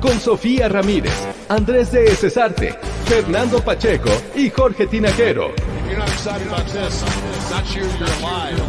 Con 0.00 0.20
Sofía 0.20 0.68
Ramírez, 0.68 1.12
Andrés 1.48 1.92
de 1.92 2.14
Cesarte, 2.14 2.74
Fernando 3.06 3.60
Pacheco 3.62 4.10
y 4.34 4.50
Jorge 4.50 4.86
Tinajero. 4.86 5.50
If 5.54 5.86
you're 5.88 5.98
not 5.98 6.08
excited 6.08 6.46
about 6.48 6.66
this, 6.66 7.02
I'm 7.02 7.50
not 7.50 7.66
sure 7.66 7.82
you're 7.82 8.06
alive. 8.18 8.62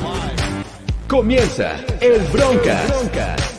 Comienza 1.08 1.76
el 2.02 2.22
Broncas. 2.32 3.53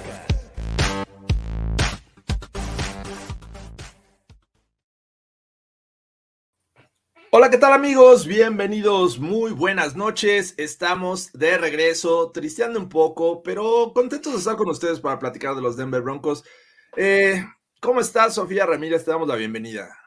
Hola, 7.36 7.50
¿qué 7.50 7.58
tal 7.58 7.72
amigos? 7.72 8.28
Bienvenidos, 8.28 9.18
muy 9.18 9.50
buenas 9.50 9.96
noches. 9.96 10.54
Estamos 10.56 11.32
de 11.32 11.58
regreso, 11.58 12.30
tristeando 12.30 12.78
un 12.78 12.88
poco, 12.88 13.42
pero 13.42 13.90
contentos 13.92 14.34
de 14.34 14.38
estar 14.38 14.54
con 14.54 14.68
ustedes 14.68 15.00
para 15.00 15.18
platicar 15.18 15.56
de 15.56 15.60
los 15.60 15.76
Denver 15.76 16.00
Broncos. 16.00 16.44
Eh, 16.96 17.44
¿Cómo 17.80 18.00
estás, 18.00 18.34
Sofía 18.34 18.66
Ramírez? 18.66 19.04
Te 19.04 19.10
damos 19.10 19.26
la 19.26 19.34
bienvenida. 19.34 20.03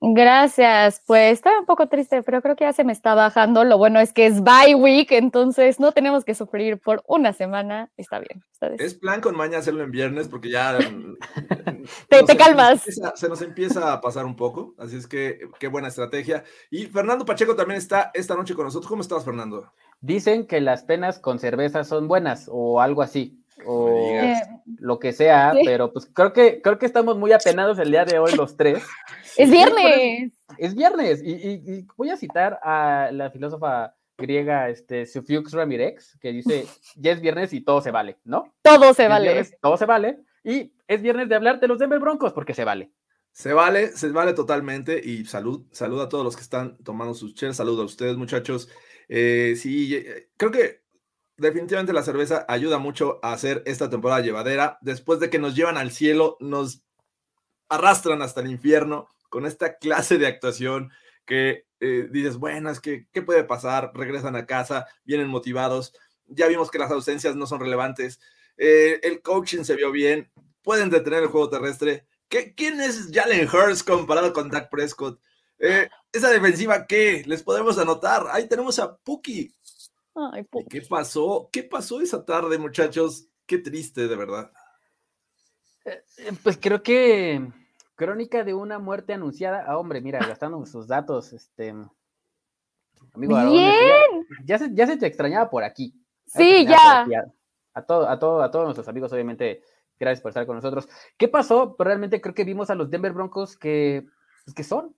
Gracias, 0.00 1.02
pues 1.06 1.32
estaba 1.32 1.58
un 1.58 1.66
poco 1.66 1.88
triste, 1.88 2.22
pero 2.22 2.40
creo 2.40 2.54
que 2.56 2.64
ya 2.64 2.72
se 2.72 2.84
me 2.84 2.92
está 2.92 3.14
bajando. 3.14 3.64
Lo 3.64 3.78
bueno 3.78 3.98
es 4.00 4.12
que 4.12 4.26
es 4.26 4.42
bye 4.42 4.74
week, 4.76 5.10
entonces 5.12 5.80
no 5.80 5.92
tenemos 5.92 6.24
que 6.24 6.34
sufrir 6.34 6.78
por 6.78 7.02
una 7.06 7.32
semana. 7.32 7.90
Está 7.96 8.18
bien. 8.20 8.44
¿ustedes? 8.52 8.80
Es 8.80 8.94
plan 8.94 9.20
con 9.20 9.36
maña 9.36 9.58
hacerlo 9.58 9.82
en 9.82 9.90
viernes 9.90 10.28
porque 10.28 10.50
ya... 10.50 10.78
mm, 10.90 11.16
Te- 12.08 12.36
calmas. 12.36 12.80
Se, 12.82 12.90
nos 12.90 12.96
empieza- 12.98 13.16
se 13.16 13.28
nos 13.28 13.42
empieza 13.42 13.92
a 13.92 14.00
pasar 14.00 14.24
un 14.24 14.36
poco, 14.36 14.74
así 14.78 14.96
es 14.96 15.06
que 15.06 15.40
qué 15.58 15.68
buena 15.68 15.88
estrategia. 15.88 16.44
Y 16.70 16.86
Fernando 16.86 17.24
Pacheco 17.24 17.56
también 17.56 17.78
está 17.78 18.10
esta 18.14 18.34
noche 18.34 18.54
con 18.54 18.64
nosotros. 18.64 18.88
¿Cómo 18.88 19.02
estás, 19.02 19.24
Fernando? 19.24 19.72
Dicen 20.00 20.46
que 20.46 20.60
las 20.60 20.84
penas 20.84 21.18
con 21.18 21.38
cerveza 21.40 21.82
son 21.84 22.06
buenas 22.06 22.48
o 22.52 22.80
algo 22.80 23.02
así, 23.02 23.37
o. 23.66 23.88
Eh, 24.12 24.34
lo 24.78 24.98
que 24.98 25.12
sea, 25.12 25.52
Sí. 25.54 25.62
pero 25.64 25.92
pues 25.92 26.06
creo 26.12 26.32
que 26.32 26.60
creo 26.62 26.78
que 26.78 26.86
estamos 26.86 27.16
muy 27.16 27.32
apenados 27.32 27.78
el 27.78 27.90
día 27.90 28.04
de 28.04 28.18
hoy 28.18 28.32
los 28.36 28.56
tres. 28.56 28.82
es 29.36 29.50
viernes. 29.50 30.32
Es 30.58 30.74
viernes 30.74 31.22
y, 31.22 31.32
y- 31.32 31.62
y 31.78 31.86
voy 31.96 32.10
a 32.10 32.16
citar 32.16 32.58
a 32.62 33.10
la 33.12 33.30
filósofa 33.30 33.94
griega 34.16 34.68
este, 34.68 35.06
Sufiux 35.06 35.52
Ramirez, 35.52 36.18
que 36.20 36.32
dice, 36.32 36.66
ya 36.96 37.12
es 37.12 37.20
viernes 37.20 37.52
y 37.52 37.60
todo 37.60 37.80
se 37.80 37.90
vale, 37.90 38.16
¿no? 38.24 38.52
Todo 38.62 38.92
se 38.94 39.04
Es 39.04 39.08
vale. 39.08 39.24
viernes, 39.26 39.56
todo 39.60 39.76
se 39.76 39.86
vale 39.86 40.18
y 40.44 40.72
es 40.86 41.02
viernes 41.02 41.28
de 41.28 41.34
hablar 41.36 41.60
de 41.60 41.68
los 41.68 41.78
Denver 41.78 41.98
Broncos 42.00 42.32
porque 42.32 42.54
se 42.54 42.64
vale. 42.64 42.90
Se 43.32 43.52
vale, 43.52 43.88
se 43.92 44.08
vale 44.08 44.32
totalmente 44.32 45.00
y 45.02 45.24
salud, 45.24 45.66
salud 45.70 46.00
a 46.00 46.08
todos 46.08 46.24
los 46.24 46.34
que 46.34 46.42
están 46.42 46.76
tomando 46.78 47.14
sus 47.14 47.34
chelas, 47.34 47.56
salud 47.56 47.78
a 47.80 47.84
ustedes 47.84 48.16
muchachos. 48.16 48.68
Eh, 49.08 49.54
sí, 49.56 49.94
eh, 49.94 50.28
creo 50.36 50.50
que 50.50 50.82
definitivamente 51.38 51.92
la 51.92 52.02
cerveza 52.02 52.44
ayuda 52.48 52.78
mucho 52.78 53.20
a 53.22 53.32
hacer 53.32 53.62
esta 53.66 53.88
temporada 53.88 54.20
llevadera. 54.20 54.78
Después 54.82 55.20
de 55.20 55.30
que 55.30 55.38
nos 55.38 55.54
llevan 55.54 55.78
al 55.78 55.90
cielo, 55.92 56.36
nos 56.40 56.82
arrastran 57.68 58.22
hasta 58.22 58.40
el 58.40 58.50
infierno 58.50 59.08
con 59.28 59.46
esta 59.46 59.78
clase 59.78 60.18
de 60.18 60.26
actuación 60.26 60.90
que 61.24 61.66
eh, 61.80 62.08
dices, 62.10 62.36
bueno, 62.38 62.70
es 62.70 62.80
que, 62.80 63.06
¿qué 63.12 63.22
puede 63.22 63.44
pasar? 63.44 63.92
Regresan 63.94 64.36
a 64.36 64.46
casa, 64.46 64.86
vienen 65.04 65.28
motivados. 65.28 65.92
Ya 66.26 66.46
vimos 66.48 66.70
que 66.70 66.78
las 66.78 66.90
ausencias 66.90 67.36
no 67.36 67.46
son 67.46 67.60
relevantes. 67.60 68.20
eh, 68.56 68.98
el 69.02 69.22
coaching 69.22 69.62
se 69.62 69.76
vio 69.76 69.92
bien, 69.92 70.30
pueden 70.62 70.90
detener 70.90 71.22
el 71.22 71.28
juego 71.28 71.48
terrestre. 71.48 72.06
¿Qué, 72.28 72.54
¿Quién 72.54 72.80
es 72.80 73.10
Jalen 73.12 73.48
Hurts 73.48 73.82
comparado 73.82 74.32
con 74.32 74.50
Dak 74.50 74.68
Prescott? 74.70 75.20
Eh, 75.58 75.88
esa 76.12 76.30
defensiva, 76.30 76.86
¿qué? 76.86 77.22
Les 77.26 77.42
podemos 77.42 77.78
anotar. 77.78 78.26
Ahí 78.32 78.48
tenemos 78.48 78.78
a 78.78 78.96
Puki. 78.96 79.54
Ay, 80.32 80.46
¿Qué 80.68 80.82
pasó? 80.82 81.48
¿Qué 81.52 81.62
pasó 81.62 82.00
esa 82.00 82.24
tarde, 82.24 82.58
muchachos? 82.58 83.28
Qué 83.46 83.58
triste, 83.58 84.08
de 84.08 84.16
verdad. 84.16 84.50
Eh, 85.84 86.02
Pues 86.42 86.58
creo 86.60 86.82
que 86.82 87.46
crónica 87.94 88.44
de 88.44 88.54
una 88.54 88.78
muerte 88.78 89.12
anunciada. 89.12 89.64
Ah, 89.66 89.78
hombre, 89.78 90.00
mira, 90.00 90.18
gastando 90.18 90.64
sus 90.66 90.86
datos, 90.88 91.32
este 91.32 91.74
amigo 93.14 93.36
Aarón, 93.36 93.52
Bien. 93.52 94.26
ya, 94.40 94.44
ya 94.44 94.58
se, 94.58 94.74
ya 94.74 94.86
se 94.86 94.96
te 94.96 95.06
extrañaba 95.06 95.48
por 95.50 95.64
aquí. 95.64 95.94
Sí, 96.26 96.66
ya. 96.66 97.02
aquí 97.02 97.14
A, 97.14 97.32
a, 97.74 97.82
todo, 97.86 98.08
a, 98.08 98.18
todo, 98.18 98.42
a 98.42 98.50
todos 98.50 98.64
nuestros 98.64 98.88
amigos, 98.88 99.12
obviamente, 99.12 99.62
gracias 99.98 100.20
por 100.20 100.30
estar 100.30 100.46
con 100.46 100.56
nosotros. 100.56 100.88
¿Qué 101.16 101.28
pasó? 101.28 101.76
Pero 101.76 101.88
realmente 101.88 102.20
creo 102.20 102.34
que 102.34 102.44
vimos 102.44 102.70
a 102.70 102.74
los 102.74 102.90
Denver 102.90 103.12
Broncos 103.12 103.56
que, 103.56 104.06
pues, 104.44 104.54
que 104.54 104.64
son, 104.64 104.94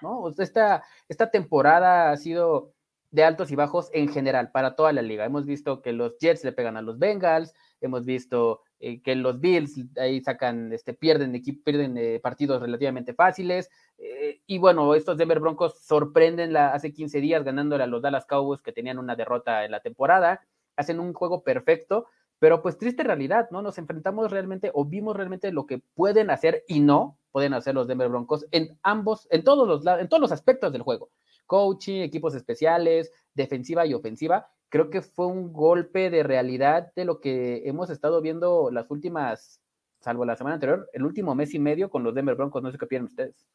¿no? 0.00 0.28
Esta, 0.36 0.82
esta 1.08 1.30
temporada 1.30 2.10
ha 2.10 2.16
sido 2.16 2.72
de 3.12 3.24
altos 3.24 3.50
y 3.52 3.56
bajos 3.56 3.90
en 3.92 4.08
general 4.08 4.50
para 4.50 4.74
toda 4.74 4.92
la 4.92 5.02
liga. 5.02 5.24
Hemos 5.24 5.46
visto 5.46 5.82
que 5.82 5.92
los 5.92 6.18
Jets 6.18 6.44
le 6.44 6.52
pegan 6.52 6.76
a 6.76 6.82
los 6.82 6.98
Bengals, 6.98 7.54
hemos 7.80 8.04
visto 8.04 8.62
eh, 8.80 9.02
que 9.02 9.14
los 9.14 9.38
Bills 9.38 9.78
ahí 9.98 10.20
sacan, 10.22 10.72
este, 10.72 10.94
pierden, 10.94 11.40
pierden 11.64 11.96
eh, 11.98 12.20
partidos 12.20 12.60
relativamente 12.60 13.14
fáciles. 13.14 13.70
eh, 13.98 14.40
y 14.46 14.58
bueno, 14.58 14.94
estos 14.94 15.18
Denver 15.18 15.40
Broncos 15.40 15.78
sorprenden 15.84 16.56
hace 16.56 16.92
15 16.92 17.20
días 17.20 17.44
ganándole 17.44 17.84
a 17.84 17.86
los 17.86 18.02
Dallas 18.02 18.26
Cowboys 18.26 18.62
que 18.62 18.72
tenían 18.72 18.98
una 18.98 19.14
derrota 19.14 19.64
en 19.64 19.70
la 19.70 19.80
temporada. 19.80 20.40
Hacen 20.76 20.98
un 20.98 21.12
juego 21.12 21.44
perfecto, 21.44 22.06
pero 22.38 22.62
pues 22.62 22.78
triste 22.78 23.04
realidad, 23.04 23.48
¿no? 23.50 23.60
Nos 23.60 23.76
enfrentamos 23.76 24.30
realmente 24.30 24.70
o 24.72 24.86
vimos 24.86 25.14
realmente 25.14 25.52
lo 25.52 25.66
que 25.66 25.82
pueden 25.94 26.30
hacer 26.30 26.64
y 26.66 26.80
no 26.80 27.18
pueden 27.30 27.52
hacer 27.54 27.74
los 27.74 27.86
Denver 27.86 28.08
Broncos 28.08 28.46
en 28.50 28.78
ambos, 28.82 29.28
en 29.30 29.44
todos 29.44 29.68
los, 29.68 29.86
en 30.00 30.08
todos 30.08 30.20
los 30.20 30.32
aspectos 30.32 30.72
del 30.72 30.82
juego. 30.82 31.10
Coaching, 31.46 32.00
equipos 32.02 32.34
especiales, 32.34 33.12
defensiva 33.34 33.86
y 33.86 33.94
ofensiva. 33.94 34.48
Creo 34.68 34.90
que 34.90 35.02
fue 35.02 35.26
un 35.26 35.52
golpe 35.52 36.10
de 36.10 36.22
realidad 36.22 36.92
de 36.96 37.04
lo 37.04 37.20
que 37.20 37.62
hemos 37.66 37.90
estado 37.90 38.20
viendo 38.20 38.70
las 38.70 38.90
últimas, 38.90 39.60
salvo 40.00 40.24
la 40.24 40.36
semana 40.36 40.54
anterior, 40.54 40.88
el 40.92 41.04
último 41.04 41.34
mes 41.34 41.54
y 41.54 41.58
medio 41.58 41.90
con 41.90 42.02
los 42.04 42.14
Denver 42.14 42.34
Broncos. 42.34 42.62
No 42.62 42.70
sé 42.70 42.78
qué 42.78 42.86
opinan 42.86 43.06
ustedes. 43.06 43.46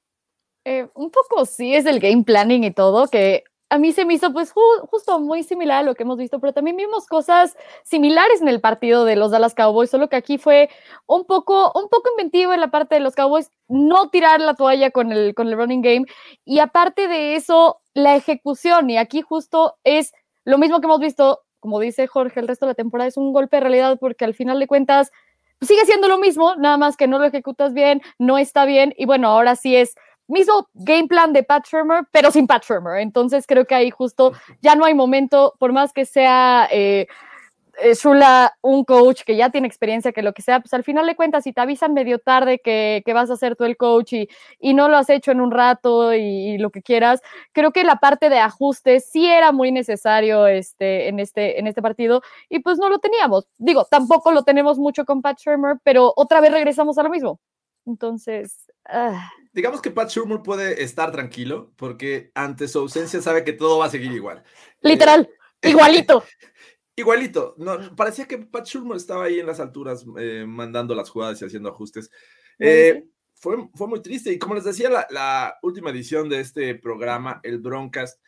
Eh, 0.63 0.87
un 0.95 1.09
poco 1.11 1.45
sí 1.45 1.73
es 1.73 1.85
el 1.85 1.99
game 1.99 2.23
planning 2.23 2.65
y 2.65 2.71
todo, 2.71 3.07
que 3.07 3.45
a 3.69 3.77
mí 3.79 3.91
se 3.91 4.05
me 4.05 4.13
hizo 4.13 4.31
pues 4.31 4.53
ju- 4.53 4.87
justo 4.89 5.19
muy 5.19 5.43
similar 5.43 5.79
a 5.79 5.83
lo 5.83 5.95
que 5.95 6.03
hemos 6.03 6.17
visto, 6.17 6.39
pero 6.39 6.53
también 6.53 6.77
vimos 6.77 7.05
cosas 7.07 7.57
similares 7.83 8.41
en 8.41 8.47
el 8.47 8.61
partido 8.61 9.03
de 9.03 9.15
los 9.15 9.31
Dallas 9.31 9.53
Cowboys, 9.55 9.89
solo 9.89 10.07
que 10.07 10.15
aquí 10.15 10.37
fue 10.37 10.69
un 11.05 11.25
poco, 11.25 11.71
un 11.75 11.89
poco 11.89 12.09
inventivo 12.11 12.53
en 12.53 12.61
la 12.61 12.69
parte 12.69 12.95
de 12.95 13.01
los 13.01 13.15
Cowboys, 13.15 13.51
no 13.67 14.09
tirar 14.09 14.39
la 14.39 14.53
toalla 14.53 14.91
con 14.91 15.11
el, 15.11 15.35
con 15.35 15.47
el 15.47 15.57
running 15.57 15.81
game, 15.81 16.05
y 16.45 16.59
aparte 16.59 17.07
de 17.07 17.35
eso, 17.35 17.81
la 17.93 18.15
ejecución, 18.15 18.89
y 18.89 18.97
aquí 18.97 19.21
justo 19.21 19.75
es 19.83 20.13
lo 20.45 20.57
mismo 20.57 20.79
que 20.79 20.85
hemos 20.87 20.99
visto, 21.01 21.41
como 21.59 21.79
dice 21.79 22.07
Jorge, 22.07 22.39
el 22.39 22.47
resto 22.47 22.65
de 22.65 22.71
la 22.71 22.75
temporada 22.75 23.09
es 23.09 23.17
un 23.17 23.33
golpe 23.33 23.57
de 23.57 23.61
realidad, 23.61 23.97
porque 23.99 24.23
al 24.23 24.33
final 24.33 24.59
de 24.59 24.67
cuentas 24.67 25.11
sigue 25.59 25.83
siendo 25.85 26.07
lo 26.07 26.19
mismo, 26.19 26.55
nada 26.55 26.77
más 26.77 26.95
que 26.95 27.07
no 27.07 27.19
lo 27.19 27.25
ejecutas 27.25 27.73
bien, 27.73 28.01
no 28.17 28.37
está 28.37 28.63
bien, 28.63 28.93
y 28.95 29.05
bueno, 29.05 29.27
ahora 29.27 29.55
sí 29.55 29.75
es 29.75 29.95
mismo 30.27 30.67
game 30.73 31.07
plan 31.07 31.33
de 31.33 31.43
Pat 31.43 31.65
Shermer, 31.67 32.05
pero 32.11 32.31
sin 32.31 32.47
Pat 32.47 32.63
Shermer. 32.63 32.99
Entonces 33.01 33.45
creo 33.47 33.65
que 33.65 33.75
ahí 33.75 33.89
justo 33.89 34.33
ya 34.61 34.75
no 34.75 34.85
hay 34.85 34.93
momento, 34.93 35.55
por 35.59 35.73
más 35.73 35.93
que 35.93 36.05
sea 36.05 36.67
eh, 36.71 37.07
eh, 37.79 37.93
Shula 37.93 38.57
un 38.61 38.83
coach 38.83 39.21
que 39.23 39.35
ya 39.35 39.51
tiene 39.51 39.67
experiencia, 39.67 40.11
que 40.11 40.23
lo 40.23 40.33
que 40.33 40.41
sea, 40.41 40.59
pues 40.59 40.73
al 40.73 40.83
final 40.83 41.05
de 41.05 41.15
cuentas, 41.15 41.43
si 41.43 41.53
te 41.53 41.61
avisan 41.61 41.93
medio 41.93 42.17
tarde 42.17 42.59
que, 42.59 43.03
que 43.05 43.13
vas 43.13 43.29
a 43.29 43.37
ser 43.37 43.55
tú 43.55 43.65
el 43.65 43.77
coach 43.77 44.13
y, 44.13 44.27
y 44.59 44.73
no 44.73 44.89
lo 44.89 44.97
has 44.97 45.09
hecho 45.09 45.31
en 45.31 45.41
un 45.41 45.51
rato 45.51 46.13
y, 46.13 46.19
y 46.19 46.57
lo 46.57 46.71
que 46.71 46.81
quieras, 46.81 47.21
creo 47.51 47.71
que 47.71 47.83
la 47.83 47.97
parte 47.97 48.29
de 48.29 48.39
ajustes 48.39 49.07
sí 49.09 49.27
era 49.27 49.51
muy 49.51 49.71
necesario 49.71 50.47
este, 50.47 51.07
en, 51.07 51.19
este, 51.19 51.59
en 51.59 51.67
este 51.67 51.81
partido 51.83 52.21
y 52.49 52.59
pues 52.59 52.79
no 52.79 52.89
lo 52.89 52.97
teníamos. 52.99 53.47
Digo, 53.57 53.85
tampoco 53.85 54.31
lo 54.31 54.43
tenemos 54.43 54.79
mucho 54.79 55.05
con 55.05 55.21
Pat 55.21 55.39
Shermer, 55.39 55.77
pero 55.83 56.13
otra 56.15 56.41
vez 56.41 56.51
regresamos 56.51 56.97
a 56.97 57.03
lo 57.03 57.09
mismo. 57.09 57.39
Entonces, 57.85 58.71
ah, 58.85 59.31
Digamos 59.57 59.81
que 59.81 59.89
Pat 59.89 60.11
Shermer 60.11 60.43
puede 60.43 60.83
estar 60.83 61.11
tranquilo 61.11 61.73
porque 61.77 62.29
ante 62.35 62.67
su 62.67 62.77
ausencia 62.77 63.23
sabe 63.23 63.43
que 63.43 63.53
todo 63.53 63.79
va 63.79 63.87
a 63.87 63.89
seguir 63.89 64.11
igual. 64.11 64.43
literal, 64.81 65.27
igualito. 65.63 66.23
Igualito, 66.95 67.55
no, 67.57 67.95
parecía 67.95 68.27
que 68.27 68.37
Pat 68.37 68.67
Shermer 68.67 68.97
estaba 68.97 69.23
ahí 69.23 69.39
en 69.39 69.47
las 69.47 69.59
alturas 69.59 70.05
eh, 70.19 70.45
mandando 70.47 70.93
las 70.93 71.09
jugadas 71.09 71.41
y 71.41 71.45
haciendo 71.45 71.69
ajustes. 71.69 72.11
Eh, 72.59 73.03
fue, 73.33 73.67
fue 73.73 73.87
muy 73.87 73.99
triste 74.03 74.31
y 74.31 74.37
como 74.37 74.53
les 74.53 74.63
decía 74.63 74.91
la, 74.91 75.07
la 75.09 75.57
última 75.63 75.89
edición 75.89 76.29
de 76.29 76.41
este 76.41 76.75
programa, 76.75 77.39
el 77.41 77.57
Broncast, 77.57 78.21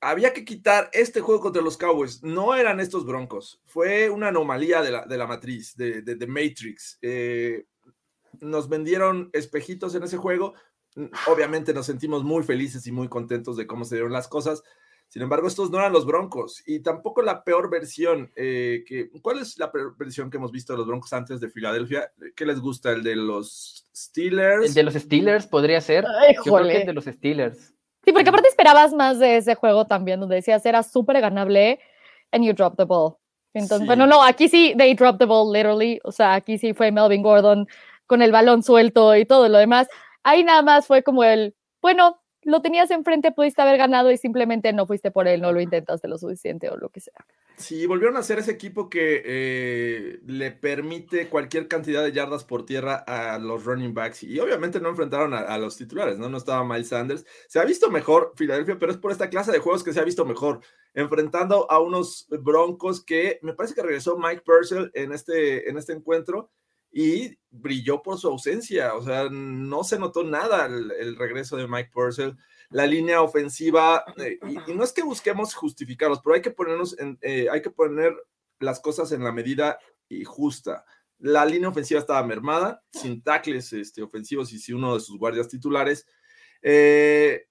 había 0.00 0.32
que 0.32 0.44
quitar 0.44 0.90
este 0.92 1.20
juego 1.20 1.40
contra 1.40 1.62
los 1.62 1.78
Cowboys. 1.78 2.24
No 2.24 2.56
eran 2.56 2.80
estos 2.80 3.06
Broncos, 3.06 3.60
fue 3.64 4.10
una 4.10 4.28
anomalía 4.28 4.82
de 4.82 4.90
la, 4.90 5.06
de 5.06 5.18
la 5.18 5.28
matriz, 5.28 5.76
de, 5.76 6.02
de, 6.02 6.16
de 6.16 6.26
Matrix. 6.26 6.98
Eh, 7.00 7.64
nos 8.40 8.68
vendieron 8.68 9.30
espejitos 9.32 9.94
en 9.94 10.02
ese 10.04 10.16
juego. 10.16 10.54
Obviamente 11.26 11.72
nos 11.74 11.86
sentimos 11.86 12.24
muy 12.24 12.42
felices 12.42 12.86
y 12.86 12.92
muy 12.92 13.08
contentos 13.08 13.56
de 13.56 13.66
cómo 13.66 13.84
se 13.84 13.94
dieron 13.96 14.12
las 14.12 14.28
cosas. 14.28 14.62
Sin 15.08 15.22
embargo, 15.22 15.48
estos 15.48 15.70
no 15.70 15.78
eran 15.78 15.92
los 15.92 16.04
Broncos 16.04 16.62
y 16.66 16.80
tampoco 16.80 17.22
la 17.22 17.42
peor 17.42 17.70
versión. 17.70 18.30
Eh, 18.36 18.84
que, 18.86 19.08
¿Cuál 19.22 19.38
es 19.38 19.58
la 19.58 19.72
peor 19.72 19.96
versión 19.96 20.28
que 20.30 20.36
hemos 20.36 20.52
visto 20.52 20.72
de 20.74 20.78
los 20.78 20.86
Broncos 20.86 21.12
antes 21.14 21.40
de 21.40 21.48
Filadelfia? 21.48 22.12
¿Qué 22.36 22.44
les 22.44 22.60
gusta? 22.60 22.90
¿El 22.92 23.02
de 23.02 23.16
los 23.16 23.86
Steelers? 23.96 24.66
El 24.66 24.74
de 24.74 24.82
los 24.82 24.94
Steelers 24.94 25.46
podría 25.46 25.80
ser. 25.80 26.04
Ay, 26.06 26.34
Yo 26.34 26.42
creo 26.42 26.44
que 26.44 26.50
jole. 26.50 26.80
el 26.82 26.86
de 26.86 26.92
los 26.92 27.04
Steelers. 27.04 27.72
Sí, 28.04 28.12
porque 28.12 28.28
aparte 28.28 28.48
esperabas 28.48 28.92
más 28.92 29.18
de 29.18 29.36
ese 29.38 29.54
juego 29.54 29.86
también, 29.86 30.20
donde 30.20 30.36
decías 30.36 30.64
era 30.66 30.82
súper 30.82 31.20
ganable 31.20 31.78
and 32.32 32.44
you 32.44 32.52
drop 32.52 32.76
the 32.76 32.84
ball. 32.84 33.14
Entonces, 33.54 33.80
Sí. 33.80 33.86
bueno, 33.86 34.06
no, 34.06 34.22
aquí 34.22 34.48
sí, 34.48 34.74
they 34.76 34.94
dropped 34.94 35.18
the 35.18 35.24
ball 35.24 35.50
literally. 35.50 36.00
O 36.04 36.12
sea, 36.12 36.34
aquí 36.34 36.58
sí 36.58 36.74
fue 36.74 36.92
Melvin 36.92 37.22
Gordon 37.22 37.66
con 38.08 38.22
el 38.22 38.32
balón 38.32 38.64
suelto 38.64 39.14
y 39.14 39.24
todo 39.24 39.48
lo 39.48 39.58
demás. 39.58 39.86
Ahí 40.24 40.42
nada 40.42 40.62
más 40.62 40.88
fue 40.88 41.04
como 41.04 41.22
el, 41.22 41.54
bueno, 41.80 42.20
lo 42.42 42.62
tenías 42.62 42.90
enfrente, 42.90 43.30
pudiste 43.30 43.62
haber 43.62 43.76
ganado 43.76 44.10
y 44.10 44.16
simplemente 44.16 44.72
no 44.72 44.86
fuiste 44.86 45.10
por 45.10 45.28
él, 45.28 45.40
no 45.40 45.52
lo 45.52 45.60
intentaste 45.60 46.08
lo 46.08 46.18
suficiente 46.18 46.70
o 46.70 46.76
lo 46.76 46.88
que 46.88 47.00
sea. 47.00 47.24
Sí, 47.56 47.86
volvieron 47.86 48.16
a 48.16 48.22
ser 48.22 48.38
ese 48.38 48.52
equipo 48.52 48.88
que 48.88 49.22
eh, 49.24 50.20
le 50.26 50.52
permite 50.52 51.28
cualquier 51.28 51.66
cantidad 51.66 52.04
de 52.04 52.12
yardas 52.12 52.44
por 52.44 52.64
tierra 52.64 52.94
a 52.94 53.38
los 53.38 53.64
running 53.64 53.92
backs 53.92 54.22
y 54.22 54.38
obviamente 54.38 54.80
no 54.80 54.88
enfrentaron 54.88 55.34
a, 55.34 55.58
los 55.58 55.76
titulares, 55.76 56.18
¿no? 56.18 56.28
No 56.28 56.38
estaba 56.38 56.64
Miles 56.64 56.88
Sanders. 56.88 57.26
Se 57.48 57.58
ha 57.58 57.64
visto 57.64 57.90
mejor 57.90 58.32
Filadelfia, 58.36 58.78
pero 58.78 58.92
es 58.92 58.98
por 58.98 59.10
esta 59.10 59.28
clase 59.28 59.50
de 59.50 59.58
juegos 59.58 59.82
que 59.82 59.92
se 59.92 60.00
ha 60.00 60.04
visto 60.04 60.24
mejor, 60.24 60.60
enfrentando 60.94 61.70
a 61.70 61.80
unos 61.80 62.28
Broncos 62.30 63.04
que 63.04 63.40
me 63.42 63.54
parece 63.54 63.74
que 63.74 63.82
regresó 63.82 64.16
Mike 64.16 64.42
Purcell 64.46 64.90
en 64.94 65.12
este, 65.12 65.68
en 65.68 65.76
este 65.76 65.92
encuentro 65.92 66.50
y 66.90 67.36
brilló 67.50 68.02
por 68.02 68.18
su 68.18 68.28
ausencia, 68.28 68.94
o 68.94 69.02
sea, 69.02 69.28
no 69.30 69.84
se 69.84 69.98
notó 69.98 70.24
nada 70.24 70.66
el, 70.66 71.16
regreso 71.16 71.56
de 71.56 71.68
Mike 71.68 71.90
Purcell 71.92 72.36
la 72.70 72.86
línea 72.86 73.22
ofensiva, 73.22 74.04
eh, 74.18 74.38
y, 74.46 74.74
no 74.74 74.84
es 74.84 74.92
que 74.92 75.02
busquemos 75.02 75.54
justificarlos, 75.54 76.20
pero 76.22 76.34
hay 76.34 76.42
que 76.42 76.54
eh, 77.22 77.48
hay 77.50 77.62
que 77.62 77.70
poner 77.70 78.14
las 78.60 78.80
cosas 78.80 79.12
en 79.12 79.24
la 79.24 79.32
medida 79.32 79.78
y 80.08 80.24
justa. 80.24 80.84
La 81.18 81.44
línea 81.44 81.68
ofensiva 81.68 82.00
estaba 82.00 82.22
mermada, 82.26 82.82
sin 82.92 83.22
tackles 83.22 83.72
este, 83.72 84.02
ofensivos 84.02 84.52
y 84.52 84.58
sin 84.58 84.76
uno 84.76 84.94
de 84.94 85.00
sus 85.00 85.18
guardias 85.18 85.48
titulares, 85.48 86.06
eh, 86.62 87.46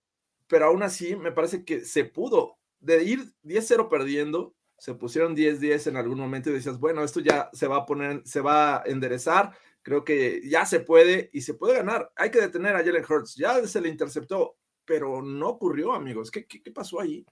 pero 0.47 0.67
aún 0.67 0.83
así 0.83 1.15
me 1.15 1.31
parece 1.31 1.65
que 1.65 1.81
se 1.81 2.05
pudo, 2.05 2.57
de 2.79 3.03
ir 3.03 3.33
10-0 3.43 3.89
perdiendo, 3.89 4.55
se 4.77 4.93
pusieron 4.93 5.35
10-10 5.35 5.87
en 5.87 5.97
algún 5.97 6.19
momento 6.19 6.49
y 6.49 6.53
decías, 6.53 6.79
bueno, 6.79 7.03
esto 7.03 7.19
ya 7.19 7.49
se 7.53 7.67
va 7.67 7.77
a 7.77 7.85
poner, 7.85 8.21
se 8.25 8.41
va 8.41 8.77
a 8.77 8.83
enderezar, 8.85 9.51
creo 9.81 10.03
que 10.03 10.41
ya 10.47 10.65
se 10.65 10.81
puede 10.81 11.29
y 11.33 11.41
se 11.41 11.55
puede 11.55 11.77
ganar. 11.77 12.11
Hay 12.15 12.29
que 12.29 12.41
detener 12.41 12.75
a 12.75 12.83
Jalen 12.83 13.05
Hurts, 13.07 13.35
ya 13.35 13.65
se 13.65 13.81
le 13.81 13.89
interceptó, 13.89 14.57
pero 14.85 15.21
no 15.21 15.49
ocurrió, 15.49 15.93
amigos. 15.93 16.29
¿Qué, 16.29 16.45
qué, 16.45 16.61
qué 16.61 16.71
pasó 16.71 16.99
ahí? 16.99 17.25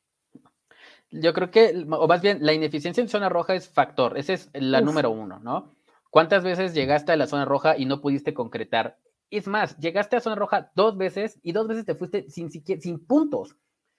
Yo 1.12 1.33
creo 1.33 1.51
que, 1.51 1.86
o 1.89 2.07
más 2.07 2.21
bien, 2.21 2.39
la 2.42 2.53
ineficiencia 2.53 3.01
en 3.01 3.09
zona 3.09 3.30
roja 3.30 3.56
es 3.56 3.69
factor. 3.69 4.18
Esa 4.18 4.33
es 4.33 4.50
la 4.53 4.80
Uf. 4.80 4.86
número 4.86 5.12
uno, 5.12 5.39
¿no? 5.39 5.75
¿Cuántas 6.09 6.44
veces 6.44 6.74
llegaste 6.74 7.12
a 7.12 7.18
la 7.18 7.27
zona 7.27 7.45
roja 7.45 7.77
y 7.77 7.86
no 7.86 8.01
pudiste 8.01 8.33
concretar? 8.33 8.98
Es 9.30 9.48
más, 9.48 9.77
llegaste 9.77 10.15
a 10.15 10.21
zona 10.21 10.36
roja 10.36 10.71
dos 10.75 10.98
veces 10.98 11.39
y 11.44 11.51
dos 11.51 11.68
veces 11.68 11.86
te 11.86 11.95
fuiste 11.95 12.30
sin, 12.30 12.50
sin 12.51 13.06
puntos. 13.06 13.56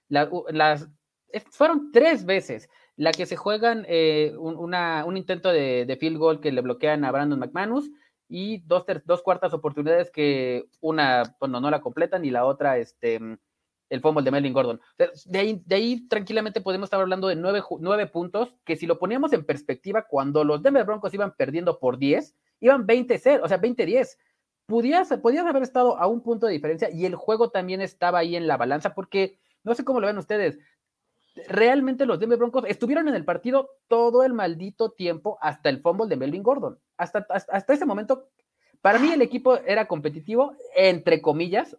La, 0.08 0.30
las, 0.50 0.88
fueron 1.50 1.90
tres 1.92 2.24
veces 2.24 2.68
la 2.96 3.12
que 3.12 3.26
se 3.26 3.36
juegan 3.36 3.84
eh, 3.88 4.34
un, 4.38 4.56
un, 4.56 5.16
intento 5.16 5.50
de, 5.50 5.84
de, 5.84 5.96
field 5.96 6.18
goal 6.18 6.40
que 6.40 6.50
le 6.50 6.62
bloquean 6.62 7.04
a 7.04 7.12
Brandon 7.12 7.38
McManus 7.38 7.90
y 8.28 8.58
dos, 8.66 8.84
ter, 8.86 9.02
dos 9.04 9.22
cuartas 9.22 9.52
oportunidades 9.52 10.10
que 10.10 10.64
una, 10.80 11.36
bueno, 11.38 11.60
no 11.60 11.70
la 11.70 11.80
completan 11.80 12.24
y 12.24 12.30
la 12.30 12.44
otra, 12.44 12.78
este, 12.78 13.20
el 13.88 14.00
fumble 14.00 14.24
de 14.24 14.30
Melvin 14.30 14.52
Gordon. 14.52 14.80
De 15.26 15.38
ahí, 15.38 15.62
de 15.64 15.74
ahí 15.76 16.08
tranquilamente 16.08 16.60
podemos 16.60 16.86
estar 16.86 17.00
hablando 17.00 17.28
de 17.28 17.36
nueve, 17.36 17.62
nueve, 17.80 18.06
puntos, 18.06 18.54
que 18.64 18.76
si 18.76 18.86
lo 18.86 18.98
poníamos 18.98 19.32
en 19.32 19.44
perspectiva, 19.44 20.06
cuando 20.08 20.44
los 20.44 20.62
Denver 20.62 20.84
Broncos 20.84 21.14
iban 21.14 21.34
perdiendo 21.36 21.78
por 21.78 21.98
10, 21.98 22.34
iban 22.60 22.86
20-0, 22.86 23.40
o 23.42 23.48
sea, 23.48 23.60
20-10. 23.60 24.16
Podías, 24.66 25.08
podías 25.22 25.46
haber 25.46 25.62
estado 25.62 25.96
a 25.98 26.08
un 26.08 26.22
punto 26.22 26.46
de 26.46 26.52
diferencia 26.54 26.90
y 26.90 27.04
el 27.04 27.14
juego 27.14 27.50
también 27.50 27.80
estaba 27.80 28.18
ahí 28.18 28.34
en 28.34 28.48
la 28.48 28.56
balanza, 28.56 28.94
porque 28.94 29.38
no 29.62 29.74
sé 29.74 29.84
cómo 29.84 30.00
lo 30.00 30.08
ven 30.08 30.18
ustedes. 30.18 30.58
Realmente 31.48 32.06
los 32.06 32.18
Denver 32.18 32.38
Broncos 32.38 32.64
estuvieron 32.66 33.08
en 33.08 33.14
el 33.14 33.24
partido 33.24 33.70
todo 33.88 34.22
el 34.22 34.32
maldito 34.32 34.92
tiempo 34.92 35.38
hasta 35.40 35.68
el 35.68 35.80
fumble 35.80 36.08
de 36.08 36.16
Melvin 36.16 36.42
Gordon. 36.42 36.78
Hasta, 36.96 37.26
hasta, 37.28 37.72
ese 37.72 37.84
momento, 37.84 38.28
para 38.80 38.98
mí 38.98 39.10
el 39.12 39.20
equipo 39.20 39.58
era 39.58 39.86
competitivo, 39.86 40.54
entre 40.74 41.20
comillas, 41.20 41.76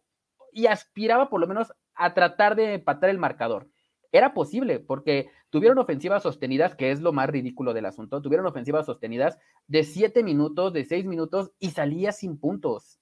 y 0.52 0.68
aspiraba 0.68 1.30
por 1.30 1.42
lo 1.42 1.48
menos 1.48 1.74
a 1.96 2.14
tratar 2.14 2.56
de 2.56 2.76
empatar 2.76 3.10
el 3.10 3.18
marcador. 3.18 3.68
Era 4.12 4.34
posible, 4.34 4.80
porque 4.80 5.30
tuvieron 5.50 5.80
ofensivas 5.80 6.24
sostenidas, 6.24 6.76
que 6.76 6.92
es 6.92 7.02
lo 7.02 7.12
más 7.12 7.28
ridículo 7.28 7.74
del 7.74 7.88
asunto, 7.88 8.22
tuvieron 8.22 8.46
ofensivas 8.46 8.86
sostenidas 8.86 9.38
de 9.68 9.84
7 9.84 10.24
minutos, 10.24 10.72
de 10.72 10.86
6 10.86 11.06
minutos, 11.06 11.52
y 11.60 11.72
salía 11.72 12.12
sin 12.12 12.40
puntos. 12.40 13.00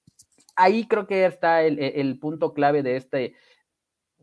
Ahí 0.56 0.86
creo 0.88 1.06
que 1.06 1.26
está 1.26 1.62
el, 1.62 1.78
el 1.78 2.18
punto 2.18 2.54
clave 2.54 2.82
de 2.82 2.96
este, 2.96 3.34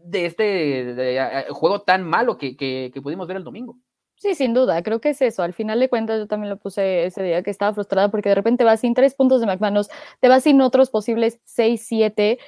de 0.03 0.25
este 0.25 1.45
juego 1.50 1.81
tan 1.81 2.03
malo 2.03 2.38
que, 2.38 2.55
que, 2.55 2.91
pudimos 3.01 3.27
ver 3.27 3.38
el 3.38 3.44
domingo. 3.44 3.77
Sí, 4.15 4.35
sin 4.35 4.53
duda, 4.53 4.81
creo 4.83 5.01
que 5.01 5.09
es 5.09 5.21
eso. 5.21 5.44
Al 5.44 5.53
final 5.53 5.79
de 5.81 5.89
cuentas, 5.89 6.17
yo 6.17 6.27
también 6.27 6.50
lo 6.50 6.57
puse 6.57 7.05
ese 7.05 7.23
día 7.23 7.44
que 7.44 7.51
estaba 7.51 7.73
frustrada 7.73 8.09
porque 8.09 8.29
de 8.29 8.35
repente 8.35 8.63
vas 8.63 8.79
sin 8.79 8.94
tres 8.94 9.15
puntos 9.15 9.41
de 9.41 9.47
McManus, 9.47 9.89
te 10.21 10.29
vas 10.29 10.44
sin 10.44 10.61
otros 10.61 10.89
posibles 10.89 11.39
seis, 11.44 11.83
siete 11.85 12.39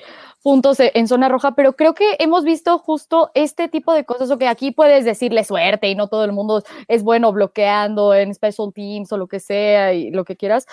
puntos 0.41 0.77
en 0.79 1.07
zona 1.07 1.27
roja, 1.27 1.55
pero 1.55 1.75
creo 1.75 1.93
que 1.93 2.15
hemos 2.19 2.45
visto 2.45 2.77
justo 2.77 3.31
este 3.33 3.67
tipo 3.67 3.93
de 3.93 4.05
cosas, 4.05 4.31
o 4.31 4.37
que 4.37 4.47
aquí 4.47 4.71
puedes 4.71 5.03
decirle 5.03 5.43
suerte 5.43 5.89
y 5.89 5.95
no 5.95 6.07
todo 6.07 6.23
el 6.23 6.31
mundo 6.31 6.63
es 6.87 7.03
bueno 7.03 7.33
bloqueando 7.33 8.13
en 8.13 8.33
special 8.33 8.71
teams 8.73 9.11
o 9.11 9.17
lo 9.17 9.27
que 9.27 9.39
sea 9.39 9.93
y 9.93 10.11
lo 10.11 10.23
que 10.23 10.37
quieras, 10.37 10.67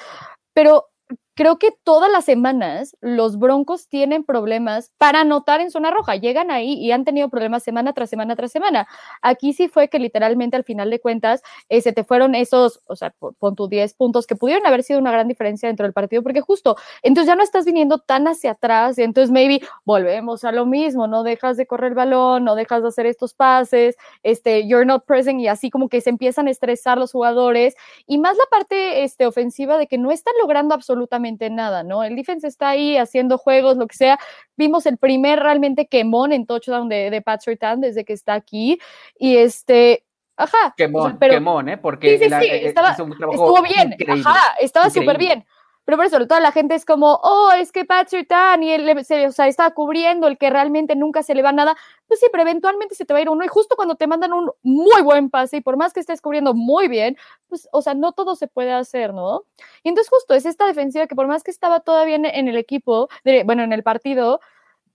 pero 0.53 0.89
creo 1.35 1.59
que 1.59 1.71
todas 1.85 2.11
las 2.11 2.25
semanas 2.25 2.97
los 3.01 3.39
Broncos 3.39 3.89
tienen 3.89 4.25
problemas 4.25 4.93
para 4.99 5.21
anotar 5.21 5.61
en 5.61 5.71
zona 5.71 5.91
roja. 5.91 6.17
Llegan 6.17 6.51
ahí 6.51 6.75
y 6.75 6.93
han 6.93 7.05
tenido 7.05 7.29
problemas 7.29 7.63
semana 7.63 7.93
tras 7.93 8.11
semana 8.11 8.37
tras 8.37 8.53
semana. 8.53 8.87
Aquí 9.23 9.53
sí 9.53 9.69
fue 9.69 9.89
que 9.89 9.99
literalmente 9.99 10.57
al 10.57 10.65
final 10.65 10.91
de 10.91 11.01
cuentas 11.01 11.43
eh, 11.69 11.81
se 11.81 11.93
te 11.93 12.05
fueron 12.05 12.35
esos, 12.35 12.81
o 12.87 12.97
sea, 12.97 13.15
pon 13.39 13.57
tus 13.57 13.69
10 13.71 13.95
puntos 13.95 14.27
que 14.27 14.37
pudieron 14.37 14.67
haber 14.67 14.83
sido 14.83 14.99
una 14.99 15.13
gran 15.13 15.29
diferencia 15.29 15.69
dentro 15.69 15.85
del 15.85 15.93
partido, 15.93 16.23
porque 16.23 16.41
justo, 16.41 16.77
entonces 17.03 17.29
ya 17.29 17.37
no 17.37 17.43
estás 17.43 17.65
viniendo 17.65 17.99
tan 17.99 18.27
hacia 18.29 18.53
atrás 18.53 18.99
entonces 18.99 19.31
maybe 19.31 19.61
volvemos 19.85 20.45
a 20.45 20.53
lo 20.53 20.67
mismo, 20.67 21.07
no 21.07 21.23
dejas 21.23 21.57
de 21.57 21.67
correr 21.67 21.93
el 21.93 21.95
balón, 21.95 22.45
no 22.45 22.55
dejas 22.55 22.83
de 22.83 22.89
hacer 22.89 23.07
estos 23.07 23.35
pases, 23.35 23.97
este, 24.23 24.67
you're 24.67 24.87
not 24.87 25.05
present 25.05 25.41
y 25.41 25.49
así 25.49 25.71
como 25.71 25.89
que 25.89 26.01
se 26.01 26.11
empiezan 26.11 26.49
a 26.49 26.51
estresar 26.51 26.99
los 26.99 27.13
jugadores 27.13 27.75
y 28.07 28.19
más 28.19 28.37
la 28.37 28.45
parte 28.51 29.05
este, 29.05 29.27
ofensiva 29.27 29.79
de 29.79 29.87
que 29.87 29.99
no 29.99 30.11
están 30.11 30.35
logrando 30.41 30.75
absolutamente 30.75 31.22
nada, 31.51 31.83
¿no? 31.83 32.05
El 32.05 32.17
defense 32.17 32.47
está 32.47 32.71
ahí 32.71 32.97
haciendo 32.97 33.39
juegos, 33.39 33.77
lo 33.77 33.87
que 33.87 33.97
sea. 33.97 34.19
Vimos 34.57 34.87
el 34.87 34.99
primer 34.99 35.41
realmente 35.41 35.87
quemón 35.87 36.33
en 36.33 36.47
touchdown 36.47 36.89
de, 36.89 37.11
de 37.11 37.23
Pat 37.23 37.41
Sertan 37.41 37.81
desde 37.81 38.05
que 38.05 38.13
está 38.13 38.35
aquí. 38.35 38.79
Y 39.19 39.37
este, 39.37 40.05
Ajá. 40.37 40.75
Quemón, 40.77 41.03
o 41.03 41.09
sea, 41.11 41.19
pero, 41.19 41.35
quemón, 41.35 41.69
¿eh? 41.69 41.79
Porque 41.79 42.19
sí, 42.19 42.25
sí, 42.25 42.31
sí, 42.41 42.49
estaba, 42.51 42.91
estuvo 42.91 43.63
bien. 43.63 43.93
Increíble, 43.93 44.25
Ajá, 44.27 44.55
estaba 44.61 44.91
súper 44.91 45.19
bien. 45.19 45.45
Pero 45.85 45.97
por 45.99 46.07
eso 46.07 46.19
toda 46.27 46.41
la 46.41 46.53
gente 46.53 46.75
es 46.75 46.85
como, 46.85 47.19
oh, 47.23 47.51
es 47.59 47.73
que 47.73 47.85
Pat 47.85 48.09
Sertan 48.09 48.63
y 48.63 48.71
él 48.73 48.89
o 48.99 49.33
sea, 49.33 49.49
está 49.49 49.71
cubriendo 49.73 50.27
el 50.29 50.39
que 50.39 50.51
realmente 50.51 50.95
nunca 50.97 51.23
se 51.23 51.35
le 51.35 51.43
va 51.43 51.53
nada. 51.53 51.77
Pues 52.07 52.21
sí, 52.21 52.27
pero 52.31 52.43
eventualmente 52.43 52.95
se 52.95 53.05
te 53.05 53.13
va 53.13 53.19
a 53.19 53.23
ir 53.23 53.29
uno. 53.29 53.45
Y 53.45 53.49
justo 53.49 53.77
cuando 53.77 53.97
te 53.97 54.07
mandan 54.07 54.33
un 54.33 54.51
muy 54.63 55.03
buen 55.03 55.31
pase, 55.31 55.59
y 55.59 55.61
por 55.61 55.77
más 55.77 55.93
que 55.93 56.01
estés 56.01 56.21
cubriendo 56.21 56.55
muy 56.55 56.89
bien, 56.89 57.17
pues, 57.49 57.69
o 57.73 57.83
sea, 57.83 57.95
no 57.95 58.13
todo 58.13 58.37
se 58.37 58.49
puede 58.49 58.73
hacer, 58.73 59.13
¿no? 59.15 59.45
Y 59.83 59.89
entonces 59.89 60.11
justo 60.11 60.35
es 60.35 60.47
esta 60.47 60.67
defensiva 60.67 61.07
que 61.07 61.15
por 61.17 61.27
más 61.27 61.43
que 61.43 61.51
estaba 61.51 61.81
todavía 61.81 62.17
en, 62.17 62.27
en 62.27 62.49
el 62.49 62.57
equipo, 62.57 63.09
de, 63.25 63.45
bueno, 63.45 63.63
en 63.63 63.73
el 63.73 63.83
partido, 63.83 64.41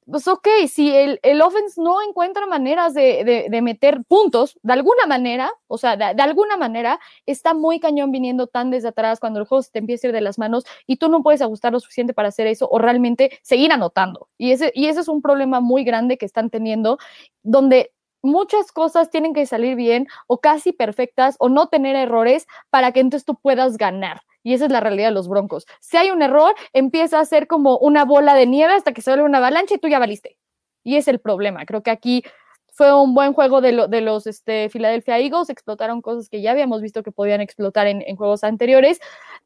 pues 0.09 0.27
ok, 0.27 0.47
si 0.69 0.95
el, 0.95 1.19
el 1.21 1.41
offense 1.41 1.81
no 1.81 2.01
encuentra 2.01 2.45
maneras 2.45 2.93
de, 2.93 3.23
de, 3.25 3.47
de, 3.49 3.61
meter 3.61 4.03
puntos, 4.07 4.57
de 4.63 4.73
alguna 4.73 5.05
manera, 5.05 5.51
o 5.67 5.77
sea, 5.77 5.97
de, 5.97 6.13
de, 6.15 6.23
alguna 6.23 6.55
manera, 6.55 6.99
está 7.25 7.53
muy 7.53 7.79
cañón 7.79 8.11
viniendo 8.11 8.47
tan 8.47 8.71
desde 8.71 8.89
atrás 8.89 9.19
cuando 9.19 9.39
el 9.39 9.45
juego 9.45 9.61
se 9.63 9.71
te 9.71 9.79
empieza 9.79 10.07
a 10.07 10.09
ir 10.09 10.13
de 10.13 10.21
las 10.21 10.39
manos 10.39 10.63
y 10.85 10.97
tú 10.97 11.09
no 11.09 11.23
puedes 11.23 11.41
ajustar 11.41 11.73
lo 11.73 11.79
suficiente 11.79 12.13
para 12.13 12.29
hacer 12.29 12.47
eso 12.47 12.67
o 12.69 12.79
realmente 12.79 13.37
seguir 13.41 13.71
anotando. 13.71 14.29
Y 14.37 14.51
ese, 14.51 14.71
y 14.73 14.87
ese 14.87 15.01
es 15.01 15.09
un 15.09 15.21
problema 15.21 15.59
muy 15.59 15.83
grande 15.83 16.17
que 16.17 16.25
están 16.25 16.49
teniendo, 16.49 16.97
donde 17.43 17.91
muchas 18.21 18.71
cosas 18.71 19.09
tienen 19.09 19.33
que 19.33 19.45
salir 19.45 19.75
bien 19.75 20.07
o 20.27 20.39
casi 20.39 20.71
perfectas 20.71 21.35
o 21.39 21.49
no 21.49 21.67
tener 21.67 21.95
errores 21.95 22.47
para 22.69 22.91
que 22.91 22.99
entonces 23.01 23.25
tú 23.25 23.35
puedas 23.35 23.77
ganar. 23.77 24.21
Y 24.47 24.53
esa 24.53 24.63
es 24.63 24.71
la 24.71 24.79
realidad 24.79 25.09
de 25.09 25.13
los 25.13 25.27
Broncos. 25.27 25.65
Si 25.81 25.97
hay 25.97 26.09
un 26.09 26.21
error, 26.21 26.55
empieza 26.71 27.19
a 27.19 27.25
ser 27.25 27.47
como 27.47 27.77
una 27.79 28.05
bola 28.05 28.33
de 28.33 28.47
nieve 28.47 28.71
hasta 28.71 28.93
que 28.93 29.01
se 29.01 29.11
vuelve 29.11 29.25
una 29.25 29.39
avalancha 29.39 29.75
y 29.75 29.77
tú 29.77 29.89
ya 29.89 29.99
valiste. 29.99 30.37
Y 30.85 30.95
es 30.95 31.09
el 31.09 31.19
problema. 31.19 31.65
Creo 31.65 31.83
que 31.83 31.91
aquí 31.91 32.23
fue 32.71 32.93
un 32.93 33.13
buen 33.13 33.33
juego 33.33 33.59
de, 33.59 33.73
lo, 33.73 33.89
de 33.89 33.99
los 33.99 34.25
este, 34.25 34.69
Philadelphia 34.69 35.19
Eagles. 35.19 35.49
Explotaron 35.49 36.01
cosas 36.01 36.29
que 36.29 36.41
ya 36.41 36.51
habíamos 36.51 36.81
visto 36.81 37.03
que 37.03 37.11
podían 37.11 37.41
explotar 37.41 37.87
en, 37.87 38.01
en 38.07 38.15
juegos 38.15 38.45
anteriores. 38.45 39.01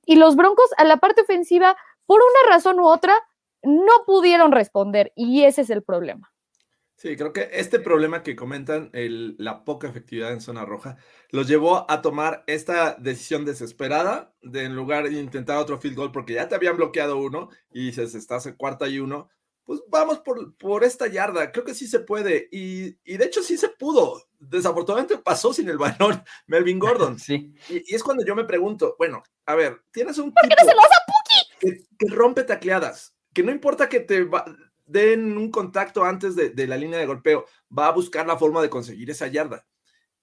Y 0.05 0.17
los 0.17 0.35
Broncos, 0.35 0.69
a 0.77 0.83
la 0.83 0.97
parte 0.97 1.21
ofensiva, 1.21 1.75
por 2.05 2.19
una 2.19 2.53
razón 2.55 2.79
u 2.79 2.85
otra, 2.85 3.15
no 3.63 4.03
pudieron 4.05 4.51
responder 4.51 5.13
y 5.15 5.45
ese 5.45 5.61
es 5.61 5.71
el 5.71 5.81
problema. 5.81 6.31
Sí, 7.01 7.17
creo 7.17 7.33
que 7.33 7.49
este 7.53 7.79
problema 7.79 8.21
que 8.21 8.35
comentan, 8.35 8.91
el, 8.93 9.35
la 9.39 9.65
poca 9.65 9.87
efectividad 9.87 10.33
en 10.33 10.39
zona 10.39 10.65
roja, 10.65 10.97
los 11.31 11.47
llevó 11.47 11.89
a 11.89 12.03
tomar 12.03 12.43
esta 12.45 12.93
decisión 12.93 13.43
desesperada 13.43 14.35
de 14.43 14.65
en 14.65 14.75
lugar 14.75 15.09
de 15.09 15.19
intentar 15.19 15.57
otro 15.57 15.79
field 15.79 15.95
goal 15.95 16.11
porque 16.11 16.35
ya 16.35 16.47
te 16.47 16.53
habían 16.53 16.77
bloqueado 16.77 17.17
uno 17.17 17.49
y 17.71 17.87
dices, 17.87 18.13
estás 18.13 18.45
en 18.45 18.53
cuarta 18.53 18.87
y 18.87 18.99
uno, 18.99 19.31
pues 19.63 19.81
vamos 19.87 20.19
por, 20.19 20.55
por 20.57 20.83
esta 20.83 21.07
yarda. 21.07 21.51
Creo 21.51 21.65
que 21.65 21.73
sí 21.73 21.87
se 21.87 22.01
puede 22.01 22.47
y, 22.51 22.99
y, 23.03 23.17
de 23.17 23.25
hecho 23.25 23.41
sí 23.41 23.57
se 23.57 23.69
pudo. 23.69 24.21
Desafortunadamente 24.37 25.17
pasó 25.17 25.53
sin 25.53 25.69
el 25.69 25.79
balón 25.79 26.23
Melvin 26.45 26.77
Gordon. 26.77 27.17
Sí. 27.19 27.51
Y, 27.67 27.93
y 27.93 27.95
es 27.95 28.03
cuando 28.03 28.23
yo 28.23 28.35
me 28.35 28.43
pregunto, 28.45 28.93
bueno, 28.99 29.23
a 29.47 29.55
ver, 29.55 29.81
tienes 29.91 30.19
un 30.19 30.31
¿Por 30.31 30.47
qué 30.47 30.49
no 30.49 30.69
se 30.69 30.75
lo 30.75 30.81
das 30.81 30.91
a 30.91 31.05
Puki? 31.07 31.47
que, 31.61 31.87
que 31.97 32.13
rompe 32.13 32.43
tacleadas, 32.43 33.15
que 33.33 33.41
no 33.41 33.51
importa 33.51 33.89
que 33.89 34.01
te 34.01 34.23
va, 34.23 34.45
den 34.91 35.37
un 35.37 35.51
contacto 35.51 36.03
antes 36.03 36.35
de, 36.35 36.49
de, 36.49 36.67
la 36.67 36.77
línea 36.77 36.99
de 36.99 37.05
golpeo, 37.05 37.45
va 37.77 37.87
a 37.87 37.91
buscar 37.91 38.27
la 38.27 38.37
forma 38.37 38.61
de 38.61 38.69
conseguir 38.69 39.09
esa 39.09 39.27
yarda. 39.27 39.65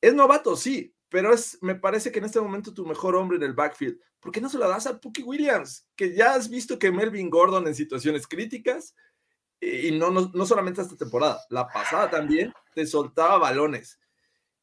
Es 0.00 0.14
novato, 0.14 0.56
sí, 0.56 0.94
pero 1.08 1.32
es, 1.32 1.58
me 1.62 1.74
parece 1.74 2.12
que 2.12 2.18
en 2.18 2.26
este 2.26 2.40
momento 2.40 2.74
tu 2.74 2.86
mejor 2.86 3.16
hombre 3.16 3.36
en 3.36 3.42
el 3.42 3.54
backfield. 3.54 3.98
¿Por 4.20 4.32
qué 4.32 4.40
no 4.40 4.48
se 4.48 4.58
lo 4.58 4.68
das 4.68 4.86
a 4.86 5.00
Puki 5.00 5.22
Williams? 5.22 5.86
Que 5.96 6.14
ya 6.14 6.34
has 6.34 6.48
visto 6.48 6.78
que 6.78 6.92
Melvin 6.92 7.30
Gordon 7.30 7.66
en 7.66 7.74
situaciones 7.74 8.26
críticas, 8.26 8.94
y 9.60 9.92
no, 9.92 10.10
no, 10.10 10.30
no 10.32 10.46
solamente 10.46 10.82
esta 10.82 10.96
temporada, 10.96 11.40
la 11.50 11.66
pasada 11.66 12.10
también, 12.10 12.52
te 12.74 12.86
soltaba 12.86 13.38
balones. 13.38 13.98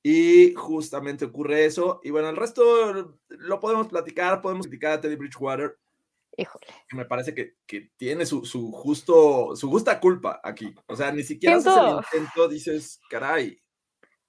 Y 0.03 0.53
justamente 0.53 1.25
ocurre 1.25 1.65
eso. 1.65 1.99
Y 2.03 2.11
bueno, 2.11 2.29
el 2.29 2.35
resto 2.35 3.17
lo 3.27 3.59
podemos 3.59 3.87
platicar, 3.87 4.41
podemos 4.41 4.67
criticar 4.67 4.91
a 4.93 5.01
Teddy 5.01 5.15
Bridgewater. 5.15 5.79
Híjole. 6.37 6.65
Me 6.91 7.05
parece 7.05 7.33
que, 7.33 7.55
que 7.65 7.91
tiene 7.97 8.25
su, 8.25 8.45
su, 8.45 8.71
justo, 8.71 9.55
su 9.55 9.69
justa 9.69 9.99
culpa 9.99 10.41
aquí. 10.43 10.73
O 10.87 10.95
sea, 10.95 11.11
ni 11.11 11.23
siquiera 11.23 11.57
haces 11.57 11.73
el 11.77 12.19
intento, 12.19 12.47
dices, 12.49 12.99
caray, 13.09 13.61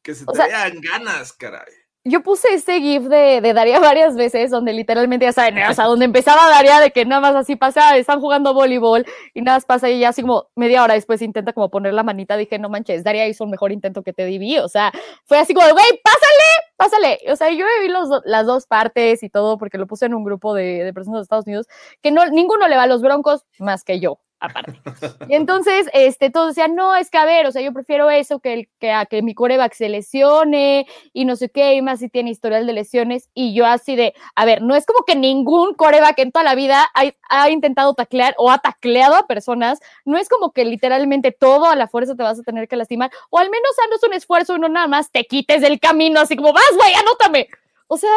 que 0.03 0.15
se 0.15 0.25
te 0.25 0.31
o 0.31 0.35
sea, 0.35 0.47
vean 0.47 0.81
ganas, 0.81 1.33
caray. 1.33 1.73
Yo 2.09 2.23
puse 2.23 2.55
este 2.55 2.81
GIF 2.81 3.03
de, 3.09 3.41
de, 3.41 3.53
Daria 3.53 3.81
varias 3.81 4.15
veces, 4.15 4.53
donde 4.53 4.73
literalmente 4.73 5.25
ya 5.27 5.33
saben, 5.33 5.59
o 5.69 5.75
sea, 5.75 5.87
donde 5.87 6.05
empezaba 6.05 6.49
Daria 6.51 6.79
de 6.79 6.93
que 6.93 7.05
nada 7.05 7.21
más 7.21 7.35
así 7.35 7.57
pasa, 7.57 7.97
están 7.97 8.21
jugando 8.21 8.55
voleibol 8.55 9.05
y 9.35 9.43
nada 9.43 9.57
más 9.57 9.65
pasa 9.65 9.91
y 9.91 9.99
ya 9.99 10.11
así 10.11 10.23
como 10.23 10.47
media 10.55 10.85
hora 10.85 10.95
después 10.95 11.21
intenta 11.21 11.53
como 11.53 11.69
poner 11.69 11.95
la 11.95 12.05
manita, 12.05 12.37
dije, 12.37 12.61
no 12.61 12.69
manches, 12.69 13.03
Daria 13.03 13.27
hizo 13.27 13.43
un 13.43 13.51
mejor 13.51 13.73
intento 13.73 14.05
que 14.05 14.13
te 14.13 14.25
diví, 14.25 14.57
o 14.59 14.69
sea, 14.69 14.93
fue 15.25 15.39
así 15.39 15.53
como, 15.53 15.67
güey, 15.67 16.01
pásale, 16.05 16.45
pásale, 16.77 17.19
o 17.33 17.35
sea, 17.35 17.51
yo 17.51 17.67
vi 17.83 17.89
los, 17.89 18.09
las 18.25 18.47
dos 18.47 18.67
partes 18.67 19.25
y 19.25 19.29
todo 19.29 19.59
porque 19.59 19.77
lo 19.77 19.89
puse 19.89 20.07
en 20.07 20.15
un 20.15 20.23
grupo 20.23 20.55
de, 20.55 20.85
de 20.85 20.95
personas 20.95 21.19
de 21.19 21.23
Estados 21.25 21.47
Unidos, 21.47 21.67
que 22.03 22.13
no, 22.13 22.25
ninguno 22.27 22.69
le 22.69 22.77
va 22.77 22.85
a 22.85 22.87
los 22.87 23.03
broncos 23.03 23.45
más 23.59 23.83
que 23.83 23.99
yo, 23.99 24.21
aparte. 24.41 24.81
Y 25.29 25.35
entonces, 25.35 25.89
este, 25.93 26.31
todos 26.31 26.49
decían, 26.49 26.75
no, 26.75 26.95
es 26.95 27.11
que 27.11 27.19
a 27.19 27.25
ver, 27.25 27.47
o 27.47 27.53
sea, 27.53 27.63
yo 27.63 27.73
prefiero 27.73 28.11
eso 28.11 28.39
que, 28.39 28.53
el, 28.53 28.69
que 28.79 28.93
a 28.93 29.07
que 29.07 29.23
mi 29.23 29.35
coreback 29.35 29.75
se 29.75 29.89
lesione 29.89 30.87
y 31.13 31.25
no 31.25 31.37
sé 31.37 31.49
qué, 31.51 31.75
y 31.75 31.83
más 31.83 32.01
si 32.01 32.09
tiene 32.09 32.31
historial 32.31 32.67
de 32.67 32.73
lesiones. 32.73 33.29
Y 33.35 33.55
yo 33.55 33.67
así 33.67 33.97
de, 33.97 34.15
a 34.35 34.45
ver, 34.45 34.63
no 34.63 34.77
es 34.77 34.87
como 34.87 35.05
que 35.05 35.17
ningún 35.17 35.75
coreback 35.75 36.19
en 36.21 36.33
toda 36.33 36.45
la 36.45 36.55
vida 36.55 36.87
ha, 36.95 37.13
ha 37.29 37.51
intentado 37.51 37.95
taclear 37.95 38.35
o 38.39 38.51
ha 38.51 38.59
tacleado 38.59 39.17
a 39.17 39.27
personas, 39.27 39.81
no 40.05 40.17
es 40.17 40.29
como 40.29 40.53
que 40.53 40.65
literalmente 40.65 41.33
todo 41.33 41.67
a 41.67 41.77
la 41.77 41.89
fuerza 41.89 42.15
te 42.15 42.23
vas 42.23 42.39
a 42.39 42.43
tener 42.43 42.69
que 42.69 42.77
lastimar, 42.77 43.11
o 43.31 43.39
al 43.39 43.51
menos 43.51 43.71
haznos 43.85 44.03
un 44.05 44.15
esfuerzo 44.15 44.57
y 44.57 44.61
no 44.61 44.69
nada 44.69 44.87
más 44.87 45.11
te 45.11 45.25
quites 45.25 45.61
del 45.61 45.81
camino, 45.81 46.21
así 46.21 46.37
como, 46.37 46.53
vas, 46.53 46.71
güey, 46.77 46.95
anótame. 46.95 47.49
O 47.89 47.97
sea, 47.97 48.11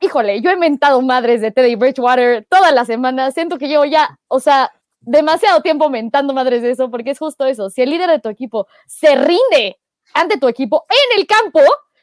híjole, 0.00 0.40
yo 0.40 0.50
he 0.50 0.56
mentado 0.56 1.00
madres 1.02 1.40
de 1.40 1.50
Teddy 1.50 1.74
Bridgewater 1.76 2.46
todas 2.48 2.72
las 2.72 2.86
semanas, 2.86 3.34
siento 3.34 3.58
que 3.58 3.68
yo 3.68 3.84
ya, 3.84 4.18
o 4.28 4.40
sea, 4.40 4.72
demasiado 5.06 5.60
tiempo 5.60 5.90
mentando 5.90 6.32
madres 6.34 6.62
de 6.62 6.70
eso, 6.70 6.90
porque 6.90 7.10
es 7.10 7.18
justo 7.18 7.46
eso. 7.46 7.70
Si 7.70 7.82
el 7.82 7.90
líder 7.90 8.10
de 8.10 8.20
tu 8.20 8.28
equipo 8.28 8.66
se 8.86 9.14
rinde 9.14 9.78
ante 10.12 10.38
tu 10.38 10.48
equipo 10.48 10.84
en 10.88 11.18
el 11.18 11.26
campo, 11.26 11.60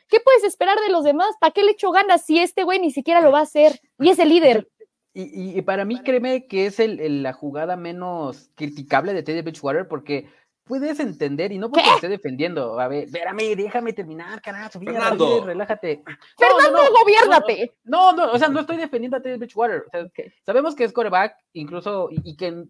¿qué 0.08 0.20
puedes 0.20 0.44
esperar 0.44 0.80
de 0.80 0.90
los 0.90 1.04
demás? 1.04 1.36
¿Para 1.40 1.52
qué 1.52 1.64
le 1.64 1.72
echo 1.72 1.92
ganas 1.92 2.26
si 2.26 2.40
este 2.40 2.64
güey 2.64 2.80
ni 2.80 2.92
siquiera 2.92 3.22
lo 3.22 3.32
va 3.32 3.40
a 3.40 3.44
hacer? 3.44 3.80
Y 4.00 4.10
es 4.10 4.20
el 4.20 4.30
líder. 4.30 4.68
Y, 5.14 5.24
y, 5.24 5.58
y 5.58 5.62
para 5.62 5.84
mí, 5.84 6.02
créeme 6.02 6.48
que 6.48 6.68
es 6.68 6.80
el, 6.80 7.00
el, 7.02 7.22
la 7.24 7.34
jugada 7.34 7.76
menos 7.76 8.50
criticable 8.56 9.14
de 9.14 9.24
Teddy 9.24 9.42
Bridgewater, 9.42 9.88
porque 9.88 10.30
puedes 10.64 11.02
entender, 11.02 11.52
y 11.52 11.58
no 11.58 11.70
porque 11.70 11.84
¿Qué? 11.84 11.96
esté 11.96 12.08
defendiendo. 12.08 12.80
A 12.80 12.88
ver, 12.88 13.04
espérame, 13.04 13.56
déjame 13.58 13.92
terminar, 13.92 14.42
carajo. 14.42 14.80
Fernando. 14.80 15.46
relájate. 15.46 16.02
Fernando, 16.38 16.78
no, 16.78 16.84
no, 16.86 17.00
gobiernate. 17.00 17.74
No, 17.84 18.14
no, 18.14 18.32
o 18.32 18.40
sea, 18.40 18.48
no 18.48 18.62
estoy 18.62 18.78
defendiendo 18.78 19.18
a 19.18 19.22
Teddy 19.22 19.38
Bridgewater. 19.38 19.84
O 19.86 19.90
sea, 19.90 20.04
okay. 20.04 20.32
Sabemos 20.46 20.76
que 20.76 20.86
es 20.86 20.94
coreback, 20.94 21.36
incluso, 21.52 22.10
y, 22.10 22.22
y 22.24 22.38
que 22.38 22.64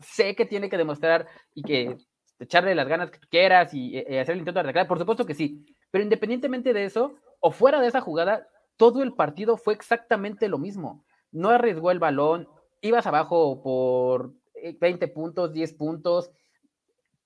sé 0.00 0.34
que 0.34 0.46
tiene 0.46 0.68
que 0.68 0.78
demostrar 0.78 1.26
y 1.54 1.62
que 1.62 1.96
echarle 2.38 2.74
las 2.74 2.88
ganas 2.88 3.10
que 3.10 3.18
quieras 3.30 3.72
y, 3.72 3.96
y 3.96 4.16
hacer 4.18 4.34
el 4.34 4.40
intento 4.40 4.58
de 4.58 4.60
arreglar, 4.60 4.86
por 4.86 4.98
supuesto 4.98 5.24
que 5.24 5.34
sí, 5.34 5.64
pero 5.90 6.04
independientemente 6.04 6.72
de 6.72 6.84
eso, 6.84 7.14
o 7.40 7.50
fuera 7.50 7.80
de 7.80 7.88
esa 7.88 8.00
jugada, 8.00 8.48
todo 8.76 9.02
el 9.02 9.14
partido 9.14 9.56
fue 9.56 9.74
exactamente 9.74 10.48
lo 10.48 10.58
mismo. 10.58 11.04
No 11.32 11.50
arriesgó 11.50 11.90
el 11.90 11.98
balón, 11.98 12.48
ibas 12.80 13.06
abajo 13.06 13.62
por 13.62 14.34
20 14.80 15.08
puntos, 15.08 15.52
10 15.52 15.74
puntos, 15.74 16.30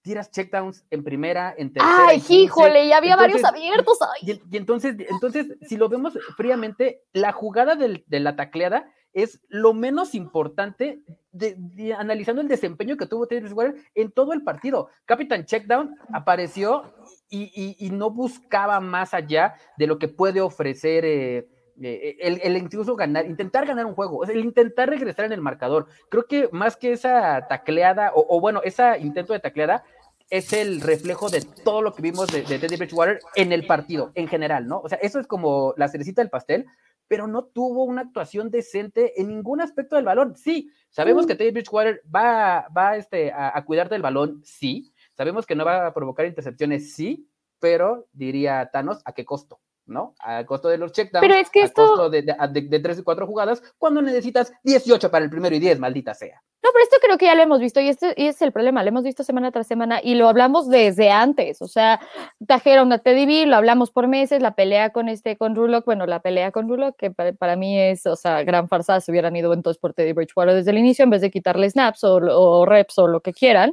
tiras 0.03 0.31
checkdowns 0.31 0.85
en 0.91 1.05
primera, 1.05 1.55
en 1.57 1.73
tercera. 1.73 2.07
Ay, 2.09 2.23
híjole, 2.29 2.89
ya 2.89 2.99
había 2.99 3.15
entonces, 3.15 3.43
varios 3.43 3.61
abiertos. 3.61 3.99
Y, 4.23 4.33
y, 4.33 4.57
entonces, 4.57 4.97
entonces, 4.99 5.47
si 5.63 5.77
lo 5.77 5.89
vemos 5.89 6.19
fríamente, 6.37 7.03
la 7.13 7.33
jugada 7.33 7.75
del, 7.75 8.05
de 8.07 8.21
la 8.21 8.37
tacleada 8.37 8.91
es 9.13 9.41
lo 9.49 9.75
menos 9.75 10.15
importante 10.15 11.03
de, 11.33 11.95
analizando 11.99 12.43
el 12.43 12.49
desempeño 12.49 12.97
que 12.97 13.07
tuvo 13.07 13.27
Teddy 13.27 13.41
Bridgewater 13.41 13.75
en 13.95 14.11
todo 14.13 14.33
el 14.33 14.43
partido. 14.43 14.89
Capitán 15.05 15.45
Checkdown 15.45 15.97
apareció 16.13 16.95
y, 17.29 17.77
y, 17.79 17.91
no 17.91 18.11
buscaba 18.11 18.81
más 18.81 19.15
allá 19.15 19.55
de 19.79 19.87
lo 19.87 19.99
que 19.99 20.09
puede 20.09 20.41
ofrecer 20.41 21.05
eh, 21.05 21.49
eh, 21.81 22.17
el, 22.21 22.41
el, 22.43 22.57
incluso 22.57 22.97
ganar, 22.97 23.27
intentar 23.27 23.67
ganar 23.67 23.87
un 23.87 23.95
juego, 23.95 24.25
el 24.25 24.41
intentar 24.41 24.91
regresar 24.91 25.25
en 25.27 25.33
el 25.33 25.41
marcador. 25.41 25.87
Creo 26.09 26.27
que 26.27 26.49
más 26.53 26.77
que 26.77 26.93
esa 26.93 27.47
tacleada, 27.49 28.13
o, 28.15 28.37
o 28.37 28.41
bueno, 28.41 28.61
ese 28.65 28.99
intento 28.99 29.33
de 29.33 29.41
tacleada, 29.41 29.85
es 30.29 30.53
el 30.53 30.81
reflejo 30.81 31.29
de 31.29 31.43
todo 31.65 31.83
lo 31.83 31.93
que 31.93 32.03
vimos 32.03 32.29
de, 32.29 32.43
de 32.43 32.59
Teddy 32.59 32.77
Bridgewater 32.77 33.21
en 33.35 33.53
el 33.53 33.67
partido, 33.67 34.13
en 34.15 34.29
general, 34.29 34.67
¿no? 34.67 34.81
O 34.81 34.89
sea, 34.89 34.99
eso 35.03 35.19
es 35.19 35.27
como 35.27 35.75
la 35.77 35.89
cerecita 35.89 36.23
del 36.23 36.31
pastel, 36.31 36.67
pero 37.11 37.27
no 37.27 37.43
tuvo 37.43 37.83
una 37.83 38.03
actuación 38.03 38.53
decente 38.53 39.21
en 39.21 39.27
ningún 39.27 39.61
aspecto 39.61 39.97
del 39.97 40.05
balón. 40.05 40.37
Sí, 40.37 40.71
sabemos 40.91 41.25
uh. 41.25 41.27
que 41.27 41.35
Teddy 41.35 41.51
Bridgewater 41.51 42.03
va, 42.07 42.69
va 42.69 42.97
este, 42.97 43.33
a, 43.33 43.51
a, 43.59 43.65
cuidar 43.65 43.89
del 43.89 44.01
balón, 44.01 44.41
sí. 44.45 44.95
Sabemos 45.17 45.45
que 45.45 45.57
no 45.57 45.65
va 45.65 45.89
a 45.89 45.93
provocar 45.93 46.25
intercepciones, 46.25 46.95
sí, 46.95 47.29
pero 47.59 48.07
diría 48.13 48.71
Thanos, 48.73 49.03
¿a 49.05 49.13
qué 49.13 49.25
costo? 49.25 49.59
¿No? 49.91 50.15
A 50.21 50.45
costo 50.45 50.69
de 50.69 50.79
los 50.79 50.93
checkdowns, 50.93 51.21
pero 51.21 51.35
es 51.35 51.51
que 51.51 51.63
a 51.63 51.65
esto... 51.65 51.87
costo 51.87 52.11
de, 52.11 52.23
de, 52.23 52.35
de, 52.53 52.61
de 52.63 52.79
3 52.79 53.01
y 53.01 53.03
4 53.03 53.27
jugadas, 53.27 53.63
cuando 53.79 54.01
necesitas 54.01 54.53
18 54.63 55.11
para 55.11 55.25
el 55.25 55.31
primero 55.31 55.55
y 55.55 55.59
10, 55.59 55.79
maldita 55.79 56.15
sea. 56.15 56.41
No, 56.63 56.69
pero 56.75 56.85
esto 56.85 56.97
creo 57.01 57.17
que 57.17 57.25
ya 57.25 57.35
lo 57.35 57.43
hemos 57.43 57.59
visto 57.61 57.81
y 57.81 57.89
este, 57.89 58.13
y 58.19 58.27
es 58.27 58.43
el 58.43 58.53
problema, 58.53 58.83
lo 58.83 58.91
hemos 58.91 59.03
visto 59.03 59.25
semana 59.25 59.51
tras 59.51 59.67
semana 59.67 60.01
y 60.03 60.15
lo 60.15 60.29
hablamos 60.29 60.69
desde 60.69 61.11
antes, 61.11 61.63
o 61.63 61.69
sea, 61.69 62.01
trajeron 62.47 62.93
a 62.93 62.99
Teddy 62.99 63.25
B, 63.25 63.47
lo 63.47 63.57
hablamos 63.57 63.91
por 63.91 64.09
meses, 64.09 64.43
la 64.43 64.55
pelea 64.55 64.91
con 64.91 65.09
este, 65.09 65.39
con 65.39 65.55
Rulock, 65.57 65.87
bueno, 65.87 66.05
la 66.05 66.21
pelea 66.21 66.53
con 66.53 66.69
Rulock, 66.69 66.97
que 66.97 67.11
para, 67.11 67.33
para, 67.33 67.57
mí 67.57 67.81
es, 67.81 68.05
o 68.05 68.15
sea, 68.15 68.43
gran 68.43 68.69
farsa, 68.69 69.01
se 69.01 69.11
hubieran 69.11 69.35
ido 69.37 69.55
entonces 69.55 69.81
por 69.81 69.95
Teddy 69.95 70.13
Bridgewater 70.13 70.55
desde 70.55 70.71
el 70.71 70.79
inicio 70.79 71.03
en 71.03 71.11
vez 71.11 71.23
de 71.23 71.31
quitarle 71.31 71.71
snaps 71.71 72.05
o, 72.05 72.17
o 72.17 72.67
reps 72.67 72.99
o 72.99 73.07
lo 73.07 73.21
que 73.21 73.33
quieran, 73.33 73.73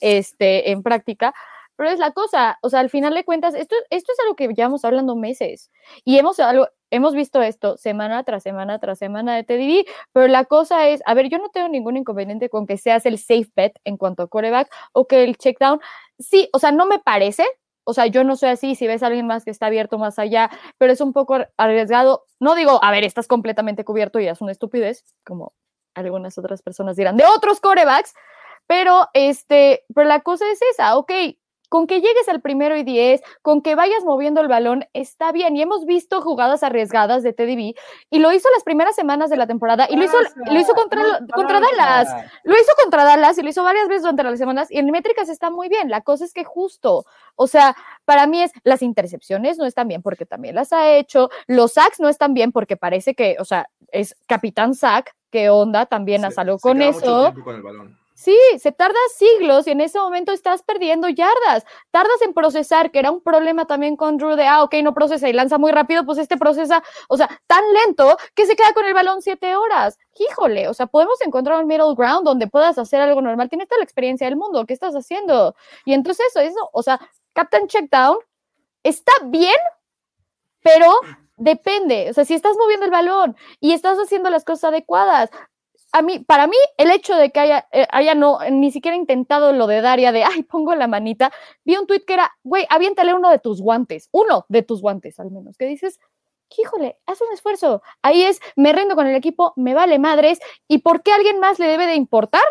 este, 0.00 0.70
en 0.70 0.84
práctica, 0.84 1.34
pero 1.78 1.90
es 1.90 2.00
la 2.00 2.10
cosa, 2.10 2.58
o 2.60 2.70
sea, 2.70 2.80
al 2.80 2.90
final 2.90 3.14
de 3.14 3.24
cuentas, 3.24 3.54
esto, 3.54 3.76
esto 3.90 4.10
es 4.10 4.18
algo 4.18 4.34
que 4.34 4.48
llevamos 4.48 4.84
hablando 4.84 5.14
meses 5.14 5.70
y 6.04 6.18
hemos, 6.18 6.40
algo, 6.40 6.66
hemos 6.90 7.14
visto 7.14 7.40
esto 7.40 7.76
semana 7.76 8.24
tras 8.24 8.42
semana 8.42 8.80
tras 8.80 8.98
semana 8.98 9.36
de 9.36 9.44
TDB, 9.44 9.88
pero 10.12 10.26
la 10.26 10.44
cosa 10.44 10.88
es, 10.88 11.00
a 11.06 11.14
ver, 11.14 11.28
yo 11.28 11.38
no 11.38 11.50
tengo 11.50 11.68
ningún 11.68 11.96
inconveniente 11.96 12.50
con 12.50 12.66
que 12.66 12.78
seas 12.78 13.06
el 13.06 13.16
safe 13.16 13.48
bet 13.54 13.78
en 13.84 13.96
cuanto 13.96 14.24
a 14.24 14.26
coreback 14.26 14.68
o 14.92 15.06
que 15.06 15.22
el 15.22 15.38
check 15.38 15.56
down, 15.60 15.78
sí, 16.18 16.48
o 16.52 16.58
sea, 16.58 16.72
no 16.72 16.84
me 16.84 16.98
parece, 16.98 17.44
o 17.84 17.94
sea, 17.94 18.06
yo 18.06 18.24
no 18.24 18.34
soy 18.34 18.48
así, 18.48 18.74
si 18.74 18.88
ves 18.88 19.04
a 19.04 19.06
alguien 19.06 19.28
más 19.28 19.44
que 19.44 19.52
está 19.52 19.66
abierto 19.66 19.98
más 19.98 20.18
allá, 20.18 20.50
pero 20.78 20.92
es 20.92 21.00
un 21.00 21.12
poco 21.12 21.38
arriesgado. 21.56 22.24
No 22.40 22.56
digo, 22.56 22.82
a 22.82 22.90
ver, 22.90 23.04
estás 23.04 23.28
completamente 23.28 23.84
cubierto 23.84 24.18
y 24.18 24.26
es 24.26 24.40
una 24.40 24.50
estupidez, 24.50 25.04
como 25.24 25.54
algunas 25.94 26.36
otras 26.38 26.60
personas 26.60 26.96
dirán, 26.96 27.16
de 27.16 27.24
otros 27.24 27.60
corebacks, 27.60 28.14
pero 28.66 29.06
este, 29.14 29.84
pero 29.94 30.08
la 30.08 30.20
cosa 30.20 30.44
es 30.50 30.60
esa, 30.72 30.98
ok, 30.98 31.12
con 31.68 31.86
que 31.86 32.00
llegues 32.00 32.28
al 32.28 32.40
primero 32.40 32.76
y 32.76 32.82
diez, 32.82 33.22
con 33.42 33.62
que 33.62 33.74
vayas 33.74 34.04
moviendo 34.04 34.40
el 34.40 34.48
balón, 34.48 34.86
está 34.92 35.32
bien. 35.32 35.56
Y 35.56 35.62
hemos 35.62 35.84
visto 35.84 36.22
jugadas 36.22 36.62
arriesgadas 36.62 37.22
de 37.22 37.32
Teddy 37.32 37.56
B 37.56 37.74
y 38.10 38.18
lo 38.18 38.32
hizo 38.32 38.48
las 38.54 38.64
primeras 38.64 38.94
semanas 38.94 39.30
de 39.30 39.36
la 39.36 39.46
temporada 39.46 39.86
y 39.90 39.96
lo 39.96 40.04
hizo, 40.04 40.16
lo 40.46 40.58
hizo 40.58 40.74
contra, 40.74 41.02
contra 41.34 41.60
Dallas. 41.60 42.08
Lo 42.44 42.54
hizo 42.54 42.72
contra 42.82 43.04
Dallas 43.04 43.36
y 43.38 43.42
lo 43.42 43.48
hizo 43.50 43.62
varias 43.62 43.86
veces 43.88 44.02
durante 44.02 44.22
las 44.24 44.38
semanas 44.38 44.70
y 44.70 44.78
en 44.78 44.86
métricas 44.90 45.28
está 45.28 45.50
muy 45.50 45.68
bien. 45.68 45.90
La 45.90 46.00
cosa 46.00 46.24
es 46.24 46.32
que 46.32 46.44
justo, 46.44 47.04
o 47.36 47.46
sea, 47.46 47.76
para 48.04 48.26
mí 48.26 48.42
es 48.42 48.50
las 48.64 48.82
intercepciones 48.82 49.58
no 49.58 49.64
están 49.66 49.88
bien 49.88 50.02
porque 50.02 50.26
también 50.26 50.54
las 50.54 50.72
ha 50.72 50.90
hecho, 50.92 51.28
los 51.46 51.72
sacks 51.74 52.00
no 52.00 52.08
están 52.08 52.34
bien 52.34 52.52
porque 52.52 52.76
parece 52.76 53.14
que, 53.14 53.36
o 53.38 53.44
sea, 53.44 53.68
es 53.92 54.16
capitán 54.26 54.74
sack, 54.74 55.14
qué 55.30 55.50
onda, 55.50 55.86
también 55.86 56.24
a 56.24 56.30
Se- 56.30 56.36
salud 56.36 56.56
se 56.56 56.62
con 56.62 56.78
mucho 56.78 56.88
eso. 56.90 57.22
tiempo 57.32 57.44
con 57.44 57.54
el 57.56 57.62
balón. 57.62 57.98
Sí, 58.18 58.36
se 58.58 58.72
tarda 58.72 58.98
siglos 59.14 59.68
y 59.68 59.70
en 59.70 59.80
ese 59.80 59.96
momento 60.00 60.32
estás 60.32 60.64
perdiendo 60.64 61.08
yardas. 61.08 61.64
Tardas 61.92 62.20
en 62.22 62.34
procesar, 62.34 62.90
que 62.90 62.98
era 62.98 63.12
un 63.12 63.20
problema 63.20 63.64
también 63.66 63.94
con 63.96 64.16
Drew 64.16 64.34
de, 64.34 64.44
ah, 64.44 64.64
ok, 64.64 64.74
no 64.82 64.92
procesa 64.92 65.28
y 65.28 65.32
lanza 65.32 65.56
muy 65.56 65.70
rápido, 65.70 66.04
pues 66.04 66.18
este 66.18 66.36
procesa, 66.36 66.82
o 67.08 67.16
sea, 67.16 67.28
tan 67.46 67.62
lento 67.72 68.16
que 68.34 68.44
se 68.44 68.56
queda 68.56 68.72
con 68.72 68.84
el 68.86 68.92
balón 68.92 69.22
siete 69.22 69.54
horas. 69.54 70.00
Híjole, 70.18 70.66
o 70.66 70.74
sea, 70.74 70.86
podemos 70.88 71.20
encontrar 71.24 71.60
un 71.60 71.68
middle 71.68 71.94
ground 71.96 72.24
donde 72.24 72.48
puedas 72.48 72.76
hacer 72.76 73.00
algo 73.00 73.22
normal. 73.22 73.48
Tienes 73.48 73.68
toda 73.68 73.78
la 73.78 73.84
experiencia 73.84 74.26
del 74.26 74.34
mundo, 74.34 74.66
¿qué 74.66 74.74
estás 74.74 74.94
haciendo? 74.94 75.54
Y 75.84 75.92
entonces 75.92 76.26
eso, 76.26 76.40
eso, 76.40 76.70
o 76.72 76.82
sea, 76.82 76.98
Captain 77.34 77.68
Checkdown 77.68 78.18
está 78.82 79.12
bien, 79.26 79.54
pero 80.60 80.92
depende. 81.36 82.10
O 82.10 82.14
sea, 82.14 82.24
si 82.24 82.34
estás 82.34 82.56
moviendo 82.58 82.84
el 82.84 82.90
balón 82.90 83.36
y 83.60 83.74
estás 83.74 83.96
haciendo 83.98 84.28
las 84.28 84.44
cosas 84.44 84.72
adecuadas, 84.72 85.30
a 85.92 86.02
mí, 86.02 86.18
para 86.20 86.46
mí, 86.46 86.56
el 86.76 86.90
hecho 86.90 87.16
de 87.16 87.30
que 87.30 87.40
haya, 87.40 87.66
eh, 87.72 87.86
haya 87.90 88.14
no, 88.14 88.38
ni 88.50 88.70
siquiera 88.70 88.96
intentado 88.96 89.52
lo 89.52 89.66
de 89.66 89.80
Daria 89.80 90.12
de, 90.12 90.24
ay, 90.24 90.42
pongo 90.42 90.74
la 90.74 90.86
manita, 90.86 91.32
vi 91.64 91.76
un 91.76 91.86
tweet 91.86 92.04
que 92.06 92.14
era, 92.14 92.30
güey, 92.42 92.66
aviéntale 92.68 93.14
uno 93.14 93.30
de 93.30 93.38
tus 93.38 93.60
guantes, 93.60 94.08
uno 94.12 94.44
de 94.48 94.62
tus 94.62 94.82
guantes 94.82 95.18
al 95.18 95.30
menos, 95.30 95.56
que 95.56 95.66
dices, 95.66 95.98
híjole, 96.56 96.98
haz 97.06 97.20
un 97.20 97.32
esfuerzo. 97.32 97.82
Ahí 98.02 98.22
es, 98.22 98.40
me 98.56 98.72
rendo 98.72 98.94
con 98.96 99.06
el 99.06 99.16
equipo, 99.16 99.52
me 99.56 99.74
vale 99.74 99.98
madres, 99.98 100.38
¿y 100.66 100.78
por 100.78 101.02
qué 101.02 101.12
alguien 101.12 101.40
más 101.40 101.58
le 101.58 101.66
debe 101.66 101.86
de 101.86 101.94
importar? 101.94 102.42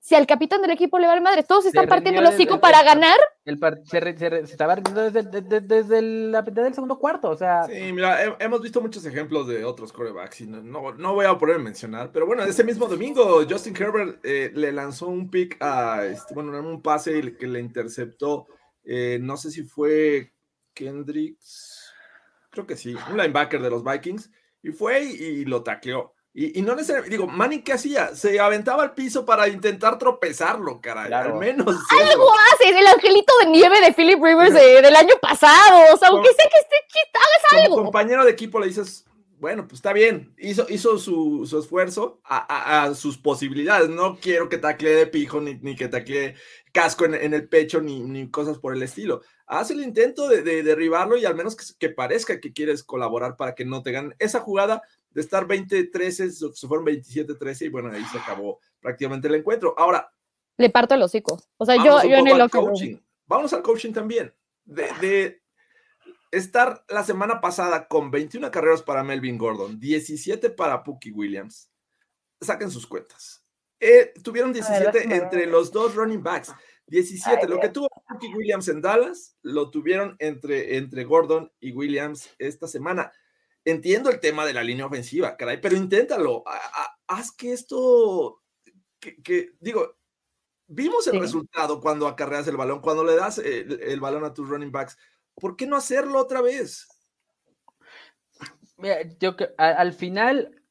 Si 0.00 0.14
al 0.14 0.26
capitán 0.26 0.62
del 0.62 0.70
equipo 0.70 0.98
le 0.98 1.06
vale 1.06 1.20
madres, 1.20 1.46
todos 1.46 1.64
Se 1.64 1.68
están 1.68 1.86
partiendo 1.88 2.20
el 2.20 2.26
rindió 2.26 2.36
hocico 2.36 2.60
para 2.60 2.82
ganar. 2.82 3.18
El 3.44 3.58
par- 3.58 3.80
se, 3.84 4.00
re- 4.00 4.16
se 4.16 4.30
re- 4.30 4.46
se 4.46 4.52
estaba 4.52 4.74
rindiendo 4.76 5.10
desde, 5.10 5.22
desde, 5.42 5.60
desde 5.60 6.00
del 6.00 6.74
segundo 6.74 6.98
cuarto, 6.98 7.30
o 7.30 7.36
sea, 7.36 7.64
Sí, 7.64 7.92
mira, 7.92 8.24
he- 8.24 8.36
hemos 8.40 8.62
visto 8.62 8.80
muchos 8.80 9.04
ejemplos 9.04 9.46
de 9.48 9.64
otros 9.64 9.92
corebacks 9.92 10.40
y 10.42 10.46
no, 10.46 10.62
no, 10.62 10.92
no 10.94 11.14
voy 11.14 11.26
a 11.26 11.36
poner 11.36 11.56
a 11.56 11.58
mencionar, 11.58 12.10
pero 12.12 12.26
bueno, 12.26 12.44
ese 12.44 12.64
mismo 12.64 12.86
domingo 12.86 13.42
Justin 13.48 13.74
Herbert 13.76 14.20
eh, 14.24 14.50
le 14.54 14.72
lanzó 14.72 15.08
un 15.08 15.30
pick 15.30 15.56
a, 15.60 16.04
este, 16.06 16.32
bueno, 16.32 16.58
un 16.60 16.80
pase 16.80 17.36
que 17.36 17.46
le 17.46 17.60
interceptó, 17.60 18.46
eh, 18.84 19.18
no 19.20 19.36
sé 19.36 19.50
si 19.50 19.62
fue 19.64 20.32
Kendricks, 20.74 21.92
creo 22.50 22.66
que 22.66 22.76
sí, 22.76 22.94
un 23.10 23.16
linebacker 23.16 23.60
de 23.60 23.70
los 23.70 23.84
Vikings, 23.84 24.30
y 24.62 24.70
fue 24.70 25.02
y, 25.04 25.10
y 25.22 25.44
lo 25.44 25.62
tacleó. 25.62 26.14
Y, 26.34 26.58
y 26.58 26.62
no 26.62 26.74
necesariamente, 26.76 27.10
digo, 27.16 27.26
Manning, 27.26 27.62
¿qué 27.64 27.72
hacía? 27.72 28.14
Se 28.14 28.38
aventaba 28.38 28.82
al 28.82 28.94
piso 28.94 29.24
para 29.24 29.48
intentar 29.48 29.98
tropezarlo, 29.98 30.80
caray, 30.80 31.06
Claro. 31.08 31.34
al 31.34 31.38
menos. 31.40 31.66
Algo 31.66 32.30
haces, 32.52 32.76
el 32.76 32.86
angelito 32.86 33.32
de 33.40 33.46
nieve 33.46 33.80
de 33.80 33.92
Philip 33.92 34.22
Rivers 34.22 34.54
de- 34.54 34.82
del 34.82 34.94
año 34.94 35.14
pasado. 35.20 35.78
O 35.92 35.96
sea, 35.96 36.08
aunque 36.10 36.28
sea 36.34 36.44
que 36.48 36.58
esté 36.58 36.76
chita, 36.88 37.18
hagas 37.18 37.50
como 37.50 37.62
algo. 37.62 37.76
compañero 37.84 38.24
de 38.24 38.30
equipo 38.30 38.60
le 38.60 38.66
dices, 38.68 39.04
bueno, 39.40 39.66
pues 39.66 39.78
está 39.78 39.92
bien, 39.92 40.34
hizo, 40.38 40.66
hizo 40.68 40.98
su, 40.98 41.46
su 41.48 41.58
esfuerzo 41.60 42.20
a, 42.24 42.36
a- 42.38 42.82
a 42.84 42.94
sus 42.94 43.16
posibilidades. 43.18 43.88
No 43.88 44.18
quiero 44.20 44.48
que 44.48 44.58
tacle 44.58 44.90
de 44.94 45.06
pijo, 45.06 45.40
ni, 45.40 45.54
ni 45.54 45.74
que 45.76 45.88
tacle 45.88 46.34
casco 46.72 47.04
en, 47.06 47.14
en 47.14 47.34
el 47.34 47.48
pecho, 47.48 47.80
ni, 47.80 48.00
ni 48.00 48.30
cosas 48.30 48.58
por 48.58 48.74
el 48.74 48.82
estilo. 48.82 49.22
Haz 49.46 49.70
el 49.70 49.80
intento 49.80 50.28
de, 50.28 50.42
de 50.42 50.62
derribarlo 50.62 51.16
y 51.16 51.24
al 51.24 51.34
menos 51.34 51.56
que, 51.56 51.64
que 51.78 51.88
parezca 51.88 52.38
que 52.38 52.52
quieres 52.52 52.84
colaborar 52.84 53.36
para 53.36 53.54
que 53.54 53.64
no 53.64 53.82
te 53.82 53.92
ganen. 53.92 54.14
Esa 54.18 54.40
jugada 54.40 54.82
de 55.18 55.22
estar 55.22 55.48
20-13, 55.48 56.30
se 56.30 56.52
se 56.54 56.68
fueron 56.68 56.86
27-13 56.86 57.66
y 57.66 57.68
bueno, 57.70 57.90
ahí 57.92 58.04
se 58.04 58.18
acabó 58.18 58.60
prácticamente 58.80 59.26
el 59.26 59.34
encuentro. 59.34 59.74
Ahora, 59.76 60.08
Le 60.56 60.70
parto 60.70 60.94
el 60.94 61.02
hocico. 61.02 61.42
O 61.56 61.66
sea, 61.66 61.74
yo, 61.76 62.04
yo 62.04 62.16
en 62.18 62.28
el 62.28 62.34
al 62.34 62.38
locker 62.38 62.60
room. 62.60 62.70
coaching. 62.70 62.96
Vamos 63.26 63.52
al 63.52 63.62
coaching 63.62 63.92
también. 63.92 64.32
De, 64.64 64.86
de 65.00 65.42
estar 66.30 66.84
la 66.88 67.02
semana 67.02 67.40
pasada 67.40 67.88
con 67.88 68.12
21 68.12 68.48
carreras 68.52 68.82
para 68.82 69.02
Melvin 69.02 69.38
Gordon, 69.38 69.80
17 69.80 70.50
para 70.50 70.84
Pookie 70.84 71.10
Williams. 71.10 71.68
Saquen 72.40 72.70
sus 72.70 72.86
cuentas. 72.86 73.44
Eh, 73.80 74.12
tuvieron 74.22 74.52
17 74.52 74.92
déjame 74.92 75.16
entre 75.16 75.40
ver. 75.40 75.48
los 75.48 75.72
dos 75.72 75.96
running 75.96 76.22
backs. 76.22 76.54
17. 76.86 77.40
Ay, 77.42 77.48
lo 77.48 77.58
que 77.58 77.70
tuvo 77.70 77.88
Pookie 78.08 78.32
Williams 78.34 78.68
en 78.68 78.80
Dallas, 78.80 79.36
lo 79.42 79.70
tuvieron 79.72 80.14
entre, 80.20 80.76
entre 80.76 81.02
Gordon 81.02 81.50
y 81.58 81.72
Williams 81.72 82.30
esta 82.38 82.68
semana. 82.68 83.12
Entiendo 83.70 84.08
el 84.08 84.18
tema 84.18 84.46
de 84.46 84.54
la 84.54 84.62
línea 84.64 84.86
ofensiva, 84.86 85.36
caray, 85.36 85.60
pero 85.60 85.76
inténtalo. 85.76 86.42
Haz 87.06 87.32
que 87.32 87.52
esto, 87.52 88.42
que, 88.98 89.22
que- 89.22 89.50
digo, 89.60 89.96
vimos 90.66 91.06
el 91.06 91.12
Sí. 91.14 91.18
resultado 91.20 91.78
cuando 91.80 92.06
acarreas 92.06 92.46
el 92.48 92.56
balón, 92.56 92.80
cuando 92.80 93.04
le 93.04 93.14
das 93.14 93.36
el, 93.38 93.78
el 93.82 94.00
balón 94.00 94.24
a 94.24 94.32
tus 94.32 94.48
running 94.48 94.72
backs. 94.72 94.96
¿Por 95.34 95.54
qué 95.54 95.66
no 95.66 95.76
hacerlo 95.76 96.18
otra 96.18 96.40
vez? 96.40 96.88
Mira, 98.78 99.02
yo 99.20 99.36
que- 99.36 99.50
a- 99.58 99.72
al 99.72 99.92
final 99.92 100.62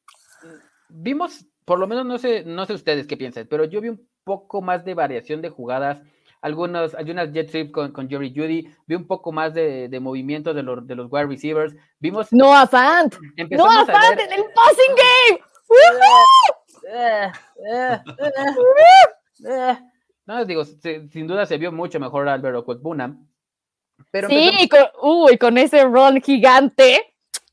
vimos, 0.88 1.46
por 1.64 1.78
lo 1.78 1.86
menos 1.86 2.04
no 2.04 2.18
sé, 2.18 2.42
no 2.44 2.66
sé 2.66 2.72
ustedes 2.72 3.06
qué 3.06 3.16
piensan, 3.16 3.46
pero 3.46 3.64
yo 3.64 3.80
vi 3.80 3.90
un 3.90 4.08
poco 4.24 4.60
más 4.60 4.84
de 4.84 4.94
variación 4.94 5.40
de 5.40 5.50
jugadas. 5.50 6.00
Algunos, 6.40 6.94
algunas 6.94 7.32
jet 7.32 7.50
sweep 7.50 7.72
con, 7.72 7.90
con 7.92 8.08
Jerry 8.08 8.32
Judy, 8.34 8.68
vi 8.86 8.94
un 8.94 9.06
poco 9.06 9.32
más 9.32 9.52
de, 9.54 9.88
de 9.88 10.00
movimiento 10.00 10.54
de 10.54 10.62
los, 10.62 10.86
de 10.86 10.94
los 10.94 11.08
wide 11.10 11.26
receivers. 11.26 11.74
Vimos, 11.98 12.28
Noah 12.32 12.66
Fant. 12.66 13.14
empezamos 13.36 13.74
Noah 13.74 13.86
Fant 13.86 14.16
ver. 14.16 14.26
en 14.26 14.32
el 14.32 14.44
passing 14.54 14.94
game. 14.96 15.42
Eh, 16.90 17.32
eh, 17.72 18.00
eh. 19.48 19.78
No, 20.26 20.44
digo, 20.44 20.64
se- 20.64 21.08
sin 21.08 21.26
duda 21.26 21.44
se 21.46 21.58
vio 21.58 21.72
mucho 21.72 21.98
mejor 21.98 22.28
Álvaro 22.28 22.62
Bunam. 22.62 23.26
Pero 24.10 24.28
empezamos- 24.28 24.60
Sí, 24.60 24.68
con, 24.68 24.80
uy, 25.02 25.38
con 25.38 25.58
ese 25.58 25.84
run 25.84 26.20
gigante. 26.22 27.07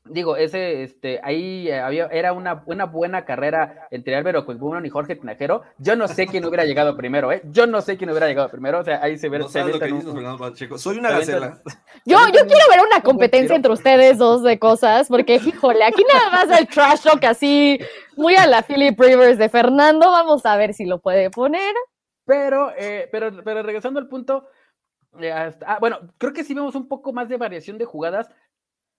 Digo, 0.08 0.36
ese, 0.36 0.82
este, 0.82 1.20
ahí 1.22 1.68
eh, 1.68 1.80
había, 1.80 2.06
era 2.06 2.32
una, 2.32 2.62
una 2.66 2.84
buena 2.86 3.24
carrera 3.24 3.86
entre 3.90 4.16
Álvaro 4.16 4.44
Cuebunon 4.44 4.84
y 4.86 4.90
Jorge 4.90 5.16
Tinajero. 5.16 5.62
Yo 5.78 5.96
no 5.96 6.08
sé 6.08 6.26
quién 6.26 6.44
hubiera 6.44 6.64
llegado 6.64 6.96
primero, 6.96 7.32
¿eh? 7.32 7.42
Yo 7.50 7.66
no 7.66 7.80
sé 7.80 7.96
quién 7.96 8.10
hubiera 8.10 8.26
llegado 8.26 8.48
primero. 8.50 8.78
O 8.80 8.84
sea, 8.84 9.02
ahí 9.02 9.18
se 9.18 9.28
ve. 9.28 9.38
No 9.38 9.48
se 9.48 9.58
sabes 9.60 9.74
lo 9.74 9.80
que 9.80 9.86
dices, 9.92 10.06
un- 10.06 10.38
Pacheco. 10.38 10.78
Soy 10.78 10.98
una 10.98 11.10
gacela. 11.10 11.60
Yo, 12.04 12.18
yo 12.28 12.46
quiero 12.46 12.64
ver 12.70 12.80
una 12.86 13.02
competencia 13.02 13.56
entre 13.56 13.72
ustedes 13.72 14.18
dos 14.18 14.42
de 14.42 14.58
cosas, 14.58 15.08
porque, 15.08 15.36
híjole, 15.36 15.84
aquí 15.84 16.02
nada 16.12 16.30
más 16.30 16.58
el 16.60 16.66
trash 16.68 17.02
talk 17.02 17.24
así, 17.24 17.78
muy 18.16 18.34
a 18.36 18.46
la 18.46 18.62
Philip 18.62 18.98
Rivers 18.98 19.38
de 19.38 19.48
Fernando. 19.48 20.10
Vamos 20.10 20.44
a 20.46 20.56
ver 20.56 20.74
si 20.74 20.84
lo 20.84 21.00
puede 21.00 21.30
poner. 21.30 21.74
Pero, 22.24 22.72
eh, 22.76 23.08
pero, 23.12 23.30
pero 23.44 23.62
regresando 23.62 24.00
al 24.00 24.08
punto, 24.08 24.48
eh, 25.20 25.30
hasta- 25.32 25.74
ah, 25.74 25.78
bueno, 25.80 25.98
creo 26.18 26.32
que 26.32 26.44
sí 26.44 26.54
vemos 26.54 26.74
un 26.74 26.88
poco 26.88 27.12
más 27.12 27.28
de 27.28 27.36
variación 27.36 27.78
de 27.78 27.84
jugadas, 27.84 28.28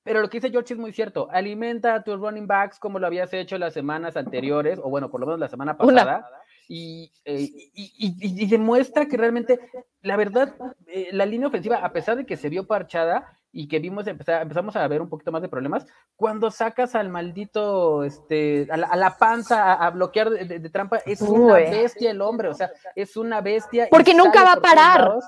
pero 0.07 0.21
lo 0.21 0.29
que 0.29 0.37
dice 0.37 0.49
George 0.49 0.73
es 0.73 0.79
muy 0.79 0.91
cierto. 0.93 1.27
Alimenta 1.31 1.93
a 1.95 2.03
tus 2.03 2.19
running 2.19 2.47
backs 2.47 2.79
como 2.79 2.97
lo 2.97 3.05
habías 3.07 3.31
hecho 3.33 3.57
las 3.57 3.73
semanas 3.73 4.15
anteriores, 4.17 4.79
o 4.81 4.89
bueno, 4.89 5.09
por 5.11 5.19
lo 5.19 5.27
menos 5.27 5.39
la 5.39 5.49
semana 5.49 5.75
Una. 5.79 6.03
pasada. 6.03 6.29
Y, 6.69 7.11
eh, 7.23 7.49
y- 7.73 8.43
y- 8.43 8.45
demuestra 8.47 9.05
que 9.05 9.15
realmente, 9.15 9.57
la 10.01 10.17
verdad, 10.17 10.53
eh, 10.87 11.09
la 11.13 11.25
línea 11.25 11.47
ofensiva, 11.47 11.77
a 11.77 11.93
pesar 11.93 12.17
de 12.17 12.25
que 12.25 12.35
se 12.35 12.49
vio 12.49 12.67
parchada 12.67 13.25
y 13.53 13.69
que 13.69 13.79
vimos 13.79 14.05
empezar, 14.07 14.41
empezamos 14.41 14.75
a 14.75 14.85
ver 14.89 15.01
un 15.01 15.07
poquito 15.07 15.31
más 15.31 15.41
de 15.41 15.47
problemas, 15.47 15.85
cuando 16.17 16.51
sacas 16.51 16.93
al 16.93 17.07
maldito, 17.07 18.03
este, 18.03 18.67
a 18.69 18.75
la, 18.75 18.87
a 18.87 18.97
la 18.97 19.17
panza 19.17 19.63
a, 19.63 19.87
a 19.87 19.89
bloquear 19.91 20.29
de, 20.29 20.43
de- 20.43 20.59
de 20.59 20.69
trampa, 20.69 20.97
es 21.05 21.21
una 21.21 21.53
bestia 21.53 22.11
el 22.11 22.21
hombre, 22.21 22.49
o 22.49 22.53
sea, 22.53 22.69
es 22.95 23.15
una 23.15 23.39
bestia. 23.39 23.87
Porque 23.89 24.13
nunca 24.13 24.43
va 24.43 24.53
a 24.53 24.59
parar. 24.61 24.99
lados. 24.99 25.23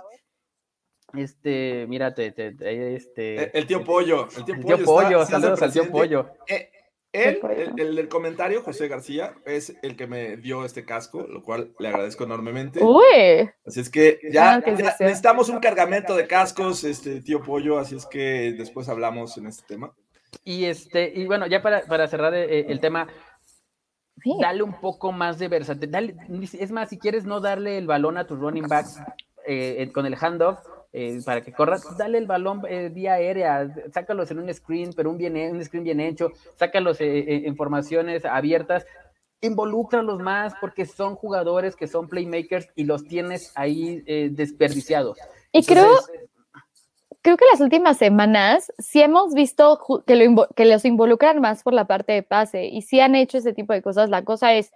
Este, 1.13 1.85
mírate, 1.87 2.31
te- 2.31 2.51
te- 2.53 2.95
este. 2.95 3.43
El, 3.43 3.51
el 3.53 3.67
tío 3.67 3.83
Pollo. 3.83 4.27
El 4.37 4.45
tío 4.45 4.55
el 4.55 4.61
Pollo, 4.61 4.75
tío 4.77 4.85
Pollo, 4.85 5.21
está- 5.23 5.39
saludos 5.39 5.61
al 5.61 5.71
tío. 5.73 5.89
Pollo. 5.89 6.29
Eh, 6.47 6.71
él, 7.11 7.39
el, 7.57 7.79
el 7.79 7.95
del 7.95 8.07
comentario, 8.07 8.61
José 8.61 8.87
García, 8.87 9.33
es 9.45 9.75
el 9.81 9.95
que 9.95 10.05
me 10.05 10.37
dio 10.37 10.63
este 10.63 10.85
casco, 10.85 11.25
lo 11.27 11.41
cual 11.41 11.73
le 11.79 11.87
agradezco 11.87 12.23
enormemente. 12.25 12.83
Uy, 12.83 13.49
Así 13.65 13.79
es 13.79 13.89
que 13.89 14.19
ya, 14.31 14.61
que 14.61 14.75
ya 14.75 14.91
sea. 14.91 15.07
necesitamos 15.07 15.49
un 15.49 15.59
cargamento 15.59 16.15
de 16.15 16.27
cascos, 16.27 16.83
este 16.83 17.21
tío 17.21 17.41
Pollo, 17.41 17.79
así 17.79 17.95
es 17.95 18.05
que 18.05 18.53
después 18.55 18.87
hablamos 18.89 19.35
en 19.39 19.47
este 19.47 19.63
tema. 19.67 19.91
Y 20.43 20.65
este, 20.65 21.11
y 21.15 21.25
bueno, 21.25 21.47
ya 21.47 21.63
para, 21.63 21.81
para 21.81 22.07
cerrar 22.07 22.35
eh, 22.35 22.67
el 22.69 22.79
tema, 22.79 23.07
sí. 24.21 24.31
dale 24.39 24.61
un 24.61 24.79
poco 24.79 25.11
más 25.11 25.39
de 25.39 25.47
versatilidad. 25.47 26.03
Es 26.59 26.69
más, 26.71 26.89
si 26.89 26.99
quieres 26.99 27.25
no 27.25 27.39
darle 27.39 27.79
el 27.79 27.87
balón 27.87 28.17
a 28.19 28.27
tus 28.27 28.37
running 28.37 28.67
backs 28.67 28.99
eh, 29.47 29.77
eh, 29.79 29.91
con 29.91 30.05
el 30.05 30.13
handoff 30.15 30.59
eh, 30.91 31.19
para 31.25 31.41
que 31.41 31.53
corras, 31.53 31.83
dale 31.97 32.17
el 32.17 32.25
balón 32.25 32.61
eh, 32.67 32.89
vía 32.89 33.13
aérea, 33.13 33.71
sácalos 33.93 34.31
en 34.31 34.39
un 34.39 34.53
screen, 34.53 34.91
pero 34.95 35.11
un, 35.11 35.17
bien, 35.17 35.35
un 35.51 35.63
screen 35.63 35.83
bien 35.83 35.99
hecho, 35.99 36.31
sácalos 36.55 36.99
eh, 37.01 37.19
eh, 37.19 37.41
en 37.45 37.55
formaciones 37.55 38.25
abiertas, 38.25 38.85
involúcralos 39.41 40.19
más 40.19 40.53
porque 40.59 40.85
son 40.85 41.15
jugadores 41.15 41.75
que 41.75 41.87
son 41.87 42.07
playmakers 42.07 42.67
y 42.75 42.83
los 42.83 43.05
tienes 43.05 43.51
ahí 43.55 44.03
eh, 44.05 44.29
desperdiciados. 44.31 45.17
Y 45.51 45.63
creo, 45.63 45.85
Entonces, 45.85 46.29
creo 47.21 47.37
que 47.37 47.45
las 47.51 47.61
últimas 47.61 47.97
semanas 47.97 48.71
sí 48.79 49.01
hemos 49.01 49.33
visto 49.33 49.79
que, 50.05 50.15
lo 50.15 50.47
que 50.55 50.65
los 50.65 50.85
involucran 50.85 51.39
más 51.39 51.63
por 51.63 51.73
la 51.73 51.85
parte 51.85 52.13
de 52.13 52.23
pase 52.23 52.65
y 52.65 52.81
sí 52.81 52.99
han 52.99 53.15
hecho 53.15 53.37
ese 53.37 53.53
tipo 53.53 53.73
de 53.73 53.81
cosas. 53.81 54.09
La 54.09 54.23
cosa 54.23 54.53
es 54.53 54.71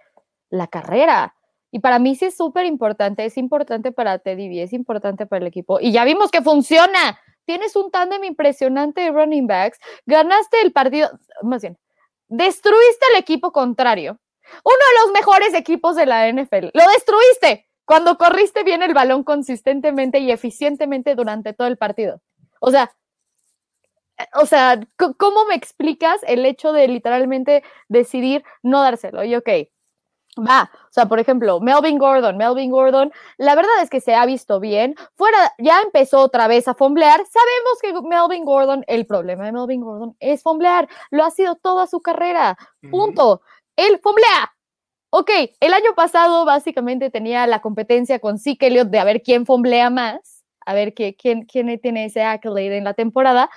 la 0.48 0.66
carrera. 0.66 1.34
Y 1.74 1.80
para 1.80 1.98
mí 1.98 2.14
sí 2.14 2.26
es 2.26 2.36
súper 2.36 2.66
importante, 2.66 3.24
es 3.24 3.36
importante 3.36 3.90
para 3.90 4.20
Teddy 4.20 4.60
es 4.60 4.72
importante 4.72 5.26
para 5.26 5.40
el 5.40 5.48
equipo. 5.48 5.80
Y 5.80 5.90
ya 5.90 6.04
vimos 6.04 6.30
que 6.30 6.40
funciona. 6.40 7.18
Tienes 7.46 7.74
un 7.74 7.90
tándem 7.90 8.22
impresionante 8.22 9.00
de 9.00 9.10
running 9.10 9.48
backs, 9.48 9.80
ganaste 10.06 10.60
el 10.62 10.70
partido, 10.70 11.10
más 11.42 11.62
bien, 11.62 11.76
destruiste 12.28 13.06
al 13.10 13.20
equipo 13.20 13.50
contrario 13.50 14.20
Uno 14.62 14.76
de 14.76 15.04
los 15.04 15.12
mejores 15.12 15.52
equipos 15.52 15.96
de 15.96 16.06
la 16.06 16.28
NFL. 16.28 16.66
Lo 16.72 16.84
destruiste 16.92 17.66
cuando 17.84 18.18
corriste 18.18 18.62
bien 18.62 18.84
el 18.84 18.94
balón 18.94 19.24
consistentemente 19.24 20.20
y 20.20 20.30
eficientemente 20.30 21.16
durante 21.16 21.54
todo 21.54 21.66
el 21.66 21.76
partido. 21.76 22.20
O 22.60 22.70
sea, 22.70 22.94
eh, 24.16 24.26
o 24.34 24.46
sea, 24.46 24.78
¿cómo 25.18 25.44
me 25.46 25.56
explicas 25.56 26.20
el 26.28 26.46
hecho 26.46 26.72
de 26.72 26.86
literalmente 26.86 27.64
decidir 27.88 28.44
no 28.62 28.80
dárselo? 28.80 29.24
Y 29.24 29.34
ok, 29.34 29.48
va, 30.36 30.70
o 30.72 30.92
sea, 30.92 31.06
por 31.06 31.18
ejemplo, 31.18 31.60
Melvin 31.60 31.98
Gordon, 31.98 32.36
Melvin 32.36 32.70
Gordon, 32.70 33.12
la 33.36 33.54
verdad 33.54 33.72
es 33.82 33.90
que 33.90 34.00
se 34.00 34.14
ha 34.14 34.26
visto 34.26 34.60
bien, 34.60 34.94
fuera, 35.16 35.54
ya 35.58 35.80
empezó 35.82 36.20
otra 36.20 36.48
vez 36.48 36.68
a 36.68 36.74
fomblear, 36.74 37.24
sabemos 37.26 37.78
que 37.80 38.08
Melvin 38.08 38.44
Gordon, 38.44 38.84
el 38.86 39.06
problema 39.06 39.46
de 39.46 39.52
Melvin 39.52 39.80
Gordon 39.80 40.16
es 40.20 40.42
fomblear, 40.42 40.88
lo 41.10 41.24
ha 41.24 41.30
sido 41.30 41.56
toda 41.56 41.86
su 41.86 42.00
carrera, 42.00 42.56
punto, 42.90 43.42
él 43.76 44.00
fomblea. 44.02 44.52
Ok, 45.10 45.30
el 45.60 45.72
año 45.72 45.94
pasado 45.94 46.44
básicamente 46.44 47.08
tenía 47.08 47.46
la 47.46 47.60
competencia 47.60 48.18
con 48.18 48.38
Zeke 48.38 48.66
Elliott 48.66 48.88
de 48.88 48.98
a 48.98 49.04
ver 49.04 49.22
quién 49.22 49.46
fomblea 49.46 49.88
más, 49.88 50.42
a 50.66 50.74
ver 50.74 50.92
qué, 50.92 51.14
quién, 51.14 51.44
quién 51.44 51.78
tiene 51.80 52.06
ese 52.06 52.24
accolade 52.24 52.76
en 52.76 52.84
la 52.84 52.94
temporada, 52.94 53.48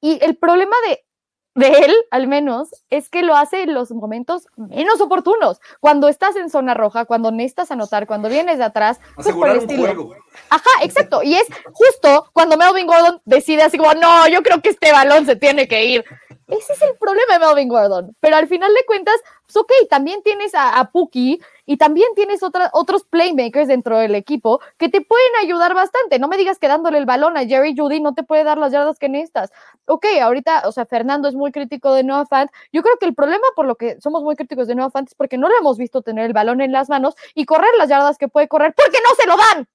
y 0.00 0.22
el 0.22 0.36
problema 0.36 0.76
de, 0.86 1.04
de 1.54 1.68
él, 1.68 1.94
al 2.10 2.26
menos, 2.26 2.68
es 2.90 3.08
que 3.08 3.22
lo 3.22 3.36
hace 3.36 3.62
en 3.62 3.74
los 3.74 3.92
momentos 3.92 4.48
menos 4.56 5.00
oportunos. 5.00 5.60
Cuando 5.80 6.08
estás 6.08 6.34
en 6.36 6.50
zona 6.50 6.74
roja, 6.74 7.04
cuando 7.04 7.30
necesitas 7.30 7.70
anotar, 7.70 8.06
cuando 8.06 8.28
vienes 8.28 8.58
de 8.58 8.64
atrás. 8.64 9.00
Pues 9.14 9.26
Asegurar 9.28 9.58
un 9.58 9.66
juego. 9.66 10.14
Ajá, 10.50 10.70
exacto. 10.82 11.22
Y 11.22 11.34
es 11.34 11.46
justo 11.72 12.28
cuando 12.32 12.56
Melvin 12.56 12.86
Gordon 12.86 13.20
decide 13.24 13.62
así 13.62 13.78
como, 13.78 13.94
no, 13.94 14.26
yo 14.28 14.42
creo 14.42 14.60
que 14.60 14.70
este 14.70 14.90
balón 14.92 15.26
se 15.26 15.36
tiene 15.36 15.68
que 15.68 15.84
ir. 15.84 16.04
Ese 16.48 16.72
es 16.74 16.82
el 16.82 16.96
problema 16.98 17.38
de 17.38 17.46
Melvin 17.46 17.68
Gordon. 17.68 18.16
Pero 18.20 18.36
al 18.36 18.48
final 18.48 18.72
de 18.74 18.84
cuentas, 18.84 19.16
pues 19.46 19.56
ok, 19.56 19.72
también 19.88 20.22
tienes 20.22 20.54
a, 20.54 20.78
a 20.78 20.90
Puki 20.90 21.40
y 21.66 21.76
también 21.76 22.08
tienes 22.14 22.40
otros 22.42 23.04
playmakers 23.04 23.68
dentro 23.68 23.98
del 23.98 24.14
equipo 24.14 24.60
que 24.78 24.88
te 24.88 25.00
pueden 25.00 25.32
ayudar 25.42 25.74
bastante. 25.74 26.18
No 26.18 26.28
me 26.28 26.36
digas 26.36 26.58
que 26.58 26.68
dándole 26.68 26.98
el 26.98 27.06
balón 27.06 27.36
a 27.36 27.46
Jerry 27.46 27.74
Judy 27.76 28.00
no 28.00 28.14
te 28.14 28.22
puede 28.22 28.44
dar 28.44 28.58
las 28.58 28.72
yardas 28.72 28.98
que 28.98 29.08
necesitas. 29.08 29.50
Ok, 29.86 30.06
ahorita, 30.22 30.62
o 30.66 30.72
sea, 30.72 30.86
Fernando 30.86 31.28
es 31.28 31.34
muy 31.34 31.52
crítico 31.52 31.92
de 31.94 32.04
Noah 32.04 32.26
Fant. 32.26 32.50
Yo 32.72 32.82
creo 32.82 32.96
que 32.98 33.06
el 33.06 33.14
problema 33.14 33.46
por 33.56 33.66
lo 33.66 33.76
que 33.76 34.00
somos 34.00 34.22
muy 34.22 34.36
críticos 34.36 34.68
de 34.68 34.74
Noah 34.74 34.90
Fant 34.90 35.08
es 35.08 35.14
porque 35.14 35.38
no 35.38 35.48
lo 35.48 35.56
hemos 35.58 35.78
visto 35.78 36.02
tener 36.02 36.26
el 36.26 36.32
balón 36.32 36.60
en 36.60 36.72
las 36.72 36.88
manos 36.88 37.14
y 37.34 37.44
correr 37.44 37.70
las 37.78 37.88
yardas 37.88 38.18
que 38.18 38.28
puede 38.28 38.48
correr 38.48 38.74
porque 38.74 38.98
no 39.02 39.14
se 39.14 39.26
lo 39.26 39.36
dan. 39.36 39.68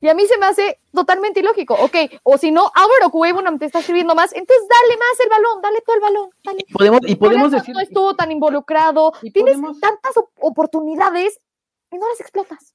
Y 0.00 0.08
a 0.08 0.14
mí 0.14 0.26
se 0.26 0.38
me 0.38 0.46
hace 0.46 0.78
totalmente 0.92 1.40
ilógico. 1.40 1.74
Ok, 1.74 1.96
o 2.22 2.38
si 2.38 2.50
no, 2.50 2.70
Álvaro 2.74 3.10
Cuevonam 3.10 3.58
te 3.58 3.66
está 3.66 3.82
sirviendo 3.82 4.14
más, 4.14 4.32
entonces 4.32 4.68
dale 4.68 4.98
más 4.98 5.20
el 5.20 5.28
balón, 5.30 5.62
dale 5.62 5.80
todo 5.86 5.96
el 5.96 6.02
balón. 6.02 6.30
Dale. 6.44 6.64
Y 6.66 6.72
podemos, 6.72 7.00
y 7.06 7.14
podemos 7.16 7.50
decir. 7.50 7.74
No 7.74 7.80
estuvo 7.80 8.14
tan 8.14 8.30
involucrado. 8.32 9.12
Tienes 9.32 9.58
tantas 9.80 10.14
oportunidades 10.40 11.40
y 11.90 11.98
no 11.98 12.08
las 12.08 12.20
explotas. 12.20 12.74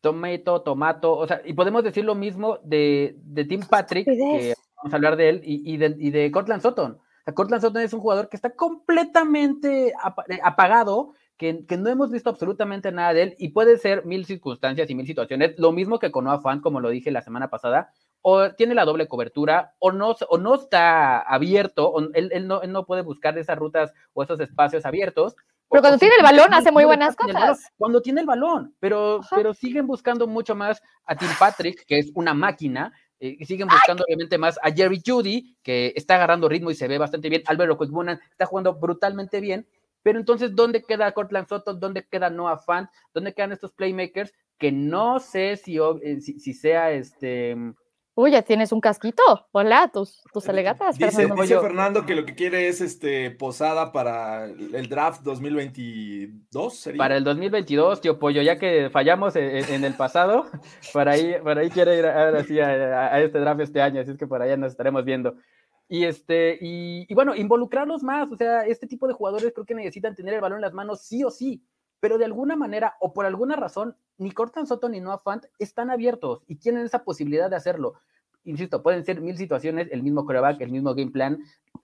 Tomato, 0.00 0.62
tomato, 0.62 1.16
o 1.16 1.26
sea, 1.28 1.42
y 1.44 1.52
podemos 1.52 1.84
decir 1.84 2.04
lo 2.04 2.16
mismo 2.16 2.58
de, 2.64 3.14
de 3.18 3.44
Tim 3.44 3.60
Patrick, 3.68 4.04
que 4.04 4.54
vamos 4.76 4.92
a 4.92 4.96
hablar 4.96 5.14
de 5.16 5.28
él, 5.28 5.42
y, 5.44 5.74
y, 5.74 5.76
de, 5.76 5.94
y 5.96 6.10
de 6.10 6.30
Cortland 6.32 6.60
Sutton. 6.60 6.98
O 7.24 7.34
Cortland 7.34 7.62
Sutton 7.62 7.82
es 7.82 7.92
un 7.92 8.00
jugador 8.00 8.28
que 8.28 8.36
está 8.36 8.50
completamente 8.50 9.88
eh, 9.88 10.40
apagado 10.42 11.14
que, 11.36 11.64
no 11.76 11.88
hemos 11.88 12.10
visto 12.10 12.30
absolutamente 12.30 12.92
nada 12.92 13.12
de 13.12 13.22
él 13.22 13.34
y 13.38 13.48
puede 13.48 13.76
ser 13.78 14.04
mil 14.04 14.24
circunstancias 14.24 14.88
y 14.88 14.94
mil 14.94 15.06
situaciones, 15.06 15.58
lo 15.58 15.72
mismo 15.72 15.98
que 15.98 16.12
con 16.12 16.26
Fan, 16.40 16.60
como 16.60 16.80
lo 16.80 16.90
dije 16.90 17.10
la 17.10 17.22
semana 17.22 17.50
pasada, 17.50 17.92
o 18.20 18.52
tiene 18.52 18.74
la 18.74 18.84
doble 18.84 19.08
cobertura 19.08 19.74
o 19.78 19.90
no, 19.90 20.14
o 20.28 20.38
no 20.38 20.54
está 20.54 21.20
abierto, 21.20 21.90
o 21.90 22.00
él, 22.14 22.46
no, 22.46 22.62
él 22.62 22.72
no 22.72 22.86
puede 22.86 23.02
buscar 23.02 23.36
esas 23.36 23.58
rutas 23.58 23.92
o 24.12 24.22
esos 24.22 24.38
espacios 24.40 24.86
abiertos. 24.86 25.34
Pero 25.68 25.82
cuando 25.82 25.98
tiene 25.98 26.14
el 26.16 26.22
balón 26.22 26.54
hace 26.54 26.70
muy 26.70 26.84
buenas 26.84 27.16
cosas. 27.16 27.72
Cuando 27.76 28.02
tiene 28.02 28.20
el 28.20 28.26
balón, 28.26 28.74
pero, 28.78 29.20
pero 29.34 29.54
siguen 29.54 29.86
buscando 29.86 30.26
mucho 30.26 30.54
más 30.54 30.80
a 31.06 31.16
Tim 31.16 31.30
Patrick, 31.38 31.84
que 31.86 31.98
es 31.98 32.12
una 32.14 32.34
máquina, 32.34 32.92
eh, 33.18 33.36
y 33.38 33.44
siguen 33.46 33.68
buscando 33.68 34.04
obviamente 34.04 34.36
más 34.36 34.58
a 34.62 34.70
Jerry 34.70 35.00
Judy, 35.04 35.56
que 35.62 35.92
está 35.96 36.16
agarrando 36.16 36.48
ritmo 36.48 36.70
y 36.70 36.74
se 36.74 36.88
ve 36.88 36.98
bastante 36.98 37.28
bien. 37.28 37.42
Álvaro 37.46 37.78
Quickbunan 37.78 38.20
está 38.30 38.46
jugando 38.46 38.74
brutalmente 38.74 39.40
bien. 39.40 39.66
Pero 40.02 40.18
entonces, 40.18 40.54
¿dónde 40.54 40.82
queda 40.82 41.12
Cortland 41.12 41.48
Soto? 41.48 41.74
¿Dónde 41.74 42.06
queda 42.08 42.30
Noah 42.30 42.58
Fant? 42.58 42.90
¿Dónde 43.14 43.32
quedan 43.34 43.52
estos 43.52 43.72
playmakers? 43.72 44.32
Que 44.58 44.72
no 44.72 45.20
sé 45.20 45.56
si, 45.56 45.78
eh, 45.78 46.20
si, 46.20 46.54
sea 46.54 46.92
este. 46.92 47.56
Uy, 48.14 48.30
ya 48.32 48.42
tienes 48.42 48.72
un 48.72 48.80
casquito. 48.80 49.22
Hola, 49.52 49.90
tus, 49.92 50.22
tus 50.32 50.46
alegatas. 50.48 50.98
Dice 50.98 51.28
Fernando. 51.28 52.04
que 52.04 52.14
lo 52.14 52.26
que 52.26 52.34
quiere 52.34 52.68
es 52.68 52.80
este 52.80 53.30
posada 53.30 53.90
para 53.90 54.44
el 54.44 54.88
draft 54.88 55.22
2022. 55.22 56.76
¿sería? 56.76 56.98
Para 56.98 57.16
el 57.16 57.24
2022, 57.24 58.02
tío 58.02 58.18
Pollo, 58.18 58.42
ya 58.42 58.58
que 58.58 58.90
fallamos 58.90 59.34
en, 59.36 59.84
el 59.84 59.94
pasado, 59.94 60.46
para 60.92 61.12
ahí, 61.12 61.36
para 61.42 61.62
ahí 61.62 61.70
quiere 61.70 61.98
ir 61.98 62.06
ahora 62.06 62.44
sí 62.44 62.60
a, 62.60 62.68
a, 63.14 63.20
este 63.20 63.40
draft 63.40 63.60
este 63.62 63.80
año, 63.80 64.00
así 64.00 64.10
es 64.10 64.18
que 64.18 64.26
por 64.26 64.42
allá 64.42 64.56
nos 64.56 64.72
estaremos 64.72 65.04
viendo. 65.04 65.34
Y, 65.92 66.06
este, 66.06 66.56
y, 66.58 67.12
bueno, 67.12 67.34
involucrarlos 67.34 68.02
más, 68.02 68.32
o 68.32 68.36
sea, 68.38 68.64
este 68.64 68.86
tipo 68.86 69.06
de 69.06 69.12
jugadores 69.12 69.52
creo 69.52 69.66
que 69.66 69.74
necesitan 69.74 70.14
tener 70.14 70.32
el 70.32 70.40
balón 70.40 70.56
en 70.56 70.62
las 70.62 70.72
manos 70.72 71.02
sí 71.02 71.22
o 71.22 71.30
sí, 71.30 71.62
pero 72.00 72.16
de 72.16 72.24
alguna 72.24 72.56
manera 72.56 72.96
o 72.98 73.12
por 73.12 73.26
alguna 73.26 73.56
razón, 73.56 73.94
ni 74.16 74.30
Cortan 74.30 74.66
Soto 74.66 74.88
ni 74.88 75.00
Noah 75.00 75.18
Fant 75.18 75.44
están 75.58 75.90
abiertos 75.90 76.44
y 76.46 76.56
tienen 76.56 76.86
esa 76.86 77.04
posibilidad 77.04 77.50
de 77.50 77.56
hacerlo. 77.56 77.92
Insisto, 78.44 78.82
pueden 78.82 79.04
ser 79.04 79.20
mil 79.20 79.36
situaciones, 79.36 79.88
el 79.92 80.02
mismo 80.02 80.24
coreback, 80.24 80.62
el 80.62 80.70
mismo 80.70 80.94
game 80.94 81.10
plan, 81.10 81.40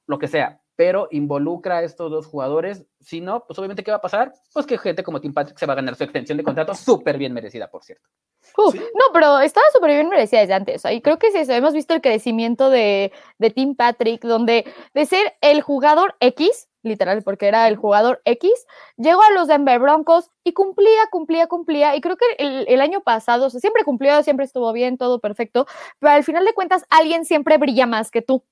lo 0.07 0.18
que 0.18 0.27
sea, 0.27 0.62
pero 0.79 1.09
involucra 1.11 1.79
a 1.79 1.83
estos 1.83 2.09
dos 2.09 2.29
jugadores. 2.29 2.87
Si 3.01 3.21
no, 3.21 3.45
pues 3.45 3.59
obviamente, 3.59 3.83
¿qué 3.83 3.91
va 3.91 3.97
a 3.97 4.01
pasar? 4.01 4.33
Pues 4.55 4.64
que 4.64 4.79
gente 4.79 5.03
como 5.03 5.21
Tim 5.21 5.35
Patrick 5.35 5.59
se 5.59 5.67
va 5.67 5.73
a 5.73 5.77
ganar 5.77 5.97
su 5.97 6.05
extensión 6.05 6.38
de 6.38 6.45
contrato 6.45 6.73
súper 6.77 7.19
bien 7.19 7.33
merecida, 7.33 7.69
por 7.69 7.83
cierto. 7.83 8.09
No, 8.57 9.07
pero 9.12 9.41
estaba 9.41 9.67
súper 9.73 9.91
bien 9.91 10.09
merecida 10.09 10.38
desde 10.38 10.55
antes. 10.55 10.85
Y 10.88 11.01
creo 11.01 11.19
que 11.19 11.33
sí, 11.33 11.53
hemos 11.53 11.75
visto 11.75 11.95
el 11.95 12.01
crecimiento 12.01 12.71
de, 12.71 13.11
de 13.38 13.51
Tim 13.51 13.75
Patrick, 13.75 14.23
donde 14.23 14.73
de 14.95 15.07
ser 15.07 15.35
el 15.41 15.62
jugador 15.62 16.14
X, 16.21 16.69
literal, 16.85 17.25
porque 17.25 17.49
era 17.49 17.67
el 17.67 17.75
jugador 17.75 18.23
X, 18.25 18.49
llegó 18.97 19.23
a 19.23 19.33
los 19.33 19.49
Denver 19.49 19.81
Broncos 19.81 20.31
y 20.45 20.53
cumplía, 20.53 21.09
cumplía, 21.11 21.49
cumplía. 21.49 21.97
Y 21.97 22.01
creo 22.01 22.17
que 22.17 22.27
el, 22.38 22.67
el, 22.69 22.81
año 22.81 23.01
pasado, 23.01 23.47
o 23.47 23.51
sea, 23.51 23.59
siempre 23.59 23.83
cumplió, 23.83 24.23
siempre 24.23 24.47
estuvo 24.47 24.73
bien, 24.73 24.97
todo 24.97 25.19
perfecto, 25.19 25.67
pero 25.99 26.12
al 26.12 26.23
final 26.23 26.45
de 26.45 26.55
cuentas, 26.55 26.85
alguien 26.88 27.25
siempre 27.25 27.59
brilla 27.59 27.87
más 27.87 28.12
que 28.12 28.23
tú. 28.23 28.45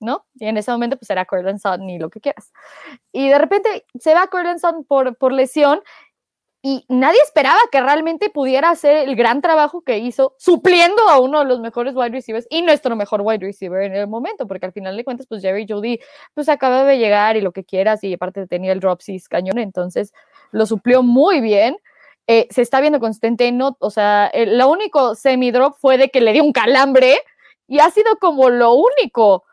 ¿No? 0.00 0.26
Y 0.36 0.46
en 0.46 0.56
ese 0.56 0.70
momento, 0.70 0.96
pues 0.96 1.10
era 1.10 1.24
Cortland 1.24 1.58
Sutton 1.58 1.90
y 1.90 1.98
lo 1.98 2.08
que 2.08 2.20
quieras. 2.20 2.52
Y 3.12 3.28
de 3.28 3.38
repente 3.38 3.84
se 3.98 4.14
va 4.14 4.28
Cortland 4.28 4.60
Sutton 4.60 4.84
por, 4.84 5.16
por 5.16 5.32
lesión 5.32 5.80
y 6.60 6.84
nadie 6.88 7.20
esperaba 7.22 7.58
que 7.70 7.80
realmente 7.80 8.30
pudiera 8.30 8.70
hacer 8.70 9.08
el 9.08 9.14
gran 9.14 9.40
trabajo 9.40 9.82
que 9.82 9.98
hizo, 9.98 10.34
supliendo 10.38 11.08
a 11.08 11.20
uno 11.20 11.38
de 11.38 11.44
los 11.44 11.60
mejores 11.60 11.94
wide 11.94 12.10
receivers 12.10 12.46
y 12.50 12.62
nuestro 12.62 12.96
mejor 12.96 13.20
wide 13.22 13.38
receiver 13.38 13.82
en 13.82 13.94
el 13.94 14.08
momento, 14.08 14.46
porque 14.48 14.66
al 14.66 14.72
final 14.72 14.96
de 14.96 15.04
cuentas, 15.04 15.26
pues 15.28 15.40
Jerry 15.40 15.66
Judy, 15.68 16.00
pues 16.34 16.48
acaba 16.48 16.84
de 16.84 16.98
llegar 16.98 17.36
y 17.36 17.42
lo 17.42 17.52
que 17.52 17.64
quieras, 17.64 18.02
y 18.02 18.12
aparte 18.12 18.46
tenía 18.48 18.72
el 18.72 18.80
drop 18.80 19.00
six 19.00 19.28
cañón, 19.28 19.58
entonces 19.58 20.12
lo 20.50 20.66
suplió 20.66 21.02
muy 21.02 21.40
bien. 21.40 21.76
Eh, 22.26 22.48
se 22.50 22.60
está 22.60 22.80
viendo 22.80 23.00
consistente, 23.00 23.50
no, 23.52 23.76
o 23.80 23.90
sea, 23.90 24.26
el, 24.26 24.58
lo 24.58 24.68
único 24.68 25.14
semi-drop 25.14 25.76
fue 25.78 25.96
de 25.96 26.10
que 26.10 26.20
le 26.20 26.32
dio 26.32 26.44
un 26.44 26.52
calambre 26.52 27.18
y 27.68 27.78
ha 27.78 27.90
sido 27.90 28.16
como 28.20 28.50
lo 28.50 28.74
único 28.74 29.44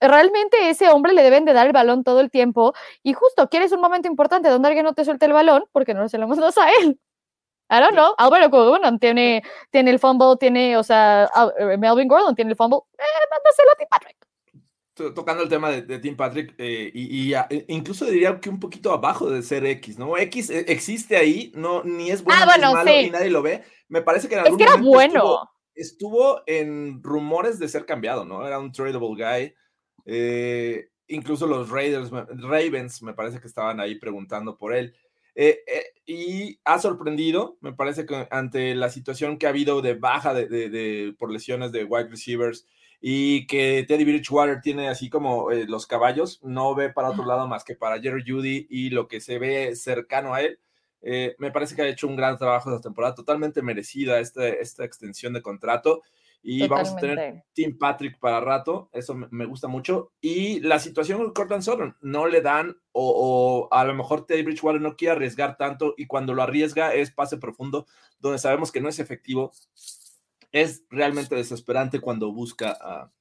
realmente 0.00 0.70
ese 0.70 0.88
hombre 0.88 1.12
le 1.12 1.22
deben 1.22 1.44
de 1.44 1.52
dar 1.52 1.66
el 1.66 1.72
balón 1.72 2.04
todo 2.04 2.20
el 2.20 2.30
tiempo 2.30 2.74
y 3.02 3.12
justo 3.12 3.48
quieres 3.48 3.72
un 3.72 3.80
momento 3.80 4.08
importante 4.08 4.48
donde 4.48 4.68
alguien 4.68 4.84
no 4.84 4.94
te 4.94 5.04
suelte 5.04 5.26
el 5.26 5.32
balón 5.32 5.64
porque 5.72 5.94
no 5.94 6.00
lo 6.00 6.08
hemos 6.12 6.38
dado 6.38 6.60
a 6.60 6.70
él. 6.82 6.98
I 7.70 7.78
don't 7.78 7.92
know. 7.92 8.14
Álvaro 8.18 8.50
Gordon 8.50 8.98
tiene, 8.98 9.42
tiene 9.70 9.92
el 9.92 10.00
fumble, 10.00 10.36
tiene, 10.38 10.76
o 10.76 10.82
sea, 10.82 11.30
eh, 11.56 11.76
Melvin 11.76 12.08
Gordon 12.08 12.34
tiene 12.34 12.50
el 12.50 12.56
fumble. 12.56 12.80
Eh, 12.98 13.26
mándaselo 13.30 13.70
a 13.70 13.76
Tim 13.76 13.88
Patrick. 13.88 14.16
Tocando 15.14 15.44
el 15.44 15.48
tema 15.48 15.70
de, 15.70 15.98
Tim 15.98 16.16
Patrick, 16.16 16.54
eh, 16.58 16.90
y, 16.92 17.32
e, 17.32 17.64
incluso 17.68 18.04
diría 18.04 18.38
que 18.38 18.50
un 18.50 18.60
poquito 18.60 18.92
abajo 18.92 19.30
de 19.30 19.42
ser 19.42 19.64
X, 19.64 19.98
¿no? 19.98 20.18
X 20.18 20.50
eh, 20.50 20.66
existe 20.68 21.16
ahí, 21.16 21.52
no, 21.54 21.82
ni 21.84 22.10
es 22.10 22.22
bueno 22.22 22.40
ah, 22.42 22.46
ni 22.46 22.64
es 22.64 22.72
malo, 22.72 22.84
ni 22.84 23.10
nadie 23.10 23.30
lo 23.30 23.40
ve. 23.40 23.62
Me 23.88 24.02
parece 24.02 24.28
que 24.28 24.34
en 24.34 24.40
algún 24.40 24.60
es 24.60 24.66
que 24.66 24.72
era 24.72 24.82
bueno. 24.82 25.14
Estuvo, 25.14 25.50
estuvo, 25.74 26.42
en 26.46 27.02
rumores 27.02 27.58
de 27.58 27.68
ser 27.68 27.86
cambiado, 27.86 28.26
¿no? 28.26 28.46
Era 28.46 28.58
un 28.58 28.72
tradable 28.72 28.98
guy. 29.00 29.54
Eh, 30.06 30.88
incluso 31.08 31.46
los 31.46 31.70
Raiders, 31.70 32.10
Ravens, 32.10 33.02
me 33.02 33.14
parece 33.14 33.40
que 33.40 33.46
estaban 33.46 33.80
ahí 33.80 33.96
preguntando 33.96 34.56
por 34.56 34.74
él. 34.74 34.94
Eh, 35.34 35.60
eh, 35.66 35.84
y 36.06 36.60
ha 36.64 36.78
sorprendido, 36.78 37.56
me 37.60 37.72
parece 37.72 38.04
que 38.04 38.26
ante 38.30 38.74
la 38.74 38.90
situación 38.90 39.38
que 39.38 39.46
ha 39.46 39.50
habido 39.50 39.80
de 39.80 39.94
baja 39.94 40.34
de, 40.34 41.14
por 41.18 41.30
lesiones 41.30 41.72
de 41.72 41.84
wide 41.84 42.08
receivers 42.08 42.66
y 43.00 43.46
que 43.46 43.84
Teddy 43.86 44.04
Bridgewater 44.04 44.60
tiene 44.60 44.88
así 44.88 45.08
como 45.08 45.50
los 45.50 45.86
caballos, 45.86 46.40
no 46.42 46.74
ve 46.74 46.90
para 46.90 47.10
otro 47.10 47.24
lado 47.24 47.46
más 47.48 47.64
que 47.64 47.76
para 47.76 48.00
Jerry 48.00 48.24
Judy 48.26 48.66
y 48.68 48.90
lo 48.90 49.08
que 49.08 49.20
se 49.20 49.38
ve 49.38 49.74
cercano 49.76 50.34
a 50.34 50.42
él. 50.42 50.58
me 51.38 51.50
parece 51.52 51.74
que 51.76 51.82
ha 51.82 51.88
hecho 51.88 52.08
un 52.08 52.16
gran 52.16 52.36
trabajo 52.36 52.70
esta 52.70 52.82
temporada, 52.82 53.14
totalmente 53.14 53.62
merecida 53.62 54.20
esta, 54.20 54.48
esta 54.48 54.84
extensión 54.84 55.32
de 55.32 55.42
contrato 55.42 56.02
y 56.42 56.66
vamos 56.66 56.90
a 56.90 56.96
tener 56.96 57.44
Team 57.54 57.76
Patrick 57.78 58.18
para 58.18 58.40
rato, 58.40 58.88
eso 58.92 59.14
me, 59.14 59.44
gusta 59.44 59.68
mucho. 59.68 60.12
Y 60.20 60.60
la 60.60 60.78
situación 60.78 61.18
con 61.18 61.32
Cortland 61.32 61.62
Sutton, 61.62 61.96
no 62.00 62.26
le 62.26 62.40
dan, 62.40 62.76
o, 62.92 63.68
a 63.70 63.84
lo 63.84 63.94
mejor 63.94 64.24
Teddy 64.24 64.42
Bridgewater 64.42 64.80
no 64.80 64.96
quiere 64.96 65.12
arriesgar 65.12 65.56
tanto, 65.58 65.94
y 65.98 66.06
cuando 66.06 66.32
lo 66.32 66.42
arriesga 66.42 66.94
es 66.94 67.10
pase 67.10 67.36
profundo, 67.36 67.86
donde 68.18 68.38
sabemos 68.38 68.72
que 68.72 68.80
no 68.80 68.88
es 68.88 68.98
efectivo. 68.98 69.52
Es 70.52 70.84
realmente 70.90 71.34
desesperante 71.34 72.00
cuando 72.00 72.32
busca 72.32 72.76
a, 72.80 73.12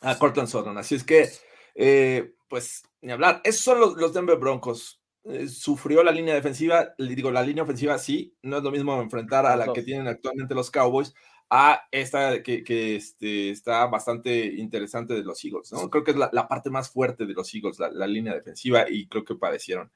a 0.00 0.18
Cortland 0.18 0.48
Sutton. 0.48 0.76
Así 0.76 0.96
es 0.96 1.04
que, 1.04 1.30
eh, 1.74 2.34
pues, 2.48 2.82
ni 3.00 3.12
hablar. 3.12 3.40
Esos 3.44 3.62
son 3.62 3.80
los, 3.80 4.12
Denver 4.12 4.36
Broncos. 4.36 5.00
Eh, 5.24 5.48
sufrió 5.48 6.02
la 6.02 6.12
línea 6.12 6.34
defensiva, 6.34 6.94
digo, 6.98 7.30
la 7.30 7.42
línea 7.42 7.64
ofensiva 7.64 7.98
sí, 7.98 8.36
no 8.42 8.58
es 8.58 8.62
lo 8.62 8.70
mismo 8.70 9.00
enfrentar 9.00 9.46
a 9.46 9.56
la 9.56 9.72
que 9.72 9.82
tienen 9.82 10.06
actualmente 10.06 10.54
los 10.54 10.70
Cowboys 10.70 11.14
a 11.50 11.82
esta 11.92 12.42
que, 12.42 12.64
que 12.64 12.96
este, 12.96 13.50
está 13.50 13.86
bastante 13.86 14.46
interesante 14.56 15.14
de 15.14 15.22
los 15.22 15.44
Eagles, 15.44 15.72
¿no? 15.72 15.88
Creo 15.90 16.02
que 16.02 16.10
es 16.10 16.16
la, 16.16 16.48
parte 16.48 16.70
más 16.70 16.90
fuerte 16.90 17.26
de 17.26 17.34
los 17.34 17.54
Eagles, 17.54 17.78
la, 17.78 18.06
línea 18.06 18.34
defensiva, 18.34 18.86
y 18.88 19.06
creo 19.06 19.24
que 19.24 19.36
padecieron. 19.36 19.90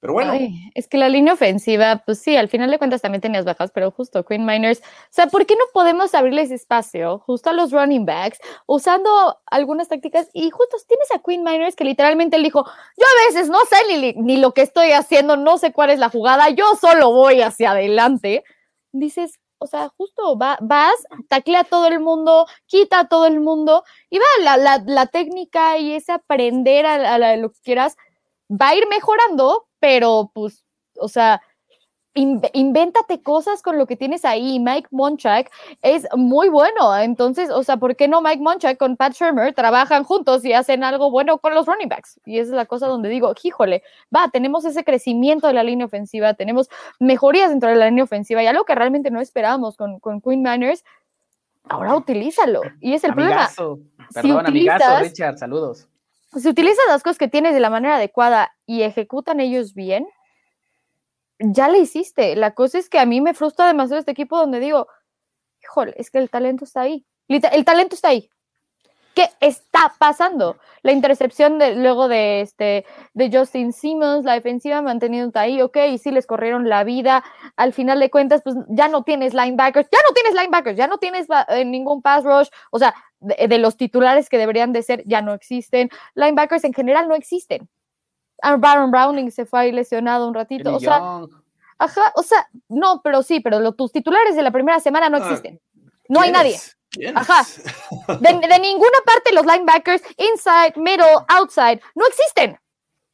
Pero 0.00 0.12
bueno. 0.12 0.32
es 0.74 0.86
que 0.86 0.96
la 0.96 1.08
línea 1.08 1.32
ofensiva, 1.32 2.04
pues 2.06 2.20
sí, 2.20 2.36
al 2.36 2.48
final 2.48 2.70
de 2.70 2.78
cuentas 2.78 3.02
también 3.02 3.20
tenías 3.20 3.44
bajas, 3.44 3.72
pero 3.74 3.90
justo 3.90 4.24
Queen 4.24 4.46
Miners, 4.46 4.78
o 4.78 5.08
sea, 5.10 5.26
¿por 5.26 5.44
qué 5.44 5.56
no 5.56 5.64
podemos 5.72 6.14
abrirles 6.14 6.52
espacio 6.52 7.18
justo 7.18 7.50
a 7.50 7.52
los 7.52 7.72
running 7.72 8.06
backs 8.06 8.38
usando 8.66 9.40
algunas 9.46 9.88
tácticas? 9.88 10.28
Y 10.32 10.50
justo 10.50 10.76
tienes 10.86 11.10
a 11.12 11.18
Queen 11.18 11.42
Miners 11.42 11.74
que 11.74 11.82
literalmente 11.82 12.36
él 12.36 12.44
dijo, 12.44 12.64
yo 12.64 13.04
a 13.04 13.26
veces 13.26 13.50
no 13.50 13.58
sé 13.64 13.76
ni, 13.88 14.12
ni 14.12 14.36
lo 14.36 14.54
que 14.54 14.62
estoy 14.62 14.92
haciendo, 14.92 15.36
no 15.36 15.58
sé 15.58 15.72
cuál 15.72 15.90
es 15.90 15.98
la 15.98 16.10
jugada, 16.10 16.48
yo 16.50 16.76
solo 16.80 17.10
voy 17.10 17.40
hacia 17.40 17.72
adelante. 17.72 18.44
Dices, 18.92 19.40
o 19.58 19.66
sea, 19.66 19.88
justo 19.96 20.36
vas, 20.36 20.94
taclea 21.28 21.60
a 21.60 21.64
todo 21.64 21.86
el 21.86 22.00
mundo, 22.00 22.46
quita 22.66 23.00
a 23.00 23.08
todo 23.08 23.26
el 23.26 23.40
mundo 23.40 23.84
y 24.10 24.18
va, 24.18 24.56
la, 24.56 24.82
la, 24.86 25.06
técnica 25.06 25.78
y 25.78 25.92
ese 25.94 26.12
aprender 26.12 26.86
a, 26.86 27.14
a, 27.14 27.36
lo 27.36 27.50
que 27.50 27.60
quieras 27.62 27.96
va 28.50 28.68
a 28.68 28.74
ir 28.76 28.86
mejorando, 28.88 29.68
pero 29.80 30.30
pues, 30.34 30.64
o 31.00 31.08
sea, 31.08 31.42
invéntate 32.14 33.22
cosas 33.22 33.62
con 33.62 33.78
lo 33.78 33.86
que 33.86 33.96
tienes 33.96 34.24
ahí. 34.24 34.58
Mike 34.58 34.88
Monchak 34.90 35.50
es 35.82 36.06
muy 36.16 36.48
bueno. 36.48 36.96
Entonces, 36.96 37.50
o 37.50 37.62
sea, 37.62 37.76
¿por 37.76 37.96
qué 37.96 38.08
no 38.08 38.20
Mike 38.20 38.42
Monchak 38.42 38.76
con 38.76 38.96
Pat 38.96 39.12
Shermer 39.14 39.54
trabajan 39.54 40.04
juntos 40.04 40.44
y 40.44 40.52
hacen 40.52 40.84
algo 40.84 41.10
bueno 41.10 41.38
con 41.38 41.54
los 41.54 41.66
running 41.66 41.88
backs? 41.88 42.20
Y 42.24 42.38
esa 42.38 42.50
es 42.50 42.56
la 42.56 42.66
cosa 42.66 42.86
donde 42.86 43.08
digo, 43.08 43.32
híjole, 43.42 43.82
va, 44.14 44.28
tenemos 44.32 44.64
ese 44.64 44.84
crecimiento 44.84 45.46
de 45.46 45.52
la 45.52 45.62
línea 45.62 45.86
ofensiva, 45.86 46.34
tenemos 46.34 46.68
mejorías 46.98 47.50
dentro 47.50 47.68
de 47.68 47.76
la 47.76 47.86
línea 47.86 48.04
ofensiva 48.04 48.42
y 48.42 48.46
algo 48.46 48.64
que 48.64 48.74
realmente 48.74 49.10
no 49.10 49.20
esperábamos 49.20 49.76
con, 49.76 50.00
con 50.00 50.20
Queen 50.20 50.42
Miners. 50.42 50.84
Ahora 51.64 51.94
utilízalo. 51.96 52.62
Y 52.80 52.94
es 52.94 53.04
el 53.04 53.12
amigazo. 53.12 53.76
problema. 53.76 54.08
Perdón, 54.14 54.46
amigazo, 54.46 55.00
Richard, 55.00 55.38
saludos. 55.38 55.86
Si 56.36 56.48
utilizas 56.48 56.84
las 56.88 57.02
cosas 57.02 57.18
que 57.18 57.28
tienes 57.28 57.54
de 57.54 57.60
la 57.60 57.70
manera 57.70 57.96
adecuada 57.96 58.54
y 58.66 58.82
ejecutan 58.82 59.40
ellos 59.40 59.74
bien, 59.74 60.06
ya 61.38 61.68
le 61.68 61.78
hiciste. 61.78 62.36
La 62.36 62.54
cosa 62.54 62.78
es 62.78 62.88
que 62.88 62.98
a 62.98 63.06
mí 63.06 63.20
me 63.20 63.34
frustra 63.34 63.66
demasiado 63.66 64.00
este 64.00 64.12
equipo 64.12 64.36
donde 64.38 64.60
digo, 64.60 64.88
híjole, 65.62 65.94
es 65.96 66.10
que 66.10 66.18
el 66.18 66.30
talento 66.30 66.64
está 66.64 66.82
ahí. 66.82 67.06
El 67.28 67.64
talento 67.64 67.94
está 67.94 68.08
ahí. 68.08 68.30
¿Qué 69.14 69.28
está 69.40 69.94
pasando? 69.98 70.58
La 70.82 70.92
intercepción 70.92 71.58
de, 71.58 71.74
luego 71.74 72.06
de, 72.06 72.40
este, 72.40 72.86
de 73.14 73.30
Justin 73.36 73.72
Simmons, 73.72 74.24
la 74.24 74.34
defensiva 74.34 74.80
manteniendo 74.80 75.38
ahí, 75.40 75.60
ok, 75.60 75.76
y 75.90 75.98
sí 75.98 76.12
les 76.12 76.24
corrieron 76.24 76.68
la 76.68 76.84
vida. 76.84 77.24
Al 77.56 77.72
final 77.72 77.98
de 77.98 78.10
cuentas, 78.10 78.42
pues 78.44 78.54
ya 78.68 78.86
no 78.86 79.02
tienes 79.02 79.34
linebackers, 79.34 79.88
ya 79.90 79.98
no 80.08 80.14
tienes 80.14 80.34
linebackers, 80.34 80.76
ya 80.76 80.86
no 80.86 80.98
tienes 80.98 81.26
eh, 81.48 81.64
ningún 81.64 82.00
pass 82.00 82.22
rush. 82.22 82.48
O 82.70 82.78
sea, 82.78 82.94
de, 83.18 83.48
de, 83.48 83.58
los 83.58 83.76
titulares 83.76 84.28
que 84.28 84.38
deberían 84.38 84.72
de 84.72 84.84
ser, 84.84 85.02
ya 85.04 85.20
no 85.20 85.34
existen. 85.34 85.90
Linebackers 86.14 86.62
en 86.62 86.72
general 86.72 87.08
no 87.08 87.16
existen. 87.16 87.68
Baron 88.58 88.90
Browning 88.90 89.30
se 89.30 89.46
fue 89.46 89.60
ahí 89.60 89.72
lesionado 89.72 90.28
un 90.28 90.34
ratito. 90.34 90.74
o 90.74 90.80
sea, 90.80 91.22
ajá, 91.78 92.12
o 92.14 92.22
sea, 92.22 92.48
no, 92.68 93.00
pero 93.02 93.22
sí, 93.22 93.40
pero 93.40 93.72
tus 93.72 93.92
titulares 93.92 94.36
de 94.36 94.42
la 94.42 94.50
primera 94.50 94.80
semana 94.80 95.08
no 95.08 95.18
ah, 95.18 95.20
existen. 95.20 95.60
No 96.08 96.20
hay 96.20 96.30
nadie. 96.30 96.58
Ajá. 97.14 97.44
De, 98.20 98.32
de, 98.32 98.58
ninguna 98.58 98.98
parte 99.04 99.34
los 99.34 99.44
linebackers, 99.44 100.02
inside, 100.16 100.72
middle, 100.76 101.04
outside, 101.28 101.80
no 101.94 102.06
existen. 102.06 102.58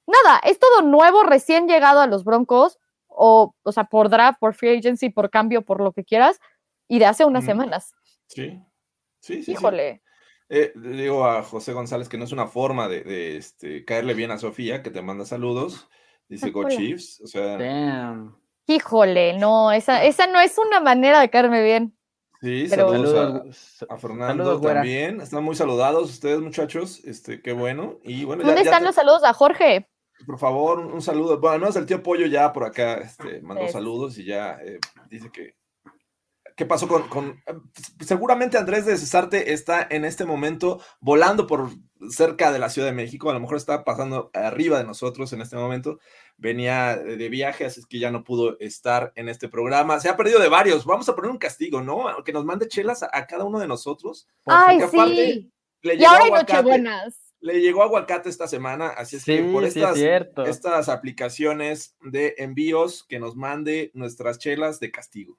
Nada, 0.07 0.39
es 0.45 0.59
todo 0.59 0.83
nuevo, 0.83 1.25
recién 1.25 1.67
llegado 1.67 2.01
a 2.01 2.07
los 2.07 2.25
Broncos, 2.25 2.79
o, 3.09 3.55
o 3.63 3.73
sea, 3.73 3.85
por 3.85 4.09
draft, 4.09 4.39
por 4.39 4.55
free 4.55 4.79
agency, 4.79 5.11
por 5.11 5.31
cambio, 5.31 5.63
por 5.63 5.81
lo 5.81 5.93
que 5.93 6.05
quieras, 6.05 6.41
y 6.87 7.01
de 7.01 7.07
hace 7.07 7.25
unas 7.25 7.45
semanas. 7.45 7.95
Sí, 8.29 8.63
sí, 9.21 9.43
sí. 9.43 9.53
Híjole. 9.53 10.04
Eh, 10.57 10.73
le 10.77 11.03
digo 11.03 11.27
a 11.27 11.43
José 11.43 11.73
González 11.73 12.09
que 12.09 12.17
no 12.17 12.25
es 12.25 12.31
una 12.31 12.47
forma 12.47 12.87
de, 12.87 13.37
este, 13.37 13.85
caerle 13.85 14.15
bien 14.15 14.31
a 14.31 14.39
Sofía, 14.39 14.85
que 14.85 14.91
te 14.91 15.03
manda 15.03 15.25
saludos. 15.25 15.89
Dice 16.29 16.53
Go 16.53 16.69
Chiefs. 16.69 17.21
O 17.23 17.27
sea. 17.27 18.15
Híjole, 18.69 19.37
no, 19.37 19.73
esa, 19.73 20.05
esa 20.05 20.29
no 20.29 20.41
es 20.41 20.57
una 20.57 20.79
manera 20.79 21.21
de 21.21 21.29
caerme 21.29 21.61
bien. 21.65 21.99
Sí, 22.41 22.69
saludos, 22.69 23.85
a, 23.89 23.97
Fernando 23.97 24.61
también. 24.61 25.21
Están 25.21 25.43
muy 25.43 25.57
saludados 25.57 26.09
ustedes, 26.09 26.41
muchachos. 26.41 27.03
Este, 27.05 27.43
qué 27.43 27.53
bueno. 27.53 27.99
Y 28.05 28.25
bueno, 28.25 28.45
¿Dónde 28.45 28.61
están 28.61 28.85
los 28.85 28.95
saludos 28.95 29.25
a 29.25 29.33
Jorge? 29.33 29.89
Por 30.25 30.39
favor, 30.39 30.79
un, 30.79 31.03
saludo. 31.03 31.41
Bueno, 31.41 31.59
no 31.59 31.69
es 31.69 31.75
el 31.75 31.87
tío 31.87 32.01
Pollo 32.01 32.27
ya 32.27 32.53
por 32.53 32.63
acá, 32.63 32.99
este, 32.99 33.43
mandó 33.43 33.67
saludos 33.67 34.19
y 34.19 34.25
ya 34.25 34.59
eh, 34.63 34.79
dice 35.11 35.31
que 35.33 35.57
qué 36.57 36.67
pasó 36.67 36.87
con, 36.89 37.43
seguramente 38.01 38.59
Andrés 38.59 38.87
de 38.87 38.97
Cesarte 38.97 39.53
está 39.53 39.87
en 39.91 40.05
este 40.05 40.25
momento 40.25 40.81
volando 41.01 41.47
por 41.47 41.71
cerca 42.11 42.53
de 42.53 42.59
la 42.59 42.71
Ciudad 42.71 42.89
de 42.89 42.95
México, 42.95 43.31
a 43.31 43.35
lo 43.35 43.41
mejor 43.41 43.57
está 43.57 43.83
pasando 43.85 44.31
arriba 44.35 44.79
de 44.79 44.85
nosotros 44.85 45.33
en 45.33 45.41
este 45.41 45.57
momento, 45.57 45.99
venía 46.37 46.97
de 46.97 47.29
viaje, 47.29 47.65
así 47.65 47.81
es 47.81 47.87
que 47.87 47.99
ya 47.99 48.11
no 48.11 48.25
pudo 48.25 48.59
estar 48.61 49.13
en 49.17 49.29
este 49.29 49.49
programa, 49.49 50.01
se 50.01 50.09
ha 50.09 50.17
perdido 50.17 50.39
de 50.39 50.49
varios, 50.49 50.85
vamos 50.85 51.09
a 51.09 51.17
poner 51.17 51.31
un 51.31 51.39
castigo, 51.39 51.81
¿no? 51.81 52.23
Que 52.25 52.33
nos 52.33 52.45
mande 52.45 52.69
chelas 52.69 53.03
a, 53.03 53.27
cada 53.27 53.45
uno 53.45 53.59
de 53.59 53.69
nosotros. 53.69 54.29
Ay, 54.45 54.81
sí. 54.91 55.51
Le 55.83 55.97
y 55.97 56.05
ahora 56.05 56.25
hay 56.25 56.31
nochebuenas 56.31 57.25
le 57.45 57.61
llegó 57.61 57.83
aguacate 57.83 58.31
esta 58.31 58.49
semana, 58.49 58.89
así 58.89 59.17
es 59.17 59.25
que 59.27 59.43
por 59.53 59.65
estas, 59.65 59.99
estas 59.99 60.89
aplicaciones 60.89 61.95
de 62.01 62.35
envíos 62.39 63.05
que 63.07 63.19
nos 63.19 63.37
mande 63.37 63.91
nuestras 63.93 64.39
chelas 64.39 64.81
de 64.81 64.91
castigo. 64.91 65.39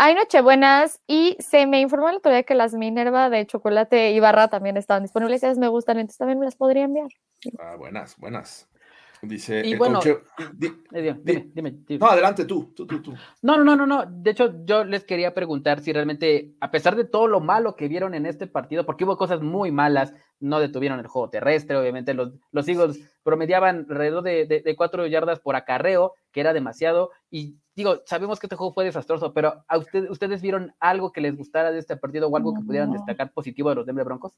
Hay 0.00 0.14
Nochebuenas 0.14 1.00
y 1.08 1.36
se 1.40 1.66
me 1.66 1.80
informó 1.80 2.08
el 2.08 2.16
otro 2.18 2.30
día 2.30 2.44
que 2.44 2.54
las 2.54 2.72
Minerva 2.72 3.30
de 3.30 3.44
chocolate 3.46 4.12
y 4.12 4.20
barra 4.20 4.46
también 4.46 4.76
estaban 4.76 5.02
disponibles. 5.02 5.42
Esas 5.42 5.58
me 5.58 5.66
gustan, 5.66 5.98
entonces 5.98 6.18
también 6.18 6.38
me 6.38 6.44
las 6.44 6.54
podría 6.54 6.84
enviar. 6.84 7.08
Ah, 7.58 7.74
buenas, 7.76 8.16
buenas. 8.16 8.68
Dice 9.22 9.62
y 9.64 9.76
bueno, 9.76 10.00
dime, 10.52 11.50
dime, 11.52 11.78
No, 11.98 12.06
adelante 12.06 12.44
tú, 12.44 12.72
tú, 12.74 12.86
tú, 12.86 13.02
tú. 13.02 13.14
No, 13.42 13.62
no, 13.62 13.74
no, 13.74 13.86
no. 13.86 14.04
De 14.06 14.30
hecho, 14.30 14.64
yo 14.64 14.84
les 14.84 15.04
quería 15.04 15.34
preguntar 15.34 15.80
si 15.80 15.92
realmente, 15.92 16.54
a 16.60 16.70
pesar 16.70 16.94
de 16.94 17.04
todo 17.04 17.26
lo 17.26 17.40
malo 17.40 17.74
que 17.74 17.88
vieron 17.88 18.14
en 18.14 18.26
este 18.26 18.46
partido, 18.46 18.86
porque 18.86 19.04
hubo 19.04 19.16
cosas 19.16 19.40
muy 19.40 19.72
malas, 19.72 20.14
no 20.40 20.60
detuvieron 20.60 21.00
el 21.00 21.08
juego 21.08 21.30
terrestre, 21.30 21.76
obviamente 21.76 22.14
los, 22.14 22.32
los 22.52 22.68
Eagles 22.68 23.00
promediaban 23.24 23.86
alrededor 23.90 24.22
de, 24.22 24.46
de, 24.46 24.76
cuatro 24.76 25.06
yardas 25.06 25.40
por 25.40 25.56
acarreo, 25.56 26.14
que 26.30 26.40
era 26.40 26.52
demasiado, 26.52 27.10
y 27.30 27.56
digo, 27.74 28.02
sabemos 28.06 28.38
que 28.38 28.46
este 28.46 28.56
juego 28.56 28.72
fue 28.72 28.84
desastroso, 28.84 29.32
pero 29.34 29.64
¿a 29.66 29.78
ustedes, 29.78 30.10
ustedes 30.10 30.40
vieron 30.40 30.74
algo 30.78 31.12
que 31.12 31.20
les 31.20 31.36
gustara 31.36 31.72
de 31.72 31.78
este 31.80 31.96
partido 31.96 32.28
o 32.28 32.36
algo 32.36 32.54
que 32.54 32.62
pudieran 32.62 32.92
destacar 32.92 33.32
positivo 33.32 33.68
de 33.68 33.74
los 33.76 33.86
Denver 33.86 34.04
Broncos? 34.04 34.32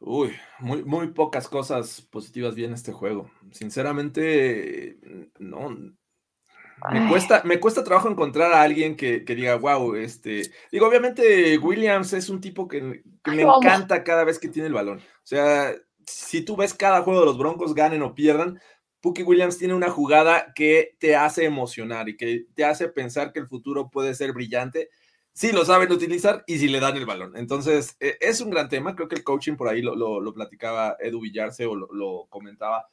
Uy, 0.00 0.34
muy, 0.58 0.82
muy 0.82 1.08
pocas 1.08 1.46
cosas 1.46 2.00
positivas 2.00 2.54
vi 2.54 2.64
en 2.64 2.72
este 2.72 2.92
juego. 2.92 3.30
Sinceramente, 3.52 4.98
no. 5.38 5.76
Me 6.90 7.08
cuesta, 7.10 7.42
me 7.44 7.60
cuesta 7.60 7.84
trabajo 7.84 8.08
encontrar 8.08 8.54
a 8.54 8.62
alguien 8.62 8.96
que, 8.96 9.20
diga, 9.20 9.56
wow, 9.56 9.94
este. 9.96 10.50
Digo, 10.72 10.88
obviamente, 10.88 11.58
Williams 11.58 12.14
es 12.14 12.30
un 12.30 12.40
tipo 12.40 12.66
que, 12.66 12.80
me 12.80 13.42
encanta 13.42 14.02
cada 14.02 14.24
vez 14.24 14.38
que 14.38 14.48
tiene 14.48 14.68
el 14.68 14.74
balón. 14.74 14.98
O 14.98 15.26
sea, 15.26 15.74
si 16.06 16.42
tú 16.42 16.56
ves 16.56 16.72
cada 16.72 17.02
juego 17.02 17.20
de 17.20 17.26
los 17.26 17.36
Broncos, 17.36 17.74
ganen 17.74 18.00
o 18.02 18.14
pierdan, 18.14 18.58
Puki 19.02 19.22
Williams 19.22 19.58
tiene 19.58 19.74
una 19.74 19.90
jugada 19.90 20.52
que 20.54 20.96
te 20.98 21.16
hace 21.16 21.44
emocionar 21.44 22.08
y 22.08 22.16
que 22.16 22.46
te 22.54 22.64
hace 22.64 22.88
pensar 22.88 23.32
que 23.32 23.40
el 23.40 23.48
futuro 23.48 23.90
puede 23.90 24.14
ser 24.14 24.32
brillante 24.32 24.88
sí 25.40 25.52
lo 25.52 25.64
saben 25.64 25.90
utilizar 25.90 26.44
y 26.46 26.58
si 26.58 26.68
le 26.68 26.80
dan 26.80 26.98
el 26.98 27.06
balón. 27.06 27.34
Entonces, 27.34 27.96
e, 27.98 28.18
es 28.20 28.42
un 28.42 28.50
gran 28.50 28.68
tema. 28.68 28.94
Creo 28.94 29.08
que 29.08 29.16
el 29.16 29.24
coaching 29.24 29.54
por 29.54 29.68
ahí 29.68 29.80
lo, 29.80 30.34
platicaba 30.34 30.98
Edu 31.00 31.20
Villarse 31.22 31.64
o 31.64 31.74
lo, 31.74 32.26
comentaba. 32.28 32.90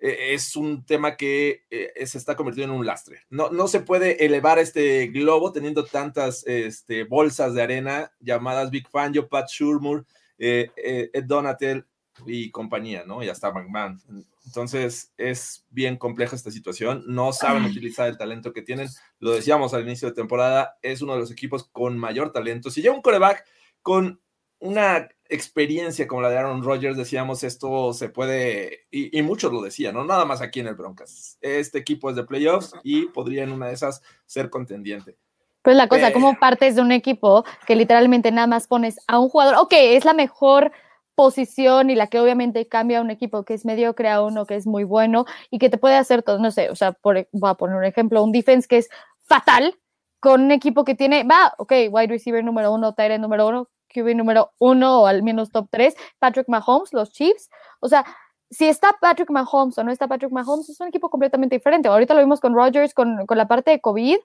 E, 0.00 0.34
es 0.34 0.56
un 0.56 0.84
tema 0.84 1.16
que 1.16 1.62
e, 1.70 2.04
se 2.04 2.18
está 2.18 2.34
convirtiendo 2.34 2.74
en 2.74 2.80
un 2.80 2.86
lastre. 2.86 3.20
No, 3.30 3.50
no 3.50 3.68
se 3.68 3.78
puede 3.78 4.24
elevar 4.24 4.58
este 4.58 5.06
globo 5.06 5.52
teniendo 5.52 5.84
tantas 5.84 6.44
este, 6.48 7.04
bolsas 7.04 7.54
de 7.54 7.62
arena 7.62 8.12
llamadas 8.18 8.72
Big 8.72 8.88
Fangio, 8.88 9.28
Pat 9.28 9.48
Shurmur, 9.48 10.04
eh, 10.36 10.72
eh, 10.76 11.10
Ed 11.12 11.24
Donatel, 11.24 11.86
y 12.26 12.50
compañía, 12.50 13.04
¿no? 13.04 13.22
Y 13.22 13.28
hasta 13.28 13.52
McMahon. 13.52 14.00
Entonces 14.46 15.12
es 15.16 15.64
bien 15.70 15.96
compleja 15.96 16.36
esta 16.36 16.50
situación. 16.50 17.04
No 17.06 17.32
saben 17.32 17.64
utilizar 17.64 18.08
el 18.08 18.18
talento 18.18 18.52
que 18.52 18.62
tienen. 18.62 18.88
Lo 19.18 19.32
decíamos 19.32 19.74
al 19.74 19.82
inicio 19.82 20.08
de 20.08 20.14
temporada, 20.14 20.78
es 20.82 21.02
uno 21.02 21.14
de 21.14 21.20
los 21.20 21.30
equipos 21.30 21.64
con 21.64 21.98
mayor 21.98 22.32
talento. 22.32 22.70
Si 22.70 22.82
llega 22.82 22.94
un 22.94 23.02
coreback 23.02 23.44
con 23.82 24.20
una 24.60 25.08
experiencia 25.28 26.06
como 26.06 26.22
la 26.22 26.30
de 26.30 26.38
Aaron 26.38 26.62
Rodgers, 26.62 26.96
decíamos 26.96 27.44
esto 27.44 27.92
se 27.92 28.08
puede, 28.08 28.86
y, 28.90 29.20
muchos 29.22 29.52
lo 29.52 29.60
decían, 29.60 29.94
no 29.94 30.04
nada 30.04 30.24
más 30.24 30.40
aquí 30.40 30.60
en 30.60 30.68
el 30.68 30.74
Broncos. 30.74 31.36
Este 31.40 31.78
equipo 31.78 32.10
es 32.10 32.16
de 32.16 32.24
playoffs 32.24 32.72
y 32.82 33.06
podría 33.06 33.42
en 33.42 33.52
una 33.52 33.68
de 33.68 33.74
esas 33.74 34.02
ser 34.26 34.50
contendiente. 34.50 35.16
Pues 35.62 35.76
la 35.76 35.88
cosa, 35.88 36.12
como 36.12 36.38
partes 36.38 36.76
de 36.76 36.82
un 36.82 36.92
equipo 36.92 37.44
que 37.66 37.74
literalmente 37.74 38.30
nada 38.30 38.46
más 38.46 38.66
pones 38.66 38.98
a 39.06 39.18
un 39.18 39.30
jugador, 39.30 39.56
ok, 39.56 39.72
es 39.72 40.04
la 40.04 40.12
mejor 40.12 40.72
posición 41.14 41.90
y 41.90 41.94
la 41.94 42.06
que 42.06 42.20
obviamente 42.20 42.66
cambia 42.68 43.00
un 43.00 43.10
equipo 43.10 43.44
que 43.44 43.54
es 43.54 43.64
mediocre 43.64 44.08
a 44.08 44.22
uno 44.22 44.46
que 44.46 44.56
es 44.56 44.66
muy 44.66 44.84
bueno 44.84 45.24
y 45.50 45.58
que 45.58 45.70
te 45.70 45.78
puede 45.78 45.96
hacer 45.96 46.22
todo, 46.22 46.38
no 46.38 46.50
sé, 46.50 46.70
o 46.70 46.76
sea, 46.76 46.92
por, 46.92 47.28
voy 47.32 47.50
a 47.50 47.54
poner 47.54 47.76
un 47.76 47.84
ejemplo, 47.84 48.22
un 48.22 48.32
defense 48.32 48.68
que 48.68 48.78
es 48.78 48.88
fatal 49.22 49.78
con 50.20 50.42
un 50.42 50.52
equipo 50.52 50.84
que 50.84 50.94
tiene, 50.94 51.24
va, 51.24 51.54
ok, 51.58 51.72
wide 51.90 52.08
receiver 52.08 52.42
número 52.42 52.72
uno, 52.72 52.94
tight 52.94 53.20
número 53.20 53.48
uno, 53.48 53.68
QB 53.94 54.16
número 54.16 54.52
uno 54.58 55.02
o 55.02 55.06
al 55.06 55.22
menos 55.22 55.50
top 55.50 55.68
tres, 55.70 55.94
Patrick 56.18 56.48
Mahomes, 56.48 56.92
los 56.92 57.12
Chiefs, 57.12 57.50
o 57.80 57.88
sea, 57.88 58.04
si 58.50 58.66
está 58.66 58.96
Patrick 59.00 59.30
Mahomes 59.30 59.76
o 59.78 59.84
no 59.84 59.90
está 59.90 60.06
Patrick 60.06 60.30
Mahomes, 60.32 60.68
es 60.68 60.80
un 60.80 60.88
equipo 60.88 61.10
completamente 61.10 61.56
diferente. 61.56 61.88
Ahorita 61.88 62.14
lo 62.14 62.20
vimos 62.20 62.40
con 62.40 62.54
Rodgers, 62.54 62.94
con, 62.94 63.26
con 63.26 63.36
la 63.36 63.48
parte 63.48 63.72
de 63.72 63.80
COVID, 63.80 64.16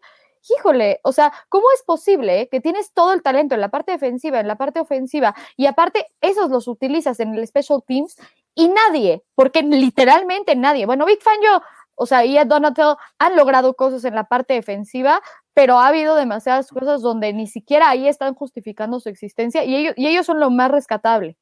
híjole, 0.47 0.99
o 1.03 1.11
sea, 1.11 1.33
¿cómo 1.49 1.65
es 1.75 1.83
posible 1.83 2.47
que 2.49 2.61
tienes 2.61 2.93
todo 2.93 3.13
el 3.13 3.21
talento 3.21 3.55
en 3.55 3.61
la 3.61 3.69
parte 3.69 3.91
defensiva, 3.91 4.39
en 4.39 4.47
la 4.47 4.55
parte 4.55 4.79
ofensiva, 4.79 5.35
y 5.57 5.65
aparte 5.65 6.07
esos 6.21 6.49
los 6.49 6.67
utilizas 6.67 7.19
en 7.19 7.35
el 7.35 7.45
Special 7.47 7.83
Teams 7.85 8.15
y 8.55 8.69
nadie, 8.69 9.23
porque 9.35 9.61
literalmente 9.63 10.55
nadie, 10.55 10.85
bueno, 10.85 11.05
Big 11.05 11.21
Fan 11.21 11.37
yo, 11.43 11.61
o 11.95 12.05
sea, 12.05 12.25
y 12.25 12.37
Donatel 12.45 12.95
han 13.17 13.35
logrado 13.35 13.73
cosas 13.73 14.05
en 14.05 14.15
la 14.15 14.25
parte 14.25 14.53
defensiva, 14.53 15.21
pero 15.53 15.79
ha 15.79 15.87
habido 15.87 16.15
demasiadas 16.15 16.69
cosas 16.69 17.01
donde 17.01 17.33
ni 17.33 17.47
siquiera 17.47 17.89
ahí 17.89 18.07
están 18.07 18.33
justificando 18.35 18.99
su 19.01 19.09
existencia 19.09 19.65
y 19.65 19.75
ellos, 19.75 19.93
y 19.97 20.07
ellos 20.07 20.25
son 20.25 20.39
lo 20.39 20.49
más 20.49 20.71
rescatable. 20.71 21.37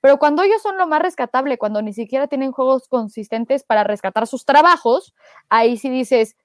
Pero 0.00 0.18
cuando 0.18 0.42
ellos 0.42 0.62
son 0.62 0.78
lo 0.78 0.86
más 0.86 1.02
rescatable, 1.02 1.58
cuando 1.58 1.82
ni 1.82 1.92
siquiera 1.92 2.28
tienen 2.28 2.52
juegos 2.52 2.88
consistentes 2.88 3.64
para 3.64 3.84
rescatar 3.84 4.26
sus 4.26 4.44
trabajos, 4.44 5.14
ahí 5.50 5.76
sí 5.76 5.90
dices, 5.90 6.36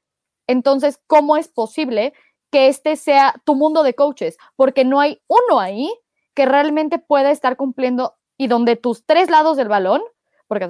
entonces, 0.47 0.99
¿cómo 1.07 1.37
es 1.37 1.47
posible 1.47 2.13
que 2.51 2.67
este 2.67 2.95
sea 2.95 3.35
tu 3.45 3.55
mundo 3.55 3.83
de 3.83 3.93
coaches? 3.93 4.37
Porque 4.55 4.85
no 4.85 4.99
hay 4.99 5.21
uno 5.27 5.59
ahí 5.59 5.91
que 6.33 6.45
realmente 6.45 6.99
pueda 6.99 7.31
estar 7.31 7.57
cumpliendo 7.57 8.15
y 8.37 8.47
donde 8.47 8.75
tus 8.75 9.05
tres 9.05 9.29
lados 9.29 9.57
del 9.57 9.67
balón, 9.67 10.01
porque 10.47 10.69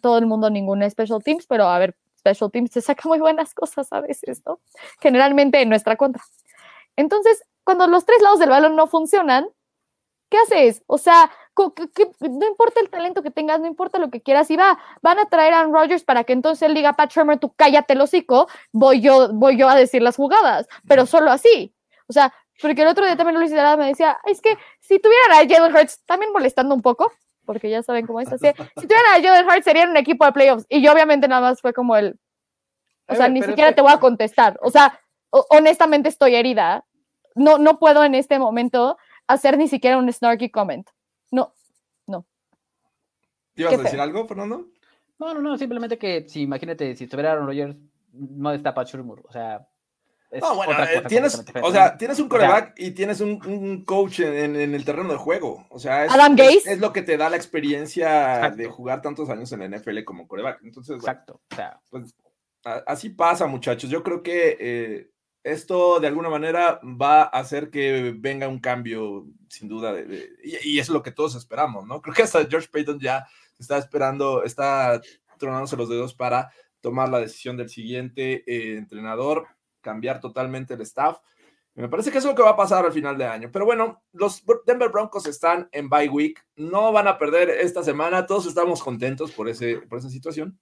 todo, 0.00 0.18
el 0.18 0.26
mundo 0.26 0.50
ningún 0.50 0.88
special 0.88 1.22
teams, 1.22 1.46
pero 1.46 1.64
a 1.64 1.78
ver, 1.78 1.96
special 2.18 2.50
teams 2.50 2.70
se 2.70 2.80
saca 2.80 3.08
muy 3.08 3.18
buenas 3.18 3.54
cosas 3.54 3.92
a 3.92 4.00
veces, 4.00 4.42
¿no? 4.46 4.60
Generalmente 5.00 5.60
en 5.60 5.68
nuestra 5.68 5.96
contra. 5.96 6.22
Entonces, 6.96 7.42
cuando 7.64 7.86
los 7.86 8.04
tres 8.04 8.22
lados 8.22 8.38
del 8.38 8.50
balón 8.50 8.76
no 8.76 8.86
funcionan, 8.86 9.48
¿qué 10.28 10.38
haces? 10.38 10.82
O 10.86 10.98
sea, 10.98 11.30
no 11.56 12.46
importa 12.46 12.80
el 12.80 12.90
talento 12.90 13.22
que 13.22 13.30
tengas, 13.30 13.60
no 13.60 13.66
importa 13.66 13.98
lo 13.98 14.10
que 14.10 14.20
quieras, 14.20 14.50
y 14.50 14.56
va, 14.56 14.78
van 15.02 15.18
a 15.18 15.26
traer 15.26 15.52
a 15.52 15.60
Aaron 15.60 15.72
Rodgers 15.72 16.04
para 16.04 16.24
que 16.24 16.32
entonces 16.32 16.68
él 16.68 16.74
diga, 16.74 16.94
Pat 16.94 17.12
Shermer, 17.12 17.38
tú 17.38 17.52
cállate 17.54 17.94
el 17.94 18.00
hocico, 18.00 18.48
voy 18.72 19.00
yo, 19.00 19.32
voy 19.32 19.56
yo 19.56 19.68
a 19.68 19.74
decir 19.74 20.02
las 20.02 20.16
jugadas, 20.16 20.66
pero 20.86 21.06
solo 21.06 21.30
así. 21.30 21.74
O 22.08 22.12
sea, 22.12 22.32
porque 22.60 22.82
el 22.82 22.88
otro 22.88 23.04
día 23.04 23.16
también 23.16 23.38
Luis 23.38 23.52
Hidalgo 23.52 23.82
me 23.82 23.88
decía, 23.88 24.18
es 24.24 24.40
que 24.40 24.56
si 24.80 24.98
tuvieran 24.98 25.32
a 25.32 25.48
Jalen 25.48 25.74
Hurts, 25.74 26.04
también 26.04 26.32
molestando 26.32 26.74
un 26.74 26.82
poco, 26.82 27.12
porque 27.44 27.70
ya 27.70 27.82
saben 27.82 28.06
cómo 28.06 28.20
es 28.20 28.32
así, 28.32 28.48
si 28.76 28.86
tuvieran 28.86 29.18
a 29.18 29.22
Jalen 29.22 29.46
Hurts 29.46 29.64
serían 29.64 29.90
un 29.90 29.96
equipo 29.96 30.24
de 30.24 30.32
playoffs, 30.32 30.66
y 30.68 30.82
yo 30.82 30.92
obviamente 30.92 31.28
nada 31.28 31.40
más 31.40 31.60
fue 31.60 31.72
como 31.72 31.96
el, 31.96 32.18
o 33.06 33.14
sea, 33.14 33.28
ni 33.28 33.42
siquiera 33.42 33.72
te 33.72 33.82
voy 33.82 33.92
a 33.92 33.98
contestar, 33.98 34.58
o 34.62 34.70
sea, 34.70 35.00
honestamente 35.30 36.08
estoy 36.08 36.34
herida, 36.34 36.84
no, 37.34 37.58
no 37.58 37.78
puedo 37.78 38.04
en 38.04 38.14
este 38.14 38.38
momento 38.38 38.96
hacer 39.26 39.56
ni 39.56 39.68
siquiera 39.68 39.96
un 39.96 40.12
snarky 40.12 40.50
comment. 40.50 40.88
No, 41.30 41.54
no. 42.06 42.26
¿Te 43.54 43.62
ibas 43.62 43.74
a 43.74 43.82
decir 43.82 44.00
algo, 44.00 44.26
Fernando? 44.26 44.68
No, 45.18 45.34
no, 45.34 45.40
no, 45.40 45.58
simplemente 45.58 45.98
que 45.98 46.26
si 46.28 46.42
imagínate, 46.42 46.96
si 46.96 47.04
estuviera 47.04 47.32
Aaron 47.32 47.46
Rodgers, 47.46 47.76
no 48.12 48.52
está 48.52 48.74
Pat 48.74 48.88
o 48.94 49.32
sea... 49.32 49.68
no, 50.40 50.54
bueno, 50.54 50.72
eh, 50.84 51.02
tienes, 51.06 51.44
o 51.62 51.70
sea, 51.70 51.96
tienes 51.96 52.18
un 52.20 52.28
coreback 52.28 52.74
y 52.78 52.92
tienes 52.92 53.20
un, 53.20 53.84
coach 53.84 54.20
en, 54.20 54.56
el 54.56 54.84
terreno 54.84 55.10
de 55.10 55.18
juego. 55.18 55.66
O 55.70 55.78
sea, 55.78 56.06
es, 56.06 56.12
Adam 56.12 56.36
es, 56.38 56.80
lo 56.80 56.92
que 56.92 57.02
te 57.02 57.16
da 57.16 57.28
la 57.28 57.36
experiencia 57.36 58.50
de 58.50 58.66
jugar 58.66 59.02
tantos 59.02 59.28
años 59.28 59.52
en 59.52 59.60
la 59.60 59.78
NFL 59.78 60.04
como 60.04 60.26
coreback. 60.26 60.60
Entonces, 60.62 60.96
Exacto. 60.96 61.40
o 61.50 61.54
sea, 61.54 61.80
pues, 61.90 62.14
así 62.86 63.10
pasa, 63.10 63.46
muchachos. 63.46 63.90
Yo 63.90 64.02
creo 64.02 64.22
que 64.22 64.56
eh, 64.58 65.10
esto 65.42 66.00
de 66.00 66.06
alguna 66.06 66.28
manera 66.28 66.80
va 66.84 67.22
a 67.22 67.26
hacer 67.26 67.70
que 67.70 68.14
venga 68.16 68.48
un 68.48 68.60
cambio, 68.60 69.26
sin 69.48 69.68
duda, 69.68 69.94
y, 70.42 70.78
es 70.78 70.88
lo 70.88 71.02
que 71.02 71.12
todos 71.12 71.34
esperamos, 71.34 71.86
¿no? 71.86 72.00
Creo 72.02 72.14
que 72.14 72.22
hasta 72.22 72.46
George 72.46 72.68
Payton 72.70 73.00
ya 73.00 73.26
está 73.58 73.78
esperando, 73.78 74.42
está 74.44 75.00
tronándose 75.38 75.76
los 75.76 75.88
dedos 75.88 76.14
para 76.14 76.50
tomar 76.80 77.08
la 77.08 77.20
decisión 77.20 77.56
del 77.56 77.68
siguiente 77.68 78.44
eh, 78.46 78.76
entrenador, 78.76 79.46
cambiar 79.80 80.20
totalmente 80.20 80.74
el 80.74 80.82
staff. 80.82 81.18
Me 81.74 81.88
parece 81.88 82.10
que 82.10 82.18
es 82.18 82.24
lo 82.24 82.34
que 82.34 82.42
va 82.42 82.50
a 82.50 82.56
pasar 82.56 82.84
al 82.84 82.92
final 82.92 83.16
de 83.16 83.24
año. 83.24 83.50
Pero 83.50 83.64
bueno, 83.64 84.02
los 84.12 84.42
Denver 84.66 84.90
Broncos 84.90 85.26
están 85.26 85.68
en 85.72 85.88
bye 85.88 86.08
week, 86.08 86.44
no 86.56 86.92
van 86.92 87.08
a 87.08 87.16
perder 87.16 87.48
esta 87.48 87.82
semana, 87.82 88.26
todos 88.26 88.46
estamos 88.46 88.82
contentos 88.82 89.30
por, 89.30 89.48
ese, 89.48 89.78
por 89.78 89.98
esa 89.98 90.10
situación 90.10 90.58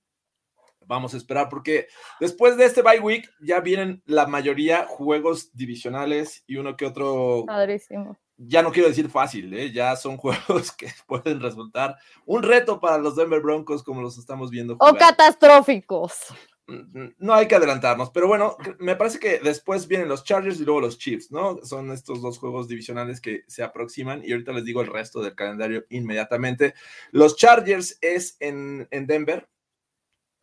vamos 0.88 1.14
a 1.14 1.16
esperar 1.16 1.48
porque 1.48 1.86
después 2.18 2.56
de 2.56 2.64
este 2.64 2.82
bye 2.82 2.98
week 2.98 3.30
ya 3.40 3.60
vienen 3.60 4.02
la 4.06 4.26
mayoría 4.26 4.86
juegos 4.88 5.54
divisionales 5.54 6.42
y 6.46 6.56
uno 6.56 6.76
que 6.76 6.86
otro. 6.86 7.44
Padrísimo. 7.46 8.18
Ya 8.38 8.62
no 8.62 8.72
quiero 8.72 8.88
decir 8.88 9.08
fácil, 9.08 9.52
¿eh? 9.54 9.72
ya 9.72 9.94
son 9.96 10.16
juegos 10.16 10.72
que 10.72 10.88
pueden 11.06 11.40
resultar 11.40 11.96
un 12.24 12.42
reto 12.42 12.80
para 12.80 12.98
los 12.98 13.14
Denver 13.14 13.40
Broncos 13.40 13.84
como 13.84 14.02
los 14.02 14.18
estamos 14.18 14.50
viendo. 14.50 14.76
O 14.80 14.94
catastróficos. 14.94 16.34
Mm, 16.68 17.14
no 17.18 17.32
hay 17.32 17.48
que 17.48 17.54
adelantarnos, 17.54 18.10
pero 18.10 18.28
bueno, 18.28 18.56
me 18.78 18.94
parece 18.94 19.18
que 19.18 19.38
después 19.38 19.88
vienen 19.88 20.08
los 20.08 20.22
Chargers 20.22 20.60
y 20.60 20.64
luego 20.64 20.82
los 20.82 20.98
Chiefs, 20.98 21.30
¿no? 21.32 21.64
Son 21.64 21.90
estos 21.90 22.20
dos 22.20 22.38
juegos 22.38 22.68
divisionales 22.68 23.22
que 23.22 23.44
se 23.46 23.62
aproximan 23.62 24.22
y 24.22 24.32
ahorita 24.32 24.52
les 24.52 24.64
digo 24.64 24.82
el 24.82 24.88
resto 24.88 25.22
del 25.22 25.34
calendario 25.34 25.86
inmediatamente. 25.88 26.74
Los 27.10 27.36
Chargers 27.36 27.96
es 28.02 28.36
en, 28.40 28.86
en 28.90 29.06
Denver, 29.06 29.48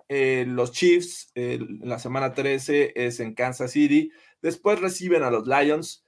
eh, 0.07 0.45
los 0.47 0.71
Chiefs, 0.71 1.31
la 1.35 1.99
semana 1.99 2.33
13 2.33 2.93
es 2.95 3.19
en 3.19 3.33
Kansas 3.33 3.71
City. 3.71 4.11
Después 4.41 4.79
reciben 4.79 5.23
a 5.23 5.31
los 5.31 5.47
Lions. 5.47 6.03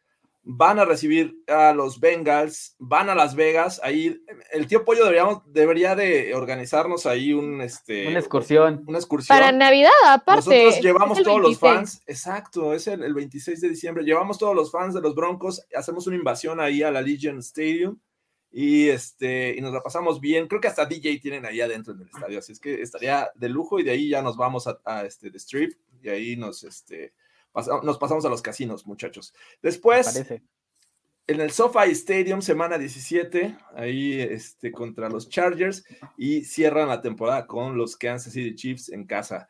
Van 0.50 0.80
a 0.80 0.86
recibir 0.86 1.44
a 1.48 1.74
los 1.74 2.00
Bengals, 2.00 2.78
van 2.80 3.10
a 3.10 3.16
Las 3.16 3.36
Vegas. 3.36 3.82
Ahí 3.84 4.24
el 4.54 4.66
tío 4.68 4.86
Pollo 4.86 5.04
deberíamos, 5.04 5.42
debería 5.48 5.94
de 5.94 6.34
organizarnos 6.34 7.06
ahí 7.06 7.34
un, 7.34 7.60
este, 7.60 8.08
una 8.08 8.20
excursión. 8.20 8.82
Una 8.88 8.98
excursión. 8.98 9.38
Para 9.38 9.52
Navidad, 9.52 9.92
aparte. 10.06 10.46
Nosotros 10.46 10.82
llevamos 10.82 11.22
todos 11.22 11.42
los 11.42 11.60
fans. 11.60 12.02
Exacto, 12.08 12.74
es 12.74 12.88
el, 12.88 13.04
el 13.04 13.14
26 13.14 13.60
de 13.60 13.70
diciembre. 13.70 14.06
Llevamos 14.06 14.38
todos 14.38 14.56
los 14.56 14.72
fans 14.72 14.94
de 14.94 15.02
los 15.02 15.16
Broncos. 15.16 15.66
Hacemos 15.76 16.08
una 16.08 16.16
invasión 16.16 16.62
ahí 16.62 16.82
a 16.82 16.92
la 16.92 17.02
Legion 17.02 17.40
Stadium 17.40 17.98
y 18.52 18.90
este 18.90 19.56
y 19.58 19.62
nos 19.62 19.74
la 19.74 19.82
pasamos 19.82 20.20
bien. 20.20 20.48
Creo 20.48 20.62
que 20.62 20.68
hasta 20.68 20.86
DJ 20.86 21.20
tienen 21.20 21.46
ahí 21.46 21.62
adentro 21.62 21.94
en 21.94 22.02
el 22.02 22.08
estadio, 22.08 22.40
así 22.40 22.52
es 22.52 22.60
que 22.60 22.82
estaría 22.82 23.30
de 23.36 23.50
lujo 23.50 23.80
y 23.80 23.84
de 23.84 23.92
ahí 23.92 24.10
ya 24.10 24.22
nos 24.22 24.38
vamos 24.38 24.68
a, 24.68 25.06
este 25.06 25.30
de 25.30 25.38
Strip 25.38 25.74
y 26.02 26.10
ahí 26.10 26.36
nos 26.36 26.64
este 26.64 27.14
nos 27.84 27.98
pasamos 27.98 28.24
a 28.26 28.30
los 28.30 28.42
casinos, 28.42 28.86
muchachos. 28.86 29.34
Después 29.62 30.24
en 31.28 31.42
el 31.42 31.52
SoFi 31.52 31.92
Stadium 31.92 32.42
semana 32.42 32.78
17, 32.78 33.58
ahí 33.76 34.22
este 34.22 34.72
contra 34.72 35.10
los 35.10 35.28
Chargers 35.28 35.84
y 36.16 36.44
cierran 36.46 36.88
la 36.88 37.02
temporada 37.02 37.46
con 37.46 37.78
los 37.78 37.98
Kansas 37.98 38.32
City 38.32 38.56
Chiefs 38.56 38.90
en 38.90 39.06
casa. 39.06 39.50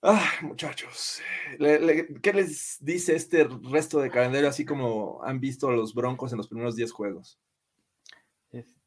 Ah, 0.00 0.30
muchachos, 0.42 1.20
¿qué 1.58 2.32
les 2.32 2.76
dice 2.80 3.16
este 3.16 3.48
resto 3.68 3.98
de 3.98 4.10
calendario 4.10 4.48
así 4.48 4.64
como 4.64 5.20
han 5.24 5.40
visto 5.40 5.72
los 5.72 5.92
Broncos 5.92 6.30
en 6.30 6.38
los 6.38 6.46
primeros 6.46 6.76
10 6.76 6.92
juegos? 6.92 7.40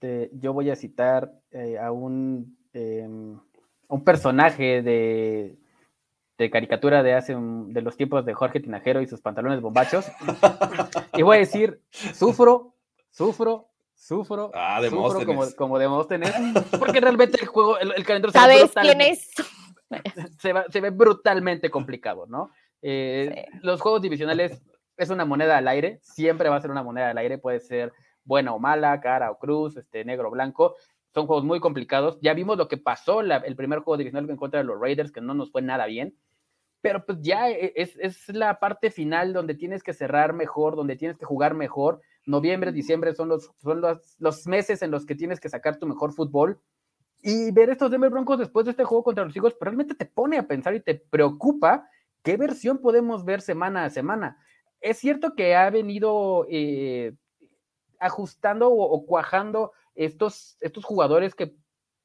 Este, 0.02 0.32
yo 0.34 0.52
voy 0.52 0.72
a 0.72 0.76
citar 0.76 1.32
eh, 1.52 1.78
a 1.78 1.92
un, 1.92 2.58
em, 2.74 3.40
un 3.88 4.04
personaje 4.04 4.82
de, 4.82 5.56
de, 6.40 6.50
caricatura 6.50 7.04
de 7.04 7.14
hace 7.14 7.36
de 7.36 7.82
los 7.84 7.98
tiempos 7.98 8.26
de 8.26 8.34
Jorge 8.34 8.60
Tinajero 8.60 9.02
y 9.02 9.08
sus 9.08 9.22
pantalones 9.22 9.62
bombachos. 9.62 10.08
y 11.14 11.22
voy 11.22 11.38
a 11.38 11.40
decir, 11.42 11.84
sufro, 11.92 12.74
sufro, 13.12 13.70
sufro, 13.94 14.50
ah, 14.56 14.82
sufro 14.90 15.24
como, 15.24 15.44
como 15.56 15.78
Demóstenes, 15.78 16.34
porque 16.80 17.00
realmente 17.00 17.38
el 17.40 17.46
juego, 17.46 17.78
el, 17.78 18.04
calendario 18.04 18.32
¿Sabes 18.32 18.72
quién 18.82 19.02
es? 19.02 19.30
Se, 20.40 20.52
se, 20.72 20.82
ve 20.82 20.90
brutalmente 20.90 21.70
complicado, 21.70 22.26
¿no? 22.26 22.50
Eh, 22.82 23.46
los 23.62 23.80
juegos 23.80 24.02
divisionales 24.02 24.64
es 24.98 25.12
una 25.12 25.26
moneda 25.26 25.60
al 25.60 25.68
aire, 25.68 26.00
siempre 26.02 26.50
va 26.50 26.56
a 26.56 26.62
ser 26.62 26.72
una 26.72 26.82
moneda 26.82 27.12
al 27.12 27.20
aire, 27.20 27.38
puede 27.38 27.60
ser 27.60 27.94
buena 28.24 28.54
o 28.54 28.60
mala, 28.60 29.00
cara 29.02 29.32
o 29.32 29.40
cruz, 29.40 29.78
este, 29.78 30.06
negro 30.06 30.30
o 30.30 30.32
blanco. 30.32 30.76
son 31.14 31.28
juegos 31.28 31.44
muy 31.44 31.60
complicados. 31.60 32.20
Ya 32.22 32.34
vimos 32.34 32.58
lo 32.58 32.68
que 32.68 32.78
pasó 32.78 33.22
la, 33.22 33.38
el 33.38 33.56
primer 33.56 33.80
juego 33.80 33.98
divisional 33.98 34.30
en 34.30 34.38
contra 34.38 34.60
de 34.60 34.66
los 34.66 34.80
Raiders, 34.80 35.12
que 35.12 35.22
no 35.22 35.34
nos 35.34 35.52
fue 35.52 35.62
nada 35.62 35.86
bien. 35.86 36.16
Pero 36.82 37.06
pues 37.06 37.20
ya 37.22 37.50
e, 37.50 37.74
es, 37.76 37.96
es, 38.00 38.30
la 38.30 38.60
parte 38.60 38.92
final 38.92 39.34
donde 39.34 39.54
tienes 39.56 39.84
que 39.84 39.94
cerrar 39.94 40.34
mejor, 40.34 40.76
donde 40.76 40.96
tienes 40.96 41.18
que 41.18 41.26
jugar 41.26 41.54
mejor. 41.54 42.02
Noviembre, 42.26 42.72
diciembre 42.72 43.14
son 43.14 43.30
los, 43.30 43.52
son 43.58 43.82
los, 43.82 44.16
los 44.20 44.48
meses 44.48 44.82
en 44.82 44.92
los 44.92 45.06
que 45.06 45.16
tienes 45.16 45.40
que 45.40 45.50
sacar 45.50 45.78
tu 45.78 45.86
mejor 45.86 46.14
fútbol. 46.14 46.60
Y 47.24 47.52
ver 47.52 47.70
estos 47.70 47.92
Denver 47.92 48.10
Broncos 48.10 48.40
después 48.40 48.66
de 48.66 48.72
este 48.72 48.84
juego 48.84 49.04
contra 49.04 49.24
los 49.24 49.36
Eagles, 49.36 49.54
pues, 49.54 49.68
realmente 49.68 49.94
te 49.94 50.06
pone 50.06 50.38
a 50.38 50.48
pensar 50.48 50.74
y 50.74 50.80
te 50.80 50.96
preocupa 50.96 51.88
qué 52.24 52.36
versión 52.36 52.80
podemos 52.80 53.26
ver 53.26 53.42
semana 53.42 53.86
a 53.86 53.90
semana. 53.90 54.38
Es 54.80 54.98
cierto 54.98 55.36
que 55.36 55.56
ha 55.56 55.70
venido 55.70 56.48
eh, 56.50 57.14
ajustando 58.02 58.70
o, 58.70 59.06
cuajando 59.06 59.72
estos, 59.96 60.58
estos 60.60 60.84
jugadores 60.84 61.36
que, 61.36 61.56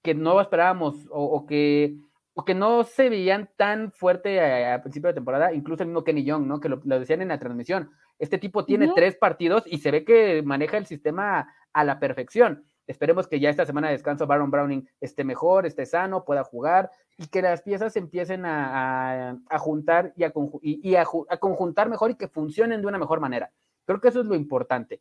que 0.03 0.15
no 0.15 0.41
esperábamos 0.41 0.95
o, 1.11 1.47
que, 1.47 1.97
o 2.35 2.45
que 2.45 2.55
no 2.55 2.85
se 2.85 3.09
veían 3.09 3.51
tan 3.57 3.91
fuerte 3.91 4.41
a, 4.73 4.83
principio 4.83 5.09
de 5.09 5.15
temporada, 5.15 5.53
incluso 5.53 5.83
el 5.83 5.89
mismo 5.89 6.05
Kenny 6.05 6.23
Young, 6.23 6.47
¿no? 6.47 6.61
Que 6.61 6.69
lo, 6.69 6.77
decían 6.79 7.23
en 7.23 7.29
la 7.29 7.39
transmisión. 7.39 7.91
Este 8.19 8.39
tipo 8.39 8.65
tiene 8.65 8.93
tres 8.95 9.17
partidos 9.17 9.65
y 9.67 9.79
se 9.79 9.91
ve 9.91 10.05
que 10.05 10.43
maneja 10.43 10.77
el 10.77 10.87
sistema 10.87 11.53
a 11.73 11.85
la 11.85 11.99
perfección. 11.99 12.65
Esperemos 12.87 13.27
que 13.27 13.41
ya 13.41 13.51
esta 13.51 13.67
semana 13.67 13.89
de 13.89 13.95
descanso 13.95 14.27
Baron 14.27 14.51
Browning 14.51 14.89
esté 15.01 15.25
mejor, 15.25 15.67
esté 15.67 15.87
sano, 15.87 16.25
pueda 16.25 16.45
jugar 16.45 16.91
y 17.19 17.27
que 17.27 17.43
las 17.43 17.63
piezas 17.63 17.97
empiecen 17.97 18.45
a, 18.45 19.39
juntar 19.59 20.13
y, 20.15 20.25
a, 20.25 20.33
y 20.63 20.95
a, 20.95 21.05
conjuntar 21.41 21.89
mejor 21.89 22.11
y 22.11 22.15
que 22.15 22.29
funcionen 22.29 22.81
de 22.81 22.87
una 22.87 22.99
mejor 22.99 23.19
manera. 23.19 23.51
Creo 23.87 24.01
que 24.01 24.09
eso 24.09 24.21
es 24.21 24.27
lo 24.27 24.35
importante 24.35 25.01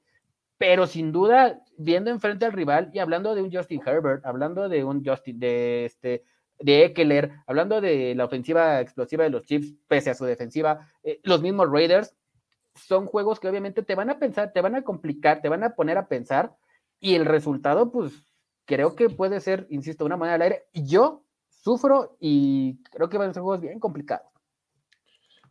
pero 0.58 0.88
sin 0.88 1.12
duda, 1.12 1.62
viendo 1.78 2.12
enfrente 2.12 2.46
al 2.46 2.54
rival 2.54 2.90
y 2.94 3.00
hablando 3.00 3.36
de 3.36 3.42
un 3.42 3.52
Justin 3.52 3.82
Herbert, 3.86 4.26
hablando 4.26 4.70
de 4.70 4.84
un 4.84 5.04
Justin, 5.06 5.40
de 5.40 5.86
este, 5.86 6.24
de 6.60 6.86
Eckler, 6.86 7.32
hablando 7.48 7.82
de 7.82 8.16
la 8.16 8.26
ofensiva 8.26 8.80
explosiva 8.82 9.24
de 9.24 9.30
los 9.30 9.44
Chiefs, 9.46 9.74
pese 9.88 10.12
a 10.12 10.16
su 10.16 10.26
defensiva, 10.26 10.88
eh, 11.04 11.20
los 11.24 11.42
mismos 11.42 11.70
Raiders, 11.70 12.16
son 12.76 13.06
juegos 13.06 13.40
que 13.40 13.48
obviamente 13.48 13.84
te 13.84 13.96
van 13.96 14.10
a 14.10 14.20
pensar, 14.20 14.52
te 14.54 14.62
van 14.62 14.76
a 14.76 14.84
complicar, 14.84 15.42
te 15.42 15.50
van 15.50 15.64
a 15.64 15.76
poner 15.76 15.98
a 15.98 16.08
pensar, 16.08 16.56
y 17.00 17.16
el 17.16 17.26
resultado, 17.26 17.92
pues, 17.92 18.14
creo 18.66 18.96
que 18.96 19.10
puede 19.10 19.40
ser, 19.40 19.68
insisto, 19.70 20.06
una 20.06 20.18
manera 20.18 20.36
al 20.36 20.42
aire. 20.42 20.68
Yo 20.74 21.24
sufro 21.50 22.18
y 22.20 22.82
creo 22.84 23.10
que 23.10 23.18
van 23.18 23.30
a 23.30 23.34
ser 23.34 23.44
juegos 23.44 23.62
bien 23.62 23.80
complicados. 23.80 24.28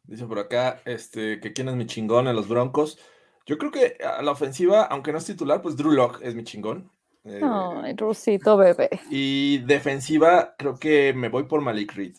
Dice 0.05 0.27
por 0.27 0.39
acá, 0.39 0.81
este, 0.85 1.41
que 1.41 1.53
quién 1.53 1.69
es 1.69 1.77
mi 1.77 1.87
chingón 1.87 2.29
en 2.29 2.37
los 2.37 2.49
Broncos. 2.49 2.99
Yo 3.47 3.59
creo 3.59 3.71
que 3.71 3.99
a 4.03 4.23
la 4.23 4.31
ofensiva, 4.31 4.85
aunque 4.85 5.13
no 5.13 5.19
es 5.19 5.27
titular, 5.27 5.61
pues 5.61 5.77
Drew 5.77 5.93
Lock 5.93 6.21
es 6.23 6.35
mi 6.35 6.45
chingón. 6.45 6.91
Eh, 7.25 7.41
Ay, 7.43 7.95
Rusito 7.97 8.57
bebé. 8.57 8.89
Y 9.11 9.59
defensiva, 9.59 10.55
creo 10.59 10.79
que 10.79 11.13
me 11.15 11.29
voy 11.29 11.45
por 11.45 11.61
Malik 11.61 11.95
Reed. 11.95 12.17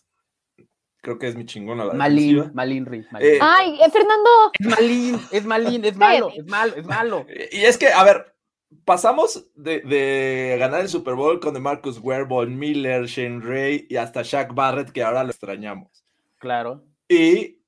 Creo 1.02 1.20
que 1.20 1.28
es 1.28 1.36
mi 1.36 1.46
chingón 1.46 1.80
a 1.80 1.86
la 1.86 1.94
Malin, 1.94 2.36
defensiva. 2.36 2.52
Malin 2.56 2.86
Reed. 2.86 3.06
Eh, 3.20 3.38
Ay, 3.40 3.80
eh, 3.82 3.92
Fernando. 3.92 4.30
Es 4.60 4.68
Malin, 4.68 5.20
es 5.32 5.46
Malin, 5.46 5.86
es 5.86 5.98
malo, 5.98 6.32
es 6.36 6.46
malo, 6.48 6.76
es 6.76 6.86
malo. 6.86 7.26
Y 7.52 7.62
es 7.62 7.78
que, 7.78 7.90
a 7.90 8.04
ver, 8.04 8.36
pasamos 8.84 9.48
de, 9.56 9.82
de 9.82 10.58
ganar 10.60 10.82
el 10.82 10.90
Super 10.90 11.14
Bowl 11.14 11.40
con 11.40 11.54
de 11.54 11.60
Marcus 11.60 12.00
Ware, 12.00 12.26
Miller, 12.48 13.06
Shane 13.06 13.42
Ray 13.42 13.86
y 13.90 13.98
hasta 13.98 14.24
Shaq 14.24 14.54
Barrett, 14.56 14.92
que 14.92 15.04
ahora 15.04 15.24
lo 15.24 15.30
extrañamos. 15.30 16.04
Claro. 16.40 16.84
Y 17.08 17.60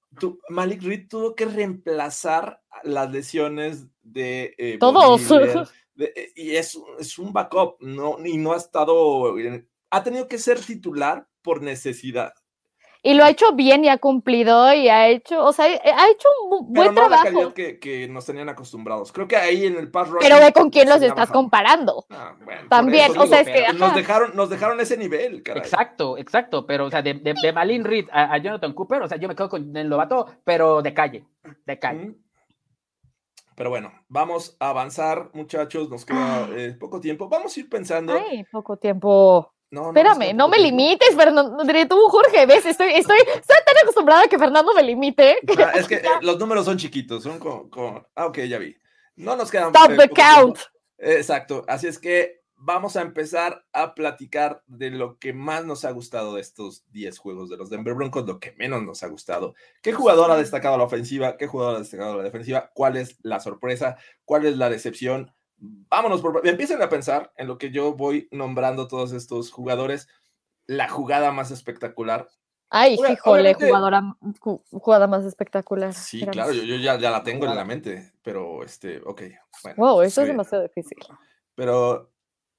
Malik 0.49 0.81
Reed 0.83 1.07
tuvo 1.07 1.35
que 1.35 1.45
reemplazar 1.45 2.61
las 2.83 3.11
lesiones 3.11 3.87
de 4.01 4.55
eh, 4.57 4.77
todos. 4.79 5.21
Eh, 5.99 6.31
y 6.35 6.55
es, 6.55 6.77
es, 6.99 7.17
un 7.17 7.33
backup, 7.33 7.81
no, 7.81 8.23
y 8.23 8.37
no 8.37 8.53
ha 8.53 8.57
estado, 8.57 9.33
ha 9.89 10.03
tenido 10.03 10.27
que 10.27 10.37
ser 10.37 10.59
titular 10.59 11.27
por 11.41 11.63
necesidad. 11.63 12.33
Y 13.07 13.13
lo 13.13 13.23
ha 13.23 13.29
hecho 13.29 13.53
bien 13.53 13.85
y 13.85 13.87
ha 13.87 13.99
cumplido 13.99 14.73
y 14.73 14.89
ha 14.89 15.07
hecho, 15.07 15.41
o 15.41 15.53
sea, 15.53 15.63
ha 15.63 16.09
hecho 16.09 16.27
un 16.49 16.73
buen 16.73 16.73
Pero 16.73 16.91
no 16.91 16.93
trabajo. 16.93 17.23
La 17.23 17.31
calidad 17.31 17.53
que, 17.53 17.79
que, 17.79 18.05
nos 18.09 18.25
tenían 18.25 18.49
acostumbrados. 18.49 19.13
Creo 19.13 19.29
que 19.29 19.37
ahí 19.37 19.65
en 19.65 19.77
el 19.77 19.89
pass 19.89 20.09
Pero 20.19 20.41
ve 20.41 20.51
con 20.51 20.69
quién 20.69 20.89
los 20.89 21.01
estás 21.01 21.31
comparando. 21.31 22.05
Ah, 22.09 22.35
También, 22.69 23.17
o 23.17 23.25
sea, 23.25 23.39
es 23.39 23.47
que. 23.47 23.71
Nos 23.77 23.95
dejaron, 23.95 24.35
nos 24.35 24.49
dejaron 24.49 24.81
ese 24.81 24.97
nivel, 24.97 25.41
caray. 25.41 25.61
Exacto, 25.61 26.17
exacto. 26.17 26.65
Pero, 26.65 26.87
o 26.87 26.89
sea, 26.89 27.01
de, 27.01 27.13
de, 27.13 27.53
Malin 27.53 27.85
Reed 27.85 28.09
a, 28.11 28.37
Jonathan 28.39 28.73
Cooper, 28.73 29.01
o 29.03 29.07
sea, 29.07 29.17
yo 29.17 29.29
me 29.29 29.37
quedo 29.37 29.47
con 29.47 29.77
el 29.77 29.87
Lobato, 29.87 30.25
pero 30.43 30.81
de 30.81 30.93
calle. 30.93 31.23
De 31.65 31.79
calle. 31.79 32.13
Pero 33.55 33.69
bueno, 33.69 33.93
vamos 34.09 34.57
a 34.59 34.71
avanzar, 34.71 35.29
muchachos. 35.31 35.89
Nos 35.89 36.05
queda 36.05 36.49
eh, 36.57 36.75
poco 36.77 36.99
tiempo. 36.99 37.29
Vamos 37.29 37.55
a 37.55 37.59
ir 37.61 37.69
pensando. 37.69 38.11
Ay, 38.11 38.43
poco 38.51 38.75
tiempo. 38.75 39.53
No, 39.69 39.89
Espérame, 39.89 40.33
no, 40.33 40.47
me 40.47 40.59
limites, 40.59 41.13
Fernando. 41.15 41.57
Tú, 41.89 41.97
Jorge, 42.09 42.45
ves, 42.45 42.65
estoy, 42.65 42.93
estoy, 42.93 43.17
estoy 43.17 43.57
tan 43.65 43.77
acostumbrada 43.83 44.23
a 44.23 44.27
que 44.27 44.39
Fernando 44.39 44.73
me 44.73 44.83
limite. 44.83 45.37
es 45.75 45.87
que 45.87 45.95
eh, 45.95 46.03
los 46.21 46.39
números 46.39 46.65
son 46.65 46.77
chiquitos, 46.77 47.23
son 47.23 47.37
como, 47.37 48.05
Ah, 48.15 48.27
ok, 48.27 48.39
ya 48.39 48.57
vi. 48.59 48.77
No 49.17 49.35
nos 49.35 49.51
quedan. 49.51 49.75
Stop 49.75 49.91
eh, 49.91 49.97
the 49.97 50.09
count. 50.09 50.59
Exacto. 50.97 51.65
Así 51.67 51.87
es 51.87 51.99
que 51.99 52.41
vamos 52.55 52.95
a 52.95 53.01
empezar 53.01 53.65
a 53.71 53.93
platicar 53.93 54.63
de 54.67 54.89
lo 54.89 55.19
que 55.19 55.33
más 55.33 55.65
nos 55.65 55.85
ha 55.85 55.91
gustado 55.91 56.35
de 56.35 56.41
estos 56.41 56.83
10 56.91 57.17
juegos 57.17 57.49
de 57.49 57.57
los 57.57 57.69
Denver 57.69 57.93
Broncos, 57.93 58.25
lo 58.25 58.39
que 58.39 58.53
menos 58.53 58.83
nos 58.83 59.03
ha 59.03 59.07
gustado. 59.07 59.53
¿Qué 59.81 59.93
jugador 59.93 60.31
ha 60.31 60.37
destacado 60.37 60.77
la 60.77 60.85
ofensiva? 60.85 61.37
¿Qué 61.37 61.47
jugador 61.47 61.75
ha 61.75 61.79
destacado 61.79 62.17
la 62.17 62.23
defensiva? 62.23 62.71
¿Cuál 62.73 62.97
es 62.97 63.17
la 63.21 63.39
sorpresa? 63.39 63.97
¿Cuál 64.25 64.45
es 64.45 64.57
la 64.57 64.69
decepción? 64.69 65.33
Vámonos, 65.57 66.21
por, 66.21 66.45
empiecen 66.47 66.81
a 66.81 66.89
pensar 66.89 67.31
en 67.37 67.47
lo 67.47 67.57
que 67.57 67.71
yo 67.71 67.93
voy 67.93 68.27
nombrando 68.31 68.87
todos 68.87 69.11
estos 69.11 69.51
jugadores, 69.51 70.07
la 70.65 70.89
jugada 70.89 71.31
más 71.31 71.51
espectacular. 71.51 72.27
Ay, 72.69 72.95
híjole, 72.95 73.53
jugadora, 73.53 74.17
jugada 74.71 75.07
más 75.07 75.23
espectacular. 75.23 75.93
Sí, 75.93 76.25
claro, 76.25 76.51
yo, 76.51 76.75
ya, 76.75 76.97
ya, 76.97 77.11
la 77.11 77.23
tengo 77.23 77.45
en 77.45 77.55
la 77.55 77.63
mente, 77.63 78.11
pero 78.21 78.63
este, 78.63 79.01
ok. 79.05 79.21
Bueno, 79.63 79.75
wow, 79.77 80.01
eso 80.01 80.21
es 80.21 80.27
demasiado 80.27 80.63
difícil. 80.63 80.97
Pero 81.55 82.11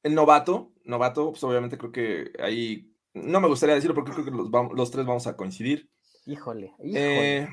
el 0.03 0.15
novato, 0.15 0.73
novato, 0.85 1.31
pues 1.31 1.45
obviamente 1.45 1.77
creo 1.77 1.93
que 1.93 2.33
ahí, 2.43 2.91
no 3.13 3.41
me 3.41 3.49
gustaría 3.49 3.75
decirlo 3.75 3.95
porque 3.95 4.13
creo 4.13 4.25
que 4.25 4.31
los, 4.31 4.49
los 4.75 4.91
tres 4.91 5.05
vamos 5.05 5.27
a 5.27 5.37
coincidir. 5.37 5.91
Híjole, 6.25 6.75
híjole. 6.83 7.39
Eh, 7.39 7.49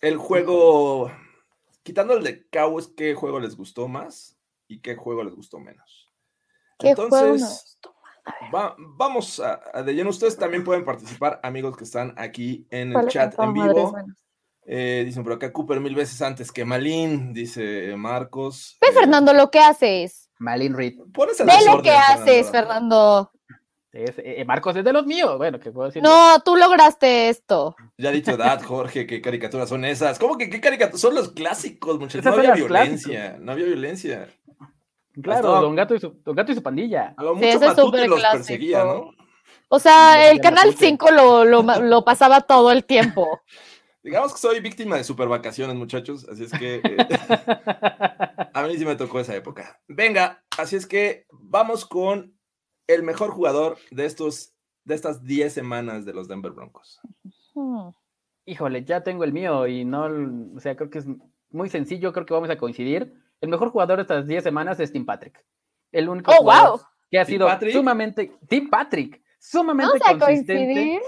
el 0.00 0.16
juego, 0.18 1.10
quitando 1.82 2.14
el 2.14 2.22
de 2.22 2.46
Cowboys, 2.48 2.88
¿qué 2.88 3.14
juego 3.14 3.40
les 3.40 3.56
gustó 3.56 3.88
más? 3.88 4.35
Y 4.68 4.80
qué 4.80 4.96
juego 4.96 5.24
les 5.24 5.34
gustó 5.34 5.58
menos. 5.58 6.10
Entonces, 6.78 7.78
vamos 8.96 9.40
a, 9.40 9.82
de 9.82 9.94
lleno. 9.94 10.10
Ustedes 10.10 10.36
también 10.36 10.64
pueden 10.64 10.84
participar, 10.84 11.40
amigos 11.42 11.76
que 11.76 11.84
están 11.84 12.14
aquí 12.16 12.66
en 12.70 12.92
el 12.92 13.08
chat 13.08 13.38
en 13.38 13.52
vivo. 13.52 13.96
Eh, 14.68 15.04
dicen 15.06 15.22
por 15.22 15.34
acá 15.34 15.52
Cooper 15.52 15.78
mil 15.78 15.94
veces 15.94 16.20
antes 16.22 16.50
que 16.50 16.64
Malin, 16.64 17.32
dice 17.32 17.94
Marcos. 17.96 18.76
Ve, 18.80 18.92
Fernando, 18.92 19.32
lo 19.32 19.50
que 19.50 19.60
haces. 19.60 20.28
Malin 20.38 20.74
Reed. 20.74 20.94
Ve 21.06 21.64
lo 21.66 21.80
que 21.80 21.92
haces, 21.92 22.50
Fernando. 22.50 23.30
Eh, 23.92 24.44
Marcos 24.44 24.76
es 24.76 24.84
de 24.84 24.92
los 24.92 25.06
míos. 25.06 25.38
Bueno, 25.38 25.58
¿qué 25.58 25.70
puedo 25.70 25.86
decir? 25.86 26.02
No, 26.02 26.40
tú 26.40 26.56
lograste 26.56 27.30
esto. 27.30 27.74
Ya 27.96 28.10
ha 28.10 28.12
dicho 28.12 28.32
edad, 28.32 28.60
Jorge, 28.62 29.06
qué 29.06 29.22
caricaturas 29.22 29.68
son 29.68 29.84
esas. 29.86 30.18
¿Cómo 30.18 30.36
que 30.36 30.50
qué 30.50 30.60
caricaturas? 30.60 31.00
Son 31.00 31.14
los 31.14 31.30
clásicos, 31.30 31.98
muchachos. 31.98 32.24
No 32.24 32.32
había 32.32 32.52
violencia, 32.52 33.38
no 33.40 33.52
había 33.52 33.66
violencia. 33.66 34.28
Claro, 35.22 35.60
don, 35.60 35.74
gato 35.74 35.94
y 35.94 36.00
su, 36.00 36.20
don 36.24 36.34
Gato 36.36 36.52
y 36.52 36.54
su 36.54 36.62
pandilla. 36.62 37.14
A 37.16 37.22
lo 37.22 37.34
mucho 37.34 38.06
los 38.06 38.22
perseguía, 38.22 38.84
¿no? 38.84 39.12
O 39.68 39.78
sea, 39.78 40.30
el 40.30 40.40
Canal 40.40 40.74
5 40.74 41.10
lo, 41.10 41.44
lo, 41.44 41.62
lo, 41.62 42.04
pasaba 42.04 42.42
todo 42.42 42.70
el 42.70 42.84
tiempo. 42.84 43.40
Digamos 44.02 44.32
que 44.32 44.38
soy 44.38 44.60
víctima 44.60 44.96
de 44.96 45.02
super 45.02 45.26
vacaciones, 45.26 45.74
muchachos, 45.74 46.28
así 46.28 46.44
es 46.44 46.52
que 46.52 46.76
eh, 46.76 46.96
a 48.54 48.62
mí 48.62 48.76
sí 48.78 48.84
me 48.84 48.94
tocó 48.94 49.18
esa 49.18 49.34
época. 49.34 49.80
Venga, 49.88 50.44
así 50.56 50.76
es 50.76 50.86
que 50.86 51.26
vamos 51.32 51.84
con 51.84 52.38
el 52.86 53.02
mejor 53.02 53.30
jugador 53.30 53.78
de 53.90 54.06
estos 54.06 54.52
de 54.84 54.94
estas 54.94 55.24
10 55.24 55.52
semanas 55.52 56.04
de 56.04 56.14
los 56.14 56.28
Denver 56.28 56.52
Broncos. 56.52 57.00
Híjole, 58.44 58.84
ya 58.84 59.02
tengo 59.02 59.24
el 59.24 59.32
mío 59.32 59.66
y 59.66 59.84
no, 59.84 60.08
o 60.56 60.60
sea, 60.60 60.76
creo 60.76 60.88
que 60.88 60.98
es 60.98 61.06
muy 61.50 61.68
sencillo, 61.68 62.12
creo 62.12 62.24
que 62.24 62.34
vamos 62.34 62.50
a 62.50 62.56
coincidir. 62.56 63.12
El 63.40 63.48
mejor 63.50 63.70
jugador 63.70 63.96
de 63.96 64.02
estas 64.02 64.26
10 64.26 64.42
semanas 64.42 64.80
es 64.80 64.92
Tim 64.92 65.04
Patrick. 65.04 65.44
El 65.92 66.08
único 66.08 66.32
oh, 66.32 66.42
wow. 66.42 66.80
que 67.10 67.18
ha 67.18 67.24
sido 67.24 67.48
sumamente. 67.72 68.32
Tim 68.48 68.68
Patrick, 68.70 69.22
sumamente 69.38 69.98
consistente. 70.18 71.00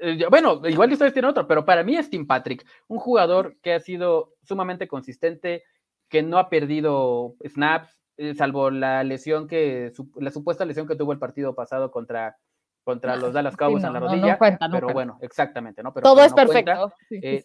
Eh, 0.00 0.26
bueno, 0.28 0.60
igual 0.66 0.92
ustedes 0.92 1.12
tienen 1.12 1.30
otro, 1.30 1.46
pero 1.46 1.64
para 1.64 1.82
mí 1.82 1.96
es 1.96 2.10
Tim 2.10 2.26
Patrick, 2.26 2.66
un 2.88 2.98
jugador 2.98 3.56
que 3.62 3.74
ha 3.74 3.80
sido 3.80 4.34
sumamente 4.42 4.88
consistente, 4.88 5.64
que 6.08 6.22
no 6.22 6.38
ha 6.38 6.50
perdido 6.50 7.36
snaps, 7.48 7.98
eh, 8.16 8.34
salvo 8.34 8.70
la 8.70 9.02
lesión 9.02 9.48
que, 9.48 9.92
la 10.16 10.30
supuesta 10.30 10.64
lesión 10.64 10.86
que 10.86 10.96
tuvo 10.96 11.12
el 11.12 11.18
partido 11.18 11.54
pasado 11.54 11.90
contra, 11.90 12.36
contra 12.82 13.16
los 13.16 13.32
Dallas 13.32 13.56
Cowboys 13.56 13.84
en 13.84 13.92
la 13.92 14.00
rodilla. 14.00 14.38
pero 14.70 14.88
bueno, 14.88 15.18
exactamente, 15.20 15.82
¿no? 15.82 15.92
Pero 15.92 16.04
Todo 16.04 16.22
es 16.22 16.34
perfecto. 16.34 16.92
Eh, 17.10 17.42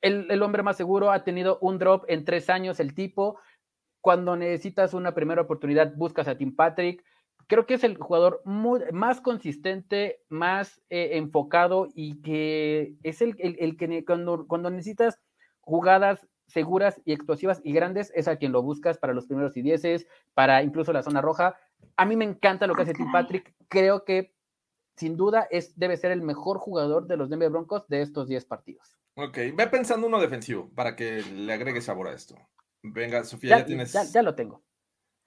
el, 0.00 0.30
el, 0.30 0.42
hombre 0.42 0.62
más 0.62 0.76
seguro 0.76 1.10
ha 1.10 1.24
tenido 1.24 1.58
un 1.60 1.78
drop 1.78 2.04
en 2.08 2.24
tres 2.24 2.48
años, 2.48 2.80
el 2.80 2.94
tipo, 2.94 3.38
cuando 4.00 4.36
necesitas 4.36 4.94
una 4.94 5.14
primera 5.14 5.42
oportunidad, 5.42 5.94
buscas 5.94 6.28
a 6.28 6.36
Tim 6.36 6.54
Patrick. 6.54 7.04
creo 7.46 7.66
que 7.66 7.74
es 7.74 7.84
el 7.84 7.96
jugador 7.96 8.42
más 8.44 9.20
consistente, 9.20 10.20
más 10.28 10.82
eh, 10.90 11.10
enfocado 11.12 11.88
y 11.94 12.20
que 12.20 12.94
es 13.02 13.22
el, 13.22 13.36
que 13.36 14.04
cuando, 14.04 14.46
cuando 14.46 14.70
necesitas 14.70 15.18
jugadas 15.60 16.26
seguras 16.46 17.00
y 17.04 17.12
explosivas 17.12 17.60
y 17.62 17.72
grandes, 17.72 18.12
es 18.14 18.28
a 18.28 18.36
quien 18.36 18.52
lo 18.52 18.62
buscas 18.62 18.98
para 18.98 19.14
los 19.14 19.26
primeros 19.26 19.56
y 19.56 19.62
dieces, 19.62 20.06
para 20.34 20.62
incluso 20.62 20.92
la 20.92 21.02
zona 21.02 21.20
roja. 21.20 21.56
A 21.96 22.04
mí 22.04 22.16
me 22.16 22.24
encanta 22.24 22.66
lo 22.66 22.74
que 22.74 22.82
hace 22.82 22.94
Tim 22.94 23.12
Patrick. 23.12 23.54
Creo 23.68 24.04
que 24.04 24.34
sin 24.96 25.16
duda 25.16 25.46
es, 25.50 25.78
debe 25.78 25.96
ser 25.96 26.10
el 26.10 26.22
mejor 26.22 26.58
jugador 26.58 27.06
de 27.06 27.16
los 27.16 27.30
Denver 27.30 27.50
Broncos 27.50 27.86
de 27.88 28.02
estos 28.02 28.26
10 28.28 28.44
partidos. 28.46 28.98
Ok, 29.14 29.36
ve 29.54 29.66
pensando 29.70 30.06
uno 30.06 30.20
defensivo 30.20 30.70
para 30.74 30.96
que 30.96 31.22
le 31.22 31.52
agregue 31.52 31.80
sabor 31.80 32.08
a 32.08 32.12
esto. 32.12 32.36
Venga, 32.82 33.24
Sofía, 33.24 33.58
ya, 33.58 33.64
tienes. 33.64 34.12
Ya, 34.12 34.22
lo 34.22 34.34
tengo. 34.34 34.62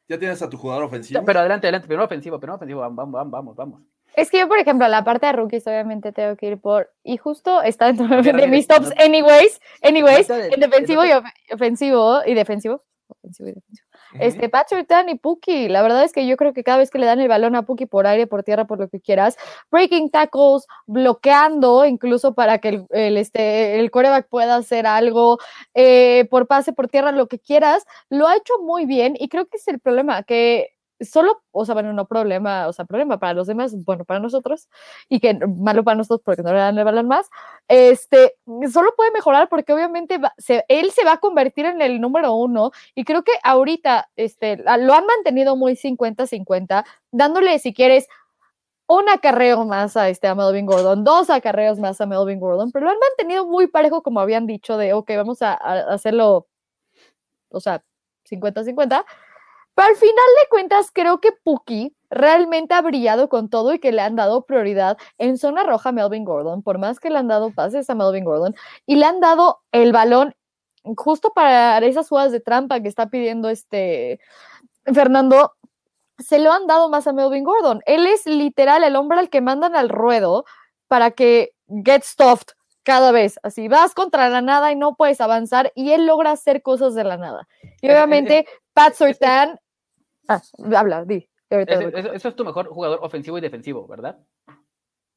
Ya 0.07 0.17
tienes 0.17 0.41
a 0.41 0.49
tu 0.49 0.57
jugador 0.57 0.83
ofensivo. 0.83 1.23
pero 1.25 1.39
adelante, 1.39 1.67
adelante, 1.67 1.87
primero 1.87 2.05
ofensivo, 2.05 2.39
primero 2.39 2.55
ofensivo, 2.55 2.81
vamos, 2.81 3.11
vamos, 3.11 3.31
vamos, 3.31 3.55
vamos. 3.55 3.81
Es 4.15 4.29
que 4.29 4.39
yo, 4.39 4.47
por 4.47 4.57
ejemplo, 4.57 4.87
la 4.87 5.03
parte 5.03 5.25
de 5.25 5.33
rookies, 5.33 5.65
obviamente 5.67 6.11
tengo 6.11 6.35
que 6.35 6.47
ir 6.47 6.57
por. 6.59 6.91
Y 7.03 7.17
justo 7.17 7.61
está 7.61 7.91
dentro 7.93 8.21
de 8.21 8.47
mis 8.47 8.67
tops, 8.67 8.91
anyways. 8.97 9.61
Anyways, 9.81 10.29
en 10.29 10.59
defensivo 10.59 11.05
y 11.05 11.11
ofensivo 11.53 12.21
y 12.25 12.33
defensivo. 12.33 12.83
Ofensivo 13.07 13.49
y 13.49 13.53
defensivo. 13.53 13.87
Este, 14.19 14.49
Patrick 14.49 14.87
y 15.07 15.15
Puki, 15.15 15.69
la 15.69 15.81
verdad 15.81 16.03
es 16.03 16.11
que 16.11 16.27
yo 16.27 16.37
creo 16.37 16.53
que 16.53 16.63
cada 16.63 16.77
vez 16.77 16.89
que 16.89 16.99
le 16.99 17.05
dan 17.05 17.19
el 17.19 17.27
balón 17.27 17.55
a 17.55 17.63
Puki 17.63 17.85
por 17.85 18.07
aire, 18.07 18.27
por 18.27 18.43
tierra, 18.43 18.65
por 18.65 18.79
lo 18.79 18.89
que 18.89 18.99
quieras, 18.99 19.37
breaking 19.71 20.09
tackles, 20.09 20.65
bloqueando, 20.85 21.85
incluso 21.85 22.33
para 22.33 22.59
que 22.59 22.69
el, 22.69 22.85
el 22.89 23.17
este, 23.17 23.79
el 23.79 23.91
coreback 23.91 24.27
pueda 24.27 24.55
hacer 24.55 24.85
algo, 24.85 25.39
eh, 25.73 26.27
por 26.29 26.47
pase, 26.47 26.73
por 26.73 26.87
tierra, 26.87 27.11
lo 27.11 27.27
que 27.27 27.39
quieras, 27.39 27.85
lo 28.09 28.27
ha 28.27 28.35
hecho 28.35 28.53
muy 28.61 28.85
bien 28.85 29.15
y 29.17 29.29
creo 29.29 29.45
que 29.47 29.57
es 29.57 29.67
el 29.67 29.79
problema, 29.79 30.23
que 30.23 30.69
solo, 31.01 31.41
o 31.51 31.65
sea, 31.65 31.73
bueno, 31.73 31.93
no 31.93 32.07
problema, 32.07 32.67
o 32.67 32.73
sea, 32.73 32.85
problema 32.85 33.19
para 33.19 33.33
los 33.33 33.47
demás, 33.47 33.75
bueno, 33.85 34.05
para 34.05 34.19
nosotros, 34.19 34.69
y 35.09 35.19
que 35.19 35.33
malo 35.33 35.83
para 35.83 35.97
nosotros 35.97 36.21
porque 36.23 36.43
no 36.43 36.51
le 36.53 36.59
dan 36.59 36.77
el 36.77 36.85
balón 36.85 37.07
más, 37.07 37.29
este, 37.67 38.35
solo 38.71 38.93
puede 38.95 39.11
mejorar 39.11 39.49
porque 39.49 39.73
obviamente 39.73 40.19
él 40.67 40.91
se 40.91 41.03
va 41.05 41.13
a 41.13 41.17
convertir 41.19 41.65
en 41.65 41.81
el 41.81 42.01
número 42.01 42.33
uno, 42.33 42.71
y 42.95 43.03
creo 43.03 43.23
que 43.23 43.33
ahorita, 43.43 44.09
este, 44.15 44.57
lo 44.57 44.93
han 44.93 45.05
mantenido 45.05 45.55
muy 45.55 45.75
50-50, 45.75 46.85
dándole, 47.11 47.59
si 47.59 47.73
quieres, 47.73 48.07
un 48.87 49.07
acarreo 49.09 49.65
más 49.65 49.95
a, 49.95 50.09
este, 50.09 50.27
a 50.27 50.35
Melvin 50.35 50.65
Gordon, 50.65 51.03
dos 51.03 51.29
acarreos 51.29 51.79
más 51.79 52.01
a 52.01 52.05
Melvin 52.05 52.39
Gordon, 52.39 52.71
pero 52.71 52.85
lo 52.85 52.91
han 52.91 52.99
mantenido 52.99 53.45
muy 53.47 53.67
parejo, 53.67 54.03
como 54.03 54.19
habían 54.19 54.47
dicho, 54.47 54.77
de, 54.77 54.93
ok, 54.93 55.11
vamos 55.15 55.41
a, 55.41 55.53
a 55.53 55.93
hacerlo, 55.93 56.47
o 57.49 57.59
sea, 57.61 57.83
50-50, 58.29 59.05
pero 59.75 59.87
al 59.87 59.95
final 59.95 60.13
de 60.13 60.49
cuentas, 60.49 60.91
creo 60.93 61.19
que 61.19 61.31
Puki 61.43 61.95
realmente 62.09 62.73
ha 62.73 62.81
brillado 62.81 63.29
con 63.29 63.49
todo 63.49 63.73
y 63.73 63.79
que 63.79 63.91
le 63.91 64.01
han 64.01 64.15
dado 64.15 64.45
prioridad 64.45 64.97
en 65.17 65.37
zona 65.37 65.63
roja 65.63 65.89
a 65.89 65.91
Melvin 65.93 66.25
Gordon, 66.25 66.61
por 66.61 66.77
más 66.77 66.99
que 66.99 67.09
le 67.09 67.17
han 67.17 67.27
dado 67.27 67.51
pases 67.51 67.89
a 67.89 67.95
Melvin 67.95 68.25
Gordon 68.25 68.55
y 68.85 68.97
le 68.97 69.05
han 69.05 69.21
dado 69.21 69.61
el 69.71 69.91
balón 69.91 70.35
justo 70.97 71.31
para 71.33 71.77
esas 71.79 72.09
jugadas 72.09 72.31
de 72.31 72.39
trampa 72.39 72.81
que 72.81 72.87
está 72.87 73.09
pidiendo 73.09 73.49
este 73.49 74.19
Fernando, 74.85 75.53
se 76.17 76.39
lo 76.39 76.51
han 76.51 76.67
dado 76.67 76.89
más 76.89 77.07
a 77.07 77.13
Melvin 77.13 77.43
Gordon. 77.43 77.81
Él 77.85 78.05
es 78.07 78.25
literal 78.25 78.83
el 78.83 78.95
hombre 78.95 79.19
al 79.19 79.29
que 79.29 79.41
mandan 79.41 79.75
al 79.75 79.89
ruedo 79.89 80.45
para 80.87 81.11
que 81.11 81.53
get 81.85 82.03
stuffed 82.03 82.53
cada 82.83 83.11
vez. 83.11 83.39
Así 83.43 83.67
vas 83.67 83.93
contra 83.93 84.29
la 84.29 84.41
nada 84.41 84.71
y 84.71 84.75
no 84.75 84.95
puedes 84.95 85.21
avanzar 85.21 85.71
y 85.75 85.91
él 85.91 86.05
logra 86.05 86.31
hacer 86.31 86.61
cosas 86.61 86.95
de 86.95 87.03
la 87.03 87.17
nada. 87.17 87.47
Y 87.81 87.87
obviamente 87.91 88.47
Pat 88.73 88.93
Surtan. 88.93 89.59
Ah, 90.27 90.41
habla, 90.75 91.05
di. 91.05 91.27
Eso, 91.49 92.29
es 92.29 92.35
tu 92.35 92.45
mejor 92.45 92.67
jugador 92.67 92.99
ofensivo 93.01 93.37
y 93.37 93.41
defensivo, 93.41 93.85
¿verdad? 93.85 94.17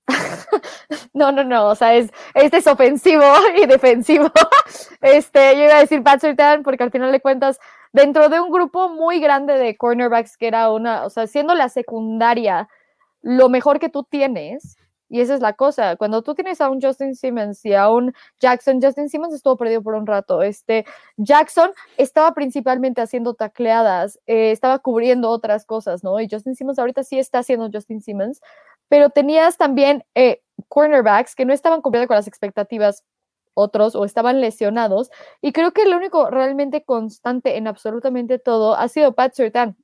no, 1.15 1.31
no, 1.31 1.45
no, 1.45 1.69
o 1.69 1.75
sea, 1.77 1.95
es, 1.95 2.13
este 2.35 2.57
es 2.57 2.67
ofensivo 2.67 3.23
y 3.57 3.67
defensivo. 3.67 4.31
este, 5.01 5.57
yo 5.57 5.65
iba 5.65 5.77
a 5.77 5.81
decir 5.81 6.03
Pat 6.03 6.21
Surtan 6.21 6.65
porque 6.65 6.83
al 6.83 6.91
final 6.91 7.13
de 7.13 7.21
cuentas, 7.21 7.61
dentro 7.93 8.29
de 8.29 8.41
un 8.41 8.51
grupo 8.51 8.89
muy 8.89 9.21
grande 9.21 9.55
de 9.55 9.77
cornerbacks 9.77 10.37
que 10.37 10.49
era 10.49 10.73
una, 10.73 11.05
o 11.05 11.11
sea, 11.11 11.29
siendo 11.29 11.55
la 11.55 11.69
secundaria 11.69 12.69
lo 13.23 13.49
mejor 13.49 13.79
que 13.79 13.89
tú 13.89 14.03
tienes, 14.03 14.77
y 15.09 15.21
esa 15.21 15.35
es 15.35 15.41
la 15.41 15.53
cosa. 15.53 15.97
Cuando 15.97 16.23
tú 16.23 16.35
tienes 16.35 16.61
a 16.61 16.69
un 16.71 16.81
Justin 16.81 17.15
Simmons 17.15 17.65
y 17.65 17.75
a 17.75 17.91
un 17.91 18.13
Jackson, 18.41 18.81
Justin 18.81 19.09
Simmons 19.09 19.35
estuvo 19.35 19.57
perdido 19.57 19.83
por 19.83 19.95
un 19.95 20.07
rato. 20.07 20.43
Este 20.43 20.85
Jackson 21.17 21.71
estaba 21.97 22.33
principalmente 22.35 23.01
haciendo 23.01 23.35
tacleadas, 23.35 24.19
eh, 24.27 24.51
estaba 24.51 24.79
cubriendo 24.79 25.31
otras 25.31 25.65
cosas, 25.67 26.03
¿no? 26.03 26.21
Y 26.21 26.29
Justin 26.31 26.57
Simmons 26.57 26.79
ahorita 26.79 27.05
sí 27.05 27.19
está 27.19 27.41
haciendo 27.41 27.69
Justin 27.73 28.01
Simmons, 28.01 28.41
pero 28.89 29.11
tenías 29.11 29.57
también 29.57 30.05
eh, 30.15 30.43
cornerbacks 30.69 31.35
que 31.35 31.45
no 31.45 31.53
estaban 31.53 31.83
cumpliendo 31.83 32.09
con 32.09 32.17
las 32.17 32.29
expectativas 32.29 33.05
otros 33.55 33.95
o 33.95 34.05
estaban 34.05 34.41
lesionados. 34.41 35.11
Y 35.41 35.53
creo 35.53 35.73
que 35.73 35.87
lo 35.87 35.97
único 35.97 36.31
realmente 36.31 36.85
constante 36.85 37.57
en 37.57 37.67
absolutamente 37.67 38.39
todo 38.39 38.75
ha 38.75 38.89
sido 38.89 39.15
Pat 39.15 39.35
Surtan. 39.35 39.77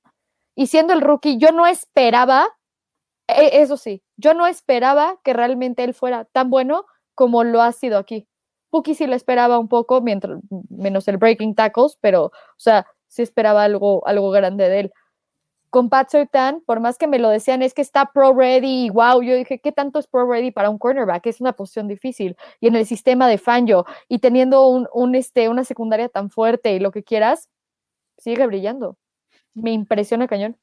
Y 0.56 0.66
siendo 0.66 0.92
el 0.92 1.00
rookie, 1.00 1.38
yo 1.38 1.52
no 1.52 1.66
esperaba 1.66 2.48
eso 3.36 3.76
sí, 3.76 4.02
yo 4.16 4.34
no 4.34 4.46
esperaba 4.46 5.18
que 5.24 5.32
realmente 5.32 5.84
él 5.84 5.94
fuera 5.94 6.24
tan 6.26 6.50
bueno 6.50 6.84
como 7.14 7.44
lo 7.44 7.62
ha 7.62 7.72
sido 7.72 7.98
aquí. 7.98 8.26
Puki 8.70 8.94
sí 8.94 9.06
lo 9.06 9.16
esperaba 9.16 9.58
un 9.58 9.68
poco, 9.68 10.02
menos 10.70 11.08
el 11.08 11.16
breaking 11.18 11.54
tackles, 11.54 11.98
pero, 12.00 12.26
o 12.26 12.32
sea, 12.56 12.86
sí 13.08 13.22
esperaba 13.22 13.64
algo, 13.64 14.06
algo 14.06 14.30
grande 14.30 14.68
de 14.68 14.80
él. 14.80 14.92
Con 15.70 15.88
Pat 15.88 16.10
Sertan, 16.10 16.62
por 16.66 16.80
más 16.80 16.98
que 16.98 17.06
me 17.06 17.18
lo 17.18 17.28
decían, 17.28 17.62
es 17.62 17.74
que 17.74 17.82
está 17.82 18.06
pro 18.12 18.32
ready, 18.34 18.90
wow, 18.90 19.22
yo 19.22 19.36
dije, 19.36 19.60
¿qué 19.60 19.72
tanto 19.72 19.98
es 20.00 20.06
pro 20.08 20.26
ready 20.30 20.50
para 20.50 20.70
un 20.70 20.78
cornerback? 20.78 21.26
Es 21.26 21.40
una 21.40 21.52
posición 21.52 21.88
difícil. 21.88 22.36
Y 22.60 22.68
en 22.68 22.76
el 22.76 22.86
sistema 22.86 23.28
de 23.28 23.38
Fanjo, 23.38 23.86
y 24.08 24.18
teniendo 24.18 24.66
un, 24.68 24.88
un, 24.92 25.14
este, 25.14 25.48
una 25.48 25.64
secundaria 25.64 26.08
tan 26.08 26.30
fuerte 26.30 26.74
y 26.74 26.80
lo 26.80 26.90
que 26.92 27.04
quieras, 27.04 27.48
sigue 28.18 28.46
brillando. 28.46 28.96
Me 29.54 29.72
impresiona 29.72 30.28
cañón. 30.28 30.56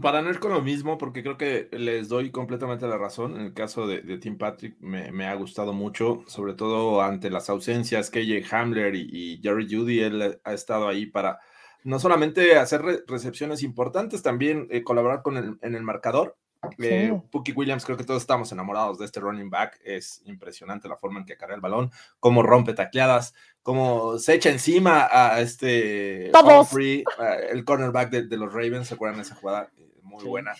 Para 0.00 0.22
no 0.22 0.30
ir 0.30 0.38
con 0.38 0.52
lo 0.52 0.62
mismo, 0.62 0.96
porque 0.96 1.22
creo 1.22 1.36
que 1.36 1.68
les 1.72 2.08
doy 2.08 2.30
completamente 2.30 2.86
la 2.86 2.96
razón. 2.96 3.34
En 3.36 3.42
el 3.46 3.54
caso 3.54 3.86
de, 3.86 4.00
Tim 4.18 4.38
Patrick, 4.38 4.76
me, 4.80 5.26
ha 5.26 5.34
gustado 5.34 5.72
mucho, 5.72 6.22
sobre 6.26 6.54
todo 6.54 7.02
ante 7.02 7.30
las 7.30 7.50
ausencias. 7.50 8.10
KJ 8.10 8.44
Hamler 8.50 8.94
y, 8.94 9.40
Jerry 9.42 9.66
Judy, 9.68 10.00
él 10.00 10.40
ha 10.44 10.52
estado 10.52 10.88
ahí 10.88 11.06
para 11.06 11.40
no 11.84 11.98
solamente 11.98 12.56
hacer 12.56 13.04
recepciones 13.08 13.62
importantes, 13.62 14.22
también 14.22 14.68
eh, 14.70 14.84
colaborar 14.84 15.22
con 15.22 15.36
el, 15.36 15.58
en 15.62 15.74
el 15.74 15.82
marcador. 15.82 16.36
Eh, 16.78 17.12
Williams, 17.56 17.84
creo 17.84 17.96
que 17.96 18.04
todos 18.04 18.22
estamos 18.22 18.52
enamorados 18.52 18.98
de 18.98 19.04
este 19.04 19.18
running 19.18 19.50
back. 19.50 19.80
Es 19.84 20.22
impresionante 20.26 20.88
la 20.88 20.96
forma 20.96 21.18
en 21.18 21.26
que 21.26 21.36
carga 21.36 21.56
el 21.56 21.60
balón, 21.60 21.90
cómo 22.20 22.42
rompe 22.42 22.72
tacleadas, 22.72 23.34
cómo 23.62 24.18
se 24.18 24.34
echa 24.34 24.50
encima 24.50 25.08
a 25.10 25.40
este 25.40 26.30
Humphrey, 26.34 27.04
el 27.50 27.64
cornerback 27.64 28.10
de, 28.10 28.36
los 28.36 28.52
Ravens. 28.52 28.88
¿Se 28.88 28.94
acuerdan 28.94 29.18
de 29.18 29.22
esa 29.22 29.34
jugada? 29.34 29.70
Eh, 29.78 30.00
muy 30.02 30.24
buena. 30.24 30.54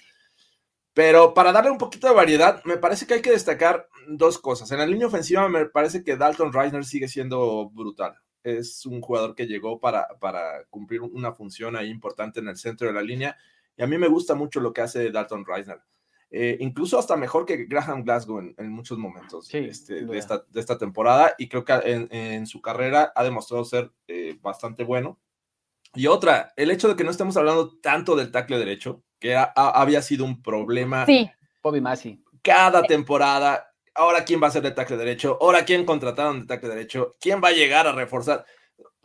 Pero 0.94 1.32
para 1.32 1.52
darle 1.52 1.70
un 1.70 1.78
poquito 1.78 2.06
de 2.06 2.14
variedad, 2.14 2.62
me 2.64 2.76
parece 2.76 3.06
que 3.06 3.14
hay 3.14 3.22
que 3.22 3.30
destacar 3.30 3.88
dos 4.08 4.38
cosas. 4.38 4.70
En 4.72 4.78
la 4.78 4.86
línea 4.86 5.06
ofensiva 5.06 5.48
me 5.48 5.66
parece 5.66 6.04
que 6.04 6.16
Dalton 6.16 6.52
Reisner 6.52 6.84
sigue 6.84 7.08
siendo 7.08 7.70
brutal. 7.70 8.14
Es 8.42 8.84
un 8.84 9.00
jugador 9.00 9.34
que 9.34 9.46
llegó 9.46 9.80
para, 9.80 10.06
para 10.20 10.64
cumplir 10.68 11.00
una 11.00 11.32
función 11.32 11.76
ahí 11.76 11.88
importante 11.88 12.40
en 12.40 12.48
el 12.48 12.56
centro 12.56 12.88
de 12.88 12.92
la 12.92 13.02
línea. 13.02 13.38
Y 13.76 13.82
a 13.82 13.86
mí 13.86 13.96
me 13.96 14.08
gusta 14.08 14.34
mucho 14.34 14.60
lo 14.60 14.72
que 14.72 14.82
hace 14.82 15.10
Dalton 15.10 15.46
Reisner. 15.46 15.80
Eh, 16.34 16.56
incluso 16.60 16.98
hasta 16.98 17.14
mejor 17.14 17.44
que 17.44 17.66
Graham 17.66 18.04
Glasgow 18.04 18.38
en, 18.38 18.70
muchos 18.70 18.96
momentos 18.96 19.52
este, 19.52 20.06
de, 20.06 20.16
esta, 20.16 20.42
de, 20.48 20.60
esta, 20.60 20.78
temporada 20.78 21.34
y 21.36 21.46
creo 21.46 21.62
que 21.62 21.74
en, 21.84 22.46
su 22.46 22.62
carrera 22.62 23.12
ha 23.14 23.22
demostrado 23.22 23.66
ser 23.66 23.92
eh, 24.08 24.38
bastante 24.40 24.82
bueno. 24.82 25.20
Y 25.94 26.06
otra, 26.06 26.54
el 26.56 26.70
hecho 26.70 26.88
de 26.88 26.96
que 26.96 27.04
no 27.04 27.10
estemos 27.10 27.36
hablando 27.36 27.76
tanto 27.80 28.16
del 28.16 28.30
tackle 28.30 28.58
derecho, 28.58 29.02
que 29.18 29.36
había 29.36 30.00
sido 30.00 30.24
un 30.24 30.42
problema. 30.42 31.04
Sí. 31.04 31.30
Bobby 31.62 31.82
Massey. 31.82 32.24
Cada 32.40 32.82
temporada, 32.82 33.70
ahora 33.94 34.24
quién 34.24 34.42
va 34.42 34.46
a 34.46 34.52
ser 34.52 34.62
de 34.62 34.70
tackle 34.70 34.96
derecho, 34.96 35.36
ahora 35.38 35.66
quién 35.66 35.84
contrataron 35.84 36.40
de 36.40 36.46
tackle 36.46 36.70
derecho, 36.70 37.14
quién 37.20 37.42
va 37.44 37.48
a 37.48 37.52
llegar 37.52 37.86
a 37.86 37.92
reforzar 37.92 38.46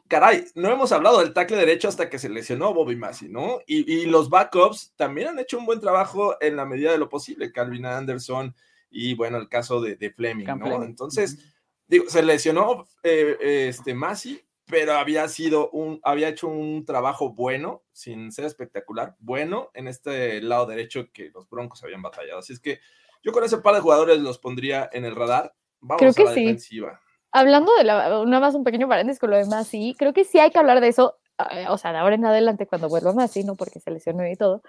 caray, 0.08 0.46
no 0.56 0.72
hemos 0.72 0.92
hablado 0.92 1.20
del 1.20 1.34
tackle 1.34 1.58
derecho 1.58 1.88
hasta 1.88 2.10
que 2.10 2.20
se 2.20 2.30
lesionó 2.30 2.74
Bobby 2.74 2.96
Massey, 2.96 3.30
¿no? 3.30 3.60
Y, 3.66 4.06
los 4.06 4.30
backups 4.30 4.94
también 4.96 5.30
han 5.30 5.40
hecho 5.40 5.58
un 5.58 5.66
buen 5.66 5.80
trabajo 5.80 6.36
en 6.42 6.56
la 6.56 6.66
medida 6.66 6.92
de 6.92 6.98
lo 6.98 7.10
posible, 7.10 7.52
Calvin 7.52 7.86
Anderson 7.86 8.56
y 8.90 9.16
bueno, 9.16 9.38
el 9.38 9.50
caso 9.50 9.82
de, 9.82 10.14
Fleming, 10.16 10.46
¿no? 10.46 10.84
Entonces, 10.84 11.54
digo, 11.88 12.10
se 12.10 12.24
lesionó 12.24 12.88
eh, 13.04 13.68
este 13.70 13.94
Massey, 13.94 14.46
pero 14.66 14.94
había 14.94 15.28
sido 15.28 15.70
un, 15.72 16.00
había 16.04 16.30
hecho 16.30 16.48
un 16.48 16.86
trabajo 16.86 17.34
bueno, 17.34 17.84
sin 17.92 18.32
ser 18.32 18.46
espectacular, 18.46 19.16
bueno 19.20 19.72
en 19.74 19.88
este 19.88 20.42
lado 20.42 20.66
derecho 20.66 21.12
que 21.12 21.30
los 21.34 21.50
Broncos 21.50 21.84
habían 21.84 22.02
batallado. 22.02 22.40
Así 22.40 22.54
es 22.54 22.60
que 22.60 22.80
yo 23.24 23.32
con 23.32 23.44
ese 23.44 23.58
par 23.58 23.76
de 23.76 23.82
jugadores 23.82 24.20
los 24.20 24.40
pondría 24.40 24.90
en 24.92 25.06
el 25.06 25.16
radar. 25.16 25.54
Vamos 25.80 26.18
a 26.18 26.24
la 26.24 26.32
defensiva 26.32 27.02
hablando 27.40 27.72
de 27.76 27.84
la, 27.84 28.26
nada 28.26 28.40
más 28.40 28.56
un 28.56 28.64
pequeño 28.64 28.88
paréntesis 28.88 29.20
con 29.20 29.30
lo 29.30 29.38
demás, 29.38 29.68
sí, 29.68 29.96
creo 29.98 30.14
que 30.14 30.24
sí 30.24 30.40
hay 30.40 30.52
que 30.52 30.60
hablar 30.60 30.82
de 30.82 30.88
eso, 30.88 31.16
eh, 31.52 31.66
o 31.70 31.78
sea, 31.78 31.92
de 31.92 32.00
ahora 32.00 32.16
en 32.16 32.26
adelante 32.26 32.68
cuando 32.68 32.90
vuelva 32.90 33.14
más, 33.14 33.32
sí, 33.32 33.44
no 33.44 33.56
porque 33.56 33.80
se 33.80 33.92
lesionó 33.92 34.28
y 34.28 34.36
todo. 34.36 34.62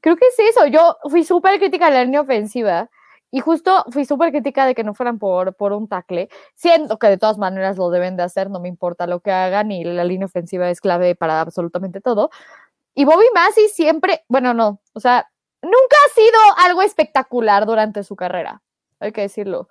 creo 0.00 0.16
que 0.16 0.26
es 0.26 0.38
eso. 0.38 0.66
Yo 0.66 0.98
fui 1.10 1.24
súper 1.24 1.58
crítica 1.58 1.86
de 1.86 1.92
la 1.92 2.04
línea 2.04 2.20
ofensiva 2.22 2.90
y 3.30 3.40
justo 3.40 3.84
fui 3.90 4.04
súper 4.04 4.30
crítica 4.30 4.66
de 4.66 4.74
que 4.74 4.84
no 4.84 4.94
fueran 4.94 5.18
por, 5.18 5.54
por 5.56 5.72
un 5.72 5.88
tackle, 5.88 6.28
siendo 6.54 6.98
que 6.98 7.08
de 7.08 7.18
todas 7.18 7.38
maneras 7.38 7.78
lo 7.78 7.90
deben 7.90 8.16
de 8.16 8.22
hacer, 8.24 8.50
no 8.50 8.60
me 8.60 8.68
importa 8.68 9.06
lo 9.06 9.20
que 9.20 9.32
hagan 9.32 9.72
y 9.72 9.84
la 9.84 10.04
línea 10.04 10.26
ofensiva 10.26 10.70
es 10.70 10.80
clave 10.80 11.14
para 11.16 11.40
absolutamente 11.40 12.00
todo. 12.00 12.30
Y 12.94 13.04
Bobby 13.06 13.26
Massey 13.34 13.68
siempre, 13.68 14.24
bueno, 14.28 14.54
no, 14.54 14.80
o 14.92 15.00
sea, 15.00 15.30
nunca 15.62 15.96
ha 16.06 16.14
sido 16.14 16.38
algo 16.66 16.82
espectacular 16.82 17.66
durante 17.66 18.04
su 18.04 18.16
carrera, 18.16 18.62
hay 19.00 19.12
que 19.12 19.22
decirlo. 19.22 19.68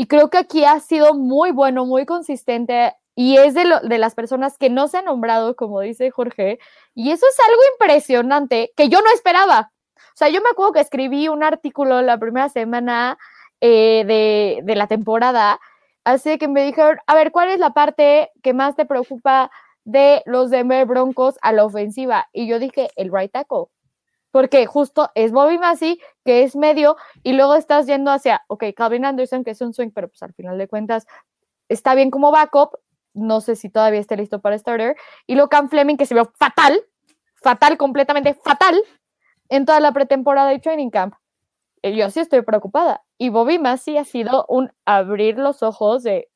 Y 0.00 0.06
creo 0.06 0.30
que 0.30 0.38
aquí 0.38 0.64
ha 0.64 0.78
sido 0.78 1.12
muy 1.14 1.50
bueno, 1.50 1.84
muy 1.84 2.06
consistente 2.06 2.94
y 3.16 3.36
es 3.36 3.54
de, 3.54 3.64
lo, 3.64 3.80
de 3.80 3.98
las 3.98 4.14
personas 4.14 4.56
que 4.56 4.70
no 4.70 4.86
se 4.86 4.98
han 4.98 5.06
nombrado, 5.06 5.56
como 5.56 5.80
dice 5.80 6.12
Jorge, 6.12 6.60
y 6.94 7.10
eso 7.10 7.26
es 7.28 7.36
algo 7.48 7.60
impresionante 7.72 8.72
que 8.76 8.88
yo 8.88 9.00
no 9.00 9.10
esperaba. 9.12 9.72
O 9.96 10.14
sea, 10.14 10.28
yo 10.28 10.40
me 10.40 10.50
acuerdo 10.50 10.74
que 10.74 10.80
escribí 10.82 11.26
un 11.26 11.42
artículo 11.42 12.00
la 12.00 12.16
primera 12.16 12.48
semana 12.48 13.18
eh, 13.60 14.04
de, 14.06 14.60
de, 14.62 14.76
la 14.76 14.86
temporada, 14.86 15.58
así 16.04 16.38
que 16.38 16.46
me 16.46 16.64
dijeron, 16.64 16.98
a 17.08 17.16
ver, 17.16 17.32
¿cuál 17.32 17.48
es 17.48 17.58
la 17.58 17.70
parte 17.70 18.30
que 18.40 18.54
más 18.54 18.76
te 18.76 18.86
preocupa 18.86 19.50
de 19.82 20.22
los 20.26 20.50
Denver 20.50 20.86
Broncos 20.86 21.38
a 21.42 21.50
la 21.50 21.64
ofensiva? 21.64 22.28
Y 22.32 22.46
yo 22.46 22.60
dije, 22.60 22.90
el 22.94 23.10
right 23.12 23.32
tackle 23.32 23.64
porque 24.38 24.66
justo 24.66 25.10
es 25.16 25.32
Bobby 25.32 25.58
Massey, 25.58 26.00
que 26.24 26.44
es 26.44 26.54
medio, 26.54 26.96
y 27.24 27.32
luego 27.32 27.56
estás 27.56 27.86
yendo 27.86 28.12
hacia, 28.12 28.44
ok, 28.46 28.66
Calvin 28.76 29.04
Anderson, 29.04 29.42
que 29.42 29.50
es 29.50 29.60
un 29.60 29.74
swing, 29.74 29.90
pero 29.92 30.06
pues 30.06 30.22
al 30.22 30.32
final 30.32 30.56
de 30.58 30.68
cuentas 30.68 31.08
está 31.68 31.96
bien 31.96 32.12
como 32.12 32.30
backup, 32.30 32.78
no 33.14 33.40
sé 33.40 33.56
si 33.56 33.68
todavía 33.68 33.98
esté 33.98 34.16
listo 34.16 34.40
para 34.40 34.56
starter, 34.56 34.94
y 35.26 35.34
luego 35.34 35.48
Cam 35.48 35.68
Fleming, 35.68 35.96
que 35.96 36.06
se 36.06 36.14
vio 36.14 36.30
fatal, 36.38 36.80
fatal, 37.34 37.76
completamente 37.76 38.32
fatal, 38.34 38.80
en 39.48 39.66
toda 39.66 39.80
la 39.80 39.90
pretemporada 39.90 40.54
y 40.54 40.60
training 40.60 40.90
camp. 40.90 41.16
Yo 41.82 42.08
sí 42.08 42.20
estoy 42.20 42.42
preocupada. 42.42 43.02
Y 43.18 43.30
Bobby 43.30 43.58
Massey 43.58 43.96
ha 43.96 44.04
sido 44.04 44.46
un 44.48 44.70
abrir 44.84 45.36
los 45.36 45.64
ojos 45.64 46.04
de, 46.04 46.28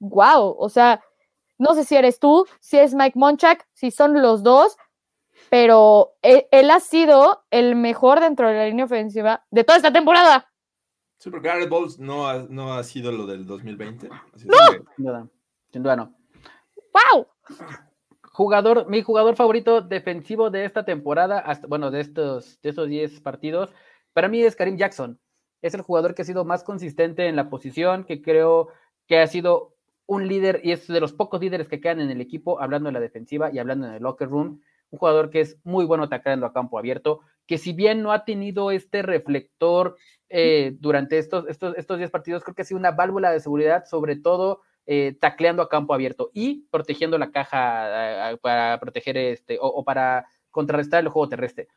wow, 0.00 0.56
o 0.58 0.68
sea, 0.68 1.00
no 1.58 1.74
sé 1.74 1.84
si 1.84 1.94
eres 1.94 2.18
tú, 2.18 2.44
si 2.58 2.76
es 2.76 2.92
Mike 2.92 3.16
Monchak, 3.16 3.68
si 3.72 3.92
son 3.92 4.20
los 4.20 4.42
dos, 4.42 4.76
pero 5.50 6.14
él, 6.22 6.46
él, 6.50 6.70
ha 6.70 6.80
sido 6.80 7.44
el 7.50 7.76
mejor 7.76 8.20
dentro 8.20 8.48
de 8.48 8.54
la 8.54 8.66
línea 8.66 8.84
ofensiva 8.84 9.44
de 9.50 9.64
toda 9.64 9.76
esta 9.76 9.92
temporada. 9.92 10.48
Sí, 11.18 11.30
porque 11.30 11.48
Garrett 11.48 11.68
Bowles 11.68 11.98
no 11.98 12.28
ha, 12.28 12.46
no 12.48 12.74
ha 12.74 12.82
sido 12.84 13.10
lo 13.10 13.26
del 13.26 13.46
2020. 13.46 14.08
Así 14.34 14.46
¡No! 14.46 14.56
que... 14.70 14.82
Sin 14.96 15.04
duda, 15.04 15.28
sin 15.72 15.82
duda 15.82 15.96
no. 15.96 16.14
¡Wow! 16.92 17.26
Jugador, 18.32 18.88
mi 18.88 19.02
jugador 19.02 19.34
favorito 19.34 19.80
defensivo 19.80 20.50
de 20.50 20.66
esta 20.66 20.84
temporada, 20.84 21.38
hasta, 21.38 21.66
bueno, 21.66 21.90
de 21.90 22.00
estos, 22.00 22.60
de 22.60 22.68
estos 22.68 22.88
10 22.88 23.20
partidos, 23.20 23.72
para 24.12 24.28
mí 24.28 24.42
es 24.42 24.56
Karim 24.56 24.76
Jackson. 24.76 25.18
Es 25.62 25.72
el 25.72 25.80
jugador 25.80 26.14
que 26.14 26.22
ha 26.22 26.24
sido 26.26 26.44
más 26.44 26.62
consistente 26.62 27.28
en 27.28 27.36
la 27.36 27.48
posición, 27.48 28.04
que 28.04 28.20
creo 28.20 28.68
que 29.06 29.20
ha 29.20 29.26
sido 29.26 29.74
un 30.04 30.28
líder 30.28 30.60
y 30.64 30.72
es 30.72 30.86
de 30.86 31.00
los 31.00 31.14
pocos 31.14 31.40
líderes 31.40 31.68
que 31.68 31.80
quedan 31.80 32.00
en 32.00 32.10
el 32.10 32.20
equipo, 32.20 32.60
hablando 32.60 32.88
de 32.88 32.92
la 32.92 33.00
defensiva 33.00 33.50
y 33.52 33.58
hablando 33.58 33.86
en 33.86 33.94
el 33.94 34.02
locker 34.02 34.28
room 34.28 34.60
un 34.96 34.98
jugador 34.98 35.30
que 35.30 35.40
es 35.40 35.58
muy 35.62 35.84
bueno 35.84 36.04
atacando 36.04 36.46
a 36.46 36.52
campo 36.52 36.78
abierto, 36.78 37.20
que 37.46 37.58
si 37.58 37.72
bien 37.72 38.02
no 38.02 38.12
ha 38.12 38.24
tenido 38.24 38.70
este 38.70 39.02
reflector 39.02 39.96
eh, 40.28 40.74
durante 40.80 41.18
estos, 41.18 41.46
estos, 41.48 41.76
estos 41.76 41.98
10 41.98 42.10
partidos, 42.10 42.42
creo 42.42 42.54
que 42.54 42.62
ha 42.62 42.64
sido 42.64 42.80
una 42.80 42.90
válvula 42.90 43.30
de 43.30 43.40
seguridad, 43.40 43.84
sobre 43.84 44.16
todo 44.16 44.62
eh, 44.86 45.16
tacleando 45.20 45.62
a 45.62 45.68
campo 45.68 45.94
abierto 45.94 46.30
y 46.32 46.66
protegiendo 46.70 47.18
la 47.18 47.30
caja 47.30 48.32
eh, 48.32 48.36
para 48.38 48.78
proteger 48.80 49.16
este, 49.16 49.58
o, 49.60 49.66
o, 49.66 49.84
para 49.84 50.26
contrarrestar 50.50 51.02
el 51.02 51.10
juego 51.10 51.28
terrestre. 51.28 51.68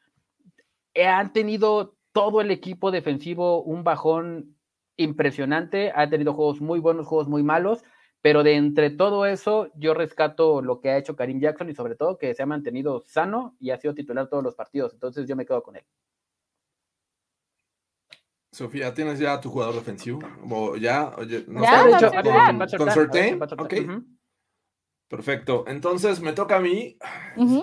Eh, 0.93 1.07
han 1.07 1.33
tenido 1.33 1.95
todo 2.11 2.41
el 2.41 2.51
equipo 2.51 2.91
defensivo 2.91 3.61
un 3.61 3.83
bajón 3.83 4.55
impresionante, 4.97 5.91
ha 5.95 6.09
tenido 6.09 6.33
juegos 6.33 6.61
muy 6.61 6.79
buenos, 6.79 7.07
juegos 7.07 7.27
muy 7.27 7.41
malos, 7.43 7.83
pero 8.21 8.43
de 8.43 8.55
entre 8.55 8.89
todo 8.89 9.25
eso, 9.25 9.69
yo 9.75 9.93
rescato 9.93 10.61
lo 10.61 10.81
que 10.81 10.89
ha 10.89 10.97
hecho 10.97 11.15
Karim 11.15 11.39
Jackson 11.39 11.69
y 11.69 11.75
sobre 11.75 11.95
todo 11.95 12.17
que 12.17 12.33
se 12.33 12.43
ha 12.43 12.45
mantenido 12.45 13.01
sano 13.01 13.55
y 13.59 13.71
ha 13.71 13.77
sido 13.77 13.93
titular 13.93 14.27
todos 14.27 14.43
los 14.43 14.55
partidos. 14.55 14.93
Entonces 14.93 15.27
yo 15.27 15.35
me 15.35 15.45
quedo 15.45 15.63
con 15.63 15.77
él. 15.77 15.85
Sofía, 18.51 18.93
¿tienes 18.93 19.19
ya 19.19 19.39
tu 19.39 19.49
jugador 19.49 19.75
defensivo? 19.75 20.19
¿O 20.49 20.75
ya? 20.75 21.13
Oye, 21.17 21.45
no 21.47 21.61
Ya, 21.61 21.83
sé, 21.97 22.09
con, 22.23 22.67
perfecto. 25.07 25.65
Entonces 25.67 26.19
me 26.19 26.33
toca 26.33 26.57
a 26.57 26.59
mí. 26.59 26.97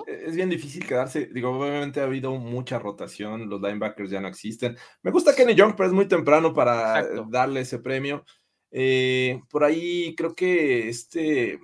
Es, 0.07 0.29
es 0.29 0.35
bien 0.35 0.49
difícil 0.49 0.87
quedarse. 0.87 1.27
Digo, 1.27 1.51
obviamente 1.51 1.99
ha 1.99 2.05
habido 2.05 2.31
mucha 2.35 2.79
rotación. 2.79 3.49
Los 3.49 3.61
linebackers 3.61 4.09
ya 4.09 4.21
no 4.21 4.27
existen. 4.27 4.77
Me 5.03 5.11
gusta 5.11 5.35
Kenny 5.35 5.55
Young, 5.55 5.75
pero 5.75 5.87
es 5.87 5.93
muy 5.93 6.07
temprano 6.07 6.53
para 6.53 6.99
Exacto. 6.99 7.27
darle 7.29 7.61
ese 7.61 7.79
premio. 7.79 8.23
Eh, 8.71 9.41
por 9.49 9.63
ahí 9.63 10.13
creo 10.15 10.35
que 10.35 10.89
este 10.89 11.59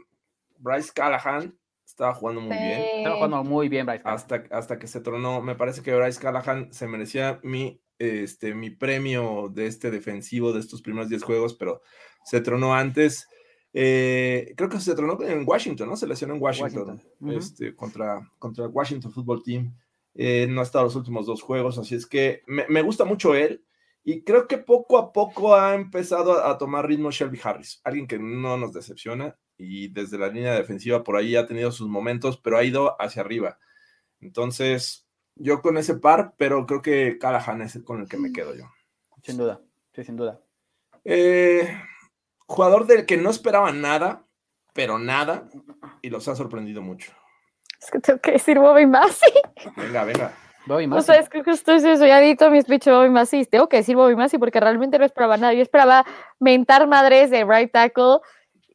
Bryce 0.57 0.91
Callahan 0.93 1.57
estaba 1.85 2.13
jugando 2.13 2.41
muy 2.41 2.57
bien. 2.57 2.81
Está 2.97 3.15
jugando 3.15 3.43
muy 3.43 3.69
bien, 3.69 3.85
Bryce. 3.85 4.03
Callahan. 4.03 4.17
hasta, 4.17 4.43
hasta 4.51 4.79
que 4.79 4.87
se 4.87 5.01
tronó. 5.01 5.41
Me 5.41 5.55
parece 5.55 5.81
que 5.81 5.95
Bryce 5.95 6.19
Callahan 6.19 6.73
se 6.73 6.87
merecía 6.87 7.39
mi, 7.43 7.81
este, 7.99 8.55
mi 8.55 8.69
premio 8.69 9.49
de 9.53 9.67
este 9.67 9.91
defensivo 9.91 10.53
de 10.53 10.59
estos 10.59 10.81
primeros 10.81 11.09
10 11.09 11.23
juegos, 11.23 11.53
pero 11.53 11.81
se 12.23 12.41
tronó 12.41 12.73
antes. 12.73 13.27
Eh, 13.73 14.53
creo 14.55 14.69
que 14.69 14.79
se 14.79 14.95
tronó 14.95 15.21
en 15.23 15.43
Washington, 15.47 15.89
¿no? 15.89 15.95
Se 15.95 16.07
lesionó 16.07 16.35
en 16.35 16.41
Washington, 16.41 17.01
este, 17.31 17.75
contra, 17.75 18.21
contra 18.37 18.65
el 18.65 18.71
Washington 18.71 19.11
Football 19.11 19.43
Team. 19.43 19.75
Eh, 20.15 20.45
no 20.47 20.61
ha 20.61 20.63
estado 20.63 20.85
los 20.85 20.95
últimos 20.95 21.25
dos 21.25 21.41
juegos, 21.41 21.79
así 21.79 21.95
es 21.95 22.05
que 22.05 22.43
me, 22.45 22.65
me 22.69 22.83
gusta 22.83 23.03
mucho 23.03 23.33
él. 23.33 23.63
Y 24.03 24.23
creo 24.23 24.47
que 24.47 24.57
poco 24.57 24.97
a 24.97 25.13
poco 25.13 25.55
ha 25.55 25.75
empezado 25.75 26.33
a, 26.33 26.49
a 26.49 26.57
tomar 26.57 26.87
ritmo 26.87 27.11
Shelby 27.11 27.39
Harris, 27.43 27.79
alguien 27.83 28.07
que 28.07 28.19
no 28.19 28.57
nos 28.57 28.73
decepciona 28.73 29.37
y 29.57 29.89
desde 29.89 30.17
la 30.17 30.27
línea 30.27 30.53
defensiva 30.53 31.03
por 31.03 31.15
ahí 31.15 31.35
ha 31.35 31.45
tenido 31.45 31.71
sus 31.71 31.87
momentos, 31.87 32.37
pero 32.37 32.57
ha 32.57 32.63
ido 32.63 33.01
hacia 33.01 33.21
arriba. 33.21 33.59
Entonces, 34.19 35.07
yo 35.35 35.61
con 35.61 35.77
ese 35.77 35.95
par, 35.95 36.33
pero 36.37 36.65
creo 36.65 36.81
que 36.81 37.17
Callahan 37.17 37.61
es 37.61 37.75
el 37.75 37.83
con 37.83 38.01
el 38.01 38.07
que 38.07 38.17
me 38.17 38.31
quedo 38.31 38.55
yo. 38.55 38.65
Sin 39.23 39.37
duda, 39.37 39.61
sí, 39.93 40.03
sin 40.03 40.15
duda. 40.15 40.41
Eh, 41.05 41.81
jugador 42.45 42.85
del 42.85 43.05
que 43.05 43.17
no 43.17 43.29
esperaba 43.29 43.71
nada, 43.71 44.25
pero 44.73 44.99
nada, 44.99 45.49
y 46.01 46.09
los 46.09 46.27
ha 46.27 46.35
sorprendido 46.35 46.81
mucho. 46.81 47.11
Es 47.79 47.91
que 47.91 47.99
tengo 47.99 48.19
que 48.19 48.33
decir 48.33 48.59
Bobby 48.59 48.85
Massey. 48.85 49.33
Venga, 49.75 50.03
venga. 50.05 50.33
Bobby 50.65 50.85
O 50.85 50.87
Massey. 50.87 51.15
sea, 51.15 51.21
es 51.21 51.29
que 51.29 51.43
justo 51.43 51.73
es 51.73 51.83
eso. 51.83 52.05
Ya 52.05 52.19
di 52.19 52.35
todo 52.35 52.49
mi 52.49 52.61
speech 52.61 52.85
de 52.85 52.91
Bobby 52.91 53.09
Massey. 53.09 53.45
Tengo 53.45 53.67
que 53.67 53.77
decir 53.77 53.95
Bobby 53.95 54.15
Massey 54.15 54.39
porque 54.39 54.59
realmente 54.59 54.97
no 54.97 55.05
esperaba 55.05 55.37
nada. 55.37 55.53
Yo 55.53 55.61
esperaba 55.61 56.05
mentar 56.39 56.87
madres 56.87 57.29
de 57.29 57.43
right 57.45 57.71
tackle 57.71 58.19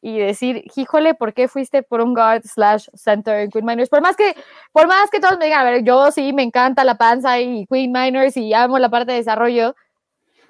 y 0.01 0.17
decir, 0.19 0.63
híjole, 0.75 1.13
¿por 1.13 1.33
qué 1.33 1.47
fuiste 1.47 1.83
por 1.83 2.01
un 2.01 2.13
guard 2.13 2.43
slash 2.45 2.87
center 2.93 3.39
en 3.39 3.51
Queen 3.51 3.65
Miners? 3.65 3.89
Por 3.89 4.01
más 4.01 4.15
que, 4.15 4.35
por 4.71 4.87
más 4.87 5.09
que 5.09 5.19
todos 5.19 5.37
me 5.37 5.45
digan, 5.45 5.61
a 5.61 5.69
ver, 5.69 5.83
yo 5.83 6.09
sí 6.11 6.31
me 6.31 6.43
encanta 6.43 6.83
la 6.83 6.95
panza 6.95 7.39
y 7.39 7.65
Queen 7.67 7.91
Miners 7.91 8.37
y 8.37 8.53
amo 8.53 8.79
la 8.79 8.89
parte 8.89 9.11
de 9.11 9.17
desarrollo. 9.17 9.75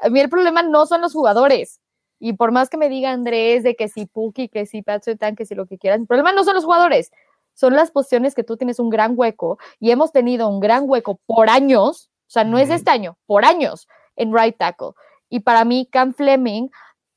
A 0.02 0.10
mí 0.10 0.20
el 0.20 0.30
problema 0.30 0.62
no 0.62 0.86
son 0.86 1.02
los 1.02 1.14
jugadores. 1.14 1.80
Y 2.20 2.34
por 2.34 2.52
más 2.52 2.70
que 2.70 2.78
me 2.78 2.90
diga 2.90 3.12
Andrés 3.12 3.64
de 3.64 3.76
que 3.76 3.88
si 3.88 4.06
Puki, 4.06 4.50
que 4.50 4.66
si 4.66 4.82
Pat 4.82 5.04
Surtain, 5.04 5.36
que 5.36 5.46
si 5.46 5.56
lo 5.56 5.66
que 5.66 5.78
quieran, 5.78 6.02
el 6.02 6.08
problema 6.08 6.34
no 6.34 6.44
son 6.44 6.54
los 6.54 6.66
jugadores, 6.66 7.12
son 7.60 7.76
las 7.76 7.92
posiciones 7.92 8.36
que 8.36 8.44
tú 8.46 8.56
tienes 8.56 8.80
un 8.80 8.90
gran 8.90 9.14
hueco 9.18 9.58
y 9.82 9.92
hemos 9.92 10.14
tenido 10.14 10.48
un 10.48 10.62
gran 10.62 10.84
hueco 10.88 11.20
por 11.26 11.50
años, 11.50 12.10
o 12.28 12.32
sea, 12.32 12.46
no 12.46 12.58
es 12.58 12.70
este 12.70 12.90
año, 12.90 13.18
por 13.26 13.44
años 13.44 13.88
en 14.16 14.34
right 14.34 14.56
tackle. 14.58 14.92
Y 15.30 15.42
para 15.42 15.66
mí, 15.66 15.88
Cam 15.92 16.14
Fleming 16.14 16.70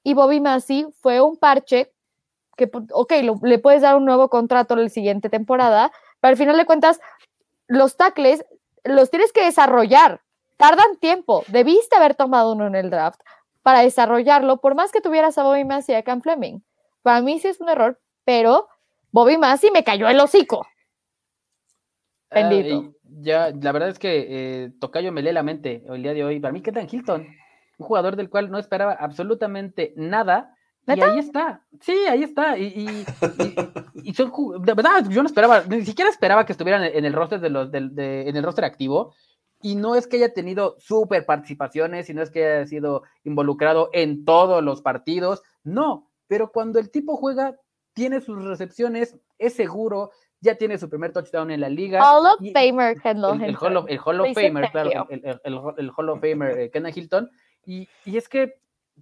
y 0.02 0.14
Bobby 0.14 0.40
Massey 0.40 0.86
fue 1.00 1.20
un 1.20 1.36
parche 1.36 1.92
que, 2.56 2.70
pu- 2.70 2.90
ok, 2.92 3.12
lo- 3.22 3.38
le 3.42 3.58
puedes 3.58 3.82
dar 3.82 3.94
un 3.96 4.04
nuevo 4.04 4.28
contrato 4.28 4.74
la 4.74 4.88
siguiente 4.88 5.28
temporada, 5.30 5.92
pero 6.20 6.30
al 6.32 6.36
final 6.36 6.56
de 6.56 6.66
cuentas, 6.66 7.00
los 7.68 7.96
tackles 7.96 8.44
los 8.84 9.10
tienes 9.10 9.32
que 9.32 9.44
desarrollar, 9.44 10.22
tardan 10.56 10.96
tiempo, 10.96 11.44
debiste 11.48 11.94
haber 11.94 12.16
tomado 12.16 12.52
uno 12.52 12.66
en 12.66 12.74
el 12.74 12.90
draft 12.90 13.20
para 13.62 13.80
desarrollarlo, 13.80 14.56
por 14.56 14.74
más 14.74 14.90
que 14.90 15.00
tuvieras 15.00 15.38
a 15.38 15.44
Bobby 15.44 15.64
Massey 15.64 15.94
y 15.94 15.98
a 15.98 16.02
Cam 16.02 16.20
Fleming. 16.20 16.58
Para 17.02 17.20
mí 17.20 17.38
sí 17.38 17.46
es 17.46 17.60
un 17.60 17.68
error, 17.68 18.00
pero 18.24 18.66
Bobby 19.12 19.36
Massey 19.38 19.70
me 19.70 19.84
cayó 19.84 20.08
el 20.08 20.18
hocico. 20.18 20.66
Ah, 22.30 22.48
Bendito. 22.48 22.94
ya, 23.20 23.50
la 23.50 23.72
verdad 23.72 23.90
es 23.90 23.98
que 23.98 24.26
eh, 24.64 24.72
Tocayo 24.80 25.12
me 25.12 25.22
lee 25.22 25.32
la 25.32 25.42
mente 25.42 25.84
el 25.86 26.02
día 26.02 26.14
de 26.14 26.24
hoy. 26.24 26.40
Para 26.40 26.52
mí, 26.52 26.62
Ketan 26.62 26.88
Hilton, 26.90 27.26
un 27.78 27.86
jugador 27.86 28.16
del 28.16 28.30
cual 28.30 28.50
no 28.50 28.58
esperaba 28.58 28.92
absolutamente 28.94 29.92
nada. 29.96 30.54
Y 30.86 31.00
ahí 31.00 31.18
está, 31.20 31.62
sí, 31.80 31.92
ahí 32.08 32.24
está. 32.24 32.58
Y, 32.58 32.64
y- 32.64 33.06
y- 34.02 34.10
y 34.10 34.14
son 34.14 34.32
de 34.64 34.74
verdad, 34.74 35.04
yo 35.08 35.22
no 35.22 35.28
esperaba, 35.28 35.62
ni 35.68 35.84
siquiera 35.84 36.10
esperaba 36.10 36.44
que 36.44 36.52
estuvieran 36.52 36.82
en 36.82 37.04
el 37.04 37.12
roster 37.12 37.38
de 37.38 37.50
los 37.50 37.70
del- 37.70 37.94
de- 37.94 38.28
en 38.28 38.34
el 38.36 38.42
roster 38.42 38.64
activo. 38.64 39.14
Y 39.60 39.76
no 39.76 39.94
es 39.94 40.08
que 40.08 40.16
haya 40.16 40.32
tenido 40.32 40.74
súper 40.80 41.24
participaciones, 41.24 42.10
y 42.10 42.14
no 42.14 42.22
es 42.22 42.30
que 42.32 42.44
haya 42.44 42.66
sido 42.66 43.04
involucrado 43.22 43.90
en 43.92 44.24
todos 44.24 44.60
los 44.64 44.82
partidos, 44.82 45.42
no, 45.62 46.10
pero 46.26 46.50
cuando 46.50 46.80
el 46.80 46.90
tipo 46.90 47.16
juega, 47.16 47.54
tiene 47.94 48.20
sus 48.20 48.44
recepciones, 48.44 49.16
es 49.38 49.54
seguro, 49.54 50.10
ya 50.40 50.56
tiene 50.56 50.78
su 50.78 50.88
primer 50.88 51.12
touchdown 51.12 51.50
en 51.50 51.60
la 51.60 51.68
liga. 51.68 52.00
Hall 52.02 52.26
of 52.26 52.40
y- 52.40 52.52
Famer, 52.52 53.00
Kendall 53.00 53.42
el, 53.42 53.50
el. 53.50 53.56
Hall 53.56 53.76
of, 53.76 53.86
el 53.88 54.00
Hall 54.04 54.20
of 54.20 54.32
Famer, 54.34 54.70
claro, 54.70 55.06
el, 55.10 55.20
el- 55.24 55.40
el 55.44 55.90
Hall- 55.96 56.08
of 56.08 56.20
Famer 56.20 56.58
eh, 56.58 56.70
Ken 56.70 56.86
Hilton. 56.86 57.30
Y, 57.64 57.88
y 58.04 58.16
es 58.16 58.28
que, 58.28 58.54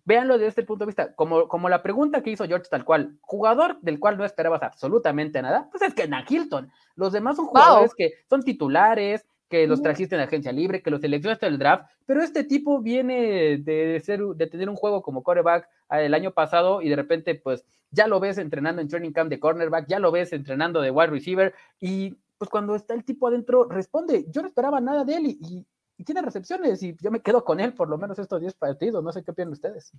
véanlo 0.04 0.34
desde 0.34 0.48
este 0.48 0.62
punto 0.64 0.84
de 0.84 0.88
vista, 0.88 1.14
como, 1.14 1.48
como 1.48 1.68
la 1.68 1.82
pregunta 1.82 2.22
que 2.22 2.30
hizo 2.30 2.46
George 2.46 2.68
tal 2.70 2.84
cual, 2.84 3.16
jugador 3.22 3.78
del 3.80 3.98
cual 3.98 4.18
no 4.18 4.24
esperabas 4.24 4.62
absolutamente 4.62 5.40
nada, 5.40 5.68
pues 5.70 5.82
es 5.82 5.94
Ken 5.94 6.12
Hilton. 6.28 6.70
Los 6.94 7.12
demás 7.12 7.36
son 7.36 7.46
Wow. 7.46 7.54
jugadores 7.54 7.94
que 7.94 8.12
son 8.28 8.42
titulares, 8.42 9.26
que 9.48 9.66
los 9.66 9.82
trajiste 9.82 10.14
en 10.14 10.20
agencia 10.20 10.52
libre, 10.52 10.80
que 10.80 10.90
los 10.92 11.00
seleccionaste 11.00 11.46
en 11.46 11.54
el 11.54 11.58
draft, 11.58 11.90
pero 12.06 12.22
este 12.22 12.44
tipo 12.44 12.80
viene 12.80 13.58
de, 13.58 14.00
ser, 14.04 14.20
de 14.20 14.46
tener 14.46 14.68
un 14.68 14.76
juego 14.76 15.02
como 15.02 15.24
ah, 15.26 15.64
el 15.92 16.14
año 16.14 16.32
pasado 16.32 16.82
y 16.82 16.88
de 16.88 16.96
repente, 16.96 17.34
pues, 17.34 17.64
ya 17.90 18.06
lo 18.06 18.20
ves 18.20 18.38
entrenando 18.38 18.80
en 18.80 18.88
training 18.88 19.12
camp 19.12 19.30
de 19.30 19.40
cornerback, 19.40 19.86
ya 19.88 19.98
lo 19.98 20.12
ves 20.12 20.32
entrenando 20.32 20.80
de 20.80 20.90
wide 20.90 21.08
receiver 21.10 21.54
y 21.80 22.16
pues 22.38 22.48
cuando 22.48 22.74
está 22.76 22.94
el 22.94 23.04
tipo 23.04 23.26
adentro 23.28 23.64
responde. 23.68 24.24
Yo 24.30 24.42
no 24.42 24.48
esperaba 24.48 24.80
nada 24.80 25.04
de 25.04 25.14
él 25.16 25.26
y, 25.26 25.38
y- 25.40 25.66
y 25.98 26.04
tiene 26.04 26.22
recepciones 26.22 26.82
y 26.82 26.96
yo 27.02 27.10
me 27.10 27.20
quedo 27.20 27.44
con 27.44 27.60
él 27.60 27.74
por 27.74 27.90
lo 27.90 27.98
menos 27.98 28.18
estos 28.18 28.40
10 28.40 28.54
partidos. 28.54 29.04
No 29.04 29.12
sé 29.12 29.22
qué 29.22 29.32
opinan 29.32 29.52
ustedes. 29.52 29.92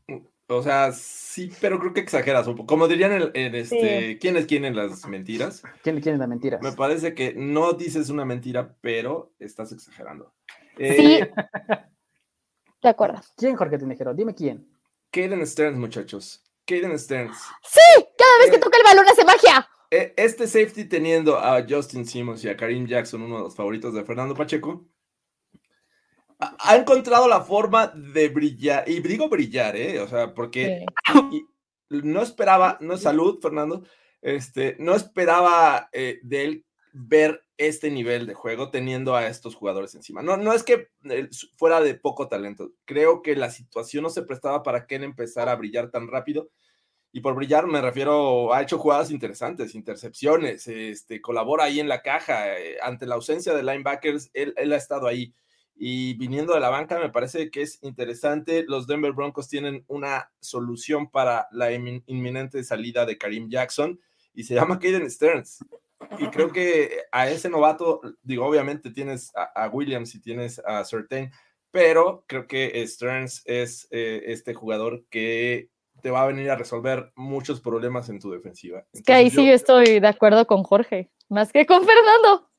O 0.47 0.63
sea, 0.63 0.91
sí, 0.93 1.51
pero 1.61 1.77
creo 1.79 1.93
que 1.93 1.99
exageras 1.99 2.47
un 2.47 2.55
poco. 2.55 2.65
Como 2.65 2.87
dirían 2.87 3.11
en, 3.11 3.29
en 3.35 3.53
este, 3.53 4.17
¿quién 4.19 4.35
es 4.35 4.47
quién 4.47 4.65
en 4.65 4.75
las 4.75 5.05
mentiras? 5.07 5.61
¿Quién 5.83 5.97
le 5.97 6.01
quiere 6.01 6.17
la 6.17 6.25
mentira? 6.25 6.57
Me 6.63 6.71
parece 6.71 7.13
que 7.13 7.35
no 7.35 7.73
dices 7.73 8.09
una 8.09 8.25
mentira, 8.25 8.73
pero 8.81 9.33
estás 9.37 9.71
exagerando. 9.73 10.33
Sí. 10.75 10.85
Eh, 11.19 11.31
De 12.81 12.89
acuerdo. 12.89 13.21
¿Quién, 13.37 13.55
Jorge 13.55 13.77
Tinejero? 13.77 14.15
Dime 14.15 14.33
quién. 14.33 14.67
Caden 15.11 15.45
Stearns, 15.45 15.77
muchachos. 15.77 16.43
Caden 16.65 16.97
Stearns. 16.97 17.37
¡Sí! 17.63 18.05
Cada 18.17 18.37
vez 18.39 18.49
que 18.49 18.55
Eh, 18.57 18.59
toca 18.59 18.77
el 18.77 18.83
balón 18.83 19.05
hace 19.07 19.25
magia. 19.25 19.67
Eh, 19.89 20.13
Este 20.15 20.47
safety 20.47 20.85
teniendo 20.85 21.37
a 21.37 21.65
Justin 21.67 22.05
Simmons 22.05 22.43
y 22.43 22.49
a 22.49 22.55
Karim 22.55 22.87
Jackson, 22.87 23.21
uno 23.21 23.37
de 23.37 23.43
los 23.43 23.55
favoritos 23.55 23.93
de 23.93 24.05
Fernando 24.05 24.33
Pacheco, 24.35 24.85
ha 26.39 26.75
encontrado 26.75 27.27
la 27.27 27.41
forma 27.41 27.87
de 27.87 28.29
brillar, 28.29 28.89
y 28.89 28.99
digo 29.01 29.29
brillar, 29.29 29.75
¿eh? 29.75 29.99
O 29.99 30.07
sea, 30.07 30.33
porque 30.33 30.85
no 31.89 32.21
esperaba, 32.21 32.77
no 32.81 32.95
es 32.95 33.01
salud, 33.01 33.39
Fernando, 33.41 33.83
este, 34.21 34.75
no 34.79 34.95
esperaba 34.95 35.89
eh, 35.91 36.19
de 36.23 36.43
él 36.43 36.65
ver 36.93 37.43
este 37.57 37.89
nivel 37.91 38.27
de 38.27 38.33
juego 38.33 38.69
teniendo 38.69 39.15
a 39.15 39.27
estos 39.27 39.55
jugadores 39.55 39.95
encima. 39.95 40.21
No, 40.21 40.37
no 40.37 40.53
es 40.53 40.63
que 40.63 40.89
eh, 41.09 41.29
fuera 41.57 41.79
de 41.81 41.95
poco 41.95 42.27
talento, 42.27 42.71
creo 42.85 43.21
que 43.21 43.35
la 43.35 43.51
situación 43.51 44.03
no 44.03 44.09
se 44.09 44.23
prestaba 44.23 44.63
para 44.63 44.87
que 44.87 44.95
él 44.95 45.03
empezara 45.03 45.51
a 45.51 45.55
brillar 45.55 45.91
tan 45.91 46.07
rápido. 46.07 46.49
Y 47.13 47.19
por 47.19 47.35
brillar 47.35 47.67
me 47.67 47.81
refiero, 47.81 48.53
ha 48.53 48.61
hecho 48.61 48.77
jugadas 48.77 49.11
interesantes, 49.11 49.75
intercepciones, 49.75 50.67
este, 50.67 51.19
colabora 51.19 51.65
ahí 51.65 51.79
en 51.79 51.89
la 51.89 52.01
caja. 52.01 52.57
eh, 52.57 52.77
ante 52.81 53.05
la 53.05 53.15
ausencia 53.15 53.53
de 53.53 53.63
linebackers, 53.63 54.29
él, 54.33 54.53
él 54.55 54.71
ha 54.71 54.77
estado 54.77 55.07
ahí. 55.07 55.33
Y 55.75 56.13
viniendo 56.13 56.53
de 56.53 56.59
la 56.59 56.69
banca, 56.69 56.99
me 56.99 57.09
parece 57.09 57.49
que 57.49 57.63
es 57.63 57.79
interesante. 57.81 58.63
Los 58.67 58.87
Denver 58.87 59.13
Broncos 59.13 59.49
tienen 59.49 59.83
una 59.87 60.31
solución 60.39 61.09
para 61.09 61.47
la 61.51 61.71
inmin- 61.71 62.03
inminente 62.05 62.63
salida 62.63 63.05
de 63.05 63.17
Karim 63.17 63.49
Jackson 63.49 63.99
y 64.33 64.43
se 64.43 64.53
llama 64.55 64.79
Caden 64.79 65.09
Stearns. 65.09 65.65
Y 66.19 66.27
creo 66.27 66.51
que 66.51 67.03
a 67.11 67.29
ese 67.29 67.49
novato, 67.49 68.01
digo, 68.23 68.45
obviamente 68.45 68.89
tienes 68.91 69.31
a, 69.35 69.43
a 69.65 69.69
Williams 69.69 70.13
y 70.15 70.21
tienes 70.21 70.59
a 70.65 70.83
Certain, 70.83 71.31
pero 71.71 72.23
creo 72.27 72.47
que 72.47 72.85
Stearns 72.87 73.43
es 73.45 73.87
eh, 73.91 74.23
este 74.27 74.53
jugador 74.53 75.03
que 75.09 75.69
te 76.01 76.09
va 76.11 76.23
a 76.23 76.27
venir 76.27 76.49
a 76.49 76.55
resolver 76.55 77.11
muchos 77.15 77.61
problemas 77.61 78.09
en 78.09 78.19
tu 78.19 78.31
defensiva. 78.31 78.83
Que 79.05 79.13
ahí 79.13 79.29
sí 79.29 79.45
yo 79.45 79.53
estoy 79.53 79.99
de 79.99 80.07
acuerdo 80.07 80.47
con 80.47 80.63
Jorge, 80.63 81.11
más 81.29 81.51
que 81.53 81.65
con 81.65 81.85
Fernando. 81.85 82.49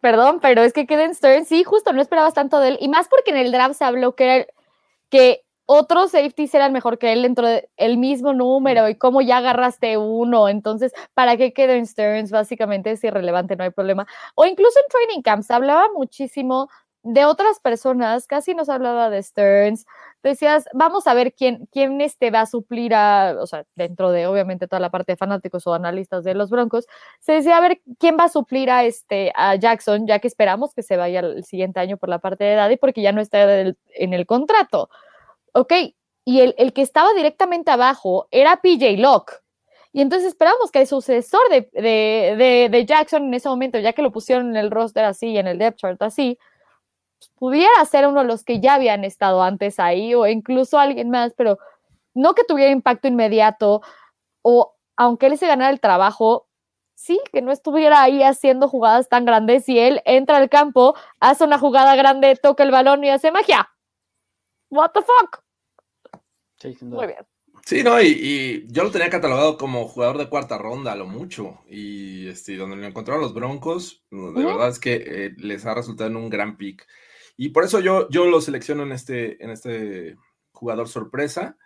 Perdón, 0.00 0.38
pero 0.40 0.62
es 0.62 0.72
que 0.74 0.86
Keden 0.86 1.14
Stern, 1.14 1.46
sí, 1.46 1.64
justo 1.64 1.92
no 1.92 2.02
esperabas 2.02 2.34
tanto 2.34 2.60
de 2.60 2.68
él. 2.68 2.78
Y 2.80 2.88
más 2.88 3.08
porque 3.08 3.30
en 3.30 3.38
el 3.38 3.50
draft 3.50 3.76
se 3.76 3.84
habló 3.84 4.14
que, 4.14 4.24
era- 4.24 4.46
que 5.10 5.42
otros 5.66 6.12
safeties 6.12 6.54
eran 6.54 6.72
mejor 6.72 6.98
que 6.98 7.12
él 7.12 7.22
dentro 7.22 7.46
del 7.48 7.98
mismo 7.98 8.32
número 8.32 8.88
y 8.88 8.94
cómo 8.94 9.20
ya 9.20 9.38
agarraste 9.38 9.96
uno. 9.98 10.48
Entonces, 10.48 10.92
¿para 11.14 11.36
qué 11.36 11.52
Keden 11.52 11.86
Stearns? 11.86 12.30
Básicamente 12.30 12.92
es 12.92 13.04
irrelevante, 13.04 13.56
no 13.56 13.64
hay 13.64 13.70
problema. 13.70 14.06
O 14.36 14.46
incluso 14.46 14.78
en 14.78 14.86
training 14.88 15.22
camps 15.22 15.50
hablaba 15.50 15.88
muchísimo 15.94 16.68
de 17.02 17.24
otras 17.24 17.60
personas, 17.60 18.26
casi 18.26 18.54
no 18.54 18.64
se 18.64 18.72
hablaba 18.72 19.10
de 19.10 19.22
Stearns. 19.22 19.86
Decías, 20.24 20.64
vamos 20.72 21.06
a 21.06 21.14
ver 21.14 21.34
quién, 21.34 21.68
quién 21.70 22.00
este 22.00 22.32
va 22.32 22.40
a 22.40 22.46
suplir 22.46 22.94
a, 22.94 23.36
o 23.40 23.46
sea, 23.46 23.64
dentro 23.76 24.10
de 24.10 24.26
obviamente 24.26 24.66
toda 24.66 24.80
la 24.80 24.90
parte 24.90 25.12
de 25.12 25.16
fanáticos 25.16 25.66
o 25.68 25.74
analistas 25.74 26.24
de 26.24 26.34
los 26.34 26.50
Broncos, 26.50 26.86
se 27.20 27.32
decía 27.34 27.58
a 27.58 27.60
ver 27.60 27.80
quién 28.00 28.16
va 28.18 28.24
a 28.24 28.28
suplir 28.28 28.70
a 28.70 28.84
este 28.84 29.32
a 29.36 29.54
Jackson, 29.54 30.06
ya 30.08 30.18
que 30.18 30.26
esperamos 30.26 30.74
que 30.74 30.82
se 30.82 30.96
vaya 30.96 31.20
el 31.20 31.44
siguiente 31.44 31.78
año 31.78 31.96
por 31.96 32.08
la 32.08 32.18
parte 32.18 32.42
de 32.42 32.54
edad 32.54 32.70
y 32.70 32.76
porque 32.76 33.02
ya 33.02 33.12
no 33.12 33.20
está 33.20 33.60
en 33.60 33.76
el 34.14 34.26
contrato. 34.26 34.90
Ok, 35.56 35.72
y 36.26 36.40
el, 36.40 36.54
el 36.58 36.74
que 36.74 36.82
estaba 36.82 37.14
directamente 37.14 37.70
abajo 37.70 38.28
era 38.30 38.56
PJ 38.60 38.98
Locke. 38.98 39.40
Y 39.92 40.02
entonces 40.02 40.28
esperamos 40.28 40.70
que 40.70 40.80
el 40.80 40.86
sucesor 40.86 41.40
de, 41.48 41.70
de, 41.72 42.36
de, 42.36 42.68
de 42.70 42.84
Jackson 42.84 43.24
en 43.24 43.32
ese 43.34 43.48
momento, 43.48 43.78
ya 43.78 43.94
que 43.94 44.02
lo 44.02 44.12
pusieron 44.12 44.50
en 44.50 44.56
el 44.56 44.70
roster 44.70 45.04
así, 45.06 45.38
en 45.38 45.46
el 45.46 45.56
depth 45.58 45.78
chart 45.78 46.02
así, 46.02 46.38
pues, 47.18 47.30
pudiera 47.36 47.84
ser 47.86 48.06
uno 48.06 48.20
de 48.20 48.26
los 48.26 48.44
que 48.44 48.60
ya 48.60 48.74
habían 48.74 49.04
estado 49.04 49.42
antes 49.42 49.80
ahí 49.80 50.14
o 50.14 50.26
incluso 50.26 50.78
alguien 50.78 51.08
más, 51.10 51.32
pero 51.34 51.58
no 52.14 52.34
que 52.34 52.44
tuviera 52.44 52.70
impacto 52.70 53.08
inmediato 53.08 53.80
o 54.42 54.74
aunque 54.96 55.26
él 55.28 55.38
se 55.38 55.46
ganara 55.48 55.70
el 55.72 55.80
trabajo, 55.80 56.48
sí, 56.94 57.20
que 57.32 57.42
no 57.42 57.52
estuviera 57.52 58.02
ahí 58.02 58.22
haciendo 58.22 58.68
jugadas 58.68 59.08
tan 59.08 59.24
grandes 59.24 59.68
y 59.70 59.78
él 59.78 60.02
entra 60.04 60.38
al 60.38 60.50
campo, 60.50 60.94
hace 61.20 61.44
una 61.44 61.58
jugada 61.58 61.96
grande, 61.96 62.36
toca 62.36 62.62
el 62.64 62.72
balón 62.72 63.04
y 63.04 63.10
hace 63.10 63.32
magia. 63.32 63.70
What 64.70 64.92
the 64.94 65.02
fuck? 65.02 65.45
Sí, 66.58 66.74
sin 66.74 66.90
duda. 66.90 67.00
Muy 67.00 67.06
bien. 67.08 67.26
Sí, 67.64 67.82
no, 67.82 68.00
y, 68.00 68.06
y 68.06 68.66
yo 68.68 68.84
lo 68.84 68.90
tenía 68.90 69.10
catalogado 69.10 69.56
como 69.56 69.88
jugador 69.88 70.18
de 70.18 70.28
cuarta 70.28 70.58
ronda, 70.58 70.92
a 70.92 70.96
lo 70.96 71.06
mucho. 71.06 71.60
Y 71.68 72.28
este, 72.28 72.56
donde 72.56 72.76
lo 72.76 72.86
encontraron 72.86 73.22
los 73.22 73.34
Broncos, 73.34 74.04
de 74.10 74.18
Ujú. 74.18 74.34
verdad 74.34 74.68
es 74.68 74.78
que 74.78 74.94
eh, 74.94 75.34
les 75.38 75.66
ha 75.66 75.74
resultado 75.74 76.10
en 76.10 76.16
un 76.16 76.28
gran 76.28 76.56
pick. 76.56 76.86
Y 77.36 77.48
por 77.50 77.64
eso 77.64 77.80
yo, 77.80 78.08
yo 78.08 78.26
lo 78.26 78.40
selecciono 78.40 78.82
en 78.82 78.92
este, 78.92 79.42
en 79.42 79.50
este 79.50 80.16
jugador 80.52 80.88
sorpresa. 80.88 81.56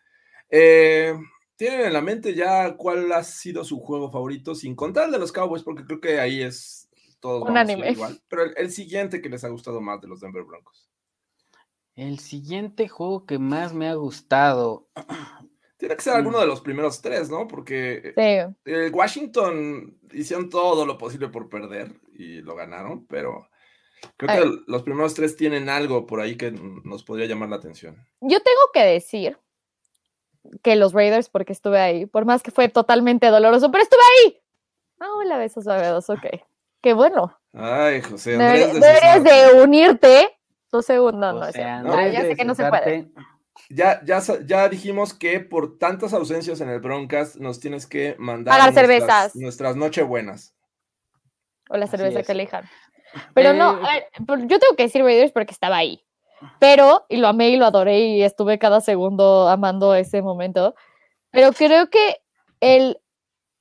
Eh, 0.48 1.14
¿Tienen 1.56 1.82
en 1.82 1.92
la 1.92 2.00
mente 2.00 2.34
ya 2.34 2.76
cuál 2.76 3.12
ha 3.12 3.22
sido 3.22 3.64
su 3.64 3.78
juego 3.80 4.10
favorito? 4.10 4.54
Sin 4.54 4.74
contar 4.74 5.06
el 5.06 5.12
de 5.12 5.18
los 5.18 5.32
Cowboys, 5.32 5.62
porque 5.62 5.84
creo 5.84 6.00
que 6.00 6.18
ahí 6.18 6.42
es 6.42 6.88
todo 7.20 7.40
igual. 7.40 8.22
Pero 8.28 8.44
el, 8.44 8.54
el 8.56 8.70
siguiente 8.70 9.20
que 9.20 9.28
les 9.28 9.44
ha 9.44 9.48
gustado 9.48 9.80
más 9.80 10.00
de 10.00 10.08
los 10.08 10.20
Denver 10.20 10.42
Broncos. 10.42 10.89
El 11.96 12.18
siguiente 12.18 12.88
juego 12.88 13.26
que 13.26 13.38
más 13.38 13.72
me 13.74 13.88
ha 13.88 13.94
gustado. 13.94 14.88
Tiene 15.76 15.96
que 15.96 16.02
ser 16.02 16.14
alguno 16.14 16.38
de 16.38 16.46
los 16.46 16.60
primeros 16.60 17.00
tres, 17.00 17.30
¿no? 17.30 17.46
Porque 17.48 18.12
Sí. 18.14 18.54
el 18.70 18.92
Washington 18.94 19.98
hicieron 20.12 20.50
todo 20.50 20.84
lo 20.84 20.98
posible 20.98 21.28
por 21.28 21.48
perder 21.48 21.92
y 22.12 22.42
lo 22.42 22.54
ganaron, 22.54 23.06
pero 23.06 23.48
creo 24.18 24.30
Ay. 24.30 24.40
que 24.42 24.50
los 24.66 24.82
primeros 24.82 25.14
tres 25.14 25.36
tienen 25.36 25.70
algo 25.70 26.06
por 26.06 26.20
ahí 26.20 26.36
que 26.36 26.50
nos 26.84 27.02
podría 27.02 27.26
llamar 27.26 27.48
la 27.48 27.56
atención. 27.56 27.96
Yo 28.20 28.40
tengo 28.42 28.60
que 28.74 28.80
decir 28.82 29.38
que 30.62 30.76
los 30.76 30.92
Raiders, 30.92 31.30
porque 31.30 31.52
estuve 31.54 31.78
ahí, 31.80 32.04
por 32.06 32.26
más 32.26 32.42
que 32.42 32.50
fue 32.50 32.68
totalmente 32.68 33.26
doloroso, 33.28 33.70
pero 33.70 33.82
estuve 33.82 34.00
ahí. 34.24 34.38
Ah, 35.00 35.08
hola, 35.16 35.38
besos 35.38 35.64
suavedos, 35.64 36.10
ok. 36.10 36.26
Qué 36.82 36.92
bueno. 36.92 37.38
Ay, 37.54 38.02
José 38.02 38.34
Andrés. 38.34 38.74
deberías 38.74 39.24
de 39.24 39.62
unirte. 39.62 40.28
Dos 40.72 40.86
segundos, 40.86 41.34
no, 41.34 41.40
O 41.40 41.52
sea, 41.52 41.82
no, 41.82 41.92
Ah, 41.92 41.98
Andrés 41.98 42.12
ya 42.12 42.20
sé 42.22 42.36
que 42.36 42.44
no 42.44 42.54
se 42.54 42.64
puede. 42.66 43.10
Ya, 43.68 44.00
ya, 44.04 44.68
dijimos 44.68 45.12
que 45.14 45.40
por 45.40 45.78
tantas 45.78 46.12
ausencias 46.14 46.60
en 46.60 46.68
el 46.70 46.80
Broncas 46.80 47.36
nos 47.36 47.60
tienes 47.60 47.86
que 47.86 48.16
mandar 48.18 48.52
Pagar 48.52 48.72
nuestras, 48.72 48.86
cervezas. 48.86 49.36
nuestras 49.36 49.76
nochebuenas. 49.76 50.54
O 51.68 51.76
la 51.76 51.86
cerveza 51.86 52.22
que 52.22 52.32
elijan. 52.32 52.68
Pero 53.34 53.52
no, 53.52 53.76
Eh, 53.78 53.80
a 53.88 53.92
ver, 53.94 54.06
por- 54.26 54.40
yo 54.46 54.58
tengo 54.58 54.76
que 54.76 54.84
decir 54.84 55.02
Raiders 55.02 55.32
porque 55.32 55.52
estaba 55.52 55.76
ahí. 55.76 56.02
Pero, 56.58 57.04
y 57.08 57.18
lo 57.18 57.28
amé 57.28 57.50
y 57.50 57.56
lo 57.56 57.66
adoré 57.66 57.98
y 58.00 58.22
estuve 58.22 58.58
cada 58.58 58.80
segundo 58.80 59.48
amando 59.48 59.94
ese 59.94 60.22
momento. 60.22 60.74
Pero 61.30 61.52
creo 61.52 61.90
que 61.90 62.16
el. 62.60 62.98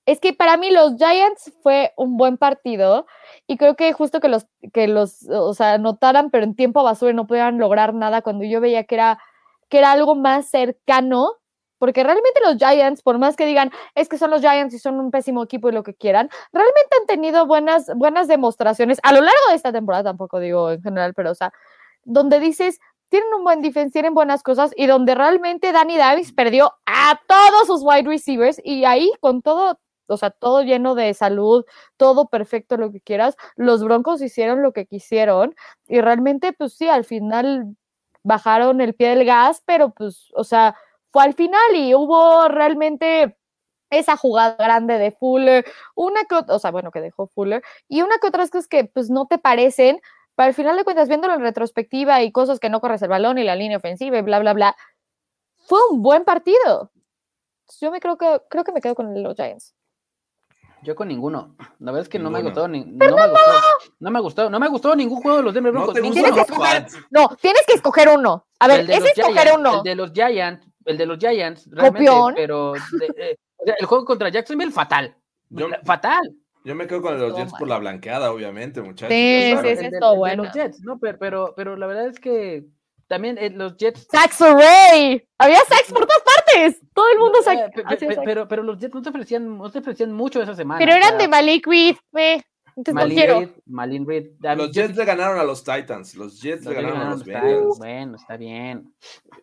Es 0.06 0.20
que 0.20 0.34
para 0.34 0.58
mí 0.58 0.72
los 0.72 0.96
Giants 0.96 1.54
fue 1.62 1.94
un 1.96 2.18
buen 2.18 2.38
partido 2.38 3.06
y 3.48 3.58
creo 3.58 3.76
que 3.76 3.94
justo 3.94 4.20
que 4.20 4.28
los, 4.28 4.48
que 4.74 4.88
los, 4.88 5.28
o 5.30 5.54
sea, 5.54 5.74
anotaran, 5.74 6.32
pero 6.32 6.44
en 6.46 6.56
tiempo 6.56 6.84
basura 6.84 7.14
no 7.14 7.28
pudieran 7.28 7.60
lograr 7.60 7.94
nada 7.94 8.22
cuando 8.22 8.44
yo 8.44 8.60
veía 8.62 8.86
que 8.86 8.96
era, 8.96 9.20
que 9.70 9.78
era 9.80 9.92
algo 9.92 10.16
más 10.16 10.50
cercano, 10.50 11.34
porque 11.78 12.04
realmente 12.04 12.42
los 12.44 12.58
Giants, 12.58 13.02
por 13.02 13.20
más 13.20 13.36
que 13.36 13.46
digan, 13.46 13.72
es 13.96 14.10
que 14.10 14.18
son 14.18 14.32
los 14.32 14.42
Giants 14.42 14.74
y 14.74 14.80
son 14.80 15.00
un 15.00 15.12
pésimo 15.12 15.44
equipo 15.44 15.70
y 15.70 15.74
lo 15.74 15.84
que 15.84 15.94
quieran, 15.94 16.30
realmente 16.52 16.98
han 17.00 17.06
tenido 17.06 17.46
buenas, 17.46 17.92
buenas 17.96 18.28
demostraciones 18.28 19.00
a 19.04 19.14
lo 19.14 19.22
largo 19.22 19.50
de 19.50 19.56
esta 19.56 19.72
temporada, 19.72 20.04
tampoco 20.06 20.40
digo 20.40 20.72
en 20.72 20.82
general, 20.82 21.14
pero 21.14 21.32
o 21.32 21.36
sea, 21.36 21.54
donde 22.04 22.40
dices, 22.40 22.80
tienen 23.10 23.34
un 23.34 23.44
buen 23.44 23.62
defense, 23.62 23.92
tienen 23.92 24.14
buenas 24.14 24.44
cosas 24.44 24.72
y 24.76 24.86
donde 24.86 25.16
realmente 25.16 25.72
Danny 25.72 25.98
Davis 25.98 26.32
perdió 26.32 26.74
a 26.86 27.20
todos 27.28 27.68
sus 27.68 27.82
wide 27.84 28.08
receivers 28.08 28.62
y 28.64 28.86
ahí 28.86 29.12
con 29.20 29.42
todo 29.42 29.80
o 30.10 30.18
sea, 30.18 30.32
todo 30.32 30.64
lleno 30.64 30.96
de 30.96 31.14
salud, 31.14 31.66
todo 31.98 32.28
perfecto, 32.28 32.78
lo 32.78 32.92
que 32.92 33.02
quieras. 33.02 33.36
Los 33.56 33.84
Broncos 33.84 34.22
hicieron 34.22 34.62
lo 34.62 34.74
que 34.74 34.86
quisieron 34.86 35.56
y 35.88 36.02
realmente, 36.02 36.54
pues 36.54 36.74
sí, 36.74 36.90
al 36.90 37.06
final 37.06 37.76
bajaron 38.24 38.82
el 38.82 38.94
pie 38.96 39.10
del 39.10 39.26
gas, 39.26 39.64
pero 39.66 39.92
pues, 39.92 40.30
o 40.36 40.44
sea, 40.44 40.76
fue 41.12 41.24
al 41.24 41.34
final 41.34 41.76
y 41.76 41.96
hubo 41.96 42.48
realmente 42.50 43.38
esa 43.90 44.18
jugada 44.18 44.56
grande 44.58 44.98
de 44.98 45.12
Fuller, 45.12 45.66
una 45.96 46.26
que, 46.26 46.36
o 46.48 46.60
sea, 46.60 46.72
bueno, 46.72 46.92
que 46.92 47.02
dejó 47.02 47.28
Fuller, 47.28 47.64
y 47.88 48.02
una 48.02 48.18
que 48.20 48.28
otras 48.28 48.52
cosas 48.52 48.68
que 48.68 48.86
pues 48.86 49.10
no 49.10 49.26
te 49.28 49.40
parecen, 49.40 50.00
pero 50.36 50.48
al 50.48 50.54
final 50.54 50.78
de 50.78 50.84
cuentas, 50.84 51.08
viéndolo 51.10 51.34
en 51.34 51.42
retrospectiva 51.42 52.22
y 52.24 52.32
cosas 52.32 52.60
que 52.60 52.70
no 52.70 52.82
corres 52.82 53.02
el 53.02 53.10
balón 53.10 53.38
y 53.40 53.44
la 53.44 53.56
línea 53.56 53.78
ofensiva 53.78 54.18
y 54.18 54.22
bla, 54.22 54.40
bla, 54.40 54.54
bla, 54.54 54.76
fue 55.68 55.80
un 55.92 56.02
buen 56.02 56.24
partido. 56.26 56.92
Yo 57.82 57.92
me 57.92 58.00
creo 58.00 58.18
que, 58.18 58.42
creo 58.50 58.64
que 58.64 58.72
me 58.72 58.82
quedo 58.82 58.96
con 58.96 59.22
los 59.24 59.36
Giants. 59.36 59.76
Yo 60.84 60.96
con 60.96 61.08
ninguno. 61.08 61.56
La 61.80 61.92
verdad 61.92 62.04
es 62.04 62.10
que 62.10 62.20
no 62.20 62.32
me, 62.32 62.42
gustó, 62.42 62.68
ni, 62.68 62.86
no, 62.86 63.06
me 63.06 63.12
gustó, 63.12 63.52
no 64.00 64.12
me 64.12 64.20
gustó. 64.20 64.50
No 64.50 64.60
me 64.60 64.68
gustó 64.70 64.96
ningún 64.96 65.22
juego 65.22 65.38
de 65.38 65.44
los 65.44 65.54
Denver 65.54 65.72
Broncos. 65.72 65.96
No, 65.96 66.02
tienes 66.12 66.32
que 66.32 66.42
escoger, 66.42 66.88
no, 67.10 67.38
tienes 67.42 67.62
que 67.68 67.74
escoger 67.74 68.10
uno. 68.10 68.48
A 68.60 68.68
ver, 68.68 68.90
es 68.90 69.04
escoger 69.18 69.52
uno. 69.58 69.78
El 69.78 69.84
de 69.84 69.96
los 69.96 70.12
Giants, 70.14 70.66
el 70.86 70.98
de 70.98 71.06
los 71.06 71.18
Giants, 71.20 71.70
realmente, 71.72 72.12
pero 72.36 72.76
eh, 72.76 73.38
el 73.78 73.86
juego 73.86 74.06
contra 74.06 74.30
Jacksonville, 74.30 74.72
fatal. 74.72 75.16
fatal. 75.84 76.36
Yo 76.64 76.76
me 76.76 76.88
quedo 76.88 77.02
con 77.02 77.18
los 77.18 77.36
Jets 77.36 77.54
por 77.54 77.68
la 77.68 77.78
blanqueada, 77.78 78.32
obviamente, 78.32 78.82
muchachos. 78.82 79.10
Sí, 79.10 79.56
sí, 79.62 79.76
sí, 79.78 79.86
es 79.86 80.00
todo 80.00 80.16
bueno. 80.16 80.44
Los 80.44 80.54
Jets, 80.54 80.82
no, 80.82 81.00
pero, 81.00 81.18
pero, 81.18 81.54
pero 81.56 81.76
la 81.76 81.88
verdad 81.88 82.08
es 82.08 82.20
que 82.20 82.66
también 83.08 83.38
eh, 83.38 83.50
los 83.50 83.76
Jets. 83.78 84.08
¡Sax 84.12 84.42
Array! 84.42 85.28
Había 85.38 85.60
Sax 85.60 85.92
por 85.92 86.06
todas 86.06 86.22
partes. 86.22 86.39
Todo 86.94 87.10
el 87.14 87.20
mundo 87.20 87.42
sax. 87.44 87.72
Pero, 87.74 88.22
pero, 88.24 88.48
pero, 88.48 88.64
los 88.64 88.80
Jets 88.80 88.94
no 88.94 89.02
te 89.02 89.10
ofrecían, 89.10 89.58
no 89.58 89.72
te 89.72 89.80
ofrecían 89.80 90.12
mucho 90.12 90.42
esa 90.42 90.56
semana. 90.56 90.80
Pero 90.80 90.94
eran 90.94 91.18
de 91.18 91.28
Malik 91.28 91.68
Reed. 91.68 91.96
Malin 92.94 93.18
Reed, 93.18 93.50
Malin 93.66 94.08
Reed. 94.08 94.28
Los 94.56 94.72
Jets 94.72 94.96
le 94.96 95.06
ganaron 95.06 95.40
a 95.40 95.44
los 95.44 95.64
Titans. 95.64 96.16
Los 96.16 96.42
Jets 96.42 96.66
le 96.66 96.74
ganaron 96.74 97.02
a 97.02 97.10
los 97.12 97.24
Bengals. 97.24 97.78
Bueno, 97.78 98.16
está 98.16 98.38
bien. 98.38 98.94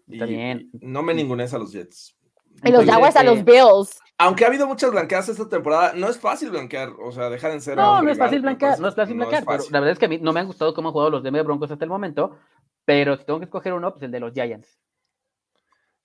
Está 0.08 0.26
bien. 0.26 0.70
No 0.80 1.02
me 1.02 1.14
ningunes 1.14 1.52
a 1.52 1.58
los 1.58 1.72
Jets. 1.72 2.16
Y 2.64 2.70
los 2.70 2.86
Jaguars 2.86 3.16
a 3.16 3.22
los 3.22 3.44
Bills. 3.44 4.00
Aunque 4.18 4.44
ha 4.44 4.48
habido 4.48 4.66
muchas 4.66 4.90
blanqueadas 4.90 5.28
esta 5.28 5.46
temporada, 5.46 5.92
no 5.94 6.08
es 6.08 6.18
fácil 6.18 6.50
blanquear, 6.50 6.88
o 7.04 7.12
sea, 7.12 7.28
dejar 7.28 7.50
en 7.50 7.60
cero. 7.60 7.82
No, 7.82 8.00
no 8.00 8.10
es 8.10 8.16
fácil 8.16 8.40
blanquear, 8.40 8.80
no 8.80 8.88
es 8.88 8.94
fácil 8.94 9.14
blanquear, 9.14 9.44
pero 9.44 9.64
la 9.70 9.80
verdad 9.80 9.92
es 9.92 9.98
que 9.98 10.06
a 10.06 10.08
mí 10.08 10.18
no 10.18 10.32
me 10.32 10.40
han 10.40 10.46
gustado 10.46 10.72
cómo 10.72 10.88
han 10.88 10.92
jugado 10.92 11.10
los 11.10 11.22
Denver 11.22 11.44
Broncos 11.44 11.70
hasta 11.70 11.84
el 11.84 11.90
momento, 11.90 12.38
pero 12.86 13.18
si 13.18 13.24
tengo 13.24 13.38
que 13.40 13.44
escoger 13.44 13.74
uno, 13.74 13.92
pues 13.92 14.04
el 14.04 14.10
de 14.10 14.20
los 14.20 14.32
Giants. 14.32 14.80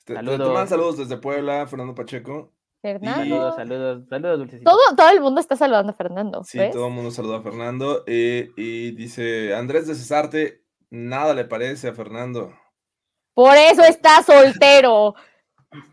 Saludos. 0.05 0.69
saludos 0.69 0.97
desde 0.97 1.17
Puebla, 1.17 1.67
Fernando 1.67 1.95
Pacheco. 1.95 2.53
Fernando. 2.81 3.19
Saludos, 3.19 3.55
saludos, 3.55 4.09
saludos, 4.09 4.39
dulcecito. 4.39 4.71
Todo, 4.71 4.95
todo 4.95 5.09
el 5.11 5.21
mundo 5.21 5.39
está 5.39 5.55
saludando 5.55 5.91
a 5.91 5.95
Fernando. 5.95 6.43
Sí, 6.43 6.59
todo 6.71 6.87
el 6.87 6.93
mundo 6.93 7.11
saluda 7.11 7.37
a 7.37 7.41
Fernando. 7.41 8.03
Eh, 8.07 8.49
y 8.57 8.91
dice 8.91 9.53
Andrés 9.53 9.87
de 9.87 9.95
Cesarte, 9.95 10.63
nada 10.89 11.33
le 11.33 11.45
parece 11.45 11.89
a 11.89 11.93
Fernando. 11.93 12.51
Por 13.33 13.55
eso 13.55 13.83
está 13.83 14.23
soltero. 14.23 15.15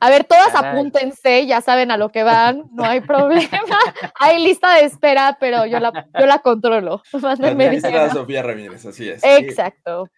A 0.00 0.10
ver, 0.10 0.24
todas 0.24 0.54
apúntense, 0.56 1.46
ya 1.46 1.60
saben 1.60 1.92
a 1.92 1.96
lo 1.96 2.08
que 2.08 2.24
van, 2.24 2.64
no 2.72 2.84
hay 2.84 3.00
problema. 3.00 3.48
hay 4.18 4.42
lista 4.42 4.74
de 4.74 4.86
espera, 4.86 5.36
pero 5.38 5.66
yo 5.66 5.78
la, 5.78 6.08
yo 6.18 6.26
la 6.26 6.40
controlo. 6.40 7.02
La 7.12 8.10
Sofía 8.10 8.42
Ramírez, 8.42 8.84
así 8.84 9.08
es. 9.08 9.22
Exacto. 9.22 10.08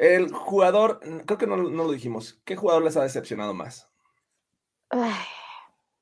El 0.00 0.32
jugador, 0.32 0.98
creo 1.26 1.36
que 1.36 1.46
no, 1.46 1.58
no, 1.58 1.84
lo 1.84 1.92
dijimos, 1.92 2.40
¿qué 2.46 2.56
jugador 2.56 2.82
les 2.82 2.96
ha 2.96 3.02
decepcionado 3.02 3.52
más? 3.52 3.92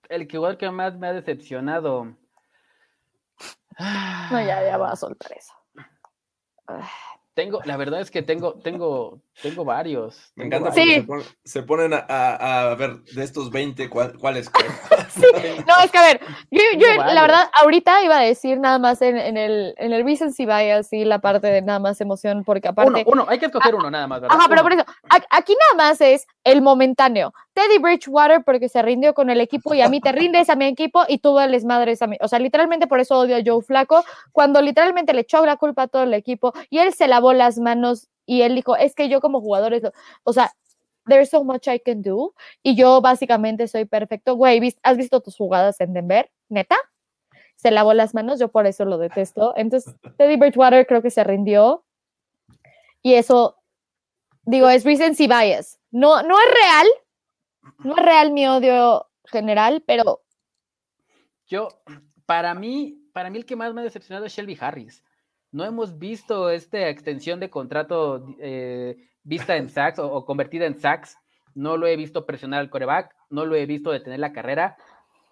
El 0.08 0.30
jugador 0.30 0.56
que 0.56 0.70
más 0.70 0.96
me 0.96 1.08
ha 1.08 1.12
decepcionado. 1.12 2.04
No, 4.30 4.40
ya, 4.40 4.62
ya 4.62 4.76
voy 4.76 4.88
a 4.88 4.94
soltar 4.94 5.32
eso. 5.36 5.52
Tengo, 7.38 7.60
la 7.66 7.76
verdad 7.76 8.00
es 8.00 8.10
que 8.10 8.20
tengo, 8.20 8.54
tengo, 8.54 9.20
tengo 9.40 9.64
varios. 9.64 10.32
Me 10.34 10.46
encanta 10.46 10.70
porque 10.70 11.06
se, 11.44 11.62
ponen, 11.62 11.92
a, 11.94 12.74
ver 12.76 12.96
de 13.04 13.22
estos 13.22 13.52
20 13.52 13.88
cuáles. 13.88 14.46
sí. 15.10 15.22
No, 15.64 15.74
es 15.84 15.92
que 15.92 15.98
a 15.98 16.02
ver, 16.02 16.20
yo, 16.50 16.60
la 16.96 17.22
verdad 17.22 17.48
ahorita 17.62 18.02
iba 18.02 18.18
a 18.18 18.22
decir 18.22 18.58
nada 18.58 18.80
más 18.80 19.00
en, 19.02 19.16
en 19.16 19.36
el, 19.36 19.72
en 19.78 19.92
el 19.92 20.04
recency 20.04 20.46
bias 20.46 20.92
y 20.92 21.04
la 21.04 21.20
parte 21.20 21.46
de 21.46 21.62
nada 21.62 21.78
más 21.78 22.00
emoción, 22.00 22.42
porque 22.42 22.66
aparte. 22.66 23.04
Uno, 23.06 23.22
uno 23.22 23.26
hay 23.28 23.38
que 23.38 23.46
escoger 23.46 23.72
uno 23.72 23.88
nada 23.88 24.08
más, 24.08 24.20
¿verdad? 24.20 24.36
Ajá, 24.36 24.48
pero 24.48 24.62
por 24.62 24.72
eso, 24.72 24.84
aquí 25.30 25.54
nada 25.60 25.90
más 25.90 26.00
es 26.00 26.26
el 26.42 26.60
momentáneo. 26.60 27.32
Teddy 27.58 27.78
Bridgewater 27.78 28.44
porque 28.44 28.68
se 28.68 28.80
rindió 28.82 29.14
con 29.14 29.30
el 29.30 29.40
equipo 29.40 29.74
y 29.74 29.80
a 29.80 29.88
mí 29.88 30.00
te 30.00 30.12
rindes 30.12 30.48
a 30.48 30.54
mi 30.54 30.66
equipo 30.66 31.02
y 31.08 31.18
tú 31.18 31.36
les 31.48 31.64
madres 31.64 32.00
a 32.02 32.06
mí. 32.06 32.16
O 32.20 32.28
sea, 32.28 32.38
literalmente 32.38 32.86
por 32.86 33.00
eso 33.00 33.18
odio 33.18 33.34
a 33.34 33.40
Joe 33.44 33.64
Flaco, 33.64 34.04
cuando 34.30 34.62
literalmente 34.62 35.12
le 35.12 35.22
echó 35.22 35.44
la 35.44 35.56
culpa 35.56 35.82
a 35.82 35.88
todo 35.88 36.04
el 36.04 36.14
equipo 36.14 36.52
y 36.70 36.78
él 36.78 36.92
se 36.92 37.08
lavó 37.08 37.32
las 37.32 37.58
manos 37.58 38.06
y 38.26 38.42
él 38.42 38.54
dijo, 38.54 38.76
es 38.76 38.94
que 38.94 39.08
yo 39.08 39.20
como 39.20 39.40
jugador, 39.40 39.92
o 40.22 40.32
sea, 40.32 40.52
there's 41.08 41.30
so 41.30 41.42
much 41.42 41.66
I 41.66 41.80
can 41.80 42.00
do 42.00 42.32
y 42.62 42.76
yo 42.76 43.00
básicamente 43.00 43.66
soy 43.66 43.86
perfecto. 43.86 44.36
Güey, 44.36 44.72
¿has 44.84 44.96
visto 44.96 45.20
tus 45.20 45.36
jugadas 45.36 45.80
en 45.80 45.94
Denver? 45.94 46.30
¿Neta? 46.48 46.76
Se 47.56 47.72
lavó 47.72 47.92
las 47.92 48.14
manos, 48.14 48.38
yo 48.38 48.52
por 48.52 48.68
eso 48.68 48.84
lo 48.84 48.98
detesto. 48.98 49.52
Entonces, 49.56 49.92
Teddy 50.16 50.36
Bridgewater 50.36 50.86
creo 50.86 51.02
que 51.02 51.10
se 51.10 51.24
rindió 51.24 51.84
y 53.02 53.14
eso, 53.14 53.56
digo, 54.44 54.68
es 54.68 54.84
recency 54.84 55.26
bias. 55.26 55.80
No, 55.90 56.22
no 56.22 56.38
es 56.38 56.54
real, 56.54 56.86
no 57.78 57.96
es 57.96 58.04
real 58.04 58.32
mi 58.32 58.46
odio 58.46 59.06
general, 59.24 59.82
pero. 59.86 60.22
Yo, 61.46 61.68
para 62.26 62.54
mí, 62.54 63.08
para 63.12 63.30
mí 63.30 63.38
el 63.38 63.46
que 63.46 63.56
más 63.56 63.72
me 63.74 63.80
ha 63.80 63.84
decepcionado 63.84 64.26
es 64.26 64.34
Shelby 64.34 64.56
Harris. 64.60 65.04
No 65.50 65.64
hemos 65.64 65.98
visto 65.98 66.50
esta 66.50 66.88
extensión 66.88 67.40
de 67.40 67.50
contrato 67.50 68.26
eh, 68.38 68.96
vista 69.22 69.56
en 69.56 69.70
sacks 69.70 69.98
o, 69.98 70.24
convertida 70.24 70.66
en 70.66 70.78
sacks. 70.78 71.16
No 71.54 71.76
lo 71.76 71.86
he 71.86 71.96
visto 71.96 72.26
presionar 72.26 72.60
al 72.60 72.70
coreback, 72.70 73.16
no 73.30 73.46
lo 73.46 73.56
he 73.56 73.66
visto 73.66 73.90
detener 73.90 74.20
la 74.20 74.32
carrera. 74.32 74.76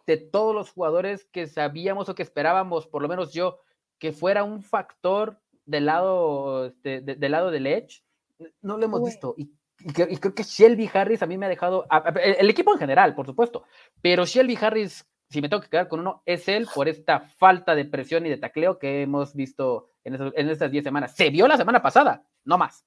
De 0.06 0.16
todos 0.16 0.54
los 0.54 0.70
jugadores 0.70 1.26
que 1.26 1.46
sabíamos 1.46 2.08
o 2.08 2.14
que 2.14 2.22
esperábamos, 2.22 2.86
por 2.86 3.02
lo 3.02 3.08
menos 3.08 3.32
yo, 3.32 3.60
que 3.98 4.12
fuera 4.12 4.44
un 4.44 4.62
factor 4.62 5.40
del 5.64 5.86
lado, 5.86 6.66
este, 6.66 7.00
del 7.00 7.32
lado 7.32 7.50
del 7.50 7.66
Edge, 7.66 8.02
no 8.62 8.76
lo 8.78 8.84
hemos 8.84 9.04
visto. 9.04 9.34
Y 9.36 9.50
y, 9.78 9.92
creo 9.92 10.34
que 10.34 10.42
Shelby 10.42 10.90
Harris 10.92 11.22
a 11.22 11.26
mí 11.26 11.36
me 11.36 11.46
ha 11.46 11.48
dejado, 11.48 11.86
el, 12.22 12.48
equipo 12.48 12.72
en 12.72 12.78
general, 12.78 13.14
por 13.14 13.26
supuesto, 13.26 13.64
pero 14.00 14.24
Shelby 14.24 14.58
Harris, 14.60 15.06
si 15.28 15.40
me 15.40 15.48
tengo 15.48 15.62
que 15.62 15.68
quedar 15.68 15.88
con 15.88 16.00
uno, 16.00 16.22
es 16.24 16.48
él 16.48 16.66
por 16.74 16.88
esta 16.88 17.20
falta 17.20 17.74
de 17.74 17.84
presión 17.84 18.24
y 18.26 18.30
de 18.30 18.38
tacleo 18.38 18.78
que 18.78 19.02
hemos 19.02 19.34
visto 19.34 19.90
en, 20.04 20.48
estas 20.48 20.70
10 20.70 20.84
semanas. 20.84 21.14
Se 21.14 21.30
vio 21.30 21.46
la 21.46 21.56
semana 21.56 21.82
pasada, 21.82 22.24
no 22.44 22.58
más. 22.58 22.84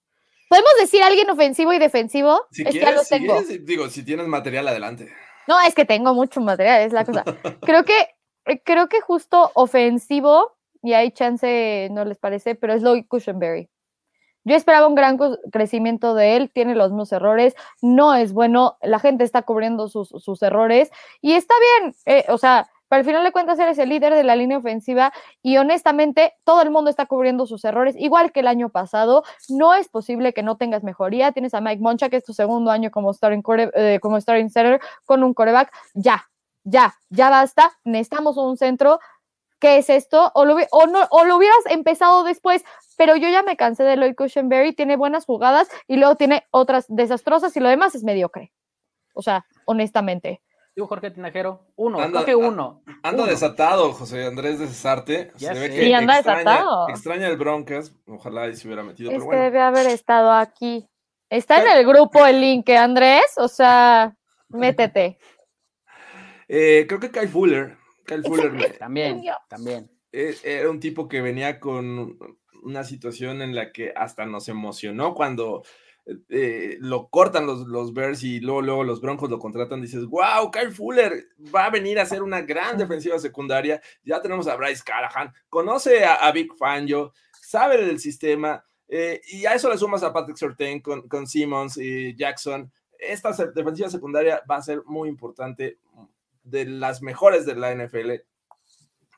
¿Podemos 0.50 0.72
decir 0.80 1.04
alguien 1.04 1.30
ofensivo 1.30 1.74
y 1.74 1.80
defensivo? 1.80 2.42
Si 2.52 2.64
es 2.64 2.72
quieres, 2.72 3.08
que 3.08 3.20
tengo. 3.20 3.40
digo, 3.62 3.88
si 3.90 4.04
tienes 4.04 4.28
material, 4.28 4.68
adelante. 4.68 5.12
No, 5.48 5.60
es 5.62 5.76
que 5.76 5.86
tengo 5.86 6.14
mucho 6.14 6.42
material, 6.42 6.82
es 6.82 6.94
la 6.94 7.06
cosa. 7.06 7.24
creo 7.62 7.84
que, 7.84 8.08
creo 8.64 8.90
que 8.90 9.02
justo 9.02 9.52
ofensivo, 9.54 10.58
y 10.82 10.94
hay 10.94 11.12
chance, 11.12 11.88
no 11.92 12.04
les 12.06 12.18
parece, 12.18 12.56
pero 12.56 12.74
es 12.74 12.82
Lloyd 12.82 13.06
Cushenberry. 13.08 13.70
Yo 14.50 14.56
esperaba 14.56 14.88
un 14.88 14.96
gran 14.96 15.18
crecimiento 15.52 16.16
de 16.16 16.36
él, 16.36 16.50
tiene 16.52 16.74
los 16.74 16.90
mismos 16.90 17.12
errores, 17.12 17.54
no 17.84 18.16
es 18.16 18.34
bueno, 18.34 18.78
la 18.82 18.98
gente 18.98 19.24
está 19.24 19.44
cubriendo 19.44 19.88
sus, 19.88 20.42
errores 20.42 20.90
y 21.22 21.34
está 21.34 21.54
bien, 21.80 21.96
eh, 22.06 22.26
o 22.30 22.38
sea, 22.40 22.68
para 22.88 23.02
el 23.02 23.06
final 23.06 23.24
de 23.24 23.32
cuentas 23.32 23.60
eres 23.60 23.78
el 23.78 23.90
líder 23.90 24.16
de 24.16 24.24
la 24.24 24.36
línea 24.36 24.58
ofensiva 24.58 25.14
y 25.44 25.58
honestamente 25.58 26.34
todo 26.44 26.64
el 26.64 26.72
mundo 26.72 26.90
está 26.90 27.06
cubriendo 27.06 27.46
sus 27.46 27.64
errores, 27.64 27.96
igual 27.96 28.32
que 28.32 28.40
el 28.40 28.48
año 28.48 28.70
pasado. 28.70 29.24
No 29.48 29.76
es 29.76 29.88
posible 29.90 30.34
que 30.34 30.42
no 30.42 30.58
tengas 30.58 30.84
mejoría. 30.84 31.32
Tienes 31.32 31.54
a 31.54 31.62
Mike 31.62 31.84
Moncha, 31.84 32.10
que 32.10 32.18
es 32.18 32.24
tu 32.24 32.34
segundo 32.34 32.72
año 32.72 32.90
como 32.90 33.14
starting, 33.14 33.44
eh, 33.76 34.00
como 34.02 34.20
starting 34.20 34.50
center 34.50 34.82
con 35.06 35.24
un 35.24 35.36
coreback. 35.36 35.72
Ya, 35.94 36.26
ya, 36.64 36.96
ya 37.12 37.30
basta. 37.30 37.78
Necesitamos 37.84 38.38
un 38.38 38.58
centro. 38.58 39.00
¿Qué 39.60 39.78
es 39.78 39.90
esto? 39.90 40.32
O 40.36 40.46
lo, 40.46 40.56
o 40.72 40.88
no, 40.88 41.06
o 41.10 41.26
lo 41.26 41.38
hubieras 41.38 41.60
empezado 41.70 42.24
después, 42.24 42.64
pero 42.98 43.16
yo 43.16 43.28
ya 43.30 43.44
me 43.44 43.58
cansé 43.58 43.84
de 43.84 43.98
Lloyd 43.98 44.16
Cushenberry, 44.16 44.74
tiene 44.74 44.96
buenas 44.96 45.26
jugadas 45.26 45.70
y 45.88 45.98
luego 45.98 46.16
tiene 46.16 46.46
otras 46.52 46.86
desastrosas 46.88 47.56
y 47.58 47.60
lo 47.60 47.70
demás 47.70 47.96
es 47.96 48.04
mediocre. 48.04 48.54
O 49.14 49.22
sea, 49.22 49.46
honestamente. 49.66 50.42
Digo 50.76 50.88
Jorge 50.88 51.12
Tinajero, 51.12 51.66
uno, 51.76 52.00
anda, 52.00 52.24
uno. 52.38 52.84
Anda 53.04 53.26
desatado, 53.26 53.92
José 53.92 54.26
Andrés 54.26 54.60
de 54.60 54.68
Cesarte. 54.68 55.32
Se 55.36 55.54
ve 55.54 55.70
que 55.70 55.84
sí, 55.84 55.94
anda 55.94 56.16
extraña, 56.16 56.40
desatado. 56.40 56.90
Extraña 56.90 57.28
el 57.28 57.38
Broncas, 57.38 57.94
ojalá 58.08 58.48
y 58.48 58.56
se 58.56 58.68
hubiera 58.68 58.84
metido. 58.84 59.12
Este 59.12 59.36
debe 59.36 59.60
haber 59.60 59.88
estado 59.88 60.32
aquí. 60.32 60.88
Está 61.30 61.62
en 61.62 61.78
el 61.78 61.86
grupo 61.86 62.26
el 62.26 62.40
link, 62.40 62.70
Andrés, 62.70 63.34
o 63.38 63.48
sea, 63.48 64.16
métete. 64.50 65.18
Eh, 66.52 66.88
creo 66.88 67.00
que 67.00 67.12
Kyle 67.12 67.28
Fuller, 67.28 67.78
Kyle 68.10 68.24
Fuller 68.24 68.78
también, 68.78 69.22
también. 69.48 69.90
Eh, 70.12 70.36
era 70.44 70.70
un 70.70 70.80
tipo 70.80 71.08
que 71.08 71.22
venía 71.22 71.60
con 71.60 72.18
una 72.64 72.84
situación 72.84 73.42
en 73.42 73.54
la 73.54 73.72
que 73.72 73.94
hasta 73.96 74.26
nos 74.26 74.50
emocionó 74.50 75.14
cuando 75.14 75.64
eh, 76.30 76.78
lo 76.80 77.10
cortan 77.10 77.46
los, 77.46 77.68
los 77.68 77.94
Bears 77.94 78.24
y 78.24 78.40
luego, 78.40 78.64
luego 78.64 78.84
los 78.84 79.00
Broncos 79.00 79.30
lo 79.30 79.38
contratan, 79.38 79.82
dices, 79.82 80.06
wow, 80.08 80.50
Kyle 80.52 80.72
Fuller 80.72 81.28
va 81.54 81.66
a 81.66 81.70
venir 81.70 82.00
a 82.00 82.06
ser 82.06 82.24
una 82.24 82.42
gran 82.42 82.78
defensiva 82.78 83.20
secundaria. 83.20 83.80
Ya 84.04 84.20
tenemos 84.22 84.48
a 84.48 84.56
Bryce 84.56 84.84
Callahan, 84.84 85.32
conoce 85.50 86.04
a, 86.04 86.16
a 86.16 86.32
Big 86.32 86.52
Fangio, 86.58 87.14
sabe 87.40 87.86
del 87.86 88.00
sistema, 88.00 88.66
eh, 88.88 89.22
y 89.28 89.46
a 89.46 89.54
eso 89.54 89.70
le 89.70 89.78
sumas 89.78 90.02
a 90.02 90.12
Patrick 90.12 90.38
Surtain 90.38 90.82
con, 90.82 91.08
con 91.08 91.28
Simmons 91.28 91.78
y 91.78 92.16
Jackson. 92.16 92.72
Esta 92.98 93.32
defensiva 93.54 93.90
secundaria 93.90 94.42
va 94.50 94.58
a 94.58 94.62
ser 94.64 94.82
muy 94.86 95.08
importante, 95.08 95.78
de 96.50 96.66
las 96.66 97.02
mejores 97.02 97.46
de 97.46 97.56
la 97.56 97.74
NFL. 97.74 98.12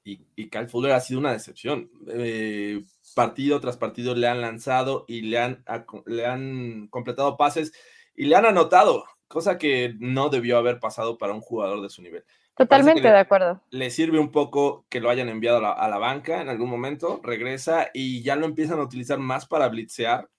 Y, 0.04 0.26
y 0.36 0.50
Kyle 0.50 0.68
Fuller 0.68 0.94
ha 0.94 1.00
sido 1.00 1.20
una 1.20 1.34
decepción. 1.34 1.90
Eh, 2.08 2.82
partido 3.14 3.60
tras 3.60 3.78
partido 3.78 4.16
le 4.16 4.28
han 4.28 4.42
lanzado 4.42 5.06
y 5.08 5.22
le 5.22 5.40
han, 5.40 5.64
le 6.06 6.26
han 6.26 6.88
completado 6.88 7.38
pases 7.38 7.72
y 8.16 8.26
le 8.26 8.36
han 8.36 8.46
anotado, 8.46 9.06
cosa 9.28 9.58
que 9.58 9.96
no 10.00 10.30
debió 10.30 10.58
haber 10.58 10.80
pasado 10.80 11.18
para 11.18 11.34
un 11.34 11.42
jugador 11.42 11.82
de 11.82 11.90
su 11.90 12.02
nivel. 12.02 12.24
Totalmente 12.56 13.02
de 13.02 13.18
acuerdo. 13.18 13.62
Le 13.70 13.90
sirve 13.90 14.20
un 14.20 14.32
poco 14.32 14.86
que 14.90 15.00
lo 15.00 15.10
hayan 15.10 15.30
enviado 15.30 15.58
a 15.58 15.62
la, 15.62 15.72
a 15.72 15.88
la, 15.88 15.98
banca 15.98 16.42
en 16.42 16.50
algún 16.50 16.70
momento, 16.70 17.22
regresa 17.24 17.90
y 17.94 18.22
ya 18.22 18.36
lo 18.36 18.46
empiezan 18.46 18.80
a 18.80 18.84
utilizar 18.84 19.18
más 19.20 19.46
para 19.48 19.70
blitzear. 19.70 20.30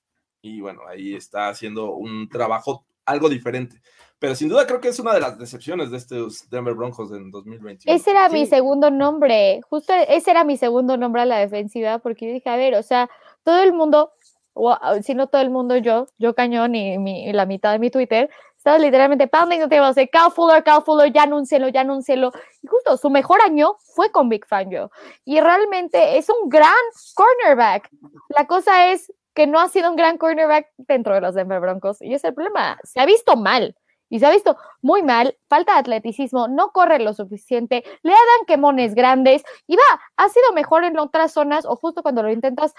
Y 0.43 0.61
bueno, 0.61 0.83
ahí 0.87 1.15
está 1.15 1.49
haciendo 1.49 1.93
un 1.93 2.29
trabajo 2.29 2.87
algo 3.05 3.29
diferente. 3.29 3.81
Pero 4.23 4.37
sin 4.37 4.49
duda 4.49 4.69
creo 4.69 4.81
que 4.81 4.87
es 4.87 5.01
una 5.01 5.15
de 5.15 5.19
las 5.19 5.37
decepciones 5.37 5.91
de 5.91 5.97
estos 5.97 6.49
Denver 6.49 6.75
Broncos 6.75 7.11
en 7.11 7.33
2021. 7.33 7.93
Ese 7.93 8.13
era 8.13 8.29
sí. 8.29 8.35
mi 8.35 8.47
segundo 8.47 8.89
nombre, 8.89 9.61
justo 9.69 9.93
ese 9.93 10.31
era 10.31 10.45
mi 10.45 10.57
segundo 10.57 10.97
nombre 10.97 11.23
a 11.23 11.27
la 11.27 11.39
defensiva, 11.39 11.99
porque 11.99 12.29
yo 12.29 12.33
dije, 12.35 12.49
a 12.49 12.55
ver, 12.55 12.77
o 12.77 12.85
sea, 12.85 13.11
todo 13.43 13.61
el 13.61 13.73
mundo, 13.73 14.13
o 14.53 14.79
si 15.03 15.17
no 15.17 15.27
todo 15.27 15.43
el 15.43 15.51
mundo, 15.51 15.77
yo, 15.77 16.07
yo 16.19 16.37
cañón 16.37 16.77
y, 16.77 16.99
mi, 16.99 17.25
y 17.29 17.33
la 17.33 17.47
mitad 17.47 17.73
de 17.73 17.81
mi 17.81 17.91
Twitter, 17.91 18.31
estaba 18.57 18.79
literalmente 18.79 19.27
pounding 19.27 19.59
the 19.59 19.67
table, 19.67 19.93
de 19.93 20.09
Cal 20.09 20.31
Fuller, 20.31 20.63
Cal 20.63 20.85
Fuller, 20.85 21.13
ya 21.13 21.25
anúncielo, 21.25 21.67
ya 21.67 21.81
anúncielo. 21.81 22.31
Y 22.63 22.69
justo 22.69 22.97
su 22.97 23.11
mejor 23.11 23.43
año 23.43 23.75
fue 23.81 24.13
con 24.13 24.29
Big 24.29 24.47
Fangio. 24.47 24.93
Y 25.25 25.41
realmente 25.41 26.17
es 26.17 26.29
un 26.29 26.49
gran 26.49 26.71
cornerback. 27.17 27.91
La 28.29 28.47
cosa 28.47 28.93
es 28.93 29.13
que 29.35 29.49
no 29.49 29.59
ha 29.59 29.69
sido 29.69 29.91
un 29.91 29.97
gran 29.97 30.17
cornerback 30.17 30.69
dentro 30.77 31.13
de 31.13 31.23
los 31.23 31.35
Denver 31.35 31.59
Broncos. 31.59 32.01
Y 32.03 32.15
ese 32.15 32.15
es 32.15 32.25
el 32.25 32.35
problema. 32.35 32.79
Se 32.85 33.01
ha 33.01 33.05
visto 33.05 33.35
mal. 33.35 33.75
Y 34.13 34.21
se 34.21 34.27
ha 34.27 34.31
visto 34.31 34.59
muy 34.83 35.03
mal, 35.03 35.39
falta 35.49 35.73
de 35.73 35.79
atleticismo, 35.79 36.47
no 36.47 36.71
corre 36.73 36.99
lo 36.99 37.15
suficiente, 37.15 37.83
le 38.03 38.13
dan 38.13 38.47
quemones 38.47 38.95
grandes 38.95 39.43
y 39.67 39.75
va, 39.75 40.01
ha 40.19 40.29
sido 40.29 40.53
mejor 40.53 40.85
en 40.85 40.99
otras 40.99 41.33
zonas 41.33 41.65
o 41.65 41.77
justo 41.77 42.03
cuando 42.03 42.23
lo 42.23 42.31
intentas 42.31 42.75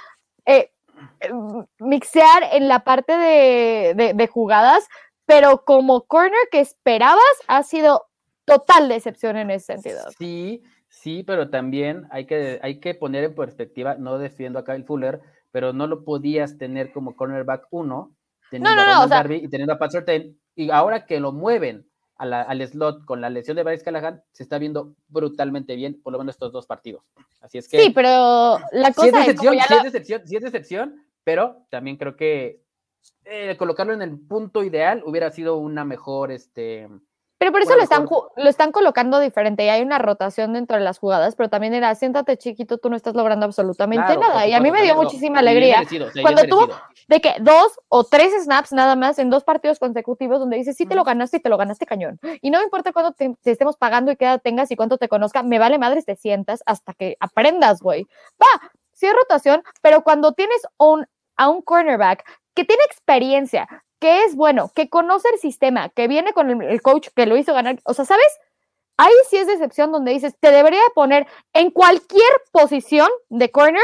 eh, 0.46 0.70
mixear 1.80 2.44
en 2.52 2.68
la 2.68 2.84
parte 2.84 3.18
de, 3.18 4.14
de, 4.14 4.28
jugadas, 4.28 4.88
pero 5.26 5.64
como 5.66 6.04
corner 6.04 6.38
que 6.52 6.60
esperabas 6.60 7.24
ha 7.48 7.64
sido 7.64 8.06
total 8.46 8.88
decepción 8.88 9.36
en 9.36 9.50
ese 9.50 9.74
sentido. 9.74 10.02
Sí, 10.20 10.62
sí, 10.88 11.24
pero 11.24 11.50
también 11.50 12.06
hay 12.12 12.28
que, 12.28 12.60
hay 12.62 12.80
que 12.80 12.94
poner 12.94 13.24
en 13.24 13.34
perspectiva, 13.34 13.96
no 13.96 14.20
defiendo 14.20 14.60
a 14.60 14.66
Kyle 14.66 14.86
Fuller, 14.86 15.20
pero 15.50 15.74
no 15.74 15.88
lo 15.88 16.04
podías 16.04 16.60
tener 16.60 16.92
como 16.92 17.16
cornerback 17.16 17.66
uno, 17.72 18.16
teniendo 18.54 18.70
no, 18.70 18.86
no, 18.86 18.92
a 18.92 18.96
no, 19.00 19.06
o 19.06 19.08
sea, 19.08 19.18
Darby 19.18 19.36
y 19.44 19.48
teniendo 19.48 19.74
a 19.74 19.80
Pat 19.80 19.92
Surtain, 19.92 20.38
y 20.56 20.70
ahora 20.70 21.06
que 21.06 21.20
lo 21.20 21.32
mueven 21.32 21.88
a 22.18 22.26
la, 22.26 22.42
al 22.44 22.66
slot 22.68 23.06
con 23.06 23.22
la 23.22 23.30
lesión 23.30 23.58
de 23.58 23.64
Bryce 23.64 23.84
Callahan, 23.84 24.22
se 24.32 24.44
está 24.44 24.60
viendo 24.60 24.96
brutalmente 25.08 25.76
bien, 25.76 26.00
por 26.02 26.14
lo 26.14 26.20
menos 26.20 26.36
estos 26.36 26.52
dos 26.52 26.68
partidos. 26.68 27.04
Así 27.42 27.58
es 27.58 27.68
que... 27.68 27.82
Sí, 27.82 27.90
pero 27.90 28.60
la 28.72 28.94
cosa 28.94 29.02
sí 29.02 29.08
es 29.08 29.14
decepción, 29.14 29.56
es, 29.56 29.66
sí 29.66 29.74
es 29.74 29.84
decepción, 29.84 30.22
sí 30.26 30.36
es 30.36 30.44
decepción, 30.44 31.06
pero 31.24 31.66
también 31.70 31.98
creo 31.98 32.16
que 32.16 32.62
eh, 33.26 33.58
colocarlo 33.58 33.94
en 33.94 34.02
el 34.02 34.20
punto 34.20 34.64
ideal 34.64 35.02
hubiera 35.06 35.32
sido 35.32 35.58
una 35.58 35.84
mejor, 35.86 36.32
este... 36.32 36.88
Pero 37.44 37.52
por 37.52 37.62
eso 37.62 37.72
bueno, 37.72 37.80
lo, 37.80 37.84
están, 37.84 38.08
lo 38.38 38.50
están 38.50 38.72
colocando 38.72 39.20
diferente 39.20 39.66
y 39.66 39.68
hay 39.68 39.82
una 39.82 40.00
rotación 40.00 40.54
dentro 40.54 40.78
de 40.78 40.84
las 40.86 40.98
jugadas, 40.98 41.36
pero 41.36 41.50
también 41.50 41.74
era, 41.74 41.94
siéntate 41.94 42.38
chiquito, 42.38 42.78
tú 42.78 42.90
no 42.90 42.96
estás 42.96 43.16
logrando 43.16 43.46
absolutamente 43.46 44.06
Claro, 44.06 44.22
nada. 44.22 44.48
Y 44.48 44.54
a 44.54 44.62
mí 44.62 44.72
me 44.72 44.82
dio 44.82 44.96
muchísima 44.96 45.40
alegría 45.40 45.80
merecido, 45.80 46.08
cuando 46.22 46.44
tuvo 46.44 46.70
de 47.10 47.20
que 47.20 47.36
dos 47.42 47.78
o 47.90 48.06
tres 48.06 48.32
snaps 48.46 48.72
nada 48.72 48.96
más 48.96 49.20
en 49.20 49.30
dos 49.30 49.44
partidos 49.44 49.78
consecutivos 49.78 50.40
donde 50.40 50.56
dices, 50.56 50.78
sí 50.78 50.86
te 50.86 50.96
lo 50.96 51.04
ganaste 51.04 51.36
y 51.36 51.40
te 51.42 51.50
lo 51.50 51.58
ganaste 51.58 51.86
cañón. 51.86 52.18
Y 52.42 52.50
no 52.50 52.60
me 52.60 52.64
importa 52.64 52.94
cuánto 52.94 53.12
te, 53.12 53.36
te 53.42 53.52
estemos 53.52 53.76
pagando 53.76 54.14
y 54.14 54.16
qué 54.16 54.24
edad 54.24 54.42
tengas 54.42 54.72
y 54.72 54.78
cuánto 54.78 54.98
te 54.98 55.10
conozca, 55.10 55.44
me 55.44 55.60
vale 55.60 55.78
madres 55.78 56.06
te 56.06 56.16
sientas 56.16 56.64
hasta 56.66 56.94
que 56.94 57.18
aprendas, 57.20 57.82
güey. 57.82 58.08
Va, 58.42 58.72
sí 58.94 59.06
es 59.06 59.14
rotación, 59.14 59.64
pero 59.82 60.06
cuando 60.06 60.32
tienes 60.32 60.62
un, 60.78 61.06
a 61.36 61.50
un 61.50 61.62
cornerback 61.62 62.24
que 62.54 62.64
tiene 62.64 62.84
experiencia, 62.86 63.68
que 64.04 64.26
es 64.26 64.36
bueno, 64.36 64.70
que 64.76 64.90
conoce 64.90 65.30
el 65.30 65.40
sistema, 65.40 65.88
que 65.88 66.10
viene 66.10 66.34
con 66.34 66.62
el, 66.62 66.82
coach 66.82 67.08
que 67.16 67.26
lo 67.26 67.38
hizo 67.38 67.54
ganar, 67.54 67.80
o 67.86 67.94
sea, 67.94 68.04
¿sabes? 68.04 68.28
Ahí 68.98 69.14
sí 69.30 69.38
es 69.38 69.48
decepción 69.48 69.94
donde 69.94 70.12
dices, 70.12 70.36
te 70.38 70.52
debería 70.52 70.82
poner 70.94 71.26
en 71.54 71.72
cualquier 71.72 72.30
posición 72.52 73.08
de 73.30 73.50
corner 73.50 73.82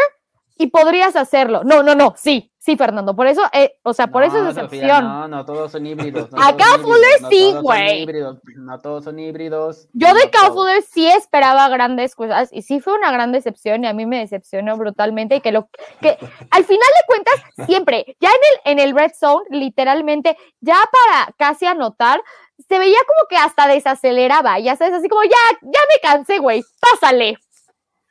y 0.57 0.67
podrías 0.67 1.15
hacerlo. 1.15 1.63
No, 1.63 1.83
no, 1.83 1.95
no, 1.95 2.15
sí, 2.17 2.48
sí, 2.59 2.77
Fernando. 2.77 3.15
Por 3.15 3.25
eso, 3.27 3.41
eh, 3.53 3.77
o 3.83 3.93
sea, 3.93 4.07
por 4.07 4.21
No, 4.21 4.27
eso 4.27 4.37
es 4.49 4.55
Sofía, 4.55 4.81
decepción. 4.81 5.03
no, 5.03 5.27
no, 5.27 5.45
todos 5.45 5.71
son 5.71 5.85
híbridos. 5.85 6.31
no 6.31 6.37
Acá 6.41 6.57
todos 6.57 6.71
son 6.71 6.81
Fuller 6.83 7.09
híbridos, 7.19 7.21
no 7.21 7.29
sí, 7.29 7.55
güey. 7.61 8.01
híbridos, 8.03 8.37
No 8.55 8.79
todos 8.79 9.03
son 9.05 9.19
híbridos. 9.19 9.87
Yo 9.93 10.09
no 10.09 10.13
de 10.15 10.29
Cal 10.29 10.41
todos. 10.49 10.53
Fuller 10.55 10.83
sí 10.83 11.07
esperaba 11.07 11.67
grandes 11.69 12.13
cosas 12.15 12.49
y 12.51 12.61
sí 12.61 12.79
fue 12.79 12.93
una 12.93 13.11
gran 13.11 13.31
decepción 13.31 13.83
y 13.83 13.87
a 13.87 13.93
mí 13.93 14.05
me 14.05 14.19
decepcionó 14.19 14.77
brutalmente 14.77 15.37
y 15.37 15.41
que 15.41 15.51
lo 15.51 15.69
que 16.01 16.17
al 16.51 16.63
final 16.65 16.79
de 16.79 17.05
cuentas 17.07 17.35
siempre 17.65 18.15
ya 18.19 18.29
en 18.29 18.71
el 18.75 18.79
en 18.79 18.87
el 18.89 18.95
red 18.95 19.11
zone 19.19 19.45
literalmente 19.49 20.37
ya 20.61 20.77
para 20.91 21.33
casi 21.37 21.65
anotar 21.65 22.21
se 22.67 22.77
veía 22.77 22.97
como 23.07 23.27
que 23.29 23.37
hasta 23.37 23.67
desaceleraba, 23.67 24.59
ya 24.59 24.75
sabes, 24.75 24.93
así 24.93 25.07
como 25.07 25.23
ya 25.23 25.37
ya 25.61 25.79
me 25.93 25.99
cansé, 26.01 26.39
güey, 26.39 26.61
pásale. 26.81 27.37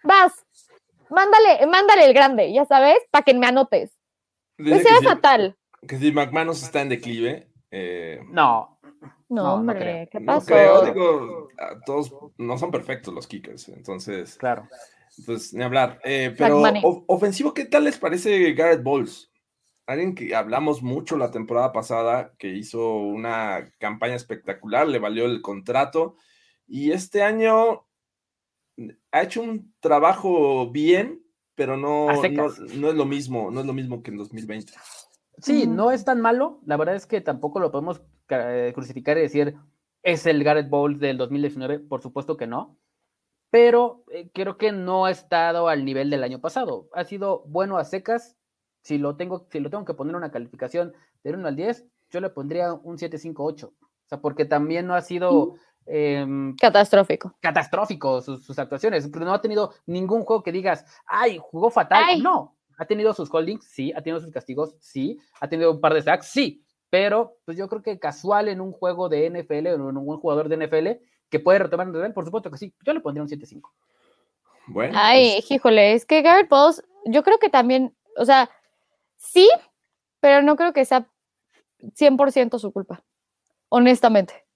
Vas. 0.02 0.32
Mándale, 1.10 1.66
mándale 1.66 2.04
el 2.06 2.14
grande, 2.14 2.52
ya 2.52 2.64
sabes, 2.64 2.98
para 3.10 3.24
que 3.24 3.34
me 3.34 3.46
anotes. 3.46 3.97
Dice 4.58 4.76
Ese 4.76 4.88
que 4.88 4.98
si- 4.98 5.04
fatal. 5.04 5.56
Que 5.86 5.98
si 5.98 6.12
McManus 6.12 6.62
está 6.62 6.82
en 6.82 6.88
declive, 6.88 7.48
eh, 7.70 8.20
No, 8.30 8.78
No, 8.80 9.12
No, 9.28 9.42
no 9.42 9.54
hombre, 9.54 9.78
creo. 9.78 10.08
¿qué 10.10 10.20
no 10.20 10.26
pasó? 10.26 10.46
creo, 10.46 10.84
digo, 10.86 11.48
todos 11.86 12.12
no 12.38 12.58
son 12.58 12.70
perfectos 12.70 13.14
los 13.14 13.26
kickers, 13.26 13.68
entonces, 13.68 14.36
claro. 14.36 14.66
pues 15.26 15.52
ni 15.54 15.62
hablar. 15.62 16.00
Eh, 16.04 16.34
pero 16.36 16.62
ofensivo, 17.06 17.52
¿qué 17.54 17.64
tal 17.66 17.84
les 17.84 17.98
parece 17.98 18.52
Garrett 18.54 18.82
Bowles? 18.82 19.30
Alguien 19.86 20.14
que 20.14 20.34
hablamos 20.34 20.82
mucho 20.82 21.16
la 21.16 21.30
temporada 21.30 21.72
pasada, 21.72 22.34
que 22.38 22.48
hizo 22.48 22.96
una 22.98 23.72
campaña 23.78 24.14
espectacular, 24.16 24.86
le 24.88 24.98
valió 24.98 25.24
el 25.26 25.40
contrato, 25.42 26.16
y 26.66 26.90
este 26.92 27.22
año 27.22 27.86
ha 29.12 29.22
hecho 29.22 29.42
un 29.42 29.74
trabajo 29.80 30.70
bien, 30.70 31.22
pero 31.58 31.76
no, 31.76 32.06
no, 32.06 32.22
es 32.22 32.94
lo 32.94 33.04
mismo, 33.04 33.50
no 33.50 33.60
es 33.60 33.66
lo 33.66 33.72
mismo 33.72 34.00
que 34.00 34.12
en 34.12 34.16
2020. 34.16 34.72
Sí, 35.38 35.66
no 35.66 35.90
es 35.90 36.04
tan 36.04 36.20
malo. 36.20 36.60
La 36.64 36.76
verdad 36.76 36.94
es 36.94 37.04
que 37.04 37.20
tampoco 37.20 37.58
lo 37.58 37.72
podemos 37.72 38.00
eh, 38.28 38.70
crucificar 38.72 39.18
y 39.18 39.22
decir 39.22 39.56
es 40.04 40.24
el 40.26 40.44
Garrett 40.44 40.70
Bowles 40.70 41.00
del 41.00 41.18
2019. 41.18 41.80
Por 41.80 42.00
supuesto 42.00 42.36
que 42.36 42.46
no. 42.46 42.78
Pero 43.50 44.04
eh, 44.12 44.30
creo 44.32 44.56
que 44.56 44.70
no 44.70 45.06
ha 45.06 45.10
estado 45.10 45.66
al 45.66 45.84
nivel 45.84 46.10
del 46.10 46.22
año 46.22 46.40
pasado. 46.40 46.88
Ha 46.92 47.02
sido 47.02 47.42
bueno 47.48 47.76
a 47.76 47.84
secas. 47.84 48.36
Si 48.82 48.96
lo 48.96 49.16
tengo, 49.16 49.48
si 49.50 49.58
lo 49.58 49.68
tengo 49.68 49.84
que 49.84 49.94
poner 49.94 50.14
una 50.14 50.30
calificación 50.30 50.92
del 51.24 51.36
1 51.36 51.48
al 51.48 51.56
10, 51.56 51.86
yo 52.10 52.20
le 52.20 52.30
pondría 52.30 52.72
un 52.72 52.98
7-5-8. 52.98 53.64
O 53.64 53.74
sea, 54.06 54.20
porque 54.20 54.44
también 54.44 54.86
no 54.86 54.94
ha 54.94 55.00
sido 55.00 55.56
em, 55.88 56.54
Catastrófico. 56.56 57.34
catastrófico 57.40 58.20
sus, 58.20 58.44
sus 58.44 58.58
actuaciones. 58.58 59.08
pero 59.12 59.24
No 59.24 59.32
ha 59.32 59.40
tenido 59.40 59.72
ningún 59.86 60.24
juego 60.24 60.42
que 60.42 60.52
digas, 60.52 60.84
ay, 61.06 61.38
jugó 61.40 61.70
fatal. 61.70 62.04
Ay. 62.06 62.20
No, 62.20 62.56
ha 62.78 62.84
tenido 62.84 63.12
sus 63.12 63.28
holdings, 63.32 63.64
sí, 63.64 63.92
ha 63.94 64.02
tenido 64.02 64.20
sus 64.20 64.32
castigos, 64.32 64.76
sí, 64.80 65.18
ha 65.40 65.48
tenido 65.48 65.72
un 65.72 65.80
par 65.80 65.94
de 65.94 66.02
sacks, 66.02 66.26
sí, 66.26 66.62
pero 66.90 67.36
pues 67.44 67.56
yo 67.58 67.68
creo 67.68 67.82
que 67.82 67.98
casual 67.98 68.48
en 68.48 68.60
un 68.60 68.72
juego 68.72 69.08
de 69.08 69.28
NFL 69.28 69.66
o 69.68 69.90
en 69.90 69.96
un 69.96 70.06
buen 70.06 70.20
jugador 70.20 70.48
de 70.48 70.56
NFL 70.56 71.04
que 71.28 71.40
puede 71.40 71.58
retomar 71.58 71.86
el 71.86 71.92
nivel, 71.92 72.14
por 72.14 72.24
supuesto 72.24 72.50
que 72.50 72.56
sí. 72.56 72.72
Yo 72.84 72.94
le 72.94 73.00
pondría 73.00 73.22
un 73.22 73.28
7-5. 73.28 73.62
Bueno, 74.68 74.94
Ay, 74.96 75.38
pues, 75.40 75.50
híjole, 75.50 75.92
es 75.94 76.06
que 76.06 76.22
Garrett 76.22 76.48
Bowles, 76.48 76.82
yo 77.04 77.22
creo 77.22 77.38
que 77.38 77.48
también, 77.48 77.94
o 78.16 78.24
sea, 78.24 78.48
sí, 79.16 79.48
pero 80.20 80.42
no 80.42 80.56
creo 80.56 80.72
que 80.72 80.84
sea 80.84 81.08
100% 81.80 82.58
su 82.58 82.72
culpa, 82.72 83.02
honestamente. 83.68 84.47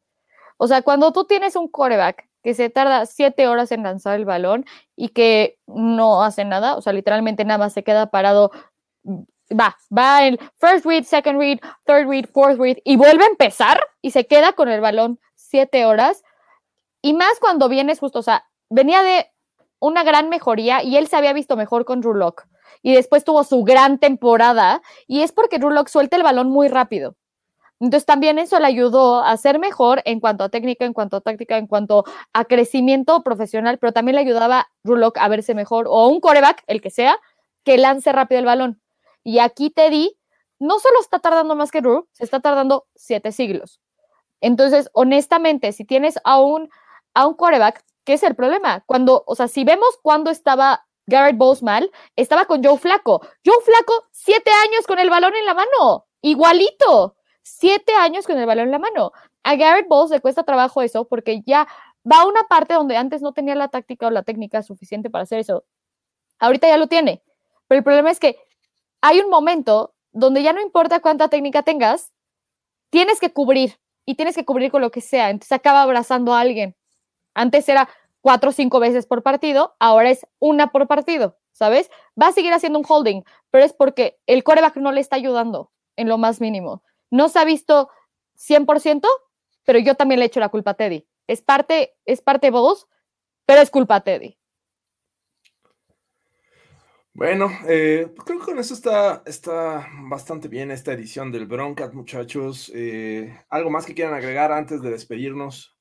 O 0.63 0.69
sea, 0.69 0.83
cuando 0.83 1.11
tú 1.11 1.25
tienes 1.25 1.57
un 1.57 1.67
coreback 1.67 2.29
que 2.41 2.55
se 2.55 2.71
tarda 2.71 3.05
siete 3.05 3.49
horas 3.49 3.73
en 3.73 3.83
lanzar 3.83 4.15
el 4.15 4.25
balón 4.25 4.65
y 4.95 5.09
que 5.09 5.59
no 5.67 6.23
hace 6.23 6.45
nada, 6.45 6.77
o 6.77 6.81
sea, 6.81 6.93
literalmente 6.93 7.45
nada 7.45 7.69
se 7.69 7.83
queda 7.83 8.13
parado, 8.13 8.53
mm, 9.03 9.23
va, 9.61 9.77
va 9.91 10.25
el 10.25 10.39
first 10.61 10.87
read, 10.87 11.03
second 11.03 11.41
read, 11.41 11.59
third 11.85 12.09
read, 12.09 12.27
fourth 12.33 12.61
read 12.61 12.77
y 12.85 12.95
vuelve 12.95 13.25
a 13.25 13.27
empezar 13.27 13.81
y 14.03 14.13
se 14.13 14.29
queda 14.29 14.53
con 14.53 14.69
el 14.69 14.81
balón 14.81 15.19
siete 15.35 15.85
horas. 15.85 16.23
Y 17.03 17.13
más 17.13 17.41
cuando 17.41 17.69
vienes 17.69 17.99
justo, 17.99 18.21
o 18.21 18.23
sea, 18.23 18.45
venía 18.71 19.03
de 19.03 19.33
una 19.81 20.05
gran 20.05 20.29
mejoría 20.29 20.85
y 20.85 20.97
él 20.97 21.09
se 21.09 21.17
había 21.17 21.33
visto 21.33 21.57
mejor 21.57 21.85
con 21.85 22.01
Drew 22.03 22.15
Lock. 22.15 22.45
Y 22.83 22.95
después 22.95 23.25
tuvo 23.25 23.43
su 23.43 23.65
gran 23.65 23.99
temporada 23.99 24.81
y 25.09 25.23
es 25.23 25.33
porque 25.33 25.59
Drew 25.59 25.71
Lock 25.71 25.89
suelta 25.89 26.17
el 26.17 26.23
balón 26.23 26.51
muy 26.51 26.69
rápido. 26.69 27.17
Entonces 27.83 28.07
también 28.07 28.39
eso 28.39 28.61
le 28.61 28.66
ayudó 28.68 29.24
a 29.24 29.37
ser 29.37 29.59
mejor 29.59 30.03
en 30.05 30.20
cuanto 30.20 30.45
a 30.45 30.49
técnica, 30.51 30.85
en 30.85 30.93
cuanto 30.93 31.16
a 31.16 31.20
táctica, 31.20 31.59
en 31.59 31.66
cuanto 31.66 32.05
a 32.33 32.45
crecimiento 32.45 33.24
profesional, 33.24 33.78
pero 33.78 33.93
también 33.93 34.14
le 34.14 34.20
ayudaba 34.20 34.61
a 34.61 34.68
Drew 34.85 34.95
Lock 34.95 35.18
a 35.18 35.26
verse 35.26 35.53
mejor 35.53 35.87
o 35.89 36.07
un 36.07 36.20
coreback, 36.20 36.62
el 36.68 36.80
que 36.80 36.91
sea, 36.91 37.18
que 37.64 37.78
lance 37.78 38.12
rápido 38.12 38.39
el 38.39 38.47
balón. 38.47 38.80
Y 39.24 39.41
aquí 39.41 39.70
Teddy 39.70 40.16
no 40.61 40.78
solo 40.78 41.01
está 41.01 41.18
tardando 41.18 41.57
más 41.57 41.72
que 41.72 41.80
Drew, 41.80 42.07
se 42.12 42.22
está 42.22 42.39
tardando 42.39 42.87
siete 42.95 43.33
siglos. 43.33 43.80
Entonces, 44.41 44.89
honestamente, 44.93 45.72
si 45.72 45.85
tienes 45.85 46.20
a 46.22 46.41
un, 46.41 46.70
a 47.14 47.26
un 47.26 47.35
quarterback, 47.35 47.85
¿qué 48.05 48.12
es 48.12 48.22
el 48.22 48.37
problema? 48.37 48.85
Cuando, 48.87 49.24
o 49.26 49.35
sea, 49.35 49.49
si 49.49 49.64
vemos 49.64 49.99
cuando 50.03 50.30
estaba 50.30 50.87
Garrett 51.07 51.37
Bowles 51.37 51.64
mal, 51.64 51.91
estaba 52.14 52.45
con 52.45 52.62
Joe 52.62 52.78
Flaco. 52.78 53.22
Joe 53.45 53.61
Flaco, 53.64 54.05
siete 54.12 54.53
años 54.68 54.87
con 54.87 55.01
el 55.01 55.11
balón 55.11 55.35
en 55.35 55.47
la 55.47 55.55
mano, 55.55 56.07
igualito, 56.20 57.16
siete 57.43 57.93
años 57.95 58.26
con 58.26 58.38
el 58.38 58.47
balón 58.47 58.66
en 58.66 58.72
la 58.72 58.78
mano. 58.78 59.12
A 59.43 59.57
Garrett 59.57 59.88
Bowles 59.88 60.11
le 60.11 60.20
cuesta 60.20 60.45
trabajo 60.45 60.82
eso 60.82 61.07
porque 61.07 61.43
ya 61.43 61.66
va 62.11 62.22
a 62.22 62.26
una 62.26 62.45
parte 62.45 62.74
donde 62.74 62.97
antes 62.97 63.22
no 63.22 63.32
tenía 63.32 63.55
la 63.55 63.68
táctica 63.68 64.07
o 64.07 64.11
la 64.11 64.22
técnica 64.22 64.62
suficiente 64.62 65.11
para 65.11 65.22
hacer 65.22 65.40
eso. 65.40 65.64
Ahorita 66.38 66.68
ya 66.68 66.76
lo 66.76 66.86
tiene. 66.86 67.22
Pero 67.68 67.78
el 67.78 67.84
problema 67.84 68.11
es 68.11 68.18
que 68.18 68.36
hay 69.01 69.20
un 69.20 69.30
momento 69.30 69.95
donde 70.12 70.43
ya 70.43 70.53
no 70.53 70.61
importa 70.61 71.01
cuánta 71.01 71.28
técnica 71.28 71.62
tengas, 71.62 72.12
tienes 72.90 73.20
que 73.20 73.32
cubrir 73.32 73.78
y 74.05 74.14
tienes 74.14 74.34
que 74.34 74.45
cubrir 74.45 74.70
con 74.70 74.82
lo 74.82 74.90
que 74.90 75.01
sea. 75.01 75.30
Entonces 75.30 75.53
acaba 75.53 75.82
abrazando 75.82 76.34
a 76.34 76.40
alguien. 76.40 76.76
Antes 77.34 77.68
era 77.68 77.88
cuatro 78.20 78.51
o 78.51 78.53
cinco 78.53 78.78
veces 78.78 79.07
por 79.07 79.22
partido, 79.22 79.74
ahora 79.78 80.11
es 80.11 80.26
una 80.38 80.70
por 80.70 80.86
partido, 80.86 81.36
¿sabes? 81.53 81.90
Va 82.20 82.28
a 82.28 82.32
seguir 82.32 82.53
haciendo 82.53 82.78
un 82.78 82.84
holding, 82.88 83.22
pero 83.51 83.64
es 83.64 83.72
porque 83.72 84.18
el 84.26 84.45
coreback 84.45 84.76
no 84.76 84.93
le 84.93 85.01
está 85.01 85.16
ayudando 85.16 85.70
en 85.97 86.09
lo 86.09 86.18
más 86.18 86.40
mínimo. 86.40 86.82
No 87.13 87.29
se 87.29 87.39
ha 87.39 87.45
visto 87.45 87.91
100%, 88.39 89.07
pero 89.65 89.79
yo 89.79 89.95
también 89.97 90.19
le 90.19 90.25
echo 90.25 90.41
la 90.41 90.49
culpa 90.49 90.71
a 90.71 90.75
Teddy. 90.75 91.07
Es 91.27 91.43
parte, 91.43 91.95
es 92.07 92.23
parte 92.23 92.51
vos, 92.51 92.89
pero 93.45 93.61
es 93.61 93.71
culpa 93.71 93.97
a 93.97 94.01
Teddy. 94.01 94.39
Bueno, 97.13 97.51
eh, 97.69 98.11
pues 98.17 98.25
creo 98.25 98.39
que 98.39 98.47
con 98.47 98.59
eso 98.59 98.73
está, 98.73 99.23
está 99.27 99.87
bastante 100.09 100.49
bien 100.49 100.71
esta 100.71 100.95
edición 100.95 101.31
del 101.31 101.45
Broncat, 101.47 101.93
muchachos. 101.93 102.73
Eh, 102.75 103.39
¿Algo 103.51 103.69
más 103.69 103.85
que 103.85 103.95
quieran 103.95 104.15
agregar 104.15 104.51
antes 104.51 104.81
de 104.81 104.91
despedirnos? 104.91 105.77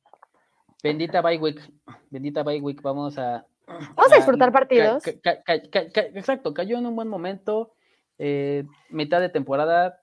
Bendita 0.84 1.22
week, 1.22 1.62
bendita 2.10 2.42
week, 2.42 2.82
vamos 2.82 3.18
a... 3.18 3.46
Vamos 3.68 4.12
a 4.12 4.18
disfrutar 4.18 4.52
partidos. 4.52 5.02
exacto, 5.08 6.54
cayó 6.54 6.78
en 6.78 6.88
un 6.88 6.96
buen 6.98 7.08
momento, 7.08 7.72
eh, 8.18 8.66
mitad 8.90 9.22
de 9.22 9.30
temporada 9.30 10.01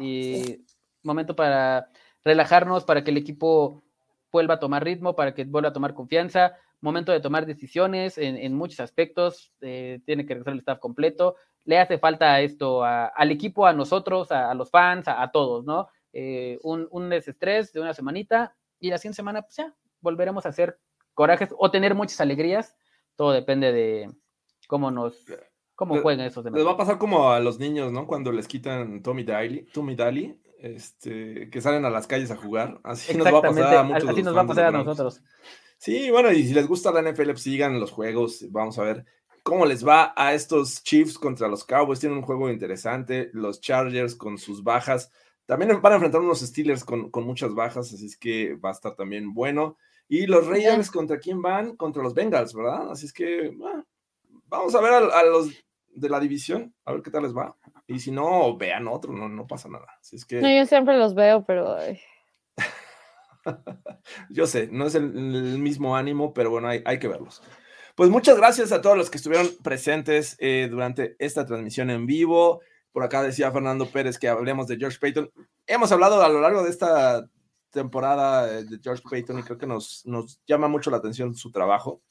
y 0.00 0.64
momento 1.02 1.34
para 1.34 1.88
relajarnos, 2.24 2.84
para 2.84 3.02
que 3.02 3.10
el 3.10 3.16
equipo 3.16 3.82
vuelva 4.32 4.54
a 4.54 4.60
tomar 4.60 4.84
ritmo, 4.84 5.16
para 5.16 5.34
que 5.34 5.44
vuelva 5.44 5.70
a 5.70 5.72
tomar 5.72 5.94
confianza. 5.94 6.56
Momento 6.80 7.12
de 7.12 7.20
tomar 7.20 7.46
decisiones 7.46 8.16
en, 8.16 8.54
muchos 8.54 8.80
aspectos, 8.80 9.52
eh, 9.60 10.00
tiene 10.06 10.24
que 10.24 10.34
regresar 10.34 10.54
el 10.54 10.60
staff 10.60 10.78
completo, 10.78 11.36
le 11.64 11.78
hace 11.78 11.98
falta 11.98 12.40
esto 12.40 12.82
al 12.82 13.30
equipo, 13.30 13.66
a 13.66 13.74
nosotros, 13.74 14.32
a, 14.32 14.54
los 14.54 14.70
fans, 14.70 15.06
a, 15.06 15.30
todos, 15.30 15.64
¿no? 15.66 15.88
Eh, 16.12 16.58
un, 16.62 16.88
un, 16.90 17.10
desestrés 17.10 17.72
de 17.72 17.80
una 17.80 17.92
semanita 17.92 18.56
y 18.78 18.88
la 18.88 18.96
siguiente 18.96 19.16
semana, 19.16 19.42
pues 19.42 19.56
ya, 19.56 19.74
volveremos 20.00 20.46
a 20.46 20.48
hacer 20.48 20.78
corajes 21.12 21.50
o 21.58 21.70
tener 21.70 21.94
muchas 21.94 22.20
alegrías, 22.22 22.74
todo 23.14 23.32
depende 23.32 23.72
de 23.72 24.10
cómo 24.66 24.90
nos... 24.90 25.26
¿Cómo 25.80 25.98
jueguen 26.02 26.26
esos 26.26 26.44
demás? 26.44 26.58
Les 26.58 26.66
va 26.66 26.72
a 26.72 26.76
pasar 26.76 26.98
como 26.98 27.30
a 27.30 27.40
los 27.40 27.58
niños, 27.58 27.90
¿no? 27.90 28.06
Cuando 28.06 28.30
les 28.32 28.46
quitan 28.46 29.00
Tommy 29.00 29.24
Daly, 29.24 29.62
Tommy 29.72 29.94
Daly, 29.94 30.38
este, 30.58 31.48
que 31.48 31.60
salen 31.62 31.86
a 31.86 31.90
las 31.90 32.06
calles 32.06 32.30
a 32.30 32.36
jugar. 32.36 32.78
Así 32.84 33.16
nos 33.16 33.32
va 33.32 33.38
a 33.38 33.40
pasar 33.40 33.76
a 33.76 33.82
muchos. 33.82 34.10
Así 34.10 34.22
nos 34.22 34.36
va 34.36 34.42
a 34.42 34.46
pasar 34.46 34.64
a 34.66 34.70
nosotros. 34.72 35.22
Sí, 35.78 36.10
bueno, 36.10 36.30
y 36.32 36.42
si 36.42 36.52
les 36.52 36.68
gusta 36.68 36.92
la 36.92 37.00
NFL, 37.00 37.30
pues 37.30 37.40
sigan 37.40 37.80
los 37.80 37.92
juegos. 37.92 38.44
Vamos 38.50 38.78
a 38.78 38.82
ver 38.82 39.06
cómo 39.42 39.64
les 39.64 39.82
va 39.82 40.12
a 40.14 40.34
estos 40.34 40.84
Chiefs 40.84 41.18
contra 41.18 41.48
los 41.48 41.64
Cowboys. 41.64 42.00
Tienen 42.00 42.18
un 42.18 42.24
juego 42.24 42.50
interesante. 42.50 43.30
Los 43.32 43.62
Chargers 43.62 44.14
con 44.14 44.36
sus 44.36 44.62
bajas. 44.62 45.10
También 45.46 45.80
van 45.80 45.92
a 45.92 45.96
enfrentar 45.96 46.20
unos 46.20 46.40
Steelers 46.40 46.84
con, 46.84 47.10
muchas 47.24 47.54
bajas, 47.54 47.90
así 47.90 48.04
es 48.04 48.18
que 48.18 48.54
va 48.56 48.68
a 48.68 48.72
estar 48.72 48.94
también 48.96 49.32
bueno. 49.32 49.78
Y 50.08 50.26
los 50.26 50.46
Raiders, 50.46 50.90
¿contra 50.90 51.18
quién 51.18 51.40
van? 51.40 51.74
Contra 51.74 52.02
los 52.02 52.12
Bengals, 52.12 52.52
¿verdad? 52.52 52.90
Así 52.90 53.06
es 53.06 53.14
que 53.14 53.50
vamos 54.50 54.74
a 54.74 54.80
ver 54.80 54.92
a, 54.92 55.24
los 55.24 55.48
de 55.90 56.08
la 56.08 56.20
división, 56.20 56.74
a 56.84 56.92
ver 56.92 57.02
qué 57.02 57.10
tal 57.10 57.22
les 57.22 57.36
va. 57.36 57.56
Y 57.86 57.98
si 57.98 58.10
no, 58.10 58.56
vean 58.56 58.88
otro, 58.88 59.12
no, 59.12 59.28
no 59.28 59.46
pasa 59.46 59.68
nada. 59.68 59.86
Así 60.00 60.16
es 60.16 60.24
que... 60.24 60.40
No, 60.40 60.50
yo 60.50 60.66
siempre 60.66 60.96
los 60.96 61.14
veo, 61.14 61.44
pero... 61.44 61.76
Yo 64.28 64.46
sé, 64.46 64.68
no 64.70 64.86
es 64.86 64.94
el, 64.94 65.12
mismo 65.58 65.96
ánimo, 65.96 66.32
pero 66.34 66.50
bueno, 66.50 66.68
hay, 66.68 66.82
hay, 66.84 66.98
que 66.98 67.08
verlos. 67.08 67.42
Pues 67.94 68.10
muchas 68.10 68.36
gracias 68.36 68.72
a 68.72 68.80
todos 68.80 68.96
los 68.96 69.10
que 69.10 69.16
estuvieron 69.16 69.48
presentes 69.62 70.36
eh, 70.38 70.68
durante 70.70 71.16
esta 71.18 71.46
transmisión 71.46 71.90
en 71.90 72.06
vivo. 72.06 72.60
Por 72.92 73.02
acá 73.02 73.22
decía 73.22 73.52
Fernando 73.52 73.86
Pérez 73.86 74.18
que 74.18 74.28
hablemos 74.28 74.66
de 74.66 74.76
George 74.76 74.98
Payton. 75.00 75.30
Hemos 75.66 75.92
hablado 75.92 76.22
a 76.22 76.28
lo 76.28 76.40
largo 76.40 76.62
de 76.62 76.70
esta 76.70 77.28
temporada 77.70 78.58
eh, 78.58 78.64
de 78.64 78.78
George 78.82 79.02
Payton 79.08 79.38
y 79.38 79.42
creo 79.42 79.58
que 79.58 79.66
nos, 79.66 80.02
nos 80.06 80.40
llama 80.46 80.68
mucho 80.68 80.90
la 80.90 80.98
atención 80.98 81.34
su 81.34 81.50
trabajo. 81.50 82.02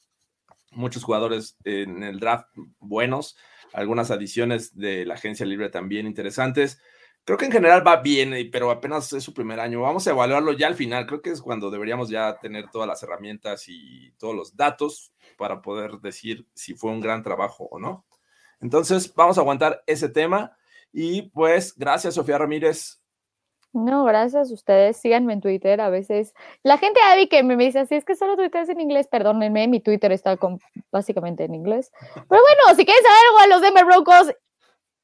Muchos 0.72 1.02
jugadores 1.02 1.56
en 1.64 2.02
el 2.04 2.20
draft 2.20 2.46
buenos, 2.78 3.36
algunas 3.72 4.10
adiciones 4.10 4.76
de 4.76 5.04
la 5.06 5.14
agencia 5.14 5.46
libre 5.46 5.68
también 5.68 6.06
interesantes. 6.06 6.80
Creo 7.24 7.38
que 7.38 7.44
en 7.44 7.52
general 7.52 7.86
va 7.86 7.96
bien, 7.96 8.34
pero 8.50 8.70
apenas 8.70 9.12
es 9.12 9.22
su 9.22 9.34
primer 9.34 9.60
año. 9.60 9.82
Vamos 9.82 10.06
a 10.06 10.10
evaluarlo 10.10 10.52
ya 10.52 10.66
al 10.66 10.74
final. 10.74 11.06
Creo 11.06 11.20
que 11.20 11.30
es 11.30 11.42
cuando 11.42 11.70
deberíamos 11.70 12.08
ya 12.08 12.38
tener 12.38 12.70
todas 12.70 12.88
las 12.88 13.02
herramientas 13.02 13.64
y 13.68 14.10
todos 14.18 14.34
los 14.34 14.56
datos 14.56 15.12
para 15.36 15.60
poder 15.60 15.92
decir 16.00 16.46
si 16.54 16.74
fue 16.74 16.90
un 16.90 17.00
gran 17.00 17.22
trabajo 17.22 17.68
o 17.70 17.78
no. 17.78 18.04
Entonces, 18.60 19.14
vamos 19.14 19.38
a 19.38 19.42
aguantar 19.42 19.82
ese 19.86 20.08
tema. 20.08 20.56
Y 20.92 21.22
pues, 21.22 21.74
gracias, 21.76 22.14
Sofía 22.14 22.38
Ramírez. 22.38 22.99
No, 23.72 24.04
gracias 24.04 24.50
a 24.50 24.54
ustedes. 24.54 24.96
Síganme 24.96 25.32
en 25.32 25.40
Twitter. 25.40 25.80
A 25.80 25.90
veces 25.90 26.34
la 26.62 26.78
gente 26.78 27.00
Abby 27.12 27.28
que 27.28 27.42
me 27.42 27.56
dice 27.56 27.80
así 27.80 27.94
es 27.94 28.04
que 28.04 28.16
solo 28.16 28.36
tuiteas 28.36 28.68
en 28.68 28.80
inglés. 28.80 29.08
Perdónenme, 29.08 29.68
mi 29.68 29.80
Twitter 29.80 30.12
está 30.12 30.38
básicamente 30.90 31.44
en 31.44 31.54
inglés. 31.54 31.92
Pero 32.14 32.24
bueno, 32.28 32.76
si 32.76 32.84
quieren 32.84 33.02
saber 33.02 33.18
algo 33.28 33.38
a 33.38 33.46
los 33.48 33.62
Denver 33.62 33.84
Broncos 33.84 34.34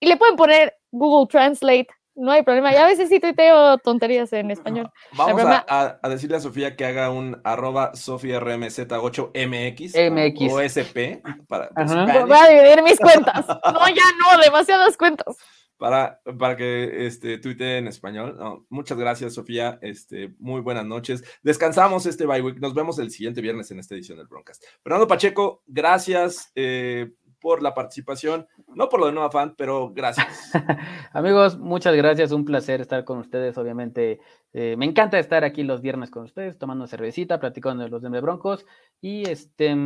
y 0.00 0.06
le 0.06 0.16
pueden 0.16 0.36
poner 0.36 0.74
Google 0.90 1.28
Translate 1.28 1.88
no 2.16 2.32
hay 2.32 2.42
problema. 2.42 2.72
Ya 2.72 2.84
a 2.84 2.88
veces 2.88 3.08
sí 3.10 3.20
tuiteo 3.20 3.78
tonterías 3.78 4.32
en 4.32 4.50
español. 4.50 4.90
Vamos 5.12 5.44
a, 5.44 6.00
decirle 6.08 6.38
a 6.38 6.40
Sofía 6.40 6.74
que 6.74 6.84
haga 6.86 7.10
un 7.10 7.40
arroba 7.44 7.92
sofiarmz8mx 7.92 10.10
MX. 10.10 10.52
o 10.52 10.60
SP. 10.64 11.20
Para, 11.46 11.68
Voy 11.76 12.38
a 12.38 12.48
dividir 12.48 12.82
mis 12.82 12.98
cuentas. 12.98 13.46
No, 13.46 13.88
ya 13.88 14.02
no, 14.18 14.38
demasiadas 14.42 14.96
cuentas. 14.96 15.36
Para, 15.76 16.20
para 16.38 16.56
que 16.56 17.06
este, 17.06 17.38
tuitee 17.38 17.78
en 17.78 17.88
español. 17.88 18.64
muchas 18.70 18.96
gracias, 18.96 19.34
Sofía. 19.34 19.78
Este, 19.82 20.34
muy 20.38 20.60
buenas 20.60 20.86
noches. 20.86 21.22
Descansamos 21.42 22.06
este 22.06 22.24
bye 22.26 22.40
week. 22.40 22.58
Nos 22.58 22.74
vemos 22.74 22.98
el 22.98 23.10
siguiente 23.10 23.42
viernes 23.42 23.70
en 23.70 23.78
esta 23.78 23.94
edición 23.94 24.18
del 24.18 24.26
Broncast. 24.26 24.64
Fernando 24.82 25.06
Pacheco, 25.06 25.62
gracias. 25.66 26.50
Eh, 26.54 27.12
por 27.40 27.62
la 27.62 27.74
participación, 27.74 28.48
no 28.74 28.88
por 28.88 28.98
lo 28.98 29.06
de 29.06 29.12
Nueva 29.12 29.30
Fan, 29.30 29.54
pero 29.56 29.92
gracias. 29.94 30.50
Amigos, 31.12 31.58
muchas 31.58 31.94
gracias, 31.94 32.32
un 32.32 32.44
placer 32.44 32.80
estar 32.80 33.04
con 33.04 33.18
ustedes, 33.18 33.56
obviamente. 33.58 34.20
Eh, 34.52 34.74
me 34.76 34.84
encanta 34.84 35.18
estar 35.18 35.44
aquí 35.44 35.62
los 35.62 35.80
viernes 35.80 36.10
con 36.10 36.24
ustedes, 36.24 36.58
tomando 36.58 36.86
cervecita, 36.86 37.38
platicando 37.38 37.84
de 37.84 37.90
los 37.90 38.02
Denver 38.02 38.22
Broncos 38.22 38.66
y 39.00 39.28
este, 39.28 39.76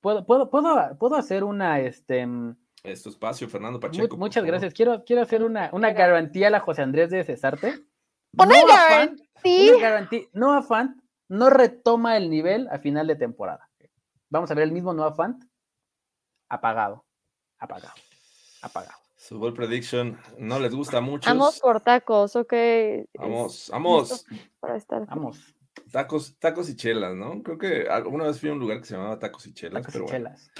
puedo, 0.00 0.26
puedo, 0.26 0.50
puedo, 0.50 0.98
puedo 0.98 1.14
hacer 1.14 1.44
una, 1.44 1.80
este, 1.80 2.26
es 2.82 3.06
espacio, 3.06 3.48
Fernando 3.48 3.80
Pacheco. 3.80 4.16
muchas 4.16 4.44
gracias. 4.44 4.74
Quiero, 4.74 5.04
quiero 5.04 5.22
hacer 5.22 5.42
una, 5.42 5.70
una 5.72 5.92
garantía 5.92 6.48
a 6.48 6.50
la 6.50 6.60
José 6.60 6.82
Andrés 6.82 7.10
de 7.10 7.24
Cesarte. 7.24 7.84
Una 8.36 8.54
garantía. 9.80 10.22
Noah 10.32 10.62
Fant 10.62 11.00
no 11.28 11.50
retoma 11.50 12.16
el 12.16 12.30
nivel 12.30 12.68
a 12.68 12.78
final 12.78 13.06
de 13.06 13.16
temporada. 13.16 13.68
Vamos 14.28 14.50
a 14.50 14.54
ver 14.54 14.64
el 14.64 14.72
mismo 14.72 14.92
Noah 14.92 15.12
Fant 15.12 15.44
apagado, 16.48 17.04
apagado, 17.58 17.94
apagado. 18.62 18.98
Su 19.16 19.38
ball 19.38 19.52
prediction 19.52 20.18
no 20.38 20.58
les 20.58 20.74
gusta 20.74 21.00
mucho. 21.00 21.28
Vamos 21.28 21.60
por 21.60 21.80
tacos, 21.80 22.36
ok. 22.36 22.54
Vamos, 23.14 23.68
vamos. 23.70 24.26
Para 24.60 24.76
estar. 24.76 25.06
Vamos. 25.06 25.54
Tacos, 25.92 26.38
tacos 26.38 26.68
y 26.70 26.76
chelas, 26.76 27.14
¿no? 27.14 27.42
Creo 27.42 27.58
que 27.58 27.88
alguna 27.88 28.24
vez 28.24 28.40
fui 28.40 28.48
a 28.48 28.52
un 28.52 28.58
lugar 28.58 28.78
que 28.78 28.86
se 28.86 28.94
llamaba 28.94 29.18
Tacos 29.18 29.46
y 29.46 29.52
Chelas, 29.52 29.84
pero 29.86 30.04
bueno. 30.04 30.18
Chelas. 30.18 30.50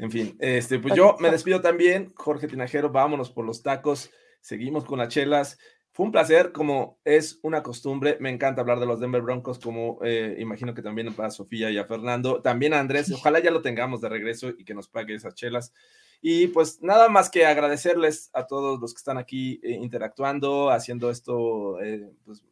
En 0.00 0.10
fin, 0.10 0.34
este, 0.38 0.78
pues 0.78 0.94
yo 0.94 1.16
me 1.20 1.30
despido 1.30 1.60
también, 1.60 2.10
Jorge 2.16 2.48
Tinajero, 2.48 2.88
vámonos 2.88 3.30
por 3.30 3.44
los 3.44 3.62
tacos, 3.62 4.10
seguimos 4.40 4.86
con 4.86 4.98
las 4.98 5.08
chelas. 5.08 5.58
Fue 5.92 6.06
un 6.06 6.12
placer, 6.12 6.52
como 6.52 6.98
es 7.04 7.38
una 7.42 7.62
costumbre. 7.62 8.16
Me 8.18 8.30
encanta 8.30 8.62
hablar 8.62 8.80
de 8.80 8.86
los 8.86 9.00
Denver 9.00 9.20
Broncos, 9.20 9.58
como 9.58 9.98
eh, 10.02 10.36
imagino 10.38 10.72
que 10.72 10.80
también 10.80 11.12
para 11.12 11.30
Sofía 11.30 11.70
y 11.70 11.76
a 11.76 11.84
Fernando. 11.84 12.40
También 12.40 12.72
a 12.72 12.80
Andrés, 12.80 13.12
ojalá 13.12 13.40
ya 13.40 13.50
lo 13.50 13.60
tengamos 13.60 14.00
de 14.00 14.08
regreso 14.08 14.48
y 14.48 14.64
que 14.64 14.72
nos 14.72 14.88
pague 14.88 15.14
esas 15.14 15.34
chelas. 15.34 15.74
Y 16.22 16.46
pues 16.46 16.80
nada 16.80 17.10
más 17.10 17.28
que 17.28 17.44
agradecerles 17.44 18.30
a 18.32 18.46
todos 18.46 18.80
los 18.80 18.94
que 18.94 18.98
están 18.98 19.18
aquí 19.18 19.60
eh, 19.62 19.72
interactuando, 19.72 20.70
haciendo 20.70 21.10
esto 21.10 21.78
eh, 21.82 22.10
pues, 22.24 22.42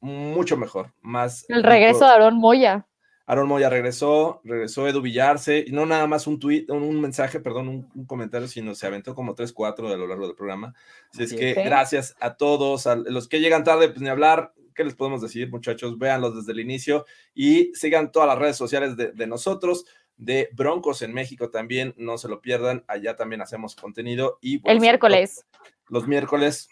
mucho 0.00 0.56
mejor. 0.56 0.94
Más 1.02 1.44
el 1.50 1.64
regreso 1.64 2.06
de 2.06 2.12
Aaron 2.12 2.38
Moya. 2.38 2.86
Aaron 3.26 3.48
Moya 3.48 3.70
regresó, 3.70 4.42
regresó 4.44 4.86
Edu 4.86 5.00
Villarse, 5.00 5.64
y 5.66 5.72
no 5.72 5.86
nada 5.86 6.06
más 6.06 6.26
un 6.26 6.38
tweet, 6.38 6.66
un, 6.68 7.00
mensaje, 7.00 7.40
perdón, 7.40 7.88
un, 7.94 8.04
comentario, 8.04 8.48
sino 8.48 8.74
se 8.74 8.86
aventó 8.86 9.14
como 9.14 9.34
3, 9.34 9.52
4 9.52 9.88
a 9.88 9.96
lo 9.96 10.06
largo 10.06 10.26
del 10.26 10.36
programa. 10.36 10.74
Así 11.12 11.24
es 11.24 11.32
que 11.32 11.54
gracias 11.54 12.14
a 12.20 12.34
todos, 12.34 12.86
a 12.86 12.96
los 12.96 13.26
que 13.28 13.40
llegan 13.40 13.64
tarde, 13.64 13.88
pues 13.88 14.02
ni 14.02 14.08
hablar, 14.08 14.52
¿qué 14.74 14.84
les 14.84 14.94
podemos 14.94 15.22
decir, 15.22 15.50
muchachos? 15.50 15.98
Véanlos 15.98 16.36
desde 16.36 16.52
el 16.52 16.60
inicio 16.60 17.06
y 17.34 17.72
sigan 17.74 18.12
todas 18.12 18.28
las 18.28 18.38
redes 18.38 18.56
sociales 18.56 18.96
de, 18.96 19.26
nosotros 19.26 19.86
de 20.16 20.50
Broncos 20.52 21.00
en 21.00 21.14
México 21.14 21.48
también, 21.48 21.94
no 21.96 22.18
se 22.18 22.28
lo 22.28 22.42
pierdan, 22.42 22.84
allá 22.88 23.16
también 23.16 23.40
hacemos 23.40 23.74
contenido 23.74 24.38
y 24.42 24.60
el 24.68 24.80
miércoles. 24.80 25.46
Los 25.88 26.06
miércoles 26.06 26.68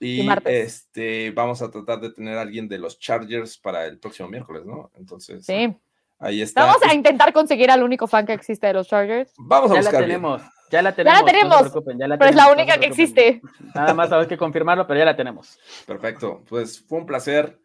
y, 0.00 0.28
este 0.46 1.30
vamos 1.30 1.62
a 1.62 1.70
tratar 1.70 2.00
de 2.00 2.10
tener 2.10 2.36
a 2.36 2.40
alguien 2.42 2.68
de 2.68 2.78
los 2.78 2.98
Chargers 2.98 3.56
para 3.56 3.86
el 3.86 3.98
próximo 3.98 4.28
miércoles, 4.28 4.64
¿no? 4.66 4.90
Entonces, 4.96 5.46
sí. 5.46 5.76
Ahí 6.22 6.40
está. 6.40 6.64
Vamos 6.64 6.82
a 6.88 6.94
intentar 6.94 7.32
conseguir 7.32 7.70
al 7.70 7.82
único 7.82 8.06
fan 8.06 8.24
que 8.24 8.32
existe 8.32 8.68
de 8.68 8.74
los 8.74 8.88
Chargers. 8.88 9.32
Vamos 9.38 9.72
a 9.72 9.74
ya 9.74 9.80
buscar. 9.80 10.00
La 10.00 10.06
tenemos, 10.06 10.42
ya 10.70 10.82
la 10.82 10.94
tenemos. 10.94 11.18
Ya 11.18 11.24
la 11.24 11.32
tenemos. 11.32 12.18
pero 12.18 12.30
es 12.30 12.36
la 12.36 12.52
única 12.52 12.78
que 12.78 12.86
existe. 12.86 13.42
Nada 13.74 13.92
más 13.92 14.12
hay 14.12 14.26
que 14.26 14.38
confirmarlo, 14.38 14.86
pero 14.86 14.98
ya 14.98 15.04
la 15.04 15.16
tenemos. 15.16 15.58
Perfecto. 15.84 16.42
Pues 16.48 16.80
fue 16.86 16.98
un 16.98 17.06
placer. 17.06 17.58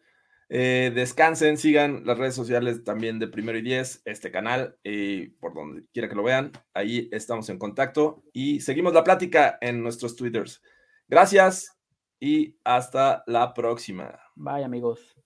Eh, 0.50 0.90
descansen, 0.94 1.58
sigan 1.58 2.04
las 2.06 2.16
redes 2.16 2.34
sociales 2.34 2.82
también 2.82 3.18
de 3.18 3.28
Primero 3.28 3.58
y 3.58 3.62
Diez, 3.62 4.00
este 4.06 4.30
canal, 4.30 4.78
y 4.82 5.26
por 5.28 5.52
donde 5.52 5.84
quiera 5.92 6.08
que 6.08 6.14
lo 6.14 6.22
vean. 6.22 6.52
Ahí 6.72 7.08
estamos 7.12 7.50
en 7.50 7.58
contacto 7.58 8.22
y 8.32 8.60
seguimos 8.60 8.94
la 8.94 9.04
plática 9.04 9.58
en 9.60 9.82
nuestros 9.82 10.16
twitters. 10.16 10.62
Gracias 11.06 11.78
y 12.18 12.56
hasta 12.64 13.22
la 13.26 13.52
próxima. 13.52 14.18
Bye, 14.34 14.64
amigos. 14.64 15.17